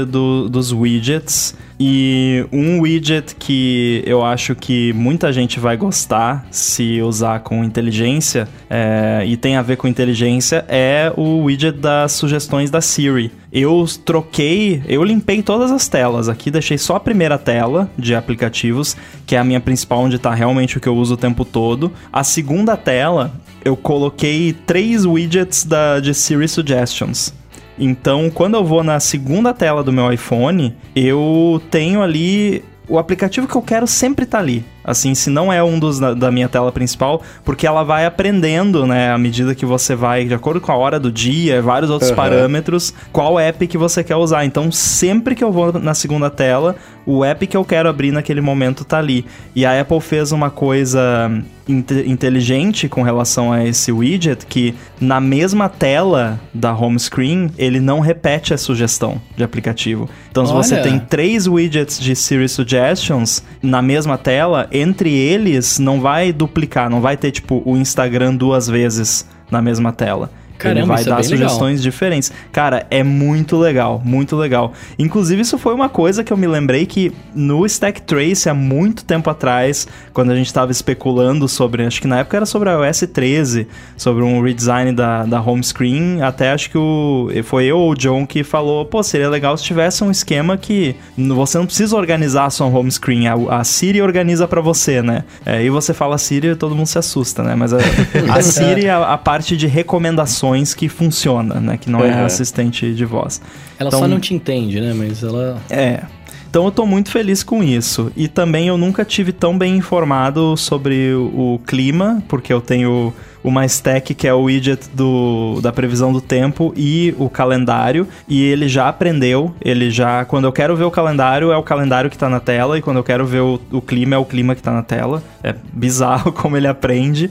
do, 0.09 0.47
dos 0.47 0.71
widgets. 0.71 1.55
E 1.79 2.45
um 2.51 2.79
widget 2.79 3.35
que 3.35 4.03
eu 4.05 4.23
acho 4.23 4.55
que 4.55 4.93
muita 4.93 5.33
gente 5.33 5.59
vai 5.59 5.75
gostar 5.75 6.45
se 6.51 7.01
usar 7.01 7.39
com 7.39 7.63
inteligência 7.63 8.47
é, 8.69 9.23
e 9.25 9.35
tem 9.35 9.55
a 9.55 9.61
ver 9.61 9.75
com 9.75 9.87
inteligência 9.87 10.63
é 10.67 11.11
o 11.17 11.43
widget 11.43 11.77
das 11.77 12.13
sugestões 12.13 12.69
da 12.69 12.79
Siri. 12.79 13.31
Eu 13.51 13.85
troquei, 14.05 14.81
eu 14.87 15.03
limpei 15.03 15.43
todas 15.43 15.71
as 15.71 15.87
telas 15.87 16.29
aqui, 16.29 16.49
deixei 16.49 16.77
só 16.77 16.95
a 16.95 16.99
primeira 16.99 17.37
tela 17.37 17.89
de 17.97 18.15
aplicativos, 18.15 18.95
que 19.25 19.35
é 19.35 19.39
a 19.39 19.43
minha 19.43 19.59
principal, 19.59 19.99
onde 19.99 20.15
está 20.15 20.33
realmente 20.33 20.77
o 20.77 20.79
que 20.79 20.87
eu 20.87 20.95
uso 20.95 21.15
o 21.15 21.17
tempo 21.17 21.43
todo. 21.43 21.91
A 22.11 22.23
segunda 22.23 22.77
tela, 22.77 23.33
eu 23.63 23.75
coloquei 23.77 24.53
três 24.65 25.05
widgets 25.05 25.63
da, 25.63 25.99
de 25.99 26.13
Siri 26.13 26.47
Suggestions. 26.47 27.33
Então, 27.77 28.29
quando 28.29 28.55
eu 28.55 28.63
vou 28.63 28.83
na 28.83 28.99
segunda 28.99 29.53
tela 29.53 29.83
do 29.83 29.91
meu 29.91 30.11
iPhone, 30.11 30.75
eu 30.95 31.61
tenho 31.71 32.01
ali 32.01 32.63
o 32.87 32.99
aplicativo 32.99 33.47
que 33.47 33.55
eu 33.55 33.61
quero 33.61 33.87
sempre 33.87 34.25
tá 34.25 34.39
ali. 34.39 34.63
Assim, 34.83 35.15
se 35.15 35.29
não 35.29 35.51
é 35.51 35.63
um 35.63 35.79
dos 35.79 35.99
da, 35.99 36.13
da, 36.13 36.31
minha 36.31 36.49
tela 36.49 36.71
principal, 36.71 37.21
porque 37.43 37.65
ela 37.65 37.83
vai 37.83 38.05
aprendendo, 38.05 38.85
né, 38.85 39.11
à 39.11 39.17
medida 39.17 39.55
que 39.55 39.65
você 39.65 39.95
vai, 39.95 40.25
de 40.25 40.33
acordo 40.33 40.59
com 40.59 40.71
a 40.71 40.75
hora 40.75 40.99
do 40.99 41.11
dia, 41.11 41.61
vários 41.61 41.89
outros 41.89 42.09
uhum. 42.09 42.15
parâmetros, 42.15 42.93
qual 43.11 43.39
app 43.39 43.65
que 43.67 43.77
você 43.77 44.03
quer 44.03 44.15
usar. 44.15 44.45
Então, 44.45 44.71
sempre 44.71 45.35
que 45.35 45.43
eu 45.43 45.51
vou 45.51 45.73
na 45.73 45.93
segunda 45.93 46.29
tela, 46.29 46.75
o 47.05 47.23
app 47.23 47.45
que 47.45 47.57
eu 47.57 47.65
quero 47.65 47.89
abrir 47.89 48.11
naquele 48.11 48.41
momento 48.41 48.85
tá 48.85 48.97
ali. 48.97 49.25
E 49.55 49.65
a 49.65 49.79
Apple 49.79 49.99
fez 49.99 50.31
uma 50.31 50.49
coisa 50.49 51.31
inteligente 51.67 52.89
com 52.89 53.03
relação 53.03 53.51
a 53.51 53.63
esse 53.63 53.89
widget 53.89 54.45
que 54.45 54.75
na 54.99 55.21
mesma 55.21 55.69
tela 55.69 56.37
da 56.53 56.73
home 56.73 56.99
screen 56.99 57.49
ele 57.57 57.79
não 57.79 58.01
repete 58.01 58.53
a 58.53 58.57
sugestão 58.57 59.21
de 59.37 59.43
aplicativo. 59.43 60.09
Então, 60.29 60.45
se 60.45 60.51
Olha. 60.51 60.63
você 60.63 60.81
tem 60.81 60.99
três 60.99 61.47
widgets 61.47 61.99
de 61.99 62.15
Siri 62.15 62.49
Suggestions 62.49 63.43
na 63.61 63.81
mesma 63.81 64.17
tela, 64.17 64.67
entre 64.73 65.13
eles 65.13 65.77
não 65.77 66.01
vai 66.01 66.33
duplicar, 66.33 66.89
não 66.89 66.99
vai 66.99 67.15
ter 67.15 67.31
tipo 67.31 67.61
o 67.63 67.77
Instagram 67.77 68.35
duas 68.35 68.67
vezes 68.67 69.25
na 69.51 69.61
mesma 69.61 69.93
tela. 69.93 70.31
Caramba, 70.63 70.79
ele 70.79 70.87
vai 70.87 70.99
isso 71.01 71.09
é 71.09 71.11
dar 71.11 71.15
legal. 71.17 71.29
sugestões 71.29 71.81
diferentes. 71.81 72.31
Cara, 72.51 72.85
é 72.89 73.03
muito 73.03 73.57
legal, 73.57 74.01
muito 74.03 74.35
legal. 74.35 74.73
Inclusive, 74.97 75.41
isso 75.41 75.57
foi 75.57 75.73
uma 75.73 75.89
coisa 75.89 76.23
que 76.23 76.31
eu 76.31 76.37
me 76.37 76.47
lembrei 76.47 76.85
que 76.85 77.11
no 77.35 77.65
Stack 77.65 78.01
Trace, 78.01 78.49
há 78.49 78.53
muito 78.53 79.03
tempo 79.03 79.29
atrás, 79.29 79.87
quando 80.13 80.31
a 80.31 80.35
gente 80.35 80.47
estava 80.47 80.71
especulando 80.71 81.47
sobre, 81.47 81.85
acho 81.85 82.01
que 82.01 82.07
na 82.07 82.19
época 82.19 82.37
era 82.37 82.45
sobre 82.45 82.69
a 82.69 82.73
iOS 82.73 83.05
13, 83.13 83.67
sobre 83.97 84.23
um 84.23 84.41
redesign 84.41 84.91
da, 84.93 85.23
da 85.23 85.41
home 85.41 85.63
screen, 85.63 86.21
até 86.21 86.51
acho 86.51 86.69
que 86.69 86.77
o, 86.77 87.29
foi 87.43 87.65
eu 87.65 87.77
ou 87.77 87.91
o 87.91 87.95
John 87.95 88.25
que 88.25 88.43
falou, 88.43 88.85
pô, 88.85 89.03
seria 89.03 89.29
legal 89.29 89.57
se 89.57 89.63
tivesse 89.63 90.03
um 90.03 90.11
esquema 90.11 90.57
que 90.57 90.95
você 91.17 91.57
não 91.57 91.65
precisa 91.65 91.95
organizar 91.95 92.45
a 92.45 92.49
sua 92.49 92.67
home 92.67 92.91
screen, 92.91 93.27
a, 93.27 93.33
a 93.49 93.63
Siri 93.63 94.01
organiza 94.01 94.47
pra 94.47 94.61
você, 94.61 95.01
né? 95.01 95.23
É, 95.45 95.63
e 95.63 95.69
você 95.69 95.93
fala 95.93 96.17
Siri 96.17 96.49
e 96.49 96.55
todo 96.55 96.75
mundo 96.75 96.87
se 96.87 96.97
assusta, 96.97 97.43
né? 97.43 97.55
Mas 97.55 97.73
a, 97.73 97.77
a 98.29 98.41
Siri 98.41 98.85
é 98.85 98.91
a, 98.91 99.13
a 99.13 99.17
parte 99.17 99.57
de 99.57 99.67
recomendações 99.67 100.52
que 100.75 100.87
funciona, 100.89 101.59
né? 101.59 101.77
Que 101.77 101.89
não 101.89 102.03
é 102.03 102.13
Uhum. 102.19 102.25
assistente 102.25 102.93
de 102.93 103.05
voz. 103.05 103.41
Ela 103.79 103.87
Então- 103.87 103.99
só 103.99 104.07
não 104.07 104.19
te 104.19 104.33
entende, 104.33 104.79
né? 104.79 104.93
Mas 104.93 105.23
ela. 105.23 105.59
É. 105.69 106.03
Então 106.49 106.65
eu 106.65 106.71
tô 106.71 106.85
muito 106.85 107.09
feliz 107.09 107.41
com 107.41 107.63
isso. 107.63 108.11
E 108.15 108.27
também 108.27 108.67
eu 108.67 108.77
nunca 108.77 109.03
tive 109.03 109.31
tão 109.31 109.57
bem 109.57 109.75
informado 109.77 110.55
sobre 110.55 111.13
o, 111.15 111.55
o 111.55 111.59
clima, 111.65 112.21
porque 112.27 112.53
eu 112.53 112.61
tenho 112.61 113.11
uma 113.43 113.65
stack 113.65 114.13
que 114.13 114.27
é 114.27 114.33
o 114.33 114.43
widget 114.43 114.89
do, 114.93 115.59
da 115.61 115.71
previsão 115.71 116.13
do 116.13 116.21
tempo 116.21 116.73
e 116.75 117.13
o 117.17 117.29
calendário. 117.29 118.07
E 118.27 118.41
ele 118.41 118.67
já 118.67 118.87
aprendeu, 118.87 119.53
ele 119.61 119.91
já. 119.91 120.25
Quando 120.25 120.45
eu 120.45 120.51
quero 120.51 120.75
ver 120.75 120.85
o 120.85 120.91
calendário, 120.91 121.51
é 121.51 121.57
o 121.57 121.63
calendário 121.63 122.09
que 122.09 122.17
tá 122.17 122.29
na 122.29 122.39
tela, 122.39 122.77
e 122.77 122.81
quando 122.81 122.97
eu 122.97 123.03
quero 123.03 123.25
ver 123.25 123.41
o, 123.41 123.59
o 123.71 123.81
clima, 123.81 124.15
é 124.15 124.17
o 124.17 124.25
clima 124.25 124.55
que 124.55 124.61
tá 124.61 124.71
na 124.71 124.83
tela. 124.83 125.21
É 125.43 125.53
bizarro 125.73 126.31
como 126.33 126.55
ele 126.55 126.67
aprende. 126.67 127.29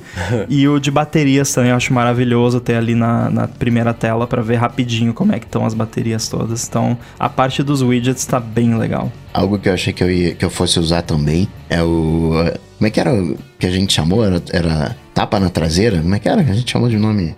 e 0.49 0.69
o 0.69 0.79
de 0.79 0.91
baterias 0.91 1.53
também 1.53 1.71
eu 1.71 1.77
acho 1.77 1.93
maravilhoso 1.93 2.61
ter 2.61 2.75
ali 2.75 2.95
na, 2.95 3.31
na 3.31 3.49
primeira 3.49 3.95
tela 3.95 4.27
pra 4.27 4.43
ver 4.43 4.57
rapidinho 4.57 5.15
como 5.15 5.33
é 5.33 5.39
que 5.39 5.47
estão 5.47 5.65
as 5.65 5.75
baterias 5.75 6.29
todas. 6.29 6.69
Então 6.69 6.99
a 7.19 7.29
parte 7.29 7.63
dos 7.63 7.83
widgets 7.83 8.27
tá 8.27 8.39
bem 8.39 8.77
legal. 8.77 9.11
Algo 9.33 9.59
que 9.59 9.69
eu 9.69 9.73
achei 9.73 9.93
que 9.93 10.03
eu, 10.05 10.11
ia, 10.11 10.35
que 10.35 10.45
eu 10.45 10.51
fosse 10.51 10.79
usar 10.79 11.03
também 11.03 11.49
é 11.71 11.83
o. 11.83 12.33
Como 12.79 12.87
é 12.89 12.91
que 12.91 12.99
era 13.01 13.15
o 13.15 13.37
que 13.59 13.67
a 13.67 13.71
gente 13.71 13.93
chamou? 13.95 14.25
Era, 14.25 14.43
era 14.53 14.97
tapa 15.15 15.39
na 15.39 15.49
traseira? 15.49 16.01
Como 16.01 16.15
é 16.15 16.19
que 16.19 16.29
era? 16.29 16.41
A 16.41 16.53
gente 16.53 16.71
chamou 16.71 16.89
de 16.89 16.99
nome 16.99 17.35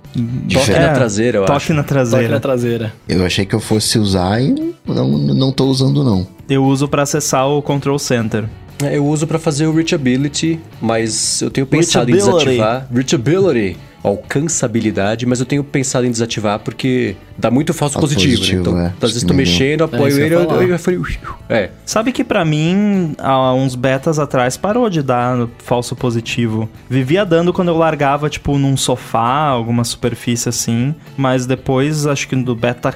Toque 0.53 0.71
na 0.71 0.93
traseira, 0.95 1.39
eu 1.39 1.45
Toque 1.45 1.57
acho. 1.57 1.75
na 1.75 1.83
Toque 1.83 1.89
traseira. 1.95 2.29
na 2.29 2.41
traseira. 2.41 2.93
Eu 3.09 3.25
achei 3.25 3.45
que 3.45 3.55
eu 3.55 3.61
fosse 3.61 3.99
usar 3.99 4.41
e 4.43 4.75
não, 4.87 5.07
não 5.09 5.53
tô 5.53 5.67
usando, 5.67 6.03
não. 6.03 6.27
Eu 6.49 6.65
uso 6.65 6.89
pra 6.89 7.03
acessar 7.03 7.47
o 7.49 7.61
Control 7.63 7.99
Center. 7.99 8.45
É, 8.83 8.97
Eu 8.97 9.07
uso 9.07 9.27
pra 9.27 9.39
fazer 9.39 9.67
o 9.67 9.73
reachability, 9.75 10.59
mas 10.81 11.41
eu 11.41 11.49
tenho 11.51 11.67
pensado 11.67 12.11
em 12.11 12.15
Reachability. 12.15 12.45
desativar. 12.47 12.89
Reachability. 12.93 13.77
Alcançabilidade, 14.05 15.27
mas 15.27 15.41
eu 15.41 15.47
tenho 15.47 15.65
pensado 15.65 16.07
em 16.07 16.11
desativar 16.11 16.59
porque 16.61 17.17
dá 17.39 17.51
muito 17.51 17.73
falso 17.73 17.95
Falso 17.95 18.15
positivo, 18.15 18.37
positivo, 18.37 18.73
né? 18.73 18.93
Então, 18.97 19.03
é. 19.03 19.07
às 19.07 19.13
vezes 19.13 19.25
me 19.25 19.33
mexendo, 19.33 19.81
É, 19.81 19.85
apoio 19.85 20.19
eu 20.19 20.27
ele, 20.27 20.35
eu, 20.35 20.63
eu, 20.63 20.79
falei... 20.79 21.01
É, 21.49 21.71
Sabe 21.85 22.13
que 22.13 22.23
pra 22.23 22.45
mim, 22.45 23.15
há 23.19 23.53
uns 23.55 23.75
betas 23.75 24.19
atrás, 24.19 24.57
parou 24.57 24.89
de 24.91 25.03
dar 25.03 25.49
falso 25.59 25.97
positivo. 25.97 26.69
Vivia 26.89 27.25
dando 27.25 27.53
quando 27.53 27.69
eu 27.69 27.77
largava, 27.77 28.29
tipo, 28.29 28.59
num 28.59 28.77
sofá, 28.77 29.47
alguma 29.47 29.85
superfície 29.85 30.49
assim, 30.49 30.95
mas 31.17 31.47
depois, 31.47 32.07
acho 32.07 32.29
que 32.29 32.37
no 32.37 32.55
beta 32.55 32.95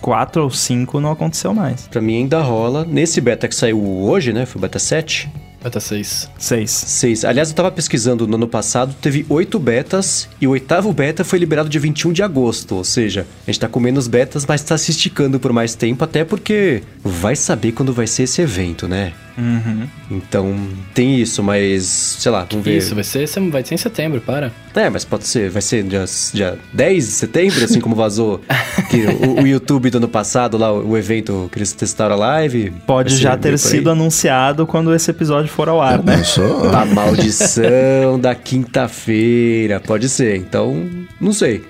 4 0.00 0.42
ou 0.42 0.50
5 0.50 1.00
não 1.00 1.10
aconteceu 1.10 1.52
mais. 1.52 1.88
pra 1.88 2.00
mim 2.00 2.18
ainda 2.18 2.40
rola. 2.40 2.84
Nesse 2.84 3.20
beta 3.20 3.48
que 3.48 3.54
saiu 3.54 3.82
hoje, 3.82 4.32
né? 4.32 4.46
Foi 4.46 4.58
o 4.58 4.62
beta 4.62 4.78
7. 4.78 5.28
Beta 5.66 5.80
6. 5.80 6.30
6. 6.38 6.70
Seis. 6.70 7.24
Aliás, 7.24 7.48
eu 7.48 7.56
tava 7.56 7.72
pesquisando 7.72 8.24
no 8.24 8.36
ano 8.36 8.46
passado, 8.46 8.94
teve 9.02 9.26
oito 9.28 9.58
betas 9.58 10.28
e 10.40 10.46
o 10.46 10.50
oitavo 10.50 10.92
beta 10.92 11.24
foi 11.24 11.40
liberado 11.40 11.68
dia 11.68 11.80
21 11.80 12.12
de 12.12 12.22
agosto. 12.22 12.76
Ou 12.76 12.84
seja, 12.84 13.26
a 13.44 13.50
gente 13.50 13.58
tá 13.58 13.68
com 13.68 13.80
menos 13.80 14.06
betas, 14.06 14.46
mas 14.46 14.62
tá 14.62 14.78
se 14.78 14.92
esticando 14.92 15.40
por 15.40 15.52
mais 15.52 15.74
tempo, 15.74 16.04
até 16.04 16.24
porque 16.24 16.84
vai 17.02 17.34
saber 17.34 17.72
quando 17.72 17.92
vai 17.92 18.06
ser 18.06 18.22
esse 18.22 18.40
evento, 18.40 18.86
né? 18.86 19.12
Uhum. 19.38 19.86
Então, 20.10 20.54
tem 20.94 21.20
isso, 21.20 21.42
mas 21.42 21.84
sei 21.84 22.32
lá, 22.32 22.46
vamos 22.48 22.64
ver. 22.64 22.78
Isso, 22.78 22.94
vai 22.94 23.04
ser, 23.04 23.28
vai 23.50 23.64
ser 23.64 23.74
em 23.74 23.78
setembro, 23.78 24.20
para. 24.20 24.50
É, 24.74 24.88
mas 24.88 25.04
pode 25.04 25.26
ser, 25.26 25.50
vai 25.50 25.62
ser 25.62 25.82
dia, 25.82 26.04
dia 26.32 26.58
10 26.72 27.06
de 27.06 27.12
setembro, 27.12 27.64
assim 27.64 27.80
como 27.80 27.94
vazou 27.94 28.40
que 28.90 29.04
o, 29.06 29.42
o 29.42 29.46
YouTube 29.46 29.90
do 29.90 29.98
ano 29.98 30.08
passado, 30.08 30.56
lá, 30.56 30.72
o 30.72 30.96
evento 30.96 31.48
que 31.52 31.58
eles 31.58 31.72
testaram 31.72 32.14
a 32.14 32.18
live. 32.18 32.72
Pode 32.86 33.12
ser 33.12 33.18
já 33.18 33.36
ter 33.36 33.58
sido 33.58 33.90
anunciado 33.90 34.66
quando 34.66 34.94
esse 34.94 35.10
episódio 35.10 35.50
for 35.50 35.68
ao 35.68 35.80
ar, 35.80 36.02
né? 36.02 36.16
Não 36.16 36.24
sou. 36.24 36.70
A 36.70 36.84
maldição 36.84 38.18
da 38.20 38.34
quinta-feira. 38.34 39.80
Pode 39.80 40.08
ser. 40.08 40.36
Então, 40.36 40.88
não 41.20 41.32
sei. 41.32 41.64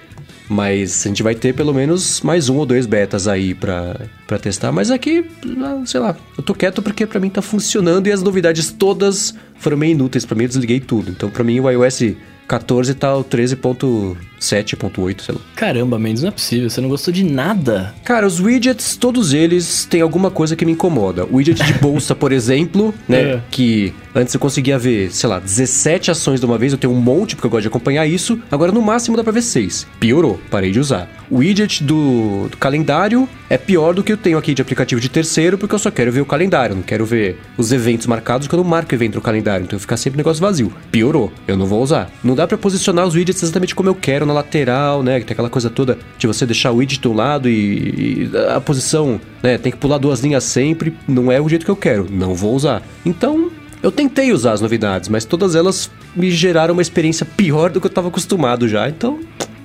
Mas 0.48 1.04
a 1.04 1.08
gente 1.08 1.22
vai 1.22 1.34
ter 1.34 1.54
pelo 1.54 1.74
menos 1.74 2.20
mais 2.20 2.48
um 2.48 2.56
ou 2.56 2.66
dois 2.66 2.86
betas 2.86 3.26
aí 3.26 3.54
pra, 3.54 4.00
pra 4.26 4.38
testar. 4.38 4.70
Mas 4.72 4.90
aqui, 4.90 5.24
ah, 5.58 5.82
sei 5.84 6.00
lá, 6.00 6.16
eu 6.36 6.42
tô 6.44 6.54
quieto 6.54 6.80
porque 6.82 7.06
pra 7.06 7.18
mim 7.20 7.28
tá 7.28 7.42
funcionando 7.42 8.06
e 8.06 8.12
as 8.12 8.22
novidades 8.22 8.70
todas 8.70 9.34
foram 9.58 9.76
meio 9.76 9.92
inúteis. 9.92 10.24
Pra 10.24 10.36
mim 10.36 10.44
eu 10.44 10.48
desliguei 10.48 10.80
tudo. 10.80 11.10
Então 11.10 11.30
pra 11.30 11.42
mim 11.42 11.58
o 11.58 11.70
iOS 11.70 12.14
14 12.46 12.94
tá 12.94 13.16
o 13.16 13.24
13.7.8, 13.24 15.20
sei 15.20 15.34
lá. 15.34 15.40
Caramba, 15.54 15.98
Mendes, 15.98 16.22
não 16.22 16.28
é 16.28 16.32
possível. 16.32 16.70
Você 16.70 16.80
não 16.80 16.88
gostou 16.88 17.12
de 17.12 17.24
nada. 17.24 17.94
Cara, 18.04 18.26
os 18.26 18.40
widgets, 18.40 18.96
todos 18.96 19.34
eles 19.34 19.84
têm 19.84 20.00
alguma 20.00 20.30
coisa 20.30 20.54
que 20.54 20.64
me 20.64 20.72
incomoda. 20.72 21.24
O 21.24 21.36
widget 21.36 21.62
de 21.62 21.74
bolsa, 21.80 22.14
por 22.14 22.32
exemplo, 22.32 22.94
né? 23.08 23.20
É. 23.20 23.40
Que 23.50 23.92
antes 24.16 24.32
eu 24.32 24.40
conseguia 24.40 24.78
ver, 24.78 25.12
sei 25.12 25.28
lá, 25.28 25.38
17 25.38 26.10
ações 26.10 26.40
de 26.40 26.46
uma 26.46 26.56
vez, 26.56 26.72
eu 26.72 26.78
tenho 26.78 26.92
um 26.92 27.00
monte 27.00 27.36
porque 27.36 27.46
eu 27.46 27.50
gosto 27.50 27.62
de 27.62 27.68
acompanhar 27.68 28.06
isso. 28.06 28.40
Agora 28.50 28.72
no 28.72 28.80
máximo 28.80 29.16
dá 29.16 29.22
pra 29.22 29.32
ver 29.32 29.42
6. 29.42 29.86
Piorou, 30.00 30.40
parei 30.50 30.70
de 30.70 30.80
usar. 30.80 31.06
O 31.30 31.38
widget 31.38 31.84
do, 31.84 32.48
do 32.48 32.56
calendário 32.56 33.28
é 33.50 33.58
pior 33.58 33.92
do 33.92 34.02
que 34.02 34.12
eu 34.12 34.16
tenho 34.16 34.38
aqui 34.38 34.54
de 34.54 34.62
aplicativo 34.62 35.00
de 35.00 35.10
terceiro, 35.10 35.58
porque 35.58 35.74
eu 35.74 35.78
só 35.78 35.90
quero 35.90 36.10
ver 36.10 36.22
o 36.22 36.26
calendário, 36.26 36.74
não 36.74 36.82
quero 36.82 37.04
ver 37.04 37.38
os 37.58 37.72
eventos 37.72 38.06
marcados, 38.06 38.46
porque 38.46 38.54
eu 38.54 38.62
não 38.62 38.68
marco 38.68 38.94
evento 38.94 39.16
no 39.16 39.20
calendário, 39.20 39.64
então 39.64 39.78
fica 39.78 39.96
sempre 39.96 40.16
negócio 40.16 40.40
vazio. 40.40 40.72
Piorou, 40.90 41.30
eu 41.46 41.56
não 41.56 41.66
vou 41.66 41.82
usar. 41.82 42.10
Não 42.24 42.34
dá 42.34 42.46
pra 42.46 42.56
posicionar 42.56 43.06
os 43.06 43.14
widgets 43.14 43.42
exatamente 43.42 43.74
como 43.74 43.88
eu 43.90 43.94
quero 43.94 44.24
na 44.24 44.32
lateral, 44.32 45.02
né? 45.02 45.20
Que 45.20 45.26
tem 45.26 45.34
aquela 45.34 45.50
coisa 45.50 45.68
toda 45.68 45.98
de 46.16 46.26
você 46.26 46.46
deixar 46.46 46.70
o 46.70 46.76
widget 46.76 47.02
de 47.02 47.08
um 47.08 47.14
lado 47.14 47.50
e, 47.50 48.30
e 48.32 48.36
a 48.54 48.60
posição, 48.60 49.20
né? 49.42 49.58
Tem 49.58 49.70
que 49.70 49.78
pular 49.78 49.98
duas 49.98 50.20
linhas 50.20 50.44
sempre, 50.44 50.96
não 51.06 51.30
é 51.30 51.40
o 51.40 51.48
jeito 51.48 51.64
que 51.64 51.70
eu 51.70 51.76
quero, 51.76 52.06
não 52.10 52.34
vou 52.34 52.54
usar. 52.54 52.82
Então, 53.04 53.50
eu 53.86 53.92
tentei 53.92 54.32
usar 54.32 54.52
as 54.52 54.60
novidades, 54.60 55.08
mas 55.08 55.24
todas 55.24 55.54
elas 55.54 55.88
me 56.16 56.28
geraram 56.28 56.72
uma 56.72 56.82
experiência 56.82 57.24
pior 57.24 57.70
do 57.70 57.80
que 57.80 57.86
eu 57.86 57.90
tava 57.90 58.08
acostumado 58.08 58.66
já, 58.66 58.88
então 58.88 59.20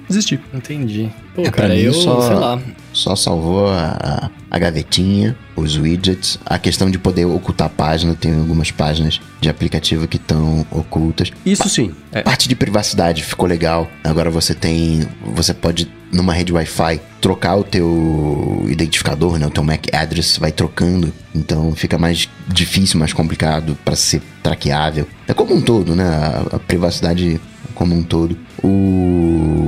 desisti. 0.07 0.39
Entendi. 0.53 1.09
Pô, 1.35 1.41
É, 1.41 1.45
pra 1.45 1.63
cara, 1.63 1.73
mim 1.73 1.79
eu, 1.81 1.93
só- 1.93 2.21
sei 2.21 2.35
lá. 2.35 2.59
Só 2.93 3.15
salvou 3.15 3.69
a, 3.69 4.29
a 4.49 4.59
gavetinha, 4.59 5.33
os 5.55 5.77
widgets, 5.77 6.37
a 6.45 6.59
questão 6.59 6.91
de 6.91 6.99
poder 6.99 7.23
ocultar 7.23 7.69
página. 7.69 8.13
Tem 8.13 8.33
algumas 8.37 8.69
páginas 8.69 9.21
de 9.39 9.47
aplicativo 9.49 10.07
que 10.09 10.17
estão 10.17 10.65
ocultas. 10.69 11.31
Isso 11.45 11.69
sim, 11.69 11.93
é. 12.11 12.21
Parte 12.21 12.49
de 12.49 12.55
privacidade 12.55 13.23
ficou 13.23 13.47
legal. 13.47 13.89
Agora 14.03 14.29
você 14.29 14.53
tem. 14.53 15.07
Você 15.35 15.53
pode, 15.53 15.89
numa 16.11 16.33
rede 16.33 16.51
Wi-Fi, 16.51 16.99
trocar 17.21 17.55
o 17.55 17.63
teu 17.63 18.65
identificador, 18.67 19.39
né? 19.39 19.47
O 19.47 19.51
teu 19.51 19.63
MAC 19.63 19.87
address 19.95 20.37
vai 20.37 20.51
trocando. 20.51 21.13
Então 21.33 21.73
fica 21.73 21.97
mais 21.97 22.27
difícil, 22.49 22.99
mais 22.99 23.13
complicado 23.13 23.77
para 23.85 23.95
ser 23.95 24.21
traqueável. 24.43 25.07
É 25.29 25.33
como 25.33 25.55
um 25.55 25.61
todo, 25.61 25.95
né? 25.95 26.03
A, 26.03 26.57
a 26.57 26.59
privacidade 26.59 27.39
como 27.73 27.95
um 27.95 28.03
todo. 28.03 28.37
O 28.61 29.60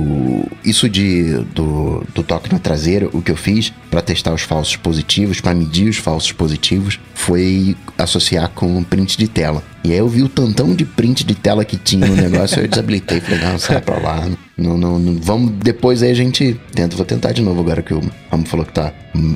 isso 0.64 0.88
de 0.88 1.38
do, 1.54 2.04
do 2.14 2.22
toque 2.22 2.52
na 2.52 2.58
traseira, 2.58 3.08
o 3.12 3.20
que 3.20 3.30
eu 3.30 3.36
fiz 3.36 3.72
para 3.90 4.00
testar 4.00 4.32
os 4.32 4.42
falsos 4.42 4.76
positivos, 4.76 5.40
para 5.40 5.54
medir 5.54 5.88
os 5.88 5.96
falsos 5.96 6.32
positivos, 6.32 6.98
foi 7.14 7.76
associar 7.98 8.48
com 8.50 8.82
print 8.82 9.18
de 9.18 9.28
tela. 9.28 9.62
E 9.84 9.92
aí 9.92 9.98
eu 9.98 10.08
vi 10.08 10.22
o 10.22 10.28
tantão 10.30 10.74
de 10.74 10.84
print 10.84 11.24
de 11.26 11.34
tela 11.34 11.62
que 11.64 11.76
tinha 11.76 12.06
no 12.06 12.16
negócio, 12.16 12.60
eu 12.62 12.66
desabilitei, 12.68 13.20
falei, 13.20 13.44
não, 13.44 13.58
sai 13.58 13.82
pra 13.82 13.98
lá. 13.98 14.26
Não, 14.56 14.78
não, 14.78 14.98
não, 15.00 15.16
vamos, 15.20 15.50
depois 15.62 16.02
aí 16.02 16.10
a 16.10 16.14
gente 16.14 16.58
tenta, 16.72 16.96
vou 16.96 17.04
tentar 17.04 17.32
de 17.32 17.42
novo 17.42 17.60
agora 17.60 17.82
que 17.82 17.92
o 17.92 18.00
Ramo 18.30 18.46
falou 18.46 18.64
que 18.64 18.72
tá 18.72 18.92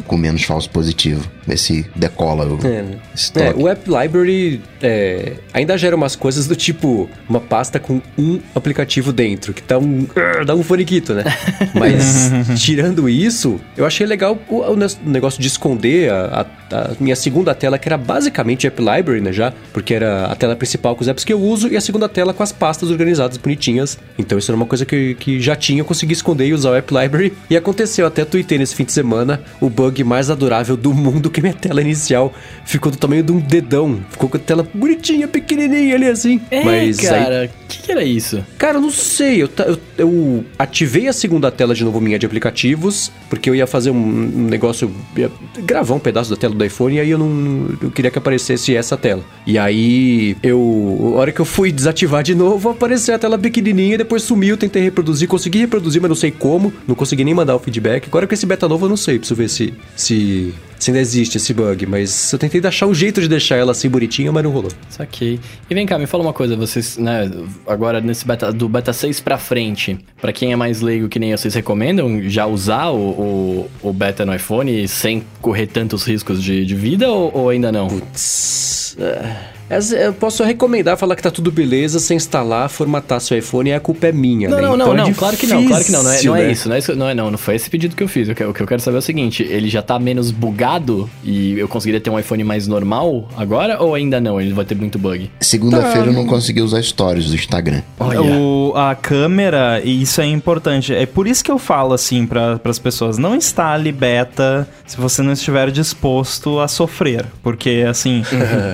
com 0.06 0.16
menos 0.16 0.42
falso 0.44 0.70
positivo. 0.70 1.28
Ver 1.46 1.56
se 1.58 1.84
decola 1.96 2.46
o 2.46 2.58
É, 2.66 2.82
né? 2.82 2.96
É, 3.36 3.52
o 3.56 3.66
App 3.68 3.82
Library 3.90 4.60
é, 4.80 5.34
ainda 5.52 5.76
gera 5.76 5.96
umas 5.96 6.14
coisas 6.14 6.46
do 6.46 6.54
tipo 6.54 7.08
uma 7.28 7.40
pasta 7.40 7.78
com 7.80 8.00
um 8.16 8.38
aplicativo 8.54 9.12
dentro, 9.12 9.52
que 9.52 9.62
dá 9.66 9.78
um, 9.78 10.06
dá 10.46 10.54
um 10.54 10.62
faniquito, 10.62 11.14
né? 11.14 11.24
Mas 11.74 12.30
tirando 12.62 13.08
isso, 13.08 13.60
eu 13.76 13.84
achei 13.86 14.06
legal 14.06 14.38
o, 14.48 14.60
o 14.60 14.76
ne- 14.76 14.86
negócio 15.04 15.40
de 15.40 15.48
esconder 15.48 16.10
a, 16.12 16.42
a- 16.42 16.46
a 16.70 16.90
minha 17.00 17.16
segunda 17.16 17.54
tela, 17.54 17.78
que 17.78 17.88
era 17.88 17.96
basicamente 17.96 18.66
App 18.66 18.78
Library, 18.80 19.20
né? 19.20 19.32
Já, 19.32 19.52
porque 19.72 19.94
era 19.94 20.26
a 20.26 20.36
tela 20.38 20.56
principal 20.56 20.94
com 20.94 21.02
os 21.02 21.08
apps 21.08 21.24
que 21.24 21.32
eu 21.32 21.40
uso 21.40 21.68
e 21.68 21.76
a 21.76 21.80
segunda 21.80 22.08
tela 22.08 22.32
com 22.32 22.42
as 22.42 22.52
pastas 22.52 22.90
organizadas 22.90 23.36
bonitinhas. 23.36 23.98
Então 24.18 24.38
isso 24.38 24.50
era 24.50 24.56
uma 24.56 24.66
coisa 24.66 24.86
que, 24.86 25.14
que 25.16 25.40
já 25.40 25.56
tinha, 25.56 25.80
eu 25.80 25.84
consegui 25.84 26.12
esconder 26.12 26.46
e 26.46 26.54
usar 26.54 26.70
o 26.70 26.74
App 26.74 26.92
Library. 26.94 27.32
E 27.50 27.56
aconteceu, 27.56 28.06
até 28.06 28.24
tuitei 28.24 28.58
nesse 28.58 28.74
fim 28.74 28.84
de 28.84 28.92
semana, 28.92 29.42
o 29.60 29.68
bug 29.68 30.02
mais 30.04 30.30
adorável 30.30 30.76
do 30.76 30.94
mundo, 30.94 31.30
que 31.30 31.40
minha 31.40 31.54
tela 31.54 31.80
inicial 31.80 32.32
ficou 32.64 32.90
do 32.90 32.98
tamanho 32.98 33.22
de 33.22 33.32
um 33.32 33.40
dedão. 33.40 34.00
Ficou 34.10 34.28
com 34.28 34.36
a 34.36 34.40
tela 34.40 34.66
bonitinha, 34.72 35.28
pequenininha 35.28 35.94
ali 35.94 36.06
assim. 36.06 36.40
É, 36.50 36.64
Mas 36.64 36.98
aí 37.00 37.08
cara. 37.08 37.50
que, 37.68 37.82
que 37.82 37.92
era 37.92 38.02
isso? 38.02 38.44
Cara, 38.56 38.78
eu 38.78 38.80
não 38.80 38.90
sei. 38.90 39.42
Eu, 39.42 39.50
eu, 39.66 39.78
eu 39.98 40.44
ativei 40.58 41.06
a 41.06 41.12
segunda 41.12 41.50
tela 41.50 41.74
de 41.74 41.84
novo 41.84 42.00
minha 42.00 42.18
de 42.18 42.26
aplicativos, 42.26 43.12
porque 43.28 43.48
eu 43.48 43.54
ia 43.54 43.66
fazer 43.66 43.90
um, 43.90 43.96
um 43.96 44.46
negócio, 44.48 44.90
ia 45.16 45.30
gravar 45.58 45.94
um 45.94 45.98
pedaço 45.98 46.30
da 46.30 46.36
tela 46.36 46.54
do 46.54 46.64
iPhone 46.64 46.96
e 46.96 47.00
aí 47.00 47.10
eu 47.10 47.18
não. 47.18 47.76
Eu 47.80 47.90
queria 47.90 48.10
que 48.10 48.18
aparecesse 48.18 48.74
essa 48.74 48.96
tela. 48.96 49.22
E 49.46 49.58
aí 49.58 50.27
eu. 50.42 51.12
A 51.16 51.18
hora 51.20 51.32
que 51.32 51.40
eu 51.40 51.44
fui 51.44 51.70
desativar 51.72 52.22
de 52.22 52.34
novo, 52.34 52.70
apareceu 52.70 53.14
a 53.14 53.18
tela 53.18 53.38
pequenininha 53.38 53.94
e 53.94 53.98
depois 53.98 54.22
sumiu. 54.22 54.56
Tentei 54.56 54.82
reproduzir, 54.82 55.28
consegui 55.28 55.58
reproduzir, 55.58 56.00
mas 56.00 56.08
não 56.08 56.16
sei 56.16 56.30
como. 56.30 56.72
Não 56.86 56.94
consegui 56.94 57.24
nem 57.24 57.34
mandar 57.34 57.56
o 57.56 57.58
feedback. 57.58 58.06
Agora 58.06 58.26
com 58.26 58.34
esse 58.34 58.46
beta 58.46 58.68
novo 58.68 58.86
eu 58.86 58.88
não 58.90 58.96
sei, 58.96 59.18
preciso 59.18 59.36
ver 59.36 59.48
se. 59.48 59.74
se 59.96 60.54
se 60.78 60.92
ainda 60.92 61.00
existe 61.00 61.38
esse 61.38 61.52
bug, 61.52 61.86
mas 61.86 62.32
eu 62.32 62.38
tentei 62.38 62.60
achar 62.64 62.86
um 62.86 62.94
jeito 62.94 63.20
de 63.20 63.26
deixar 63.26 63.56
ela 63.56 63.72
assim 63.72 63.88
bonitinha, 63.88 64.30
mas 64.30 64.44
não 64.44 64.52
rolou. 64.52 64.70
Saquei. 64.88 65.40
E 65.68 65.74
vem 65.74 65.84
cá, 65.84 65.98
me 65.98 66.06
fala 66.06 66.22
uma 66.22 66.32
coisa, 66.32 66.54
vocês, 66.54 66.96
né, 66.96 67.28
agora 67.66 68.00
nesse 68.00 68.24
beta, 68.24 68.52
do 68.52 68.68
beta 68.68 68.92
6 68.92 69.18
pra 69.18 69.38
frente, 69.38 69.98
pra 70.20 70.32
quem 70.32 70.52
é 70.52 70.56
mais 70.56 70.80
leigo 70.80 71.08
que 71.08 71.18
nem 71.18 71.32
eu, 71.32 71.36
vocês 71.36 71.52
recomendam 71.52 72.22
já 72.30 72.46
usar 72.46 72.90
o, 72.90 72.96
o, 72.96 73.70
o 73.88 73.92
beta 73.92 74.24
no 74.24 74.32
iPhone 74.32 74.86
sem 74.86 75.24
correr 75.40 75.66
tantos 75.66 76.04
riscos 76.04 76.40
de, 76.40 76.64
de 76.64 76.74
vida 76.76 77.08
ou, 77.10 77.32
ou 77.34 77.48
ainda 77.50 77.72
não? 77.72 77.88
Putz, 77.88 78.94
essa- 78.96 79.57
eu 79.70 80.12
posso 80.12 80.42
recomendar, 80.44 80.96
falar 80.96 81.14
que 81.16 81.22
tá 81.22 81.30
tudo 81.30 81.50
beleza, 81.52 81.98
sem 81.98 82.16
instalar, 82.16 82.68
formatar 82.68 83.20
seu 83.20 83.36
iPhone 83.36 83.70
e 83.70 83.72
a 83.72 83.80
culpa 83.80 84.06
é 84.08 84.12
minha, 84.12 84.48
Não, 84.48 84.56
né? 84.56 84.62
não, 84.62 84.76
não, 84.76 84.86
Então 84.86 84.94
é 84.94 84.96
não, 85.08 85.14
claro 85.14 85.36
que 85.36 85.46
não, 85.46 85.66
claro 85.66 85.84
que 85.84 85.92
não, 85.92 86.02
não 86.02 86.10
é, 86.10 86.14
difícil, 86.14 86.32
não 86.32 86.38
é 86.38 86.46
né? 86.46 86.52
isso, 86.52 86.68
não 86.68 86.74
é 86.74 86.78
isso, 86.78 86.96
não 86.96 87.08
é 87.08 87.14
não, 87.14 87.30
não 87.30 87.38
foi 87.38 87.54
esse 87.56 87.68
pedido 87.68 87.94
que 87.94 88.02
eu 88.02 88.08
fiz, 88.08 88.28
o 88.28 88.34
que, 88.34 88.44
o 88.44 88.54
que 88.54 88.62
eu 88.62 88.66
quero 88.66 88.80
saber 88.80 88.96
é 88.96 89.00
o 89.00 89.02
seguinte, 89.02 89.42
ele 89.42 89.68
já 89.68 89.82
tá 89.82 89.98
menos 89.98 90.30
bugado 90.30 91.08
e 91.22 91.58
eu 91.58 91.68
conseguiria 91.68 92.00
ter 92.00 92.10
um 92.10 92.18
iPhone 92.18 92.42
mais 92.44 92.66
normal 92.66 93.28
agora 93.36 93.82
ou 93.82 93.94
ainda 93.94 94.20
não, 94.20 94.40
ele 94.40 94.52
vai 94.52 94.64
ter 94.64 94.74
muito 94.74 94.98
bug? 94.98 95.30
Segunda-feira 95.40 96.08
eu 96.08 96.12
não 96.12 96.26
consegui 96.26 96.62
usar 96.62 96.82
stories 96.82 97.26
do 97.26 97.34
Instagram. 97.34 97.82
Olha, 97.98 98.22
O, 98.22 98.72
a 98.74 98.94
câmera, 98.94 99.80
e 99.84 100.02
isso 100.02 100.20
é 100.20 100.26
importante. 100.26 100.94
É 100.94 101.06
por 101.06 101.26
isso 101.26 101.42
que 101.44 101.50
eu 101.50 101.58
falo 101.58 101.92
assim 101.92 102.26
para 102.26 102.60
as 102.64 102.78
pessoas: 102.78 103.18
não 103.18 103.34
instale 103.34 103.92
beta 103.92 104.68
se 104.86 104.96
você 104.96 105.22
não 105.22 105.32
estiver 105.32 105.70
disposto 105.70 106.60
a 106.60 106.68
sofrer. 106.68 107.26
Porque, 107.42 107.84
assim, 107.88 108.22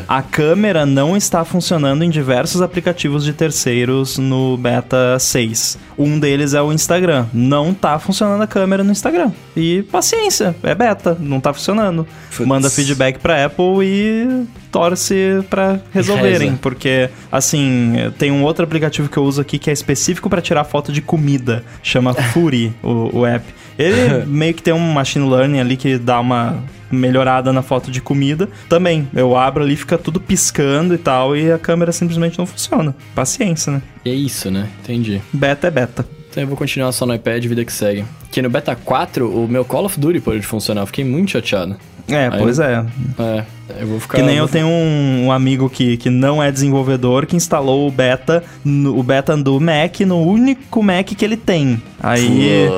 a 0.08 0.22
câmera 0.22 0.83
não 0.84 1.16
está 1.16 1.44
funcionando 1.44 2.02
em 2.02 2.10
diversos 2.10 2.62
aplicativos 2.62 3.24
de 3.24 3.32
terceiros 3.32 4.18
no 4.18 4.56
beta 4.56 5.18
6. 5.18 5.78
Um 5.98 6.18
deles 6.18 6.54
é 6.54 6.62
o 6.62 6.72
Instagram. 6.72 7.26
Não 7.32 7.72
tá 7.72 7.98
funcionando 7.98 8.42
a 8.42 8.46
câmera 8.46 8.82
no 8.82 8.92
Instagram. 8.92 9.30
E 9.56 9.82
paciência, 9.84 10.54
é 10.62 10.74
beta, 10.74 11.16
não 11.18 11.40
tá 11.40 11.52
funcionando. 11.52 12.06
Manda 12.40 12.68
feedback 12.68 13.18
pra 13.18 13.44
Apple 13.44 13.82
e 13.82 14.46
torce 14.72 15.44
pra 15.48 15.78
resolverem. 15.92 16.56
Porque, 16.56 17.08
assim, 17.30 17.94
tem 18.18 18.32
um 18.32 18.42
outro 18.42 18.64
aplicativo 18.64 19.08
que 19.08 19.16
eu 19.16 19.22
uso 19.22 19.40
aqui 19.40 19.58
que 19.58 19.70
é 19.70 19.72
específico 19.72 20.28
pra 20.28 20.40
tirar 20.40 20.64
foto 20.64 20.92
de 20.92 21.00
comida. 21.00 21.64
Chama 21.82 22.12
Fury, 22.32 22.74
o, 22.82 23.20
o 23.20 23.26
app. 23.26 23.44
Ele 23.78 24.24
meio 24.26 24.54
que 24.54 24.62
tem 24.62 24.74
um 24.74 24.92
machine 24.92 25.28
learning 25.28 25.60
ali 25.60 25.76
que 25.76 25.98
dá 25.98 26.18
uma 26.20 26.58
melhorada 26.94 27.52
na 27.52 27.62
foto 27.62 27.90
de 27.90 28.00
comida. 28.00 28.48
Também, 28.68 29.08
eu 29.14 29.36
abro 29.36 29.62
ali, 29.62 29.76
fica 29.76 29.98
tudo 29.98 30.20
piscando 30.20 30.94
e 30.94 30.98
tal, 30.98 31.36
e 31.36 31.52
a 31.52 31.58
câmera 31.58 31.92
simplesmente 31.92 32.38
não 32.38 32.46
funciona. 32.46 32.94
Paciência, 33.14 33.72
né? 33.72 33.82
é 34.04 34.10
isso, 34.10 34.50
né? 34.50 34.68
Entendi. 34.82 35.20
Beta 35.32 35.66
é 35.66 35.70
beta. 35.70 36.06
Então 36.30 36.42
eu 36.42 36.48
vou 36.48 36.56
continuar 36.56 36.90
só 36.92 37.06
no 37.06 37.14
iPad, 37.14 37.44
vida 37.44 37.64
que 37.64 37.72
segue. 37.72 38.04
Que 38.30 38.42
no 38.42 38.50
beta 38.50 38.74
4, 38.74 39.28
o 39.28 39.46
meu 39.46 39.64
Call 39.64 39.84
of 39.84 39.98
Duty 39.98 40.20
parou 40.20 40.40
de 40.40 40.46
funcionar, 40.46 40.82
eu 40.82 40.86
fiquei 40.86 41.04
muito 41.04 41.30
chateado. 41.30 41.76
É, 42.08 42.26
Aí 42.26 42.38
pois 42.38 42.58
é. 42.58 42.84
É, 43.18 43.44
eu 43.80 43.86
vou 43.86 44.00
ficar... 44.00 44.18
Que 44.18 44.22
nem 44.24 44.36
eu 44.36 44.44
vou- 44.44 44.52
tenho 44.52 44.66
um, 44.66 45.26
um 45.26 45.32
amigo 45.32 45.68
que, 45.70 45.96
que 45.96 46.10
não 46.10 46.42
é 46.42 46.50
desenvolvedor 46.52 47.26
que 47.26 47.36
instalou 47.36 47.86
o 47.88 47.90
beta, 47.90 48.42
no- 48.64 48.98
o 48.98 49.02
beta 49.02 49.36
do 49.36 49.60
Mac 49.60 50.00
no 50.00 50.20
único 50.22 50.82
Mac 50.82 51.06
que 51.06 51.24
ele 51.24 51.36
tem. 51.36 51.82
Aí 52.02 52.68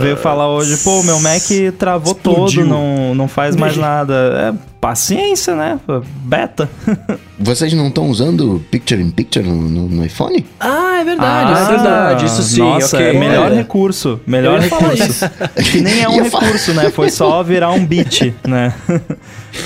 veio 0.00 0.16
falar 0.16 0.48
hoje, 0.48 0.76
pô, 0.78 1.02
meu 1.02 1.20
Mac 1.20 1.42
travou 1.78 2.12
Explodiu. 2.14 2.62
todo, 2.64 2.68
não, 2.68 3.14
não 3.14 3.28
faz 3.28 3.54
mais 3.56 3.76
nada. 3.76 4.14
É 4.62 4.76
paciência, 4.80 5.54
né? 5.56 5.80
Beta. 6.24 6.68
Vocês 7.38 7.72
não 7.72 7.88
estão 7.88 8.08
usando 8.08 8.62
Picture 8.70 9.00
in 9.02 9.10
Picture 9.10 9.46
no, 9.46 9.54
no- 9.54 9.88
no 9.88 10.04
iPhone? 10.04 10.44
Ah, 10.60 10.98
é 11.00 11.04
verdade. 11.04 11.52
Ah, 11.52 11.60
isso 11.62 11.70
verdade, 11.70 12.24
isso 12.26 12.42
sim, 12.42 12.60
Nossa, 12.60 12.96
ok. 12.96 13.08
é 13.08 13.12
melhor 13.12 13.46
Olha. 13.46 13.56
recurso. 13.56 14.20
Melhor 14.26 14.56
Eu 14.56 14.60
recurso. 14.62 15.30
que 15.72 15.80
nem 15.80 16.02
é 16.02 16.08
um 16.08 16.22
recurso, 16.22 16.72
né? 16.74 16.90
Foi 16.90 17.10
só 17.10 17.42
virar 17.42 17.70
um 17.72 17.84
beat, 17.84 18.32
né? 18.46 18.72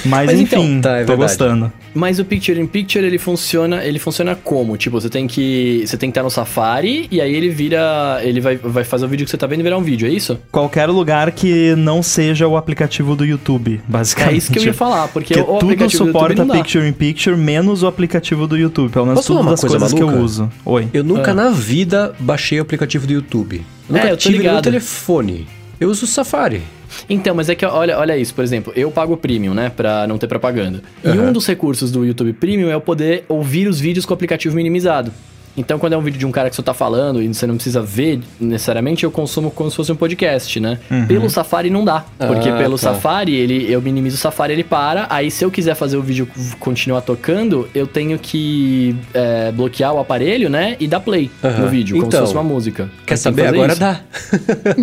Mas, 0.05 0.31
Mas 0.31 0.41
então, 0.41 0.63
enfim, 0.63 0.81
tá, 0.81 0.91
é 0.99 1.05
tô 1.05 1.13
verdade. 1.13 1.17
gostando. 1.17 1.73
Mas 1.93 2.19
o 2.19 2.25
Picture 2.25 2.61
in 2.61 2.67
Picture, 2.67 3.05
ele 3.05 3.19
funciona, 3.19 3.85
ele 3.85 3.99
funciona 3.99 4.35
como? 4.37 4.77
Tipo, 4.77 5.01
você 5.01 5.09
tem 5.11 5.27
que 5.27 5.83
você 5.87 5.97
tem 5.97 6.09
que 6.09 6.13
estar 6.13 6.23
no 6.23 6.31
Safari 6.31 7.09
e 7.11 7.21
aí 7.21 7.35
ele 7.35 7.49
vira, 7.49 8.21
ele 8.23 8.41
vai, 8.41 8.57
vai 8.57 8.85
fazer 8.85 9.07
o 9.07 9.09
vídeo 9.09 9.25
que 9.25 9.31
você 9.31 9.37
tá 9.37 9.47
vendo 9.47 9.63
virar 9.63 9.77
um 9.77 9.83
vídeo, 9.83 10.07
é 10.09 10.11
isso? 10.11 10.39
Qualquer 10.53 10.87
lugar 10.87 11.33
que 11.33 11.75
não 11.77 12.03
seja 12.03 12.47
o 12.47 12.57
aplicativo 12.57 13.17
do 13.17 13.25
YouTube, 13.25 13.81
basicamente. 13.89 14.35
É 14.35 14.37
isso 14.39 14.53
que 14.53 14.59
eu 14.61 14.65
ia 14.65 14.75
falar, 14.75 15.09
porque 15.09 15.35
Que 15.35 15.41
o 15.41 15.45
tudo 15.45 15.57
aplicativo 15.65 16.05
do 16.05 16.13
suporta 16.13 16.45
não 16.45 16.47
dá. 16.55 16.63
Picture 16.63 16.87
in 16.89 16.93
Picture, 16.93 17.37
menos 17.37 17.83
o 17.83 17.87
aplicativo 17.89 18.47
do 18.47 18.57
YouTube. 18.57 18.91
Pelo 18.93 19.07
menos 19.07 19.19
Posso 19.19 19.29
falar 19.29 19.39
tudo 19.41 19.47
uma 19.47 19.51
das 19.53 19.61
coisa 19.61 19.79
coisas 19.79 19.93
que 19.95 20.03
eu 20.03 20.07
maluca? 20.07 20.25
uso. 20.25 20.51
Oi. 20.65 20.89
Eu 20.95 21.03
nunca 21.05 21.33
Ah. 21.33 21.35
na 21.35 21.51
vida 21.51 22.15
baixei 22.21 22.59
o 22.59 22.63
aplicativo 22.63 23.07
do 23.07 23.13
YouTube. 23.13 23.57
Eu 23.89 23.95
nunca 23.97 24.09
É, 24.09 24.13
eu 24.13 24.17
tive 24.17 24.49
no 24.49 24.63
telefone. 24.63 25.47
Eu 25.81 25.91
uso 25.91 26.05
o 26.05 26.09
Safari. 26.09 26.63
Então, 27.09 27.35
mas 27.35 27.49
é 27.49 27.55
que 27.55 27.65
olha, 27.65 27.99
olha 27.99 28.17
isso, 28.17 28.35
por 28.35 28.43
exemplo, 28.45 28.73
eu 28.77 28.91
pago 28.91 29.15
o 29.15 29.17
Premium, 29.17 29.55
né, 29.55 29.71
Pra 29.71 30.07
não 30.07 30.19
ter 30.19 30.27
propaganda. 30.27 30.83
E 31.05 31.09
Aham. 31.09 31.29
um 31.29 31.33
dos 31.33 31.47
recursos 31.47 31.91
do 31.91 32.05
YouTube 32.05 32.33
Premium 32.35 32.69
é 32.71 32.75
eu 32.75 32.81
poder 32.81 33.25
ouvir 33.29 33.69
os 33.69 33.79
vídeos 33.81 34.05
com 34.07 34.13
o 34.13 34.15
aplicativo 34.15 34.55
minimizado. 34.55 35.13
Então, 35.57 35.79
quando 35.79 35.93
é 35.93 35.97
um 35.97 36.01
vídeo 36.01 36.19
de 36.19 36.27
um 36.27 36.31
cara 36.31 36.49
que 36.51 36.57
só 36.57 36.63
tá 36.63 36.73
falando 36.73 37.23
e 37.23 37.29
você 37.33 37.47
não 37.47 37.55
precisa 37.57 37.83
ver 37.83 38.21
necessariamente, 38.41 39.05
eu 39.05 39.11
consumo 39.11 39.51
como 39.51 39.71
se 39.71 39.77
fosse 39.77 39.91
um 39.93 39.97
podcast, 39.97 40.59
né? 40.61 40.79
Pelo 41.09 41.29
Safari 41.29 41.71
não 41.71 41.85
dá. 41.85 42.05
Porque 42.19 42.49
Ah, 42.49 42.57
pelo 42.57 42.73
tá. 42.79 42.93
Safari, 42.95 43.35
ele, 43.35 43.71
eu 43.71 43.81
minimizo 43.83 44.17
o 44.17 44.19
Safari, 44.19 44.53
ele 44.53 44.65
para. 44.65 45.07
Aí, 45.11 45.31
se 45.31 45.45
eu 45.45 45.51
quiser 45.51 45.75
fazer 45.75 45.97
o 45.97 46.03
vídeo 46.03 46.29
continuar 46.59 47.01
tocando, 47.03 47.69
eu 47.75 47.87
tenho 47.87 48.19
que 48.19 48.95
é, 49.13 49.53
bloquear 49.53 49.93
o 49.95 49.99
aparelho, 49.99 50.49
né? 50.49 50.77
E 50.81 50.87
dar 50.87 51.01
play 51.01 51.31
Aham. 51.43 51.63
no 51.65 51.69
vídeo, 51.69 51.97
como 51.97 52.11
se 52.11 52.17
Então, 52.17 52.27
fosse 52.27 52.35
uma 52.37 52.45
música. 52.45 52.89
Quer 53.07 53.17
saber? 53.17 53.43
que 53.43 53.49
fazer 53.49 53.57
Agora 53.57 53.73
isso. 53.73 53.81
dá. 53.81 54.01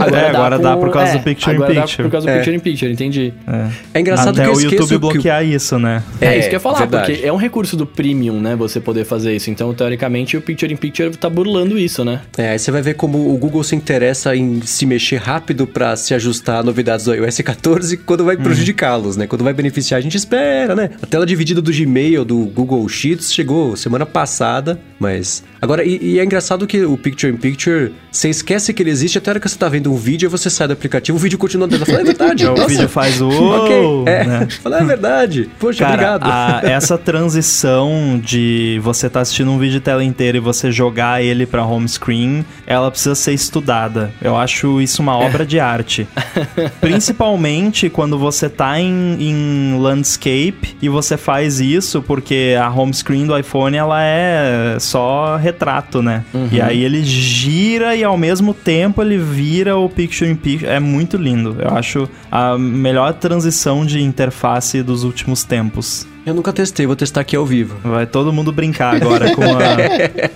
É, 0.18 0.30
agora 0.30 0.60
dá 0.60 0.78
por 0.78 0.92
causa 0.92 1.14
do 1.18 1.24
Picture 1.24 1.52
in 1.52 1.56
agora 1.56 1.74
dá 1.74 1.82
Picture. 1.82 2.04
por 2.04 2.12
causa 2.12 2.28
do 2.28 2.30
É. 2.32 2.36
Picture 2.38 2.56
in 2.56 2.60
Picture, 2.60 2.92
entendi. 2.92 3.34
É. 3.48 3.68
É 3.96 4.00
engraçado 4.00 4.30
Até 4.30 4.44
que 4.44 4.50
eu 4.50 4.54
o 4.54 4.58
esqueço 4.60 4.76
YouTube 4.76 4.90
que 4.90 4.98
bloquear 5.14 5.46
isso, 5.46 5.78
né? 5.80 6.04
É, 6.22 6.26
É, 6.28 6.40
isso 6.40 6.50
que 6.50 6.56
eu 6.56 6.58
ia 6.58 6.62
falar, 6.62 6.80
verdade. 6.80 7.12
porque 7.14 7.26
é 7.26 7.32
um 7.32 7.38
recurso 7.38 7.76
do 7.78 7.86
Premium, 7.86 8.40
né? 8.40 8.56
Você 8.56 8.80
poder 8.80 9.06
fazer 9.06 9.36
isso. 9.36 9.50
Então, 9.50 9.74
teoricamente, 9.74 10.36
o 10.38 10.42
Picture 10.42 10.67
in 10.74 10.78
Picture 10.78 11.10
tá 11.18 11.30
burlando 11.30 11.78
isso, 11.78 12.04
né? 12.06 12.22
É, 12.38 12.50
aí 12.52 12.60
você 12.60 12.72
vai 12.72 12.82
ver 12.82 12.96
como 12.96 13.34
o 13.34 13.38
Google 13.38 13.64
se 13.64 13.76
interessa 13.76 14.36
em 14.36 14.62
se 14.62 14.86
mexer 14.86 15.18
rápido 15.18 15.66
pra 15.68 15.96
se 15.96 16.14
ajustar 16.14 16.60
a 16.60 16.64
novidades 16.64 17.06
do 17.06 17.14
iOS 17.14 17.38
14 17.42 17.98
quando 17.98 18.24
vai 18.26 18.36
prejudicá-los, 18.38 19.18
né? 19.18 19.28
Quando 19.28 19.44
vai 19.44 19.54
beneficiar, 19.54 19.98
a 19.98 20.02
gente 20.02 20.16
espera, 20.18 20.76
né? 20.76 20.90
A 21.02 21.06
tela 21.06 21.26
dividida 21.26 21.62
do 21.62 21.72
Gmail, 21.72 22.24
do 22.26 22.38
Google 22.46 22.88
Sheets, 22.88 23.34
chegou 23.34 23.76
semana 23.76 24.06
passada, 24.06 24.80
mas... 25.00 25.44
Agora, 25.62 25.84
e, 25.84 25.98
e 26.02 26.20
é 26.20 26.24
engraçado 26.24 26.68
que 26.68 26.84
o 26.86 26.96
Picture 26.98 27.34
in 27.34 27.38
Picture, 27.38 27.92
você 28.12 28.30
esquece 28.30 28.74
que 28.74 28.84
ele 28.84 28.92
existe 28.92 29.18
até 29.18 29.30
a 29.30 29.34
hora 29.34 29.40
que 29.40 29.50
você 29.50 29.58
tá 29.58 29.68
vendo 29.68 29.92
um 29.92 29.96
vídeo, 29.96 30.30
você 30.30 30.50
sai 30.50 30.68
do 30.68 30.74
aplicativo, 30.74 31.18
o 31.18 31.22
vídeo 31.22 31.38
continua 31.38 31.68
dentro. 31.68 31.86
Fala, 31.86 32.02
é 32.02 32.04
verdade. 32.06 32.46
o 32.46 32.50
nossa. 32.52 32.68
vídeo 32.68 32.88
faz 32.90 33.20
o. 33.22 33.28
Ok, 33.58 33.76
é. 34.06 34.24
né? 34.26 34.48
Fala, 34.62 34.80
é 34.82 34.84
verdade. 34.86 35.50
Poxa, 35.60 35.80
Cara, 35.80 36.16
obrigado. 36.16 36.24
a- 36.32 36.62
essa 36.70 36.98
transição 36.98 38.20
de 38.24 38.80
você 38.84 39.10
tá 39.10 39.22
assistindo 39.22 39.52
um 39.52 39.58
vídeo 39.58 39.74
de 39.74 39.80
tela 39.80 40.04
inteira 40.04 40.38
e 40.38 40.40
você 40.48 40.72
jogar 40.72 41.22
ele 41.22 41.46
pra 41.46 41.66
home 41.66 41.88
screen, 41.88 42.46
ela 42.66 42.90
precisa 42.90 43.16
ser 43.16 43.34
estudada. 43.34 44.12
Eu 44.22 44.38
acho 44.38 44.82
isso 44.82 45.02
uma 45.02 45.18
obra 45.18 45.46
de 45.46 45.60
arte. 45.60 46.08
Principalmente 46.80 47.90
quando 47.90 48.18
você 48.18 48.48
tá 48.48 48.80
em, 48.80 49.18
em 49.20 49.78
landscape 49.78 50.78
e 50.82 50.88
você 50.88 51.18
faz 51.18 51.60
isso 51.60 52.02
porque 52.02 52.56
a 52.60 52.70
home 52.70 52.94
screen 52.94 53.26
do 53.26 53.38
iPhone 53.38 53.76
ela 53.76 54.02
é 54.02 54.78
só 54.80 55.36
retrato, 55.36 56.02
né? 56.02 56.24
E 56.52 56.62
aí 56.62 56.84
ele 56.84 57.04
gira 57.04 57.94
e 57.96 58.04
ao 58.04 58.18
mesmo 58.18 58.54
tempo 58.54 59.02
ele 59.02 59.18
vira 59.18 59.76
o 59.76 59.90
picture 59.90 60.30
in 60.30 60.36
picture. 60.36 60.72
É 60.72 60.80
muito 60.80 61.18
lindo. 61.18 61.58
Eu 61.60 61.76
acho 61.76 62.10
a 62.32 62.58
melhor 62.58 63.14
transição 63.14 63.86
de 63.86 64.02
interface 64.02 64.82
dos 64.82 65.04
últimos 65.04 65.44
tempos. 65.44 66.08
Eu 66.28 66.34
nunca 66.34 66.52
testei, 66.52 66.86
vou 66.86 66.94
testar 66.94 67.22
aqui 67.22 67.38
ao 67.38 67.46
vivo. 67.46 67.78
Vai 67.82 68.06
todo 68.06 68.34
mundo 68.34 68.52
brincar 68.52 68.98
agora 68.98 69.34
com 69.34 69.44
a, 69.44 69.78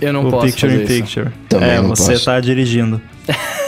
Eu 0.00 0.10
não 0.10 0.26
o 0.26 0.30
posso 0.30 0.46
picture 0.46 0.74
in 0.74 0.86
picture. 0.86 1.30
Também 1.50 1.68
é, 1.68 1.82
não 1.82 1.90
você 1.90 2.12
posso. 2.12 2.24
tá 2.24 2.40
dirigindo. 2.40 2.98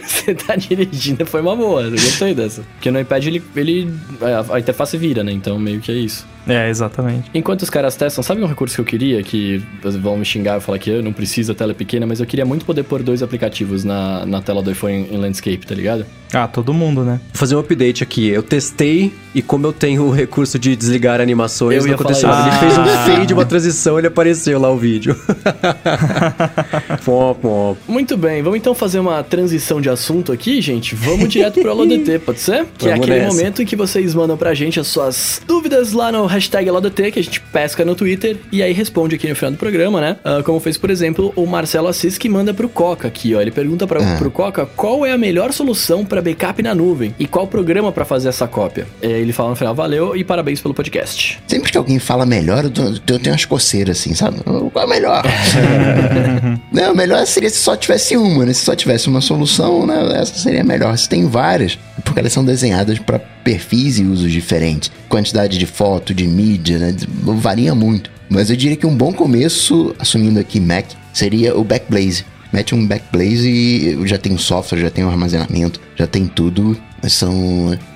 Você 0.00 0.34
tá 0.34 0.56
dirigindo, 0.56 1.26
foi 1.26 1.42
uma 1.42 1.54
boa. 1.54 1.82
Eu 1.82 1.90
gostei 1.90 2.34
dessa. 2.34 2.62
Porque 2.74 2.90
no 2.90 2.98
iPad 2.98 3.26
ele. 3.26 3.42
ele 3.54 3.92
a, 4.22 4.54
a 4.54 4.58
interface 4.60 4.96
vira, 4.96 5.22
né? 5.22 5.32
Então 5.32 5.58
meio 5.58 5.80
que 5.80 5.92
é 5.92 5.94
isso. 5.94 6.26
É, 6.46 6.68
exatamente. 6.68 7.30
Enquanto 7.34 7.62
os 7.62 7.70
caras 7.70 7.96
testam, 7.96 8.22
sabe 8.22 8.42
um 8.42 8.46
recurso 8.46 8.74
que 8.74 8.80
eu 8.80 8.84
queria? 8.84 9.22
Que 9.22 9.62
vão 9.82 10.16
me 10.18 10.24
xingar 10.24 10.58
e 10.58 10.60
falar 10.60 10.78
que 10.78 10.90
eu 10.90 11.02
não 11.02 11.12
preciso 11.12 11.52
a 11.52 11.54
tela 11.54 11.72
é 11.72 11.74
pequena, 11.74 12.06
mas 12.06 12.20
eu 12.20 12.26
queria 12.26 12.44
muito 12.44 12.64
poder 12.64 12.82
pôr 12.84 13.02
dois 13.02 13.22
aplicativos 13.22 13.84
na, 13.84 14.26
na 14.26 14.40
tela 14.42 14.62
do 14.62 14.70
iPhone 14.70 15.08
em 15.10 15.16
landscape, 15.16 15.66
tá 15.66 15.74
ligado? 15.74 16.04
Ah, 16.32 16.48
todo 16.48 16.74
mundo, 16.74 17.04
né? 17.04 17.20
Vou 17.32 17.38
fazer 17.38 17.54
um 17.54 17.60
update 17.60 18.02
aqui. 18.02 18.28
Eu 18.28 18.42
testei 18.42 19.12
e 19.34 19.40
como 19.40 19.66
eu 19.66 19.72
tenho 19.72 20.02
o 20.04 20.10
recurso 20.10 20.58
de 20.58 20.74
desligar 20.74 21.20
animações, 21.20 21.76
Eu 21.76 21.82
não 21.82 21.88
ia 21.88 21.94
aconteceu 21.94 22.28
falar 22.28 22.46
nada. 22.46 22.50
Ele 22.50 22.58
fez 22.60 22.78
um 22.78 22.82
Ah. 22.82 23.04
fade, 23.18 23.32
uma 23.34 23.44
transição, 23.46 23.98
ele 23.98 24.08
apareceu 24.08 24.58
lá 24.60 24.70
o 24.70 24.76
vídeo. 24.76 25.16
pom, 27.04 27.34
pom. 27.34 27.76
Muito 27.86 28.16
bem, 28.16 28.42
vamos 28.42 28.58
então 28.58 28.74
fazer 28.74 28.98
uma 28.98 29.22
transição 29.22 29.80
de 29.80 29.88
assunto 29.88 30.32
aqui, 30.32 30.60
gente. 30.60 30.94
Vamos 30.94 31.28
direto 31.28 31.60
pro 31.60 31.70
AloDT, 31.70 32.18
pode 32.20 32.40
ser? 32.40 32.66
Que 32.78 32.88
é 32.88 32.94
aquele 32.94 33.20
nessa. 33.20 33.36
momento 33.36 33.62
em 33.62 33.66
que 33.66 33.76
vocês 33.76 34.14
mandam 34.14 34.36
pra 34.36 34.54
gente 34.54 34.78
as 34.80 34.86
suas 34.86 35.40
dúvidas 35.46 35.92
lá 35.92 36.10
no 36.10 36.26
hashtag 36.34 36.68
AloDT, 36.68 37.10
que 37.12 37.18
a 37.18 37.22
gente 37.22 37.40
pesca 37.40 37.84
no 37.84 37.94
Twitter 37.94 38.36
e 38.52 38.62
aí 38.62 38.72
responde 38.72 39.14
aqui 39.14 39.28
no 39.28 39.34
final 39.34 39.52
do 39.52 39.56
programa, 39.58 40.00
né? 40.00 40.16
Ah, 40.24 40.42
como 40.44 40.60
fez, 40.60 40.76
por 40.76 40.90
exemplo, 40.90 41.32
o 41.36 41.46
Marcelo 41.46 41.88
Assis, 41.88 42.18
que 42.18 42.28
manda 42.28 42.52
pro 42.52 42.68
Coca 42.68 43.08
aqui, 43.08 43.34
ó. 43.34 43.40
Ele 43.40 43.50
pergunta 43.50 43.86
pra, 43.86 44.00
Ah. 44.00 44.16
pro 44.18 44.30
Coca 44.30 44.66
qual 44.76 45.04
é 45.06 45.12
a 45.12 45.18
melhor 45.18 45.52
solução 45.52 46.04
pra 46.04 46.20
backup 46.20 46.62
na 46.62 46.74
nuvem 46.74 47.14
e 47.18 47.26
qual 47.26 47.46
programa 47.46 47.90
pra 47.92 48.04
fazer 48.04 48.28
essa 48.28 48.46
cópia. 48.46 48.86
E 49.02 49.06
aí 49.06 49.20
ele 49.22 49.32
fala 49.32 49.50
no 49.50 49.56
final, 49.56 49.74
valeu 49.74 50.16
e 50.16 50.22
parabéns 50.24 50.60
pelo 50.60 50.74
podcast. 50.74 51.38
Sempre 51.46 51.70
que 51.72 51.78
alguém 51.78 51.98
fala 51.98 52.26
melhor, 52.26 52.64
eu 52.64 52.70
tenho 53.18 53.32
umas 53.34 53.44
coceiras 53.44 53.98
assim, 53.98 54.14
sabe? 54.14 54.40
Qual 54.72 54.84
é 54.84 54.88
melhor? 54.88 55.22
não, 56.72 56.94
melhor 56.94 57.26
seria 57.26 57.50
se 57.50 57.58
só 57.58 57.76
tivesse 57.76 58.16
uma, 58.16 58.44
né? 58.44 58.52
Se 58.52 58.64
só 58.64 58.74
tivesse 58.74 59.08
uma 59.08 59.20
solução, 59.20 59.86
né? 59.86 60.20
Essa 60.20 60.34
seria 60.38 60.64
melhor. 60.64 60.96
Se 60.98 61.08
tem 61.08 61.26
várias, 61.26 61.78
porque 62.04 62.20
elas 62.20 62.32
são 62.32 62.44
desenhadas 62.44 62.98
para 62.98 63.20
perfis 63.44 63.98
e 63.98 64.04
usos 64.04 64.32
diferentes. 64.32 64.90
Quantidade 65.08 65.58
de 65.58 65.66
foto, 65.66 66.14
de 66.14 66.26
mídia, 66.26 66.78
né? 66.78 66.96
Varia 67.22 67.74
muito. 67.74 68.10
Mas 68.28 68.50
eu 68.50 68.56
diria 68.56 68.76
que 68.76 68.86
um 68.86 68.96
bom 68.96 69.12
começo, 69.12 69.94
assumindo 69.98 70.40
aqui 70.40 70.58
Mac, 70.58 70.86
seria 71.12 71.56
o 71.56 71.62
Backblaze. 71.62 72.24
Mete 72.52 72.74
um 72.74 72.86
Backblaze 72.86 73.48
e 73.48 74.06
já 74.06 74.16
tem 74.16 74.32
o 74.32 74.38
software, 74.38 74.78
já 74.78 74.90
tem 74.90 75.04
o 75.04 75.08
armazenamento, 75.08 75.80
já 75.96 76.06
tem 76.06 76.26
tudo. 76.26 76.76
São. 77.08 77.32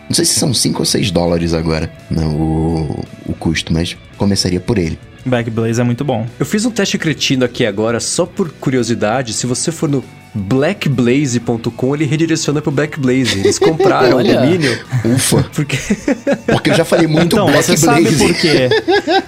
Não 0.08 0.14
sei 0.14 0.24
se 0.24 0.34
são 0.34 0.52
5 0.52 0.80
ou 0.80 0.84
6 0.84 1.10
dólares 1.10 1.54
agora 1.54 1.90
né, 2.10 2.24
o, 2.26 3.04
o 3.26 3.34
custo, 3.34 3.72
mas 3.72 3.96
começaria 4.16 4.60
por 4.60 4.76
ele. 4.76 4.98
Backblaze 5.24 5.80
é 5.80 5.84
muito 5.84 6.04
bom. 6.04 6.26
Eu 6.38 6.46
fiz 6.46 6.64
um 6.64 6.70
teste 6.70 6.98
cretino 6.98 7.44
aqui 7.44 7.64
agora, 7.64 8.00
só 8.00 8.26
por 8.26 8.50
curiosidade. 8.52 9.32
Se 9.32 9.46
você 9.46 9.70
for 9.70 9.88
no 9.88 10.02
blackblaze.com, 10.34 11.94
ele 11.94 12.04
redireciona 12.04 12.60
pro 12.60 12.70
Backblaze. 12.70 13.38
Eles 13.40 13.58
compraram 13.58 14.18
o 14.18 14.22
domínio. 14.24 14.78
Ufa, 15.04 15.44
Porque. 15.54 15.76
porque 16.46 16.70
eu 16.70 16.74
já 16.74 16.84
falei 16.84 17.06
muito 17.06 17.34
Então, 17.36 17.50
você 17.50 17.76
sabe 17.76 18.02
Blackblaze. 18.02 18.32
por 18.34 18.40
quê? 18.40 18.68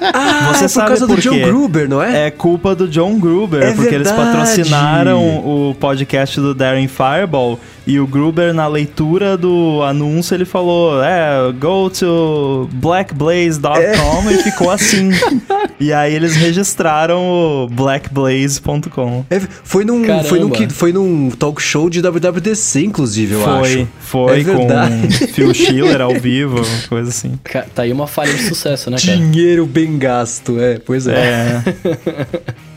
Ah, 0.12 0.52
Você 0.52 0.58
é 0.58 0.62
por 0.62 0.68
sabe 0.68 0.88
causa 0.88 1.06
por 1.06 1.16
do 1.16 1.22
John? 1.22 1.40
Gruber, 1.40 1.88
não 1.88 2.02
é? 2.02 2.26
É 2.26 2.30
culpa 2.30 2.74
do 2.74 2.88
John 2.88 3.18
Gruber, 3.18 3.62
É 3.62 3.72
porque 3.72 3.94
eles 3.94 4.08
verdade. 4.08 4.36
patrocinaram 4.36 5.20
o 5.38 5.74
podcast 5.78 6.40
do 6.40 6.54
Darren 6.54 6.88
Fireball 6.88 7.58
e 7.86 7.98
o 8.00 8.06
Gruber, 8.06 8.52
na 8.52 8.66
leitura 8.66 9.36
do 9.36 9.82
anúncio, 9.82 10.34
ele 10.34 10.44
falou: 10.44 11.02
É, 11.02 11.52
go 11.58 11.88
to 11.90 12.68
blackblaze.com 12.72 14.30
e 14.30 14.42
ficou 14.42 14.70
assim. 14.70 15.10
e 15.78 15.92
aí 15.92 16.14
eles 16.14 16.34
registraram 16.36 17.20
o 17.22 17.68
blackblaze.com. 17.70 19.24
É, 19.30 19.40
foi, 19.64 19.84
num, 19.84 20.02
Caramba. 20.02 20.24
foi, 20.24 20.40
num, 20.40 20.50
que- 20.50 20.68
foi 20.68 20.89
num 20.92 21.30
talk 21.30 21.60
show 21.60 21.88
de 21.90 22.00
WWDC, 22.02 22.84
inclusive, 22.84 23.34
eu 23.34 23.40
Foi, 23.40 23.72
acho. 23.82 23.88
foi 24.00 24.40
É 24.40 24.44
com. 24.44 24.68
Phil 25.32 25.54
Schiller 25.54 26.00
ao 26.00 26.14
vivo, 26.20 26.60
coisa 26.88 27.10
assim. 27.10 27.38
Tá 27.74 27.82
aí 27.82 27.92
uma 27.92 28.06
falha 28.06 28.32
de 28.32 28.42
sucesso, 28.42 28.90
né, 28.90 28.96
cara? 28.98 29.16
Dinheiro 29.16 29.66
bem 29.66 29.98
gasto, 29.98 30.58
é, 30.60 30.78
pois 30.78 31.06
é. 31.06 31.14
É, 31.14 31.62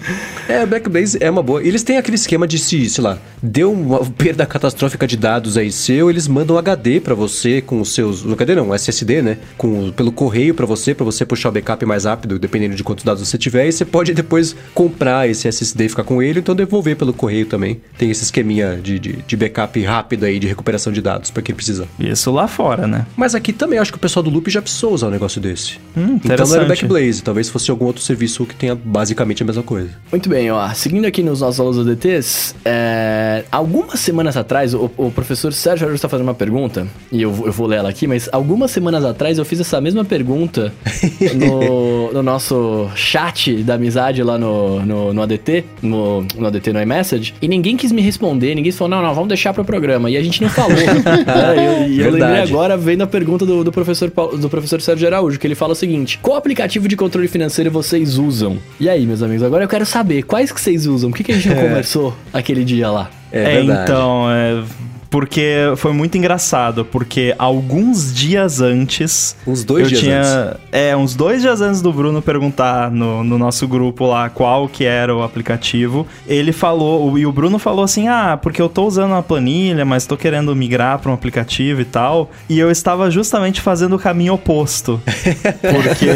É, 0.47 0.65
Backblaze 0.65 1.17
é 1.21 1.29
uma 1.29 1.41
boa. 1.41 1.63
Eles 1.63 1.83
têm 1.83 1.97
aquele 1.97 2.15
esquema 2.15 2.47
de 2.47 2.57
se, 2.57 2.89
sei 2.89 3.03
lá, 3.03 3.17
deu 3.41 3.71
uma 3.71 4.05
perda 4.05 4.45
catastrófica 4.45 5.07
de 5.07 5.17
dados 5.17 5.57
aí 5.57 5.71
seu, 5.71 6.09
eles 6.09 6.27
mandam 6.27 6.57
HD 6.57 6.99
pra 6.99 7.15
você 7.15 7.61
com 7.61 7.81
os 7.81 7.93
seus, 7.93 8.25
HD 8.25 8.55
não, 8.55 8.73
SSD, 8.73 9.21
né? 9.21 9.37
Com 9.57 9.91
pelo 9.91 10.11
correio 10.11 10.53
pra 10.53 10.65
você, 10.65 10.93
pra 10.93 11.05
você 11.05 11.25
puxar 11.25 11.49
o 11.49 11.51
backup 11.51 11.85
mais 11.85 12.05
rápido, 12.05 12.37
dependendo 12.37 12.75
de 12.75 12.83
quantos 12.83 13.03
dados 13.03 13.27
você 13.27 13.37
tiver, 13.37 13.67
e 13.67 13.71
você 13.71 13.85
pode 13.85 14.13
depois 14.13 14.55
comprar 14.73 15.29
esse 15.29 15.47
SSD 15.47 15.85
e 15.85 15.89
ficar 15.89 16.03
com 16.03 16.21
ele, 16.21 16.39
então 16.39 16.55
devolver 16.55 16.95
pelo 16.95 17.13
correio 17.13 17.45
também. 17.45 17.81
Tem 17.97 18.11
esse 18.11 18.23
esqueminha 18.23 18.79
de, 18.81 18.99
de, 18.99 19.13
de 19.13 19.37
backup 19.37 19.81
rápido 19.83 20.25
aí 20.25 20.39
de 20.39 20.47
recuperação 20.47 20.91
de 20.91 21.01
dados 21.01 21.31
pra 21.31 21.41
quem 21.41 21.55
precisa. 21.55 21.87
isso 21.99 22.31
lá 22.31 22.47
fora, 22.47 22.87
né? 22.87 23.05
Mas 23.15 23.35
aqui 23.35 23.53
também 23.53 23.79
acho 23.79 23.91
que 23.91 23.97
o 23.97 24.01
pessoal 24.01 24.23
do 24.23 24.29
Loop 24.29 24.49
já 24.49 24.61
precisou 24.61 24.93
usar 24.93 25.07
um 25.07 25.11
negócio 25.11 25.39
desse. 25.39 25.79
Hum, 25.95 26.19
então 26.23 26.35
não 26.35 26.55
era 26.55 26.63
interessante. 26.65 26.67
Backblaze, 26.67 27.23
talvez 27.23 27.49
fosse 27.49 27.71
algum 27.71 27.85
outro 27.85 28.01
serviço 28.01 28.45
que 28.45 28.55
tenha 28.55 28.75
basicamente 28.75 29.43
a 29.43 29.45
mesma 29.45 29.63
coisa. 29.63 29.92
Muito 30.11 30.29
bem, 30.29 30.51
ó. 30.51 30.69
Seguindo 30.75 31.05
aqui 31.05 31.23
nos 31.23 31.41
nossos 31.41 31.59
aulas 31.59 31.79
ADTs, 31.79 32.53
é, 32.63 33.43
algumas 33.51 33.99
semanas 33.99 34.37
atrás, 34.37 34.73
o, 34.75 34.91
o 34.95 35.09
professor 35.09 35.51
Sérgio 35.51 35.85
Araújo 35.85 35.95
está 35.95 36.07
fazendo 36.07 36.27
uma 36.27 36.35
pergunta, 36.35 36.85
e 37.11 37.23
eu, 37.23 37.31
vou- 37.31 37.47
eu 37.47 37.51
vou 37.51 37.65
ler 37.65 37.77
ela 37.77 37.89
aqui, 37.89 38.05
mas 38.05 38.29
algumas 38.31 38.69
semanas 38.69 39.03
atrás 39.03 39.39
eu 39.39 39.45
fiz 39.45 39.59
essa 39.59 39.81
mesma 39.81 40.05
pergunta 40.05 40.71
no, 41.35 42.13
no 42.13 42.21
nosso 42.21 42.87
chat 42.95 43.63
da 43.63 43.73
amizade 43.73 44.21
lá 44.21 44.37
no, 44.37 44.85
no, 44.85 45.13
no 45.13 45.21
ADT, 45.23 45.65
no, 45.81 46.21
no 46.37 46.45
ADT 46.47 46.73
no 46.73 46.81
iMessage, 46.81 47.33
e 47.41 47.47
ninguém 47.47 47.75
quis 47.75 47.91
me 47.91 48.01
responder, 48.01 48.53
ninguém 48.53 48.71
falou, 48.71 48.89
não, 48.97 49.01
não, 49.01 49.13
vamos 49.15 49.29
deixar 49.29 49.51
pro 49.53 49.65
programa, 49.65 50.11
e 50.11 50.17
a 50.17 50.21
gente 50.21 50.41
não 50.43 50.49
falou. 50.49 50.73
É, 51.25 51.87
e 51.87 51.99
eu, 51.99 52.05
eu 52.05 52.11
lembrei 52.11 52.41
agora, 52.41 52.77
vendo 52.77 53.01
a 53.01 53.07
pergunta 53.07 53.45
do, 53.45 53.63
do 53.63 53.71
professor, 53.71 54.09
Paulo- 54.11 54.37
do 54.37 54.49
professor 54.49 54.81
Sérgio 54.81 55.07
Araújo, 55.07 55.39
que 55.39 55.47
ele 55.47 55.55
fala 55.55 55.73
o 55.73 55.75
seguinte, 55.75 56.19
qual 56.21 56.37
aplicativo 56.37 56.87
de 56.87 56.95
controle 56.95 57.27
financeiro 57.27 57.71
vocês 57.71 58.17
usam? 58.17 58.57
E 58.79 58.89
aí, 58.89 59.05
meus 59.05 59.21
amigos, 59.23 59.43
agora 59.43 59.63
eu 59.63 59.67
quero 59.67 59.82
saber, 59.85 60.23
quais 60.23 60.51
que 60.51 60.59
vocês 60.59 60.85
usam? 60.85 61.09
O 61.09 61.13
que, 61.13 61.23
que 61.23 61.31
a 61.31 61.35
gente 61.35 61.49
não 61.49 61.55
conversou 61.61 62.15
aquele 62.31 62.63
dia 62.63 62.89
lá? 62.89 63.09
É, 63.31 63.55
verdade. 63.55 63.91
então, 63.91 64.31
é, 64.31 64.63
porque 65.13 65.71
foi 65.77 65.93
muito 65.93 66.17
engraçado, 66.17 66.83
porque 66.83 67.35
alguns 67.37 68.11
dias 68.11 68.61
antes. 68.61 69.35
Uns 69.45 69.63
dois 69.63 69.83
eu 69.83 69.89
dias 69.89 70.01
tinha, 70.01 70.21
antes. 70.21 70.61
É, 70.71 70.97
uns 70.97 71.13
dois 71.13 71.43
dias 71.43 71.61
antes 71.61 71.83
do 71.83 71.93
Bruno 71.93 72.19
perguntar 72.19 72.89
no, 72.89 73.23
no 73.23 73.37
nosso 73.37 73.67
grupo 73.67 74.07
lá 74.07 74.27
qual 74.27 74.67
que 74.67 74.85
era 74.85 75.15
o 75.15 75.21
aplicativo, 75.21 76.07
ele 76.27 76.51
falou, 76.51 77.15
e 77.15 77.27
o 77.27 77.31
Bruno 77.31 77.59
falou 77.59 77.85
assim: 77.85 78.07
ah, 78.07 78.39
porque 78.41 78.59
eu 78.59 78.67
tô 78.67 78.87
usando 78.87 79.11
uma 79.11 79.21
planilha, 79.21 79.85
mas 79.85 80.07
tô 80.07 80.17
querendo 80.17 80.55
migrar 80.55 80.97
para 80.97 81.11
um 81.11 81.13
aplicativo 81.13 81.81
e 81.81 81.85
tal. 81.85 82.31
E 82.49 82.57
eu 82.57 82.71
estava 82.71 83.11
justamente 83.11 83.61
fazendo 83.61 83.95
o 83.95 83.99
caminho 83.99 84.33
oposto. 84.33 84.99
Porque 85.61 86.09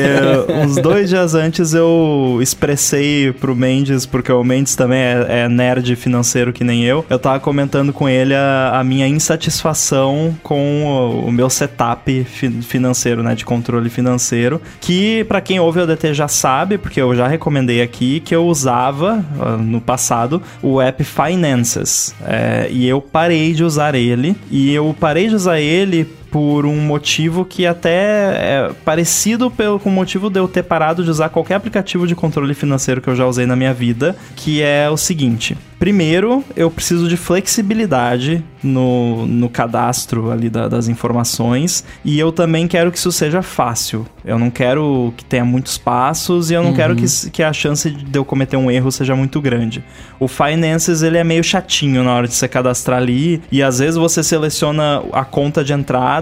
uns 0.66 0.76
dois 0.78 1.10
dias 1.10 1.36
antes 1.36 1.76
eu 1.76 2.40
expressei 2.42 3.32
pro 3.32 3.56
Mendes, 3.56 4.06
porque 4.06 4.32
o 4.32 4.44
Mendes 4.44 4.76
também 4.76 5.00
é, 5.00 5.26
é 5.44 5.50
nerd 5.50 5.96
financeiro 5.96 6.52
que 6.52 6.64
nem 6.64 6.84
eu. 6.84 7.06
Eu 7.10 7.20
tava 7.20 7.40
comentando 7.40 7.94
com 7.94 8.10
ele 8.10 8.34
a, 8.34 8.80
a 8.80 8.87
minha 8.88 9.08
insatisfação 9.08 10.36
com 10.42 10.86
o, 10.86 11.28
o 11.28 11.32
meu 11.32 11.50
setup 11.50 12.24
fi- 12.24 12.62
financeiro, 12.62 13.22
né? 13.22 13.36
De 13.36 13.46
controle 13.46 13.90
financeiro. 13.90 14.62
Que 14.82 15.24
pra 15.26 15.42
quem 15.42 15.60
ouve 15.60 15.80
o 15.82 15.86
DT 15.88 16.14
já 16.14 16.28
sabe, 16.28 16.78
porque 16.78 17.02
eu 17.02 17.16
já 17.16 17.28
recomendei 17.28 17.82
aqui, 17.82 18.20
que 18.20 18.34
eu 18.36 18.46
usava 18.48 19.24
ah, 19.40 19.58
no 19.58 19.80
passado 19.82 20.42
o 20.62 20.82
app 20.82 21.04
Finances. 21.04 22.16
É, 22.26 22.68
e 22.72 22.88
eu 22.88 23.02
parei 23.02 23.54
de 23.54 23.64
usar 23.64 23.94
ele. 23.96 24.36
E 24.50 24.74
eu 24.74 24.96
parei 25.00 25.28
de 25.28 25.36
usar 25.36 25.60
ele 25.60 26.08
por 26.32 26.66
um 26.66 26.80
motivo 26.82 27.46
que 27.46 27.66
até 27.66 27.90
é 27.92 28.72
parecido 28.86 29.50
pelo, 29.50 29.80
com 29.80 29.90
o 29.90 29.92
motivo 29.94 30.30
de 30.30 30.40
eu 30.40 30.48
ter 30.48 30.64
parado 30.64 31.04
de 31.04 31.10
usar 31.10 31.30
qualquer 31.30 31.56
aplicativo 31.56 32.06
de 32.06 32.16
controle 32.16 32.54
financeiro 32.54 33.02
que 33.02 33.08
eu 33.10 33.16
já 33.16 33.26
usei 33.26 33.46
na 33.46 33.56
minha 33.56 33.74
vida, 33.74 34.16
que 34.36 34.62
é 34.62 34.90
o 34.90 34.98
seguinte. 34.98 35.58
Primeiro, 35.80 36.44
eu 36.56 36.72
preciso 36.72 37.08
de 37.08 37.16
flexibilidade 37.62 38.44
no, 38.64 39.26
no 39.28 39.50
cadastro 39.50 40.32
ali 40.32 40.50
da- 40.50 40.68
das 40.68 40.88
informações 40.88 41.84
e 42.04 42.20
eu 42.20 42.32
também 42.32 42.68
quero 42.68 42.92
que 42.92 42.98
isso 42.98 43.12
seja 43.12 43.42
fácil. 43.42 44.06
Eu 44.26 44.38
não 44.40 44.50
quero 44.50 45.14
que 45.16 45.24
tenha 45.24 45.46
muitos 45.46 45.78
passos 45.78 46.50
e 46.50 46.54
eu 46.56 46.64
não 46.64 46.74
quero 46.74 46.96
que, 46.96 47.06
que 47.32 47.44
a 47.44 47.54
chance 47.54 47.90
de 47.92 48.18
eu 48.18 48.26
cometer 48.26 48.58
um 48.58 48.70
erro 48.72 48.92
seja 48.92 49.16
muito 49.16 49.40
grande. 49.40 49.84
O 50.20 50.28
Finances, 50.28 51.02
ele 51.04 51.18
é 51.18 51.24
meio 51.24 51.44
chatinho 51.44 52.04
na 52.04 52.14
hora 52.14 52.28
de 52.28 52.34
você 52.34 52.48
cadastrar 52.48 52.98
ali 52.98 53.42
e 53.52 53.62
às 53.62 53.80
vezes 53.80 53.96
você 53.96 54.24
seleciona 54.24 55.04
a 55.14 55.24
conta 55.24 55.64
de 55.64 55.74
entrada 55.74 56.17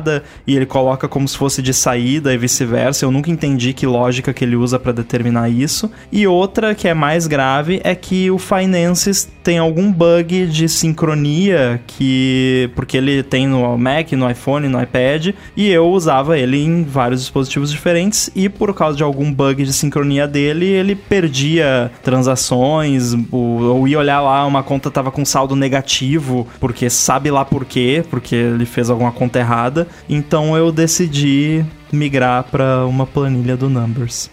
e 0.45 0.55
ele 0.55 0.65
coloca 0.65 1.07
como 1.07 1.27
se 1.27 1.37
fosse 1.37 1.61
de 1.61 1.73
saída 1.73 2.33
e 2.33 2.37
vice-versa. 2.37 3.05
Eu 3.05 3.11
nunca 3.11 3.29
entendi 3.29 3.73
que 3.73 3.85
lógica 3.85 4.33
que 4.33 4.43
ele 4.43 4.55
usa 4.55 4.79
para 4.79 4.91
determinar 4.91 5.49
isso. 5.49 5.91
E 6.11 6.27
outra 6.27 6.75
que 6.75 6.87
é 6.87 6.93
mais 6.93 7.27
grave 7.27 7.81
é 7.83 7.95
que 7.95 8.29
o 8.31 8.37
Finances 8.37 9.29
tem 9.43 9.59
algum 9.59 9.91
bug 9.91 10.47
de 10.47 10.67
sincronia 10.67 11.79
que. 11.85 12.69
Porque 12.75 12.97
ele 12.97 13.21
tem 13.21 13.47
no 13.47 13.77
Mac, 13.77 14.11
no 14.13 14.29
iPhone, 14.29 14.67
no 14.67 14.81
iPad, 14.81 15.35
e 15.55 15.69
eu 15.69 15.87
usava 15.89 16.37
ele 16.37 16.63
em 16.63 16.83
vários 16.83 17.21
dispositivos 17.21 17.71
diferentes, 17.71 18.29
e 18.35 18.49
por 18.49 18.73
causa 18.73 18.97
de 18.97 19.03
algum 19.03 19.31
bug 19.31 19.63
de 19.63 19.71
sincronia 19.71 20.27
dele, 20.27 20.65
ele 20.65 20.95
perdia 20.95 21.91
transações, 22.03 23.13
ou 23.31 23.87
ia 23.87 23.99
olhar 23.99 24.21
lá, 24.21 24.45
uma 24.45 24.63
conta 24.63 24.89
tava 24.89 25.11
com 25.11 25.23
saldo 25.23 25.55
negativo, 25.55 26.47
porque 26.59 26.89
sabe 26.89 27.29
lá 27.29 27.45
por 27.45 27.65
quê, 27.65 28.03
porque 28.09 28.35
ele 28.35 28.65
fez 28.65 28.89
alguma 28.89 29.11
conta 29.11 29.39
errada. 29.39 29.84
Então 30.09 30.55
eu 30.55 30.71
decidi 30.71 31.65
migrar 31.91 32.43
para 32.43 32.85
uma 32.85 33.05
planilha 33.05 33.55
do 33.55 33.69
Numbers. 33.69 34.29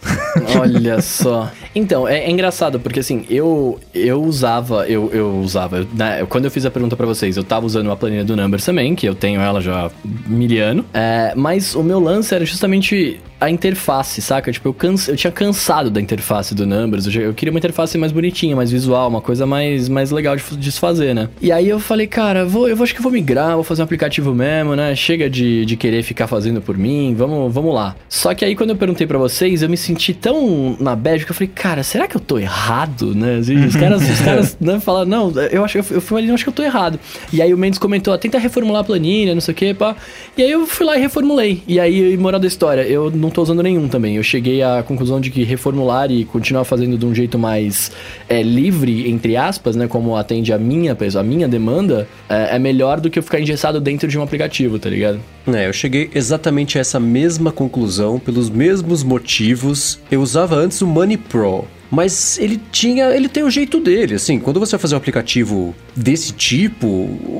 Olha 0.58 1.00
só. 1.00 1.50
Então, 1.74 2.06
é, 2.06 2.24
é, 2.24 2.30
engraçado, 2.30 2.78
porque 2.78 3.00
assim, 3.00 3.24
eu 3.30 3.78
eu 3.94 4.22
usava, 4.22 4.86
eu, 4.88 5.10
eu 5.12 5.38
usava, 5.38 5.86
né, 5.94 6.24
quando 6.28 6.44
eu 6.44 6.50
fiz 6.50 6.66
a 6.66 6.70
pergunta 6.70 6.96
para 6.96 7.06
vocês, 7.06 7.36
eu 7.36 7.44
tava 7.44 7.66
usando 7.66 7.86
uma 7.86 7.96
planilha 7.96 8.24
do 8.24 8.36
Numbers 8.36 8.64
também, 8.64 8.94
que 8.94 9.06
eu 9.06 9.14
tenho 9.14 9.40
ela 9.40 9.60
já 9.60 9.90
miliano, 10.26 10.84
é, 10.92 11.32
mas 11.36 11.74
o 11.74 11.82
meu 11.82 11.98
lance 11.98 12.34
era 12.34 12.44
justamente 12.44 13.20
a 13.42 13.50
interface, 13.50 14.22
saca? 14.22 14.52
Tipo, 14.52 14.68
eu, 14.68 14.74
canse, 14.74 15.10
eu 15.10 15.16
tinha 15.16 15.32
cansado 15.32 15.90
da 15.90 16.00
interface 16.00 16.54
do 16.54 16.64
Numbers. 16.64 17.12
Eu, 17.12 17.22
eu, 17.22 17.34
queria 17.34 17.50
uma 17.50 17.58
interface 17.58 17.98
mais 17.98 18.12
bonitinha, 18.12 18.54
mais 18.54 18.70
visual, 18.70 19.08
uma 19.08 19.20
coisa 19.20 19.44
mais, 19.44 19.88
mais 19.88 20.12
legal 20.12 20.36
de, 20.36 20.44
de 20.56 20.70
se 20.70 20.78
fazer, 20.78 21.12
né? 21.12 21.28
E 21.40 21.50
aí 21.50 21.68
eu 21.68 21.80
falei, 21.80 22.06
cara, 22.06 22.44
vou, 22.44 22.68
eu 22.68 22.80
acho 22.80 22.94
que 22.94 23.02
vou 23.02 23.10
migrar, 23.10 23.54
vou 23.56 23.64
fazer 23.64 23.82
um 23.82 23.84
aplicativo 23.84 24.32
mesmo, 24.32 24.76
né? 24.76 24.94
Chega 24.94 25.28
de, 25.28 25.66
de 25.66 25.76
querer 25.76 26.04
ficar 26.04 26.28
fazendo 26.28 26.62
por 26.62 26.78
mim, 26.78 27.16
vamos, 27.18 27.52
vamos 27.52 27.74
lá. 27.74 27.96
Só 28.08 28.32
que 28.32 28.44
aí 28.44 28.54
quando 28.54 28.70
eu 28.70 28.76
perguntei 28.76 29.08
para 29.08 29.18
vocês, 29.18 29.60
eu 29.60 29.68
me 29.68 29.76
senti 29.76 30.14
tão 30.14 30.76
na 30.78 30.94
bad 30.94 31.24
que 31.24 31.32
eu 31.32 31.34
falei, 31.34 31.50
cara, 31.62 31.84
será 31.84 32.08
que 32.08 32.16
eu 32.16 32.20
tô 32.20 32.40
errado, 32.40 33.14
né? 33.14 33.38
Os 33.38 33.76
caras, 33.76 34.02
os 34.02 34.20
caras 34.20 34.56
né, 34.60 34.80
falaram, 34.80 35.06
não, 35.06 35.32
eu 35.52 35.64
acho 35.64 35.78
eu 35.78 36.00
fui 36.00 36.20
ali, 36.20 36.28
acho 36.32 36.42
que 36.42 36.50
eu 36.50 36.52
tô 36.52 36.60
errado. 36.60 36.98
E 37.32 37.40
aí 37.40 37.54
o 37.54 37.56
Mendes 37.56 37.78
comentou, 37.78 38.18
tenta 38.18 38.36
reformular 38.36 38.80
a 38.80 38.84
planilha, 38.84 39.32
não 39.32 39.40
sei 39.40 39.52
o 39.52 39.56
que, 39.56 39.72
pá. 39.72 39.94
E 40.36 40.42
aí 40.42 40.50
eu 40.50 40.66
fui 40.66 40.84
lá 40.84 40.98
e 40.98 41.00
reformulei. 41.00 41.62
E 41.68 41.78
aí, 41.78 42.16
moral 42.16 42.40
da 42.40 42.48
história, 42.48 42.82
eu 42.82 43.12
não 43.12 43.30
tô 43.30 43.42
usando 43.42 43.62
nenhum 43.62 43.86
também. 43.86 44.16
Eu 44.16 44.24
cheguei 44.24 44.60
à 44.60 44.82
conclusão 44.82 45.20
de 45.20 45.30
que 45.30 45.44
reformular 45.44 46.10
e 46.10 46.24
continuar 46.24 46.64
fazendo 46.64 46.98
de 46.98 47.06
um 47.06 47.14
jeito 47.14 47.38
mais 47.38 47.92
é, 48.28 48.42
livre, 48.42 49.08
entre 49.08 49.36
aspas, 49.36 49.76
né? 49.76 49.86
Como 49.86 50.16
atende 50.16 50.52
a 50.52 50.58
minha, 50.58 50.96
a 51.16 51.22
minha 51.22 51.46
demanda, 51.46 52.08
é, 52.28 52.56
é 52.56 52.58
melhor 52.58 52.98
do 52.98 53.08
que 53.08 53.20
eu 53.20 53.22
ficar 53.22 53.38
engessado 53.38 53.80
dentro 53.80 54.08
de 54.08 54.18
um 54.18 54.22
aplicativo, 54.22 54.80
tá 54.80 54.90
ligado? 54.90 55.20
É, 55.46 55.66
eu 55.68 55.72
cheguei 55.72 56.10
exatamente 56.14 56.78
a 56.78 56.80
essa 56.80 57.00
mesma 57.00 57.50
conclusão, 57.50 58.18
pelos 58.18 58.48
mesmos 58.48 59.02
motivos. 59.02 59.98
Eu 60.10 60.20
usava 60.22 60.54
antes 60.54 60.80
o 60.80 60.86
Money 60.86 61.16
Pro 61.16 61.66
mas 61.92 62.38
ele 62.38 62.58
tinha, 62.72 63.14
ele 63.14 63.28
tem 63.28 63.42
o 63.42 63.50
jeito 63.50 63.78
dele, 63.78 64.14
assim, 64.14 64.40
quando 64.40 64.58
você 64.58 64.70
vai 64.70 64.80
fazer 64.80 64.94
um 64.94 64.98
aplicativo 64.98 65.74
desse 65.94 66.32
tipo, 66.32 66.86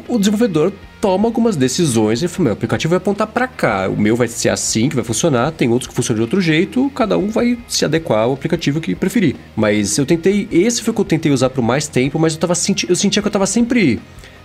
o 0.07 0.19
desenvolvedor 0.19 0.71
toma 1.01 1.27
algumas 1.27 1.57
decisões 1.57 2.23
e 2.23 2.29
fala, 2.29 2.45
meu 2.45 2.53
aplicativo 2.53 2.91
vai 2.91 2.99
apontar 2.99 3.27
para 3.29 3.49
cá, 3.49 3.89
o 3.89 3.99
meu 3.99 4.15
vai 4.15 4.29
ser 4.29 4.51
assim 4.51 4.91
que 4.91 4.95
vai 4.95 5.03
funcionar, 5.03 5.53
tem 5.53 5.71
outros 5.71 5.89
que 5.89 5.95
funcionam 5.95 6.19
de 6.19 6.23
outro 6.23 6.39
jeito, 6.43 6.93
cada 6.95 7.17
um 7.17 7.29
vai 7.29 7.59
se 7.67 7.87
adequar 7.87 8.25
ao 8.25 8.35
aplicativo 8.35 8.79
que 8.79 8.95
preferir. 8.95 9.37
Mas 9.57 9.97
eu 9.97 10.05
tentei, 10.05 10.47
esse 10.53 10.83
foi 10.83 10.93
o 10.93 10.95
que 10.95 11.01
eu 11.01 11.07
tentei 11.07 11.33
usar 11.33 11.49
por 11.49 11.63
mais 11.63 11.89
tempo, 11.89 12.19
mas 12.19 12.35
eu 12.35 12.39
tava 12.39 12.55
senti, 12.55 12.87
eu 12.91 12.95
sentia 12.95 13.23
que 13.23 13.29
eu 13.29 13.33
tava 13.33 13.47
sempre 13.47 14.01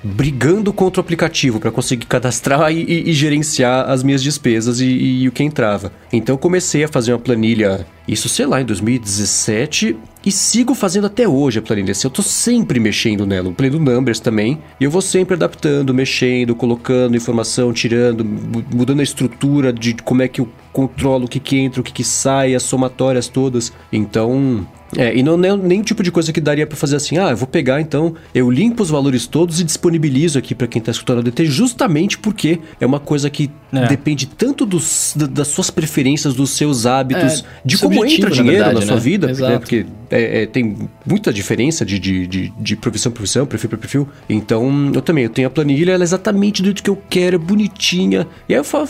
brigando 0.08 0.72
contra 0.72 1.02
o 1.02 1.04
aplicativo 1.04 1.60
para 1.60 1.72
conseguir 1.72 2.06
cadastrar 2.06 2.72
e, 2.72 2.84
e, 2.84 3.10
e, 3.10 3.14
gerenciar 3.14 3.90
as 3.90 4.04
minhas 4.04 4.24
despesas 4.24 4.80
e, 4.80 4.86
e, 4.86 5.28
o 5.28 5.32
que 5.32 5.44
entrava. 5.44 5.92
Então 6.12 6.34
eu 6.34 6.40
comecei 6.40 6.84
a 6.84 6.88
fazer 6.88 7.14
uma 7.14 7.20
planilha, 7.20 7.86
isso 8.08 8.30
sei 8.30 8.46
lá, 8.46 8.62
em 8.62 8.66
2017, 8.66 9.98
e 10.26 10.32
sigo 10.32 10.74
fazendo 10.74 11.08
até 11.08 11.28
hoje 11.28 11.60
a 11.60 11.62
planilha. 11.62 11.92
Assim, 11.92 12.08
eu 12.08 12.12
tô 12.12 12.22
sempre 12.22 12.80
mexendo 12.80 13.26
nela, 13.26 13.52
planilha 13.52 13.80
Numbers 13.80 14.20
também, 14.20 14.62
e 14.80 14.84
eu 14.84 14.92
vou 14.92 15.02
sempre 15.02 15.36
adaptando, 15.36 15.94
mexendo, 15.94 16.56
colocando 16.56 17.16
informação, 17.16 17.74
tirando, 17.74 18.24
mudando 18.24 19.00
a 19.00 19.04
estrutura 19.04 19.74
de 19.74 19.94
como 19.96 20.22
é 20.22 20.28
que 20.28 20.42
eu 20.42 20.48
controlo 20.72 21.26
o 21.26 21.28
que, 21.28 21.40
que 21.40 21.58
entra, 21.58 21.82
o 21.82 21.84
que, 21.84 21.92
que 21.92 22.04
sai, 22.04 22.56
as 22.56 22.64
somatórias 22.64 23.28
todas. 23.28 23.74
Então, 23.92 24.66
é, 24.96 25.16
e 25.16 25.22
não 25.22 25.34
é 25.44 25.58
nem 25.58 25.82
o 25.82 25.84
tipo 25.84 26.02
de 26.02 26.12
coisa 26.12 26.32
que 26.32 26.40
daria 26.40 26.66
para 26.66 26.78
fazer 26.78 26.96
assim, 26.96 27.18
ah, 27.18 27.32
eu 27.32 27.38
vou 27.38 27.48
pegar 27.48 27.82
então, 27.82 28.16
eu 28.34 28.50
limpo 28.50 28.84
os 28.84 28.90
valores 28.90 29.26
todos 29.26 29.60
e 29.60 29.64
disponibilizo 29.64 30.40
aqui 30.40 30.56
para 30.56 30.68
quem 30.68 30.82
tá 30.82 30.92
escutando 30.92 31.20
a 31.20 31.22
DT, 31.22 31.46
justamente 31.46 32.18
porque 32.18 32.60
é 32.80 32.86
uma 32.86 33.00
coisa 33.00 33.30
que 33.30 33.52
é. 33.74 33.88
depende 33.88 34.28
tanto 34.28 34.66
dos, 34.66 35.14
das 35.16 35.50
suas 35.50 35.70
preferências, 35.70 36.36
dos 36.36 36.52
seus 36.52 36.86
hábitos, 36.86 37.42
é, 37.42 37.44
de 37.66 37.78
como 37.78 37.97
entra 38.06 38.30
dinheiro 38.30 38.60
na, 38.60 38.66
verdade, 38.66 38.80
na 38.80 38.86
sua 38.86 38.96
né? 38.96 39.02
vida, 39.02 39.28
né? 39.34 39.60
porque 39.60 39.86
é, 40.10 40.44
é, 40.44 40.46
tem 40.46 40.90
muita 41.06 41.34
diferença 41.34 41.86
de, 41.86 42.00
de, 42.00 42.28
de, 42.28 42.54
de 42.58 42.76
profissão 42.76 43.12
para 43.12 43.18
profissão, 43.18 43.46
perfil 43.46 43.70
para 43.70 43.78
perfil. 43.78 44.08
Então, 44.30 44.92
eu 44.94 45.02
também, 45.02 45.26
eu 45.26 45.30
tenho 45.30 45.48
a 45.48 45.52
planilha, 45.52 45.92
ela 45.94 46.04
é 46.04 46.06
exatamente 46.06 46.62
do 46.62 46.66
jeito 46.66 46.84
que 46.84 46.90
eu 46.90 47.02
quero, 47.10 47.38
bonitinha. 47.38 48.28
E 48.48 48.54
aí 48.54 48.60
eu 48.60 48.64
falo, 48.64 48.88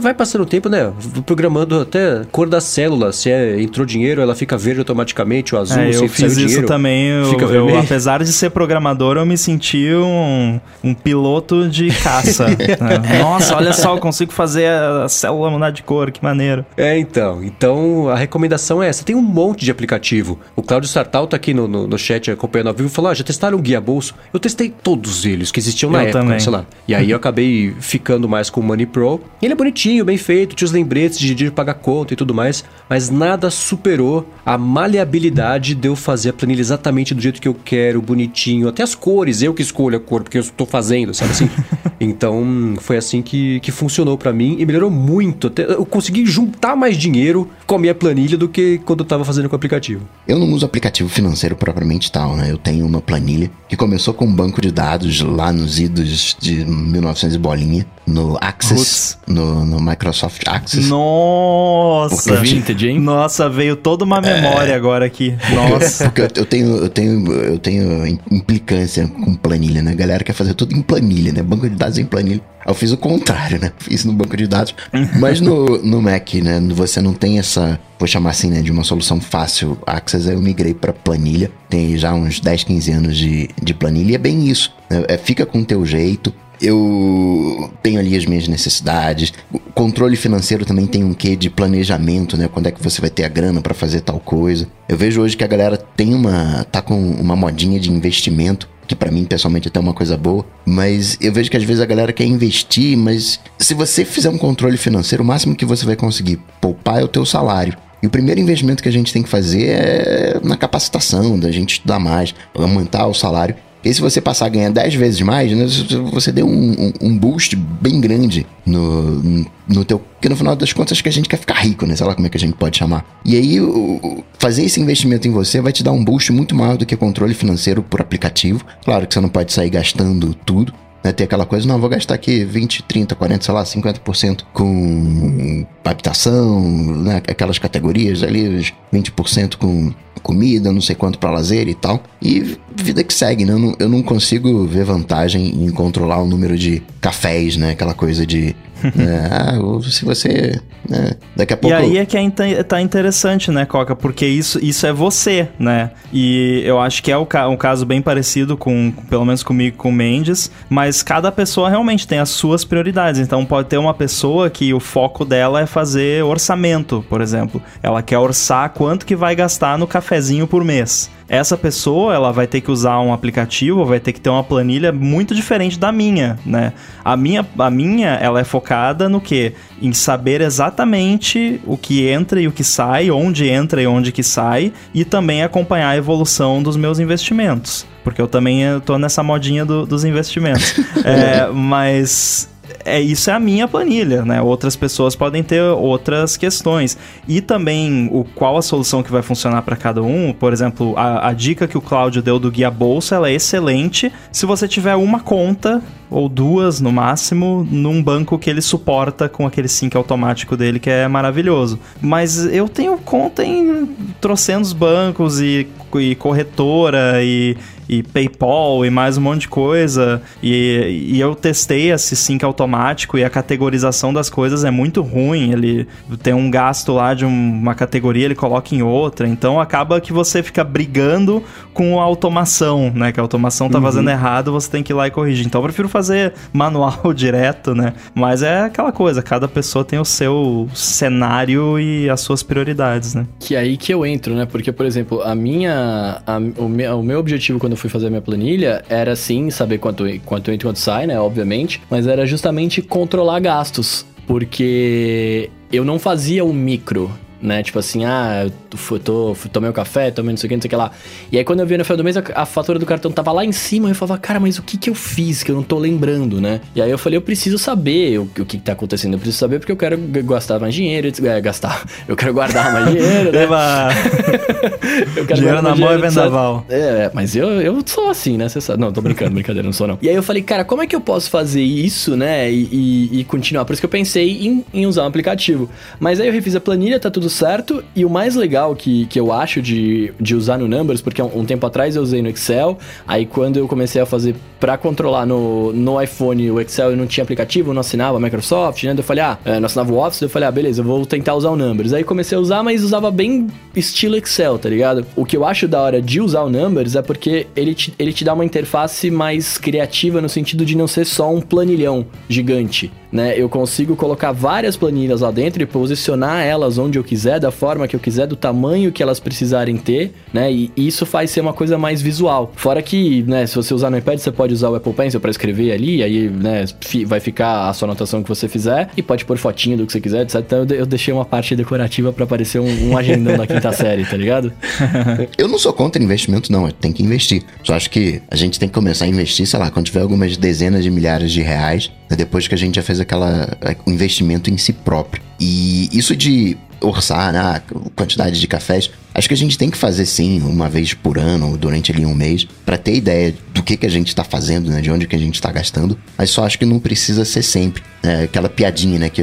vai 0.00 0.14
passando 0.14 0.42
o 0.42 0.46
tempo, 0.46 0.68
né? 0.68 0.92
Vou 0.98 1.22
programando 1.22 1.80
até 1.80 2.22
cor 2.32 2.48
da 2.48 2.60
célula, 2.60 3.12
se 3.12 3.30
é, 3.30 3.60
entrou 3.60 3.86
dinheiro, 3.86 4.20
ela 4.20 4.34
fica 4.34 4.56
verde 4.56 4.80
automaticamente 4.80 5.54
o 5.54 5.58
azul, 5.58 5.78
é, 5.78 5.90
eu 5.90 6.08
fiz 6.08 6.36
isso 6.36 6.46
dinheiro, 6.46 6.66
também. 6.66 7.08
Eu, 7.08 7.50
eu, 7.50 7.78
apesar 7.78 8.22
de 8.22 8.32
ser 8.32 8.50
programador, 8.50 9.16
eu 9.16 9.26
me 9.26 9.36
senti 9.36 9.88
um, 9.94 10.60
um 10.82 10.94
piloto 10.94 11.68
de 11.68 11.88
caça. 12.02 12.46
Né? 12.84 13.18
Nossa, 13.20 13.56
olha 13.56 13.72
só, 13.72 13.94
eu 13.94 14.00
consigo 14.00 14.32
fazer 14.32 14.68
a 14.68 15.08
célula 15.08 15.50
mudar 15.50 15.70
de 15.70 15.82
cor, 15.82 16.10
que 16.10 16.22
maneiro. 16.22 16.64
É, 16.76 16.98
então. 16.98 17.42
Então, 17.42 18.08
a 18.08 18.14
recomendação 18.14 18.43
é 18.52 18.88
essa. 18.88 19.04
Tem 19.04 19.14
um 19.14 19.22
monte 19.22 19.64
de 19.64 19.70
aplicativo. 19.70 20.38
O 20.56 20.62
Claudio 20.62 20.88
Sartal 20.88 21.26
tá 21.26 21.36
aqui 21.36 21.54
no, 21.54 21.66
no, 21.66 21.86
no 21.86 21.98
chat 21.98 22.30
acompanhando 22.30 22.68
ao 22.68 22.74
vivo 22.74 22.88
e 22.88 22.92
falou: 22.92 23.10
ah, 23.10 23.14
já 23.14 23.24
testaram 23.24 23.58
o 23.58 23.60
Guia 23.60 23.80
Bolso? 23.80 24.14
Eu 24.32 24.40
testei 24.40 24.68
todos 24.70 25.24
eles 25.24 25.50
que 25.50 25.58
existiam 25.58 25.90
na 25.90 25.98
eu 25.98 26.08
época, 26.08 26.20
também. 26.20 26.40
sei 26.40 26.52
lá. 26.52 26.66
E 26.86 26.94
aí 26.94 27.10
eu 27.10 27.16
acabei 27.16 27.74
ficando 27.80 28.28
mais 28.28 28.50
com 28.50 28.60
o 28.60 28.62
Money 28.62 28.86
Pro. 28.86 29.20
Ele 29.40 29.52
é 29.52 29.56
bonitinho, 29.56 30.04
bem 30.04 30.16
feito, 30.16 30.54
tinha 30.54 30.66
os 30.66 30.72
lembretes 30.72 31.18
de, 31.18 31.34
de 31.34 31.50
pagar 31.50 31.74
conta 31.74 32.14
e 32.14 32.16
tudo 32.16 32.34
mais, 32.34 32.64
mas 32.88 33.10
nada 33.10 33.50
superou 33.50 34.28
a 34.44 34.58
maleabilidade 34.58 35.74
de 35.74 35.88
eu 35.88 35.96
fazer 35.96 36.30
a 36.30 36.32
planilha 36.32 36.60
exatamente 36.60 37.14
do 37.14 37.20
jeito 37.20 37.40
que 37.40 37.48
eu 37.48 37.54
quero, 37.54 38.00
bonitinho, 38.00 38.68
até 38.68 38.82
as 38.82 38.94
cores, 38.94 39.42
eu 39.42 39.54
que 39.54 39.62
escolho 39.62 39.96
a 39.96 40.00
cor, 40.00 40.22
porque 40.22 40.38
eu 40.38 40.42
estou 40.42 40.66
fazendo, 40.66 41.14
sabe 41.14 41.30
assim? 41.30 41.50
então, 42.00 42.74
foi 42.78 42.96
assim 42.96 43.22
que, 43.22 43.60
que 43.60 43.70
funcionou 43.70 44.16
para 44.18 44.32
mim 44.32 44.56
e 44.58 44.66
melhorou 44.66 44.90
muito. 44.90 45.48
Até, 45.48 45.64
eu 45.64 45.84
consegui 45.86 46.26
juntar 46.26 46.76
mais 46.76 46.96
dinheiro 46.96 47.48
com 47.66 47.76
a 47.76 47.78
minha 47.78 47.94
planilha 47.94 48.33
do 48.36 48.48
que 48.48 48.78
quando 48.84 49.00
eu 49.00 49.06
tava 49.06 49.24
fazendo 49.24 49.48
com 49.48 49.54
o 49.54 49.56
aplicativo. 49.56 50.02
Eu 50.26 50.38
não 50.38 50.52
uso 50.52 50.64
aplicativo 50.64 51.08
financeiro 51.08 51.56
propriamente 51.56 52.10
tal, 52.10 52.36
né? 52.36 52.50
Eu 52.50 52.58
tenho 52.58 52.86
uma 52.86 53.00
planilha 53.00 53.50
que 53.68 53.76
começou 53.76 54.14
com 54.14 54.24
um 54.24 54.34
banco 54.34 54.60
de 54.60 54.70
dados 54.70 55.20
lá 55.20 55.52
nos 55.52 55.78
idos 55.78 56.36
de 56.38 56.64
1900 56.64 57.36
bolinha, 57.36 57.86
no 58.06 58.36
Access, 58.40 59.16
no, 59.26 59.64
no, 59.64 59.80
Microsoft 59.80 60.42
Access. 60.46 60.88
Nossa! 60.88 62.36
Vintage, 62.36 62.88
hein? 62.88 63.00
Nossa, 63.00 63.48
veio 63.48 63.76
toda 63.76 64.04
uma 64.04 64.20
memória 64.20 64.72
é... 64.72 64.74
agora 64.74 65.06
aqui. 65.06 65.34
Nossa. 65.54 66.04
Porque 66.04 66.20
eu, 66.20 66.28
eu, 66.36 66.46
tenho, 66.46 66.76
eu, 66.76 66.88
tenho, 66.88 67.32
eu 67.32 67.58
tenho 67.58 68.06
implicância 68.30 69.06
com 69.06 69.34
planilha, 69.34 69.82
né? 69.82 69.92
A 69.92 69.94
galera 69.94 70.24
quer 70.24 70.32
fazer 70.32 70.54
tudo 70.54 70.74
em 70.74 70.82
planilha, 70.82 71.32
né? 71.32 71.42
Banco 71.42 71.68
de 71.68 71.76
dados 71.76 71.98
em 71.98 72.04
planilha. 72.04 72.40
Eu 72.66 72.74
fiz 72.74 72.92
o 72.92 72.96
contrário, 72.96 73.60
né? 73.60 73.72
Fiz 73.78 74.04
no 74.04 74.12
banco 74.12 74.36
de 74.36 74.46
dados. 74.46 74.74
Mas 75.20 75.40
no, 75.40 75.82
no 75.82 76.00
Mac, 76.00 76.34
né? 76.34 76.60
Você 76.70 77.00
não 77.00 77.12
tem 77.12 77.38
essa, 77.38 77.78
vou 77.98 78.08
chamar 78.08 78.30
assim, 78.30 78.50
né? 78.50 78.62
De 78.62 78.72
uma 78.72 78.84
solução 78.84 79.20
fácil 79.20 79.78
Access. 79.86 80.30
Eu 80.30 80.40
migrei 80.40 80.72
para 80.72 80.92
planilha. 80.92 81.50
Tem 81.68 81.96
já 81.98 82.14
uns 82.14 82.40
10, 82.40 82.64
15 82.64 82.92
anos 82.92 83.16
de, 83.16 83.50
de 83.62 83.74
planilha. 83.74 84.12
E 84.12 84.14
é 84.14 84.18
bem 84.18 84.48
isso. 84.48 84.72
Né? 84.88 85.04
É, 85.08 85.18
fica 85.18 85.44
com 85.44 85.60
o 85.60 85.64
teu 85.64 85.84
jeito 85.84 86.32
eu 86.64 87.70
tenho 87.82 88.00
ali 88.00 88.16
as 88.16 88.24
minhas 88.24 88.48
necessidades. 88.48 89.32
O 89.52 89.58
controle 89.58 90.16
financeiro 90.16 90.64
também 90.64 90.86
tem 90.86 91.04
um 91.04 91.12
quê 91.12 91.36
de 91.36 91.50
planejamento, 91.50 92.36
né? 92.36 92.48
Quando 92.48 92.66
é 92.66 92.70
que 92.70 92.82
você 92.82 93.00
vai 93.00 93.10
ter 93.10 93.24
a 93.24 93.28
grana 93.28 93.60
para 93.60 93.74
fazer 93.74 94.00
tal 94.00 94.18
coisa. 94.18 94.66
Eu 94.88 94.96
vejo 94.96 95.20
hoje 95.20 95.36
que 95.36 95.44
a 95.44 95.48
galera 95.48 95.76
tem 95.76 96.14
uma 96.14 96.64
tá 96.64 96.80
com 96.80 96.98
uma 96.98 97.36
modinha 97.36 97.78
de 97.78 97.90
investimento 97.90 98.68
que 98.86 98.94
para 98.94 99.10
mim 99.10 99.24
pessoalmente 99.24 99.68
é 99.68 99.70
até 99.70 99.80
uma 99.80 99.94
coisa 99.94 100.16
boa, 100.16 100.44
mas 100.64 101.16
eu 101.20 101.32
vejo 101.32 101.50
que 101.50 101.56
às 101.56 101.64
vezes 101.64 101.82
a 101.82 101.86
galera 101.86 102.12
quer 102.12 102.24
investir, 102.24 102.96
mas 102.98 103.40
se 103.58 103.72
você 103.72 104.04
fizer 104.04 104.28
um 104.28 104.36
controle 104.36 104.76
financeiro, 104.76 105.24
o 105.24 105.26
máximo 105.26 105.56
que 105.56 105.64
você 105.64 105.86
vai 105.86 105.96
conseguir 105.96 106.38
poupar 106.60 107.00
é 107.00 107.04
o 107.04 107.08
teu 107.08 107.24
salário. 107.24 107.76
E 108.02 108.06
o 108.06 108.10
primeiro 108.10 108.38
investimento 108.38 108.82
que 108.82 108.88
a 108.88 108.92
gente 108.92 109.10
tem 109.10 109.22
que 109.22 109.28
fazer 109.30 109.68
é 109.68 110.40
na 110.44 110.58
capacitação, 110.58 111.38
da 111.38 111.50
gente 111.50 111.74
estudar 111.74 111.98
mais, 111.98 112.34
aumentar 112.54 113.06
o 113.06 113.14
salário. 113.14 113.56
E 113.84 113.92
se 113.92 114.00
você 114.00 114.20
passar 114.20 114.46
a 114.46 114.48
ganhar 114.48 114.70
10 114.70 114.94
vezes 114.94 115.20
mais, 115.20 115.52
né, 115.52 115.66
você 116.10 116.32
deu 116.32 116.46
um, 116.46 116.72
um, 116.72 116.92
um, 117.02 117.18
boost 117.18 117.54
bem 117.54 118.00
grande 118.00 118.46
no, 118.64 119.44
no 119.68 119.84
teu. 119.84 119.98
Porque 119.98 120.28
no 120.28 120.36
final 120.36 120.56
das 120.56 120.72
contas, 120.72 121.02
que 121.02 121.08
a 121.08 121.12
gente 121.12 121.28
quer 121.28 121.36
ficar 121.36 121.54
rico, 121.54 121.86
né? 121.86 121.94
Sei 121.94 122.06
lá 122.06 122.14
como 122.14 122.26
é 122.26 122.30
que 122.30 122.36
a 122.36 122.40
gente 122.40 122.54
pode 122.54 122.78
chamar. 122.78 123.04
E 123.24 123.36
aí, 123.36 123.60
o, 123.60 124.24
fazer 124.38 124.64
esse 124.64 124.80
investimento 124.80 125.28
em 125.28 125.30
você 125.30 125.60
vai 125.60 125.72
te 125.72 125.82
dar 125.82 125.92
um 125.92 126.02
boost 126.02 126.32
muito 126.32 126.54
maior 126.54 126.78
do 126.78 126.86
que 126.86 126.96
controle 126.96 127.34
financeiro 127.34 127.82
por 127.82 128.00
aplicativo. 128.00 128.64
Claro 128.84 129.06
que 129.06 129.12
você 129.12 129.20
não 129.20 129.28
pode 129.28 129.52
sair 129.52 129.68
gastando 129.68 130.32
tudo, 130.32 130.72
né, 131.04 131.12
ter 131.12 131.24
aquela 131.24 131.44
coisa, 131.44 131.68
não, 131.68 131.78
vou 131.78 131.90
gastar 131.90 132.14
aqui 132.14 132.42
20, 132.44 132.82
30, 132.84 133.14
40, 133.14 133.44
sei 133.44 133.54
lá, 133.54 133.62
50% 133.62 134.40
com 134.54 135.66
habitação, 135.84 136.62
né, 137.02 137.16
aquelas 137.28 137.58
categorias 137.58 138.22
ali, 138.22 138.64
20% 138.92 139.56
com 139.56 139.92
comida, 140.24 140.72
não 140.72 140.80
sei 140.80 140.96
quanto 140.96 141.18
para 141.18 141.30
lazer 141.30 141.68
e 141.68 141.74
tal. 141.74 142.02
E 142.20 142.56
vida 142.74 143.04
que 143.04 143.14
segue, 143.14 143.44
né? 143.44 143.52
Eu 143.52 143.58
não, 143.58 143.76
eu 143.78 143.88
não 143.88 144.02
consigo 144.02 144.66
ver 144.66 144.84
vantagem 144.84 145.64
em 145.64 145.70
controlar 145.70 146.20
o 146.20 146.26
número 146.26 146.58
de 146.58 146.82
cafés, 147.00 147.56
né? 147.56 147.70
Aquela 147.70 147.94
coisa 147.94 148.26
de 148.26 148.56
é, 148.98 149.28
ah, 149.30 149.90
se 149.90 150.04
você. 150.04 150.60
Né, 150.88 151.12
daqui 151.34 151.54
a 151.54 151.56
pouco. 151.56 151.74
E 151.74 151.78
aí 151.78 151.96
é 151.96 152.04
que 152.04 152.16
é, 152.16 152.62
tá 152.62 152.80
interessante, 152.80 153.50
né, 153.50 153.64
Coca? 153.64 153.96
Porque 153.96 154.26
isso, 154.26 154.62
isso 154.62 154.86
é 154.86 154.92
você, 154.92 155.48
né? 155.58 155.90
E 156.12 156.62
eu 156.64 156.78
acho 156.78 157.02
que 157.02 157.10
é 157.10 157.16
um, 157.16 157.26
um 157.50 157.56
caso 157.56 157.86
bem 157.86 158.02
parecido 158.02 158.56
com, 158.56 158.92
pelo 159.08 159.24
menos 159.24 159.42
comigo, 159.42 159.76
com 159.76 159.88
o 159.88 159.92
Mendes, 159.92 160.50
mas 160.68 161.02
cada 161.02 161.32
pessoa 161.32 161.70
realmente 161.70 162.06
tem 162.06 162.18
as 162.18 162.28
suas 162.28 162.64
prioridades. 162.64 163.20
Então 163.20 163.44
pode 163.44 163.68
ter 163.68 163.78
uma 163.78 163.94
pessoa 163.94 164.50
que 164.50 164.74
o 164.74 164.80
foco 164.80 165.24
dela 165.24 165.60
é 165.60 165.66
fazer 165.66 166.22
orçamento, 166.22 167.04
por 167.08 167.20
exemplo. 167.20 167.62
Ela 167.82 168.02
quer 168.02 168.18
orçar 168.18 168.68
quanto 168.70 169.06
que 169.06 169.16
vai 169.16 169.34
gastar 169.34 169.78
no 169.78 169.86
cafezinho 169.86 170.46
por 170.46 170.62
mês 170.62 171.10
essa 171.28 171.56
pessoa 171.56 172.14
ela 172.14 172.32
vai 172.32 172.46
ter 172.46 172.60
que 172.60 172.70
usar 172.70 173.00
um 173.00 173.12
aplicativo, 173.12 173.84
vai 173.84 174.00
ter 174.00 174.12
que 174.12 174.20
ter 174.20 174.30
uma 174.30 174.44
planilha 174.44 174.92
muito 174.92 175.34
diferente 175.34 175.78
da 175.78 175.90
minha, 175.90 176.38
né? 176.44 176.72
A 177.04 177.16
minha, 177.16 177.46
a 177.58 177.70
minha 177.70 178.10
ela 178.10 178.40
é 178.40 178.44
focada 178.44 179.08
no 179.08 179.20
que? 179.20 179.52
Em 179.80 179.92
saber 179.92 180.40
exatamente 180.40 181.60
o 181.66 181.76
que 181.76 182.06
entra 182.06 182.40
e 182.40 182.46
o 182.46 182.52
que 182.52 182.64
sai, 182.64 183.10
onde 183.10 183.48
entra 183.48 183.82
e 183.82 183.86
onde 183.86 184.12
que 184.12 184.22
sai, 184.22 184.72
e 184.92 185.04
também 185.04 185.42
acompanhar 185.42 185.90
a 185.90 185.96
evolução 185.96 186.62
dos 186.62 186.76
meus 186.76 186.98
investimentos. 186.98 187.86
Porque 188.02 188.20
eu 188.20 188.28
também 188.28 188.62
estou 188.76 188.98
nessa 188.98 189.22
modinha 189.22 189.64
do, 189.64 189.86
dos 189.86 190.04
investimentos. 190.04 190.74
é, 191.04 191.48
mas 191.50 192.53
é 192.84 193.00
isso 193.00 193.30
é 193.30 193.32
a 193.32 193.40
minha 193.40 193.66
planilha, 193.66 194.24
né? 194.24 194.40
Outras 194.40 194.76
pessoas 194.76 195.14
podem 195.14 195.42
ter 195.42 195.60
outras 195.60 196.36
questões. 196.36 196.96
E 197.26 197.40
também 197.40 198.08
o 198.12 198.24
qual 198.24 198.56
a 198.56 198.62
solução 198.62 199.02
que 199.02 199.10
vai 199.10 199.22
funcionar 199.22 199.62
para 199.62 199.76
cada 199.76 200.02
um. 200.02 200.32
Por 200.32 200.52
exemplo, 200.52 200.94
a, 200.96 201.28
a, 201.28 201.32
dica 201.32 201.66
que 201.66 201.78
o 201.78 201.80
Cláudio 201.80 202.22
deu 202.22 202.38
do 202.38 202.50
guia 202.50 202.70
bolsa, 202.70 203.16
ela 203.16 203.28
é 203.28 203.34
excelente 203.34 204.12
se 204.30 204.46
você 204.46 204.68
tiver 204.68 204.94
uma 204.96 205.20
conta 205.20 205.82
ou 206.10 206.28
duas 206.28 206.80
no 206.80 206.92
máximo 206.92 207.66
num 207.70 208.02
banco 208.02 208.38
que 208.38 208.48
ele 208.48 208.60
suporta 208.60 209.28
com 209.28 209.46
aquele 209.46 209.66
sync 209.66 209.96
automático 209.96 210.56
dele 210.56 210.78
que 210.78 210.90
é 210.90 211.08
maravilhoso. 211.08 211.78
Mas 212.00 212.44
eu 212.46 212.68
tenho 212.68 212.96
conta 212.98 213.44
em 213.44 213.86
trocentos 214.20 214.72
bancos 214.72 215.40
e, 215.40 215.66
e 215.94 216.14
corretora 216.14 217.22
e 217.22 217.56
e 217.88 218.02
PayPal 218.02 218.84
e 218.84 218.90
mais 218.90 219.18
um 219.18 219.20
monte 219.20 219.42
de 219.42 219.48
coisa. 219.48 220.22
E, 220.42 221.10
e 221.12 221.20
eu 221.20 221.34
testei 221.34 221.90
esse 221.90 222.16
sync 222.16 222.44
automático 222.44 223.18
e 223.18 223.24
a 223.24 223.30
categorização 223.30 224.12
das 224.12 224.30
coisas 224.30 224.64
é 224.64 224.70
muito 224.70 225.02
ruim. 225.02 225.52
Ele 225.52 225.86
tem 226.22 226.34
um 226.34 226.50
gasto 226.50 226.92
lá 226.92 227.14
de 227.14 227.24
uma 227.24 227.74
categoria, 227.74 228.24
ele 228.24 228.34
coloca 228.34 228.74
em 228.74 228.82
outra. 228.82 229.28
Então 229.28 229.60
acaba 229.60 230.00
que 230.00 230.12
você 230.12 230.42
fica 230.42 230.64
brigando 230.64 231.42
com 231.72 232.00
a 232.00 232.04
automação, 232.04 232.92
né? 232.94 233.12
Que 233.12 233.20
a 233.20 233.22
automação 233.22 233.68
tá 233.68 233.78
uhum. 233.78 233.84
fazendo 233.84 234.10
errado, 234.10 234.52
você 234.52 234.70
tem 234.70 234.82
que 234.82 234.92
ir 234.92 234.94
lá 234.94 235.06
e 235.06 235.10
corrigir. 235.10 235.46
Então 235.46 235.60
eu 235.60 235.64
prefiro 235.64 235.88
fazer 235.88 236.32
manual 236.52 237.12
direto, 237.14 237.74
né? 237.74 237.92
Mas 238.14 238.42
é 238.42 238.62
aquela 238.62 238.92
coisa, 238.92 239.22
cada 239.22 239.48
pessoa 239.48 239.84
tem 239.84 239.98
o 239.98 240.04
seu 240.04 240.68
cenário 240.74 241.78
e 241.78 242.08
as 242.08 242.20
suas 242.20 242.42
prioridades, 242.42 243.14
né? 243.14 243.26
Que 243.38 243.54
é 243.54 243.58
aí 243.58 243.76
que 243.76 243.92
eu 243.92 244.06
entro, 244.06 244.34
né? 244.34 244.46
Porque, 244.46 244.72
por 244.72 244.86
exemplo, 244.86 245.22
a 245.22 245.34
minha. 245.34 246.22
A, 246.26 246.38
o, 246.56 246.68
meu, 246.68 247.00
o 247.00 247.02
meu 247.02 247.18
objetivo 247.18 247.58
quando 247.58 247.73
eu 247.74 247.76
fui 247.76 247.90
fazer 247.90 248.08
minha 248.08 248.22
planilha 248.22 248.82
era 248.88 249.14
sim 249.14 249.50
saber 249.50 249.78
quanto, 249.78 250.04
quanto 250.24 250.50
entra 250.50 250.66
e 250.66 250.70
quanto 250.70 250.78
sai, 250.78 251.06
né? 251.06 251.20
Obviamente. 251.20 251.82
Mas 251.90 252.06
era 252.06 252.24
justamente 252.24 252.80
controlar 252.80 253.40
gastos. 253.40 254.06
Porque 254.26 255.50
eu 255.70 255.84
não 255.84 255.98
fazia 255.98 256.44
o 256.44 256.52
micro 256.52 257.10
né? 257.44 257.62
Tipo 257.62 257.78
assim, 257.78 258.06
ah, 258.06 258.46
eu 258.90 258.98
tô, 258.98 259.36
tomei 259.52 259.70
um 259.70 259.72
café, 259.72 260.10
tomei 260.10 260.32
não 260.32 260.36
sei 260.36 260.46
o 260.46 260.48
que, 260.48 260.56
não 260.56 260.62
sei 260.62 260.68
o 260.68 260.70
que 260.70 260.76
lá. 260.76 260.90
E 261.30 261.38
aí 261.38 261.44
quando 261.44 261.60
eu 261.60 261.66
vi 261.66 261.76
no 261.76 261.84
final 261.84 261.96
do 261.96 262.04
mês, 262.04 262.16
a, 262.16 262.22
a, 262.34 262.46
fatura 262.46 262.78
do 262.78 262.86
cartão 262.86 263.10
tava 263.10 263.32
lá 263.32 263.44
em 263.44 263.52
cima, 263.52 263.88
eu 263.88 263.94
falava, 263.94 264.18
cara, 264.18 264.40
mas 264.40 264.58
o 264.58 264.62
que 264.62 264.76
que 264.76 264.90
eu 264.90 264.94
fiz 264.94 265.42
que 265.42 265.50
eu 265.50 265.56
não 265.56 265.62
tô 265.62 265.78
lembrando, 265.78 266.40
né? 266.40 266.60
E 266.74 266.82
aí 266.82 266.90
eu 266.90 266.98
falei, 266.98 267.16
eu 267.16 267.22
preciso 267.22 267.58
saber 267.58 268.18
o, 268.18 268.22
o 268.22 268.44
que 268.44 268.44
que 268.44 268.58
tá 268.58 268.72
acontecendo, 268.72 269.14
eu 269.14 269.18
preciso 269.18 269.38
saber 269.38 269.58
porque 269.58 269.72
eu 269.72 269.76
quero 269.76 269.98
gastar 269.98 270.58
mais 270.58 270.74
dinheiro, 270.74 271.10
é, 271.24 271.40
gastar, 271.40 271.84
eu 272.08 272.16
quero 272.16 272.32
guardar 272.32 272.72
mais 272.72 272.90
dinheiro, 272.90 273.32
né? 273.32 273.44
eu 275.16 275.26
quero 275.26 275.40
dinheiro 275.40 275.62
na 275.62 275.74
mão 275.74 275.90
é 275.90 275.98
vendaval. 275.98 276.64
É, 276.68 277.10
mas 277.12 277.34
eu, 277.36 277.48
eu 277.60 277.82
sou 277.86 278.10
assim, 278.10 278.36
né? 278.36 278.48
Você 278.48 278.60
sabe. 278.60 278.80
Não, 278.80 278.92
tô 278.92 279.00
brincando, 279.00 279.32
brincadeira, 279.34 279.64
não 279.64 279.72
sou 279.72 279.86
não. 279.86 279.98
E 280.00 280.08
aí 280.08 280.14
eu 280.14 280.22
falei, 280.22 280.42
cara, 280.42 280.64
como 280.64 280.82
é 280.82 280.86
que 280.86 280.94
eu 280.94 281.00
posso 281.00 281.30
fazer 281.30 281.62
isso, 281.62 282.16
né? 282.16 282.50
E, 282.50 282.68
e, 282.70 283.20
e 283.20 283.24
continuar? 283.24 283.64
Por 283.64 283.72
isso 283.72 283.82
que 283.82 283.86
eu 283.86 283.90
pensei 283.90 284.46
em, 284.46 284.64
em 284.72 284.86
usar 284.86 285.02
um 285.04 285.06
aplicativo. 285.06 285.68
Mas 285.98 286.20
aí 286.20 286.28
eu 286.28 286.32
refiz 286.32 286.54
a 286.54 286.60
planilha, 286.60 286.98
tá 286.98 287.10
tudo 287.10 287.28
certo. 287.28 287.84
E 287.94 288.04
o 288.04 288.10
mais 288.10 288.34
legal 288.34 288.63
que, 288.72 289.06
que 289.06 289.18
eu 289.18 289.32
acho 289.32 289.60
de, 289.60 290.12
de 290.20 290.36
usar 290.36 290.58
no 290.58 290.68
Numbers, 290.68 291.02
porque 291.02 291.20
um, 291.20 291.40
um 291.40 291.44
tempo 291.44 291.66
atrás 291.66 291.96
eu 291.96 292.02
usei 292.02 292.22
no 292.22 292.28
Excel, 292.28 292.78
aí 293.06 293.26
quando 293.26 293.56
eu 293.56 293.66
comecei 293.66 294.00
a 294.00 294.06
fazer 294.06 294.36
para 294.60 294.78
controlar 294.78 295.26
no, 295.26 295.72
no 295.72 296.00
iPhone 296.00 296.50
o 296.50 296.60
Excel 296.60 296.92
eu 296.92 296.96
não 296.96 297.06
tinha 297.06 297.22
aplicativo, 297.22 297.70
eu 297.70 297.74
não 297.74 297.80
assinava 297.80 298.16
a 298.16 298.20
Microsoft, 298.20 298.84
né? 298.84 298.94
Eu 298.96 299.02
falei, 299.02 299.24
ah, 299.24 299.38
é, 299.44 299.58
não 299.58 299.66
assinava 299.66 299.92
o 299.92 299.98
Office, 299.98 300.22
eu 300.22 300.28
falei, 300.28 300.48
ah, 300.48 300.52
beleza, 300.52 300.80
eu 300.80 300.84
vou 300.84 301.04
tentar 301.04 301.34
usar 301.34 301.50
o 301.50 301.56
Numbers. 301.56 301.92
Aí 301.92 302.04
comecei 302.04 302.38
a 302.38 302.40
usar, 302.40 302.62
mas 302.62 302.82
usava 302.82 303.10
bem 303.10 303.48
estilo 303.74 304.16
Excel, 304.16 304.58
tá 304.58 304.68
ligado? 304.68 305.04
O 305.16 305.24
que 305.24 305.36
eu 305.36 305.44
acho 305.44 305.66
da 305.66 305.82
hora 305.82 306.00
de 306.00 306.20
usar 306.20 306.42
o 306.42 306.50
Numbers 306.50 306.94
é 306.94 307.02
porque 307.02 307.46
ele 307.56 307.74
te, 307.74 307.92
ele 307.98 308.12
te 308.12 308.24
dá 308.24 308.32
uma 308.32 308.44
interface 308.44 309.10
mais 309.10 309.58
criativa 309.58 310.20
no 310.20 310.28
sentido 310.28 310.64
de 310.64 310.76
não 310.76 310.86
ser 310.86 311.04
só 311.04 311.32
um 311.32 311.40
planilhão 311.40 312.06
gigante 312.28 312.92
né? 313.14 313.34
Eu 313.36 313.48
consigo 313.48 313.94
colocar 313.94 314.32
várias 314.32 314.76
planilhas 314.76 315.20
lá 315.20 315.30
dentro 315.30 315.62
e 315.62 315.66
posicionar 315.66 316.44
elas 316.44 316.78
onde 316.78 316.98
eu 316.98 317.04
quiser, 317.04 317.38
da 317.38 317.52
forma 317.52 317.86
que 317.86 317.94
eu 317.94 318.00
quiser, 318.00 318.26
do 318.26 318.34
tamanho 318.34 318.90
que 318.90 319.00
elas 319.00 319.20
precisarem 319.20 319.76
ter, 319.76 320.12
né? 320.32 320.52
E 320.52 320.72
isso 320.76 321.06
faz 321.06 321.30
ser 321.30 321.40
uma 321.40 321.52
coisa 321.52 321.78
mais 321.78 322.02
visual. 322.02 322.52
Fora 322.56 322.82
que, 322.82 323.22
né, 323.22 323.46
se 323.46 323.54
você 323.54 323.72
usar 323.72 323.88
no 323.88 323.96
iPad, 323.96 324.18
você 324.18 324.32
pode 324.32 324.52
usar 324.52 324.68
o 324.68 324.74
Apple 324.74 324.92
Pencil 324.92 325.20
para 325.20 325.30
escrever 325.30 325.70
ali, 325.70 326.02
aí, 326.02 326.28
né, 326.28 326.64
vai 327.06 327.20
ficar 327.20 327.68
a 327.68 327.72
sua 327.72 327.86
anotação 327.86 328.20
que 328.20 328.28
você 328.28 328.48
fizer 328.48 328.90
e 328.96 329.02
pode 329.02 329.24
pôr 329.24 329.38
fotinho 329.38 329.76
do 329.76 329.86
que 329.86 329.92
você 329.92 330.00
quiser, 330.00 330.22
etc. 330.22 330.40
Então 330.40 330.66
eu 330.70 330.84
deixei 330.84 331.14
uma 331.14 331.24
parte 331.24 331.54
decorativa 331.54 332.12
para 332.12 332.26
parecer 332.26 332.58
um, 332.58 332.90
um 332.90 332.98
agendão 332.98 333.36
da 333.36 333.46
quinta 333.46 333.70
série, 333.72 334.04
tá 334.04 334.16
ligado? 334.16 334.52
eu 335.38 335.46
não 335.46 335.58
sou 335.58 335.72
contra 335.72 336.02
investimento, 336.02 336.50
não. 336.50 336.68
Tem 336.68 336.92
que 336.92 337.02
investir. 337.02 337.44
Só 337.62 337.74
acho 337.74 337.90
que 337.90 338.20
a 338.28 338.34
gente 338.34 338.58
tem 338.58 338.68
que 338.68 338.74
começar 338.74 339.04
a 339.04 339.08
investir, 339.08 339.46
sei 339.46 339.60
lá, 339.60 339.70
quando 339.70 339.86
tiver 339.86 340.00
algumas 340.00 340.36
dezenas 340.36 340.82
de 340.82 340.90
milhares 340.90 341.30
de 341.30 341.42
reais, 341.42 341.90
depois 342.10 342.46
que 342.46 342.54
a 342.54 342.58
gente 342.58 342.76
já 342.76 342.82
fez 342.82 343.00
aquela 343.00 343.48
o 343.86 343.90
investimento 343.90 344.50
em 344.50 344.56
si 344.56 344.72
próprio. 344.72 345.22
E 345.38 345.88
isso 345.92 346.14
de 346.16 346.56
orçar, 346.80 347.32
né, 347.32 347.38
a 347.38 347.62
quantidade 347.96 348.38
de 348.38 348.46
cafés, 348.46 348.90
acho 349.14 349.28
que 349.28 349.34
a 349.34 349.36
gente 349.36 349.56
tem 349.56 349.70
que 349.70 349.76
fazer 349.76 350.04
sim, 350.06 350.40
uma 350.42 350.68
vez 350.68 350.92
por 350.92 351.18
ano, 351.18 351.56
durante 351.56 351.90
ali 351.92 352.04
um 352.04 352.14
mês, 352.14 352.46
para 352.64 352.76
ter 352.76 352.94
ideia 352.94 353.34
do 353.52 353.62
que, 353.62 353.76
que 353.76 353.86
a 353.86 353.90
gente 353.90 354.08
está 354.08 354.24
fazendo, 354.24 354.70
né, 354.70 354.80
de 354.80 354.90
onde 354.90 355.06
que 355.06 355.16
a 355.16 355.18
gente 355.18 355.34
está 355.34 355.50
gastando, 355.50 355.98
mas 356.16 356.30
só 356.30 356.44
acho 356.44 356.58
que 356.58 356.66
não 356.66 356.78
precisa 356.78 357.24
ser 357.24 357.42
sempre. 357.42 357.82
É, 358.02 358.24
aquela 358.24 358.50
piadinha, 358.50 358.98
né, 358.98 359.08
que 359.08 359.22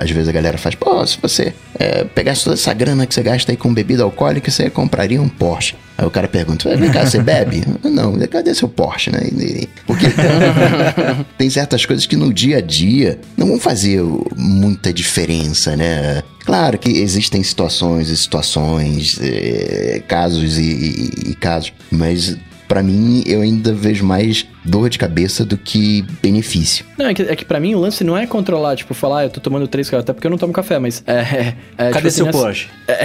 às 0.00 0.10
vezes 0.10 0.28
a 0.28 0.32
galera 0.32 0.56
faz, 0.56 0.76
pô, 0.76 1.04
se 1.04 1.18
você 1.20 1.52
é, 1.74 2.04
pegasse 2.04 2.44
toda 2.44 2.54
essa 2.54 2.72
grana 2.72 3.04
que 3.04 3.12
você 3.12 3.22
gasta 3.22 3.50
aí 3.50 3.56
com 3.56 3.74
bebida 3.74 4.04
alcoólica, 4.04 4.48
você 4.48 4.70
compraria 4.70 5.20
um 5.20 5.28
Porsche. 5.28 5.74
Aí 5.98 6.06
o 6.06 6.10
cara 6.10 6.28
pergunta, 6.28 6.76
vem 6.76 6.90
cá, 6.90 7.06
você 7.06 7.20
bebe? 7.20 7.64
Não, 7.82 8.12
cadê 8.28 8.54
seu 8.54 8.68
Porsche, 8.68 9.10
né? 9.10 9.20
Porque 9.86 10.06
tem 11.38 11.48
certas 11.48 11.86
coisas 11.86 12.06
que 12.06 12.16
no 12.16 12.32
dia 12.32 12.58
a 12.58 12.60
dia 12.60 13.18
não 13.36 13.48
vão 13.48 13.58
fazer 13.58 14.02
muita 14.36 14.92
diferença, 14.92 15.25
né? 15.76 16.22
Claro 16.44 16.78
que 16.78 16.90
existem 16.90 17.42
situações 17.42 18.08
e 18.08 18.16
situações, 18.16 19.18
é, 19.20 20.02
casos 20.06 20.58
e, 20.58 20.62
e, 20.62 21.30
e 21.30 21.34
casos, 21.34 21.72
mas 21.90 22.36
para 22.66 22.82
mim 22.82 23.22
eu 23.26 23.40
ainda 23.40 23.72
vejo 23.72 24.04
mais 24.04 24.46
dor 24.64 24.88
de 24.88 24.98
cabeça 24.98 25.44
do 25.44 25.56
que 25.56 26.02
benefício. 26.22 26.84
Não, 26.98 27.06
é 27.06 27.14
que, 27.14 27.22
é 27.22 27.36
que 27.36 27.44
pra 27.44 27.60
mim 27.60 27.74
o 27.74 27.78
lance 27.78 28.02
não 28.02 28.16
é 28.16 28.26
controlar, 28.26 28.76
tipo, 28.76 28.92
falar, 28.94 29.20
ah, 29.20 29.24
eu 29.24 29.30
tô 29.30 29.40
tomando 29.40 29.68
três 29.68 29.88
cafés, 29.88 30.02
até 30.02 30.12
porque 30.12 30.26
eu 30.26 30.30
não 30.30 30.38
tomo 30.38 30.52
café, 30.52 30.78
mas 30.78 31.02
é. 31.06 31.12
é, 31.12 31.56
é 31.78 31.90
Cadê 31.90 32.10
tipo, 32.10 32.10
seu 32.10 32.28
assim, 32.28 32.38
Porsche? 32.38 32.68
É, 32.88 33.04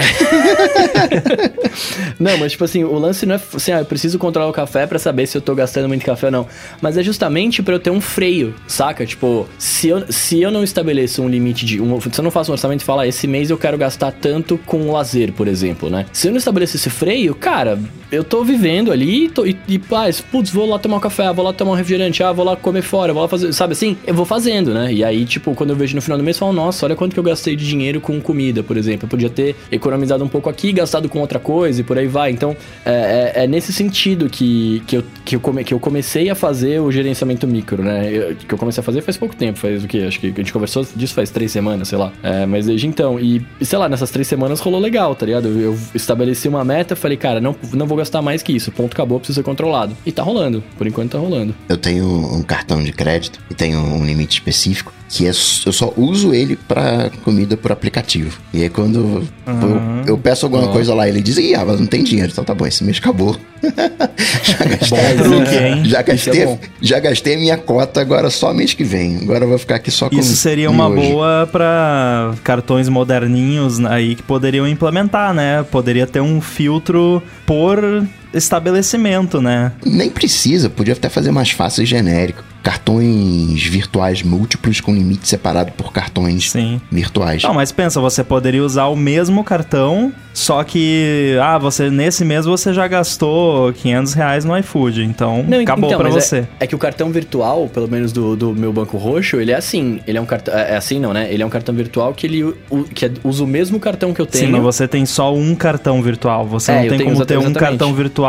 não, 2.19 2.37
mas 2.37 2.51
tipo 2.51 2.63
assim, 2.63 2.83
o 2.83 2.97
lance 2.99 3.25
não 3.25 3.35
é 3.35 3.39
assim, 3.55 3.71
ah, 3.71 3.79
eu 3.79 3.85
preciso 3.85 4.19
controlar 4.19 4.49
o 4.49 4.53
café 4.53 4.85
para 4.85 4.99
saber 4.99 5.25
se 5.27 5.37
eu 5.37 5.41
tô 5.41 5.55
gastando 5.55 5.87
muito 5.87 6.05
café 6.05 6.27
ou 6.27 6.31
não. 6.31 6.47
Mas 6.81 6.97
é 6.97 7.03
justamente 7.03 7.63
para 7.63 7.75
eu 7.75 7.79
ter 7.79 7.89
um 7.89 8.01
freio, 8.01 8.53
saca? 8.67 9.05
Tipo, 9.05 9.47
se 9.57 9.89
eu, 9.89 10.05
se 10.11 10.41
eu 10.41 10.51
não 10.51 10.63
estabeleço 10.63 11.21
um 11.21 11.29
limite 11.29 11.65
de. 11.65 11.81
Um, 11.81 11.99
se 11.99 12.09
eu 12.17 12.23
não 12.23 12.31
faço 12.31 12.51
um 12.51 12.53
orçamento 12.53 12.81
e 12.81 12.85
falar, 12.85 13.03
ah, 13.03 13.07
esse 13.07 13.27
mês 13.27 13.49
eu 13.49 13.57
quero 13.57 13.77
gastar 13.77 14.11
tanto 14.11 14.57
com 14.57 14.91
lazer, 14.91 15.33
por 15.33 15.47
exemplo, 15.47 15.89
né? 15.89 16.05
Se 16.11 16.27
eu 16.27 16.31
não 16.31 16.37
estabeleço 16.37 16.75
esse 16.75 16.89
freio, 16.89 17.33
cara, 17.33 17.79
eu 18.11 18.23
tô 18.23 18.43
vivendo 18.43 18.91
ali 18.91 19.29
tô, 19.29 19.45
e, 19.45 19.55
e, 19.67 19.77
paz, 19.77 20.19
putz, 20.19 20.49
vou 20.51 20.67
lá 20.67 20.79
tomar 20.79 20.97
um 20.97 20.99
café, 20.99 21.31
vou 21.31 21.45
lá 21.45 21.51
lá 21.51 21.53
tomar 21.53 21.71
um 21.71 21.75
refrigerante, 21.75 22.23
ah, 22.23 22.31
vou 22.31 22.45
lá 22.45 22.55
comer 22.55 22.81
fora, 22.81 23.13
vou 23.13 23.21
lá 23.21 23.27
fazer, 23.27 23.53
sabe 23.53 23.73
assim? 23.73 23.97
Eu 24.07 24.13
vou 24.13 24.25
fazendo, 24.25 24.73
né? 24.73 24.91
E 24.91 25.03
aí, 25.03 25.25
tipo, 25.25 25.53
quando 25.53 25.71
eu 25.71 25.75
vejo 25.75 25.95
no 25.95 26.01
final 26.01 26.17
do 26.17 26.23
mês, 26.23 26.37
eu 26.37 26.39
falo, 26.39 26.53
nossa, 26.53 26.85
olha 26.85 26.95
quanto 26.95 27.13
que 27.13 27.19
eu 27.19 27.23
gastei 27.23 27.55
de 27.55 27.67
dinheiro 27.67 28.01
com 28.01 28.19
comida, 28.19 28.63
por 28.63 28.77
exemplo. 28.77 29.05
Eu 29.05 29.09
podia 29.09 29.29
ter 29.29 29.55
economizado 29.71 30.23
um 30.23 30.27
pouco 30.27 30.49
aqui, 30.49 30.71
gastado 30.71 31.07
com 31.09 31.19
outra 31.19 31.39
coisa 31.39 31.81
e 31.81 31.83
por 31.83 31.97
aí 31.97 32.07
vai. 32.07 32.31
Então, 32.31 32.55
é, 32.85 33.33
é, 33.35 33.43
é 33.43 33.47
nesse 33.47 33.71
sentido 33.71 34.29
que, 34.29 34.81
que, 34.87 34.97
eu, 34.97 35.03
que, 35.25 35.35
eu 35.35 35.39
come, 35.39 35.63
que 35.63 35.73
eu 35.73 35.79
comecei 35.79 36.29
a 36.29 36.35
fazer 36.35 36.79
o 36.79 36.91
gerenciamento 36.91 37.45
micro, 37.47 37.83
né? 37.83 38.09
Eu, 38.11 38.35
que 38.35 38.53
eu 38.53 38.57
comecei 38.57 38.81
a 38.81 38.83
fazer 38.83 39.01
faz 39.01 39.17
pouco 39.17 39.35
tempo, 39.35 39.59
faz 39.59 39.83
o 39.83 39.87
quê? 39.87 40.05
Acho 40.07 40.19
que 40.19 40.27
a 40.27 40.29
gente 40.29 40.53
conversou 40.53 40.85
disso 40.95 41.13
faz 41.13 41.29
três 41.29 41.51
semanas, 41.51 41.89
sei 41.89 41.97
lá. 41.97 42.11
É, 42.23 42.45
mas 42.45 42.65
desde 42.65 42.87
então, 42.87 43.19
e 43.19 43.43
sei 43.61 43.77
lá, 43.77 43.89
nessas 43.89 44.09
três 44.09 44.27
semanas 44.27 44.59
rolou 44.59 44.79
legal, 44.79 45.15
tá 45.15 45.25
ligado? 45.25 45.47
Eu, 45.47 45.59
eu 45.71 45.77
estabeleci 45.93 46.47
uma 46.47 46.63
meta, 46.63 46.95
falei, 46.95 47.17
cara, 47.17 47.41
não, 47.41 47.55
não 47.73 47.85
vou 47.85 47.97
gastar 48.01 48.21
mais 48.21 48.43
que 48.43 48.51
isso, 48.51 48.71
ponto 48.71 48.93
acabou, 48.93 49.19
precisa 49.19 49.37
ser 49.37 49.43
controlado. 49.43 49.95
E 50.05 50.11
tá 50.11 50.23
rolando, 50.23 50.63
por 50.77 50.87
enquanto 50.87 51.11
tá 51.11 51.17
rolando. 51.17 51.55
Eu 51.69 51.77
tenho 51.77 52.05
um 52.05 52.41
cartão 52.43 52.83
de 52.83 52.91
crédito 52.91 53.39
e 53.49 53.53
tenho 53.53 53.79
um 53.79 54.05
limite 54.05 54.39
específico 54.39 54.93
que 55.11 55.25
é, 55.27 55.29
eu 55.29 55.73
só 55.73 55.93
uso 55.97 56.33
ele 56.33 56.55
pra 56.55 57.11
comida 57.23 57.57
por 57.57 57.69
aplicativo. 57.69 58.39
E 58.53 58.63
aí 58.63 58.69
quando 58.69 59.27
uhum. 59.45 60.01
eu, 60.05 60.13
eu, 60.13 60.17
peço 60.17 60.45
alguma 60.45 60.69
coisa 60.69 60.93
lá, 60.93 61.07
ele 61.07 61.21
diz, 61.21 61.37
ih, 61.37 61.53
mas 61.57 61.81
não 61.81 61.85
tem 61.85 62.01
dinheiro. 62.01 62.31
Então 62.31 62.45
tá 62.45 62.55
bom, 62.55 62.65
esse 62.65 62.81
mês 62.83 62.97
acabou. 62.97 63.35
já 63.61 64.65
gastei, 64.65 65.23
bom, 65.27 65.83
já, 65.83 66.01
gastei 66.01 66.43
é 66.43 66.59
já 66.81 66.99
gastei 66.99 67.37
minha 67.37 67.57
cota, 67.57 67.99
agora 67.99 68.29
só 68.29 68.53
mês 68.53 68.73
que 68.73 68.85
vem. 68.85 69.17
Agora 69.17 69.43
eu 69.43 69.49
vou 69.49 69.57
ficar 69.57 69.75
aqui 69.75 69.91
só 69.91 70.09
com 70.09 70.15
Isso 70.15 70.35
seria 70.37 70.71
uma 70.71 70.87
hoje. 70.87 71.09
boa 71.09 71.49
para 71.51 72.33
cartões 72.41 72.87
moderninhos 72.87 73.83
aí 73.85 74.15
que 74.15 74.23
poderiam 74.23 74.65
implementar, 74.65 75.33
né? 75.33 75.61
Poderia 75.69 76.07
ter 76.07 76.21
um 76.21 76.39
filtro 76.39 77.21
por 77.45 78.07
estabelecimento, 78.33 79.41
né? 79.41 79.71
Nem 79.85 80.09
precisa, 80.09 80.69
podia 80.69 80.93
até 80.93 81.09
fazer 81.09 81.31
mais 81.31 81.51
fácil 81.51 81.83
e 81.83 81.85
genérico 81.85 82.43
cartões 82.61 83.63
virtuais 83.63 84.21
múltiplos 84.21 84.79
com 84.79 84.93
limite 84.93 85.27
separado 85.27 85.71
por 85.71 85.91
cartões 85.91 86.51
Sim. 86.51 86.79
virtuais. 86.91 87.43
Não, 87.43 87.53
mas 87.53 87.71
pensa, 87.71 87.99
você 87.99 88.23
poderia 88.23 88.63
usar 88.63 88.85
o 88.85 88.95
mesmo 88.95 89.43
cartão, 89.43 90.13
só 90.33 90.63
que, 90.63 91.37
ah, 91.41 91.57
você 91.57 91.89
nesse 91.89 92.23
mês 92.23 92.45
você 92.45 92.73
já 92.73 92.87
gastou 92.87 93.73
500 93.73 94.13
reais 94.13 94.45
no 94.45 94.57
iFood, 94.57 95.03
então 95.03 95.43
Não, 95.47 95.59
acabou 95.59 95.89
então, 95.89 95.99
pra 95.99 96.09
é 96.09 96.11
você. 96.11 96.37
É, 96.59 96.63
é, 96.63 96.67
que 96.67 96.75
o 96.75 96.77
cartão 96.77 97.11
virtual, 97.11 97.67
pelo 97.67 97.87
menos 97.87 98.11
do, 98.11 98.35
do 98.35 98.53
meu 98.53 98.71
banco 98.71 98.97
roxo, 98.97 99.37
ele 99.37 99.51
é 99.51 99.55
assim, 99.55 99.99
ele 100.05 100.17
é 100.17 100.21
um 100.21 100.25
cartão, 100.25 100.53
é, 100.53 100.73
é 100.73 100.77
assim 100.77 100.99
não, 100.99 101.13
né? 101.13 101.27
Ele 101.31 101.41
é 101.41 101.45
um 101.45 101.49
cartão 101.49 101.73
virtual 101.73 102.13
que 102.13 102.27
ele 102.27 102.43
o, 102.43 102.83
que 102.93 103.05
é, 103.05 103.11
usa 103.23 103.43
o 103.43 103.47
mesmo 103.47 103.79
cartão 103.79 104.13
que 104.13 104.21
eu 104.21 104.25
tenho. 104.25 104.45
Sim, 104.45 104.51
mas 104.51 104.61
você 104.61 104.87
tem 104.87 105.05
só 105.05 105.33
um 105.33 105.55
cartão 105.55 106.01
virtual, 106.01 106.45
você 106.45 106.71
é, 106.71 106.81
não 106.83 106.97
tem 106.97 107.07
como 107.07 107.25
ter 107.25 107.37
um 107.37 107.53
cartão 107.53 107.93
virtual 107.93 108.20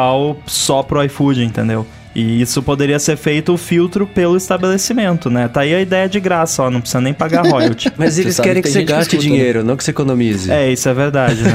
só 0.47 0.83
pro 0.83 1.03
iFood, 1.05 1.43
entendeu? 1.45 1.87
E 2.15 2.43
isso 2.43 2.63
poderia 2.63 2.99
ser 2.99 3.17
feito 3.17 3.55
o 3.55 3.57
filtro 3.57 4.07
pelo 4.07 4.37
estabelecimento, 4.37 5.31
né? 5.31 5.49
Tá 5.49 5.63
aí 5.63 5.75
a 5.75 5.81
ideia 5.81 6.09
de 6.09 6.21
graça, 6.21 6.63
ó, 6.63 6.71
não 6.71 6.81
precisa 6.81 7.01
nem 7.01 7.15
pagar 7.15 7.47
royalty. 7.47 7.91
Mas 7.97 8.19
eles 8.19 8.39
querem 8.39 8.63
que, 8.63 8.69
que 8.69 8.73
você 8.73 8.85
gaste 8.85 9.17
que 9.17 9.23
dinheiro, 9.23 9.61
né? 9.61 9.65
não 9.65 9.77
que 9.77 9.85
você 9.85 9.93
economize. 9.93 10.51
É, 10.51 10.71
isso 10.71 10.89
é 10.89 10.95
verdade, 10.95 11.43
né? 11.43 11.51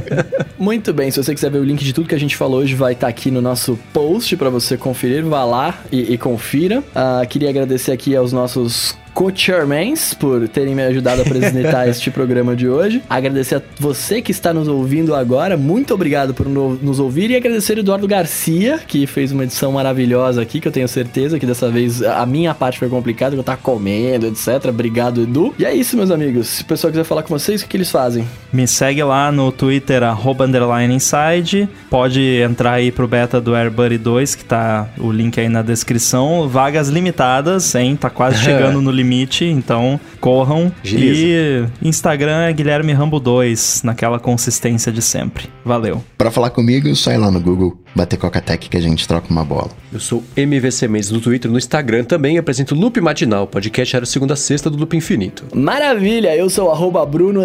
Muito 0.58 0.92
bem, 0.94 1.10
se 1.10 1.22
você 1.22 1.34
quiser 1.34 1.50
ver 1.50 1.58
o 1.58 1.64
link 1.64 1.84
de 1.84 1.92
tudo 1.92 2.08
que 2.08 2.14
a 2.14 2.18
gente 2.18 2.36
falou 2.36 2.60
hoje, 2.60 2.74
vai 2.74 2.94
estar 2.94 3.06
tá 3.06 3.10
aqui 3.10 3.30
no 3.30 3.42
nosso 3.42 3.78
post 3.92 4.34
para 4.36 4.48
você 4.48 4.76
conferir. 4.76 5.22
Vá 5.24 5.44
lá 5.44 5.78
e, 5.92 6.14
e 6.14 6.18
confira. 6.18 6.80
Uh, 6.80 7.26
queria 7.28 7.50
agradecer 7.50 7.92
aqui 7.92 8.16
aos 8.16 8.32
nossos 8.32 8.96
co-chairmans 9.14 10.12
por 10.12 10.48
terem 10.48 10.74
me 10.74 10.82
ajudado 10.82 11.22
a 11.22 11.24
apresentar 11.24 11.86
este 11.88 12.10
programa 12.10 12.56
de 12.56 12.68
hoje. 12.68 13.00
Agradecer 13.08 13.56
a 13.56 13.62
você 13.78 14.20
que 14.20 14.32
está 14.32 14.52
nos 14.52 14.66
ouvindo 14.66 15.14
agora. 15.14 15.56
Muito 15.56 15.94
obrigado 15.94 16.34
por 16.34 16.48
nos 16.48 16.98
ouvir 16.98 17.30
e 17.30 17.36
agradecer 17.36 17.78
Eduardo 17.78 18.08
Garcia, 18.08 18.80
que 18.86 19.06
fez 19.06 19.30
uma 19.30 19.44
edição 19.44 19.72
maravilhosa 19.72 20.42
aqui, 20.42 20.60
que 20.60 20.66
eu 20.66 20.72
tenho 20.72 20.88
certeza 20.88 21.38
que 21.38 21.46
dessa 21.46 21.70
vez 21.70 22.02
a 22.02 22.26
minha 22.26 22.52
parte 22.52 22.78
foi 22.78 22.88
complicada, 22.88 23.36
que 23.36 23.38
eu 23.38 23.44
tava 23.44 23.58
comendo, 23.58 24.26
etc. 24.26 24.66
Obrigado, 24.68 25.22
Edu. 25.22 25.54
E 25.58 25.64
é 25.64 25.72
isso, 25.72 25.96
meus 25.96 26.10
amigos. 26.10 26.48
Se 26.48 26.62
o 26.62 26.64
pessoal 26.64 26.90
quiser 26.90 27.04
falar 27.04 27.22
com 27.22 27.38
vocês, 27.38 27.62
o 27.62 27.68
que, 27.68 27.76
eles 27.76 27.90
fazem? 27.90 28.26
Me 28.52 28.66
segue 28.66 29.02
lá 29.04 29.30
no 29.30 29.52
Twitter, 29.52 30.02
arroba 30.02 30.44
inside. 30.84 31.68
Pode 31.88 32.20
entrar 32.20 32.72
aí 32.72 32.90
pro 32.90 33.06
beta 33.06 33.40
do 33.40 33.54
AirBuddy 33.54 33.98
2, 33.98 34.34
que 34.34 34.44
tá 34.44 34.88
o 34.98 35.12
link 35.12 35.38
aí 35.38 35.48
na 35.48 35.62
descrição. 35.62 36.48
Vagas 36.48 36.88
limitadas, 36.88 37.74
hein? 37.76 37.96
Tá 37.96 38.10
quase 38.10 38.38
chegando 38.42 38.80
no 38.80 38.90
limite 38.90 39.03
limite, 39.04 39.44
então 39.44 40.00
corram. 40.20 40.72
E 40.84 41.64
Instagram 41.82 42.44
é 42.44 42.52
Guilherme 42.52 42.92
Rambo 42.92 43.20
2, 43.20 43.82
naquela 43.84 44.18
consistência 44.18 44.90
de 44.90 45.02
sempre. 45.02 45.48
Valeu. 45.64 46.02
Para 46.16 46.30
falar 46.30 46.50
comigo, 46.50 46.94
sai 46.96 47.18
lá 47.18 47.30
no 47.30 47.40
Google, 47.40 47.78
bater 47.94 48.16
Coca-Tech 48.16 48.68
que 48.68 48.76
a 48.76 48.80
gente 48.80 49.06
troca 49.06 49.28
uma 49.30 49.44
bola. 49.44 49.70
Eu 49.92 50.00
sou 50.00 50.22
MVC 50.36 50.88
Mendes 50.88 51.10
no 51.10 51.20
Twitter, 51.20 51.50
no 51.50 51.58
Instagram 51.58 52.04
também 52.04 52.38
apresento 52.38 52.74
Loop 52.74 53.00
Matinal, 53.00 53.46
podcast 53.46 53.96
era 53.96 54.06
segunda 54.06 54.34
a 54.34 54.36
sexta 54.36 54.68
do 54.68 54.76
Loop 54.76 54.96
Infinito. 54.96 55.44
Maravilha, 55.54 56.34
eu 56.36 56.50
sou 56.50 56.70
arroba 56.70 57.04
Bruno 57.06 57.40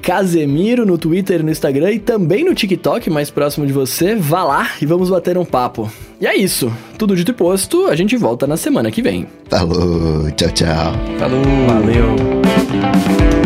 Casemiro 0.00 0.86
no 0.86 0.98
Twitter, 0.98 1.42
no 1.42 1.50
Instagram 1.50 1.92
e 1.92 1.98
também 1.98 2.44
no 2.44 2.54
TikTok, 2.54 3.10
mais 3.10 3.30
próximo 3.30 3.66
de 3.66 3.72
você. 3.72 4.14
Vá 4.14 4.44
lá 4.44 4.70
e 4.80 4.86
vamos 4.86 5.10
bater 5.10 5.36
um 5.36 5.44
papo. 5.44 5.90
E 6.20 6.26
é 6.26 6.36
isso. 6.36 6.70
Tudo 6.98 7.16
dito 7.16 7.30
e 7.30 7.34
posto, 7.34 7.86
a 7.86 7.96
gente 7.96 8.16
volta 8.16 8.46
na 8.46 8.56
semana 8.56 8.90
que 8.90 9.00
vem. 9.00 9.26
Falou, 9.48 10.30
tchau, 10.32 10.50
tchau. 10.50 10.92
Falou, 11.18 11.42
valeu. 11.66 13.39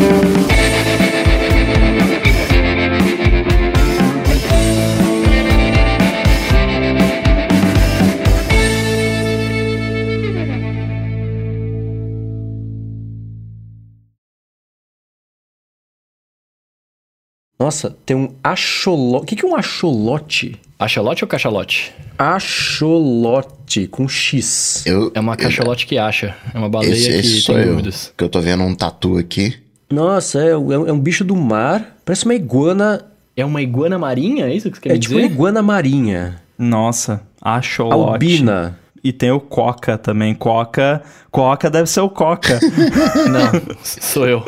Nossa, 17.58 17.96
tem 18.04 18.16
um 18.16 18.34
acholote. 18.42 19.22
O 19.22 19.26
que, 19.26 19.36
que 19.36 19.44
é 19.44 19.48
um 19.48 19.56
acholote? 19.56 20.60
Acholote 20.78 21.24
ou 21.24 21.28
cachalote? 21.28 21.92
Acholote, 22.18 23.86
com 23.86 24.08
X. 24.08 24.84
Eu, 24.86 25.10
é 25.14 25.20
uma 25.20 25.36
cachalote 25.36 25.84
eu, 25.84 25.88
que 25.88 25.98
acha. 25.98 26.36
É 26.52 26.58
uma 26.58 26.68
baleia 26.68 26.92
esse, 26.92 27.08
esse 27.10 27.40
que 27.40 27.46
tem 27.46 27.56
eu, 27.56 27.66
dúvidas. 27.70 28.12
Que 28.16 28.24
eu 28.24 28.28
tô 28.28 28.40
vendo 28.40 28.62
um 28.64 28.74
tatu 28.74 29.18
aqui. 29.18 29.56
Nossa, 29.90 30.40
é, 30.40 30.48
é, 30.48 30.52
é, 30.52 30.92
um 30.92 30.98
bicho 30.98 31.24
do 31.24 31.36
mar. 31.36 31.96
Parece 32.04 32.24
uma 32.24 32.34
iguana. 32.34 33.04
É 33.36 33.44
uma 33.44 33.62
iguana 33.62 33.98
marinha? 33.98 34.46
É 34.46 34.54
isso 34.54 34.70
que 34.70 34.76
você 34.76 34.82
quer 34.82 34.94
é 34.94 34.98
dizer? 34.98 35.14
É 35.14 35.16
tipo 35.18 35.26
uma 35.26 35.32
iguana 35.32 35.62
marinha. 35.62 36.42
Nossa, 36.58 37.22
acholote. 37.40 37.94
Albina. 37.94 38.78
E 39.04 39.12
tem 39.12 39.30
o 39.30 39.38
Coca 39.38 39.98
também. 39.98 40.34
Coca. 40.34 41.02
Coca 41.30 41.70
deve 41.70 41.90
ser 41.90 42.00
o 42.00 42.08
Coca. 42.08 42.58
Não, 43.30 43.76
sou 43.82 44.26
eu. 44.26 44.42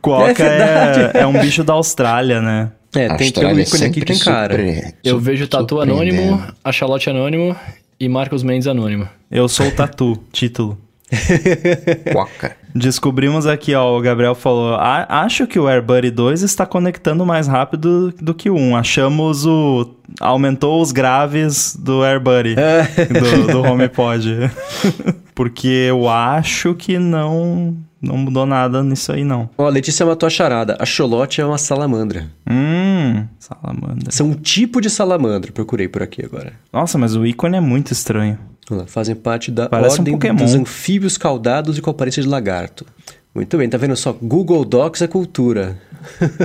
Coca 0.00 0.44
é, 0.44 1.10
é, 1.12 1.20
é, 1.22 1.26
um 1.26 1.32
bicho 1.32 1.64
da 1.64 1.72
Austrália, 1.72 2.40
né? 2.40 2.70
É, 2.94 3.12
tem, 3.16 3.32
tem 3.32 3.44
um 3.44 3.58
ícone 3.58 3.84
aqui 3.86 4.04
tem 4.04 4.16
cara. 4.16 4.56
Eu 5.02 5.18
vejo 5.18 5.48
Tatu 5.48 5.80
Anônimo, 5.80 6.40
Achalote 6.62 7.10
Anônimo 7.10 7.56
e 7.98 8.08
Marcos 8.08 8.44
Mendes 8.44 8.68
Anônimo. 8.68 9.08
Eu 9.28 9.48
sou 9.48 9.66
o 9.66 9.72
Tatu, 9.72 10.22
título. 10.30 10.78
Coca. 12.12 12.56
Descobrimos 12.74 13.46
aqui, 13.46 13.72
ó, 13.74 13.96
o 13.96 14.00
Gabriel 14.00 14.34
falou: 14.34 14.76
acho 14.76 15.46
que 15.46 15.58
o 15.58 15.68
AirBuddy 15.68 16.10
2 16.10 16.42
está 16.42 16.66
conectando 16.66 17.24
mais 17.24 17.46
rápido 17.46 18.12
do 18.20 18.34
que 18.34 18.50
o 18.50 18.56
1. 18.56 18.76
Achamos 18.76 19.46
o. 19.46 19.94
Aumentou 20.20 20.82
os 20.82 20.90
graves 20.90 21.76
do 21.76 22.02
AirBuddy, 22.02 22.56
é. 22.58 23.04
do, 23.06 23.52
do 23.52 23.62
HomePod. 23.62 24.50
Porque 25.34 25.68
eu 25.68 26.08
acho 26.08 26.74
que 26.74 26.98
não. 26.98 27.76
Não 28.04 28.16
mudou 28.16 28.44
nada 28.44 28.82
nisso 28.82 29.12
aí, 29.12 29.24
não. 29.24 29.48
Ó, 29.56 29.66
a 29.66 29.70
Letícia 29.70 30.04
matou 30.04 30.26
a 30.26 30.30
charada. 30.30 30.76
A 30.78 30.84
Xolote 30.84 31.40
é 31.40 31.46
uma 31.46 31.58
salamandra. 31.58 32.28
Hum, 32.48 33.26
salamandra. 33.38 34.10
São 34.10 34.28
um 34.28 34.34
tipo 34.34 34.80
de 34.80 34.90
salamandra. 34.90 35.52
Procurei 35.52 35.88
por 35.88 36.02
aqui 36.02 36.24
agora. 36.24 36.52
Nossa, 36.72 36.98
mas 36.98 37.16
o 37.16 37.24
ícone 37.24 37.56
é 37.56 37.60
muito 37.60 37.92
estranho. 37.92 38.38
Fazem 38.86 39.14
parte 39.14 39.50
da 39.50 39.68
Parece 39.68 39.98
ordem 39.98 40.14
um 40.14 40.36
dos 40.36 40.54
anfíbios 40.54 41.18
caudados 41.18 41.76
e 41.76 41.82
com 41.82 41.90
aparência 41.90 42.22
de 42.22 42.28
lagarto. 42.28 42.86
Muito 43.34 43.58
bem, 43.58 43.68
tá 43.68 43.76
vendo 43.76 43.96
só? 43.96 44.12
Google 44.12 44.64
Docs 44.64 45.02
é 45.02 45.08
cultura. 45.08 45.76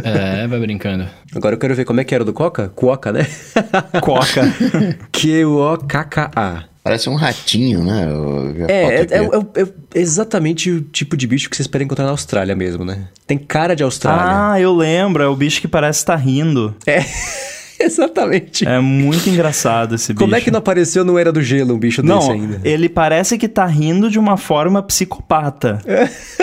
É, 0.04 0.48
vai 0.48 0.60
brincando. 0.60 1.08
Agora 1.36 1.56
eu 1.56 1.60
quero 1.60 1.76
ver 1.76 1.86
como 1.86 2.02
é 2.02 2.04
que 2.04 2.16
era 2.16 2.26
do 2.26 2.34
Coca? 2.34 2.70
Coca, 2.70 3.12
né? 3.12 3.28
Coca. 4.02 4.42
Q-O-K-K-A. 5.12 6.69
Parece 6.84 7.10
um 7.10 7.16
ratinho, 7.16 7.84
né? 7.84 8.08
É, 8.68 8.74
é, 8.74 9.02
é, 9.02 9.62
é, 9.62 9.68
exatamente 9.94 10.72
o 10.72 10.82
tipo 10.82 11.18
de 11.18 11.28
bicho 11.28 11.50
que 11.50 11.56
você 11.56 11.62
espera 11.62 11.84
encontrar 11.84 12.06
na 12.06 12.12
Austrália 12.12 12.56
mesmo, 12.56 12.86
né? 12.86 13.10
Tem 13.28 13.38
cara 13.38 13.76
de 13.76 13.84
Austrália. 13.84 14.54
Ah, 14.54 14.62
eu 14.62 14.74
lembro. 14.74 15.22
É 15.22 15.28
o 15.28 15.36
bicho 15.36 15.60
que 15.60 15.68
parece 15.68 16.00
estar 16.00 16.18
tá 16.18 16.24
rindo. 16.24 16.74
É. 16.86 17.04
Exatamente. 17.84 18.68
É 18.68 18.80
muito 18.80 19.30
engraçado 19.30 19.96
esse 19.96 20.14
bicho. 20.14 20.20
Como 20.24 20.36
é 20.36 20.42
que 20.42 20.52
não 20.52 20.60
apareceu 20.60 21.06
no 21.06 21.18
Era 21.18 21.32
do 21.32 21.42
Gelo 21.42 21.74
um 21.76 21.80
bicho 21.80 22.04
Não, 22.04 22.20
desse 22.20 22.32
ainda? 22.32 22.62
ele 22.64 22.90
parece 22.90 23.38
que 23.38 23.48
tá 23.48 23.66
rindo 23.66 24.10
de 24.10 24.20
uma 24.20 24.36
forma 24.38 24.82
psicopata. 24.84 25.80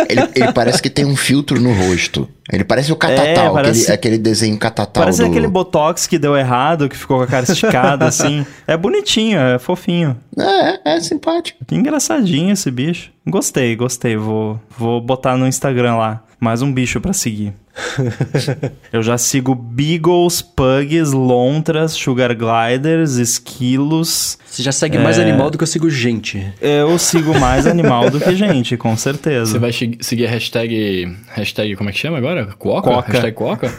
Ele, 0.08 0.20
ele 0.36 0.52
parece 0.52 0.80
que 0.80 0.88
tem 0.88 1.04
um 1.04 1.16
filtro 1.16 1.60
no 1.60 1.72
rosto. 1.72 2.28
Ele 2.52 2.62
parece 2.62 2.92
o 2.92 2.96
catatal, 2.96 3.58
É, 3.58 3.62
parece- 3.62 3.82
aquele, 3.90 3.94
aquele 4.14 4.18
desenho 4.18 4.56
catatal 4.56 5.02
Parece 5.02 5.20
do... 5.20 5.26
aquele 5.26 5.48
botox 5.48 6.06
que 6.06 6.16
deu 6.16 6.36
errado, 6.36 6.88
que 6.88 6.96
ficou 6.96 7.16
com 7.18 7.24
a 7.24 7.26
cara 7.26 7.44
esticada, 7.44 8.04
assim. 8.06 8.46
É 8.68 8.76
bonitinho, 8.76 9.38
é 9.38 9.58
fofinho. 9.58 10.16
É, 10.38 10.94
é 10.96 11.00
simpático. 11.00 11.58
Que 11.66 11.74
engraçadinho 11.74 12.52
esse 12.52 12.70
bicho. 12.70 13.10
Gostei, 13.26 13.74
gostei. 13.74 14.16
Vou, 14.16 14.60
vou 14.78 15.00
botar 15.00 15.36
no 15.36 15.46
Instagram 15.48 15.96
lá. 15.96 16.22
Mais 16.38 16.62
um 16.62 16.72
bicho 16.72 17.00
pra 17.00 17.12
seguir. 17.12 17.52
Eu 18.92 19.02
já 19.02 19.18
sigo 19.18 19.54
Beagles, 19.54 20.40
Pugs, 20.42 21.12
Lontras, 21.12 21.92
Sugar 21.92 22.34
Gliders, 22.34 23.16
Esquilos. 23.16 24.38
Você 24.46 24.62
já 24.62 24.72
segue 24.72 24.98
mais 24.98 25.18
É. 25.18 25.22
animal 25.22 25.50
do 25.50 25.58
que 25.58 25.64
eu 25.64 25.66
sigo 25.68 25.90
gente. 25.90 26.42
Eu 26.60 26.98
sigo 26.98 27.38
mais 27.38 27.66
animal 27.68 28.08
do 28.10 28.18
que 28.18 28.34
gente, 28.34 28.76
com 28.76 28.96
certeza. 28.96 29.52
Você 29.52 29.58
vai 29.58 29.72
seguir 29.72 30.26
a 30.26 30.30
hashtag. 30.30 31.14
Hashtag, 31.34 31.76
como 31.76 31.90
é 31.90 31.92
que 31.92 31.98
chama 31.98 32.16
agora? 32.18 32.46
Coca? 32.58 32.90
Coca. 32.90 33.12
Hashtag 33.12 33.36
Coca? 33.36 33.70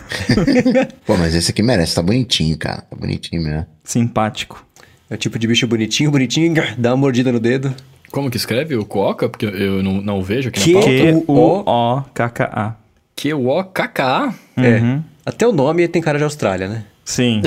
Pô, 1.05 1.17
mas 1.17 1.33
esse 1.33 1.51
aqui 1.51 1.63
merece, 1.63 1.95
tá 1.95 2.01
bonitinho, 2.03 2.57
cara. 2.57 2.81
Tá 2.81 2.95
bonitinho 2.95 3.41
mesmo. 3.41 3.65
Simpático. 3.83 4.63
É 5.09 5.15
o 5.15 5.17
tipo 5.17 5.39
de 5.39 5.47
bicho 5.47 5.65
bonitinho, 5.67 6.11
bonitinho, 6.11 6.53
dá 6.77 6.91
uma 6.91 6.97
mordida 6.97 7.31
no 7.31 7.39
dedo. 7.39 7.73
Como 8.11 8.29
que 8.29 8.37
escreve 8.37 8.75
o 8.75 8.85
Coca? 8.85 9.27
Porque 9.29 9.45
eu 9.45 9.81
não, 9.81 10.01
não 10.01 10.21
vejo 10.21 10.49
aqui 10.49 10.59
Que- 10.61 10.73
na 10.73 10.79
pauta. 10.81 11.25
Q-U-O-K-K-A. 11.25 12.75
Q-O-K-K. 13.17 14.33
É. 14.57 14.99
Até 15.25 15.45
o 15.47 15.51
nome 15.51 15.87
tem 15.87 16.01
cara 16.01 16.19
de 16.19 16.23
Austrália, 16.23 16.67
né? 16.69 16.85
Sim. 17.03 17.41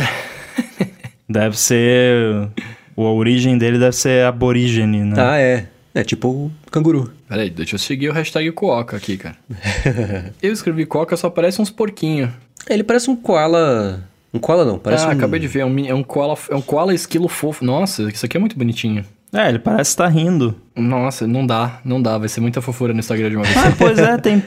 deve 1.29 1.59
ser. 1.59 2.49
A 2.97 3.01
origem 3.03 3.57
dele 3.57 3.79
deve 3.79 3.97
ser 3.97 4.27
aborígene, 4.27 5.05
né? 5.05 5.17
Ah, 5.17 5.39
é. 5.39 5.67
É 5.95 6.05
tipo 6.05 6.29
o 6.29 6.53
canguru. 6.71 7.13
Peraí, 7.29 7.51
deixa 7.51 7.77
eu 7.77 7.79
seguir 7.79 8.09
o 8.09 8.13
hashtag 8.13 8.51
Coca 8.53 8.97
aqui, 8.97 9.17
cara. 9.17 9.37
eu 10.43 10.53
escrevi 10.53 10.85
Coca, 10.85 11.17
só 11.17 11.31
parece 11.31 11.63
uns 11.63 11.71
porquinhos. 11.71 12.31
Ele 12.69 12.85
parece 12.85 13.09
um 13.09 13.17
koala. 13.17 14.05
Um 14.33 14.39
koala 14.39 14.65
não, 14.65 14.79
parece 14.79 15.05
ah, 15.05 15.09
um. 15.09 15.13
acabei 15.13 15.41
de 15.41 15.49
ver. 15.49 15.61
É 15.61 15.65
um, 15.65 15.87
é 15.87 15.95
um 15.95 16.03
koala, 16.03 16.37
é 16.51 16.55
um 16.55 16.61
koala 16.61 16.95
esquilo 16.95 17.29
fofo. 17.29 17.65
Nossa, 17.65 18.03
isso 18.11 18.27
aqui 18.27 18.37
é 18.37 18.41
muito 18.41 18.59
bonitinho. 18.59 19.05
É, 19.33 19.49
ele 19.49 19.59
parece 19.61 19.91
estar 19.91 20.09
rindo. 20.09 20.57
Nossa, 20.77 21.27
não 21.27 21.47
dá, 21.47 21.81
não 21.85 22.01
dá. 22.03 22.19
Vai 22.19 22.29
ser 22.29 22.41
muita 22.41 22.61
fofura 22.61 22.93
no 22.93 22.99
Instagram 22.99 23.31
de 23.31 23.37
uma 23.37 23.45
vez. 23.45 23.57
Ah, 23.57 23.73
pois 23.79 23.99
é, 23.99 24.17
tem. 24.19 24.43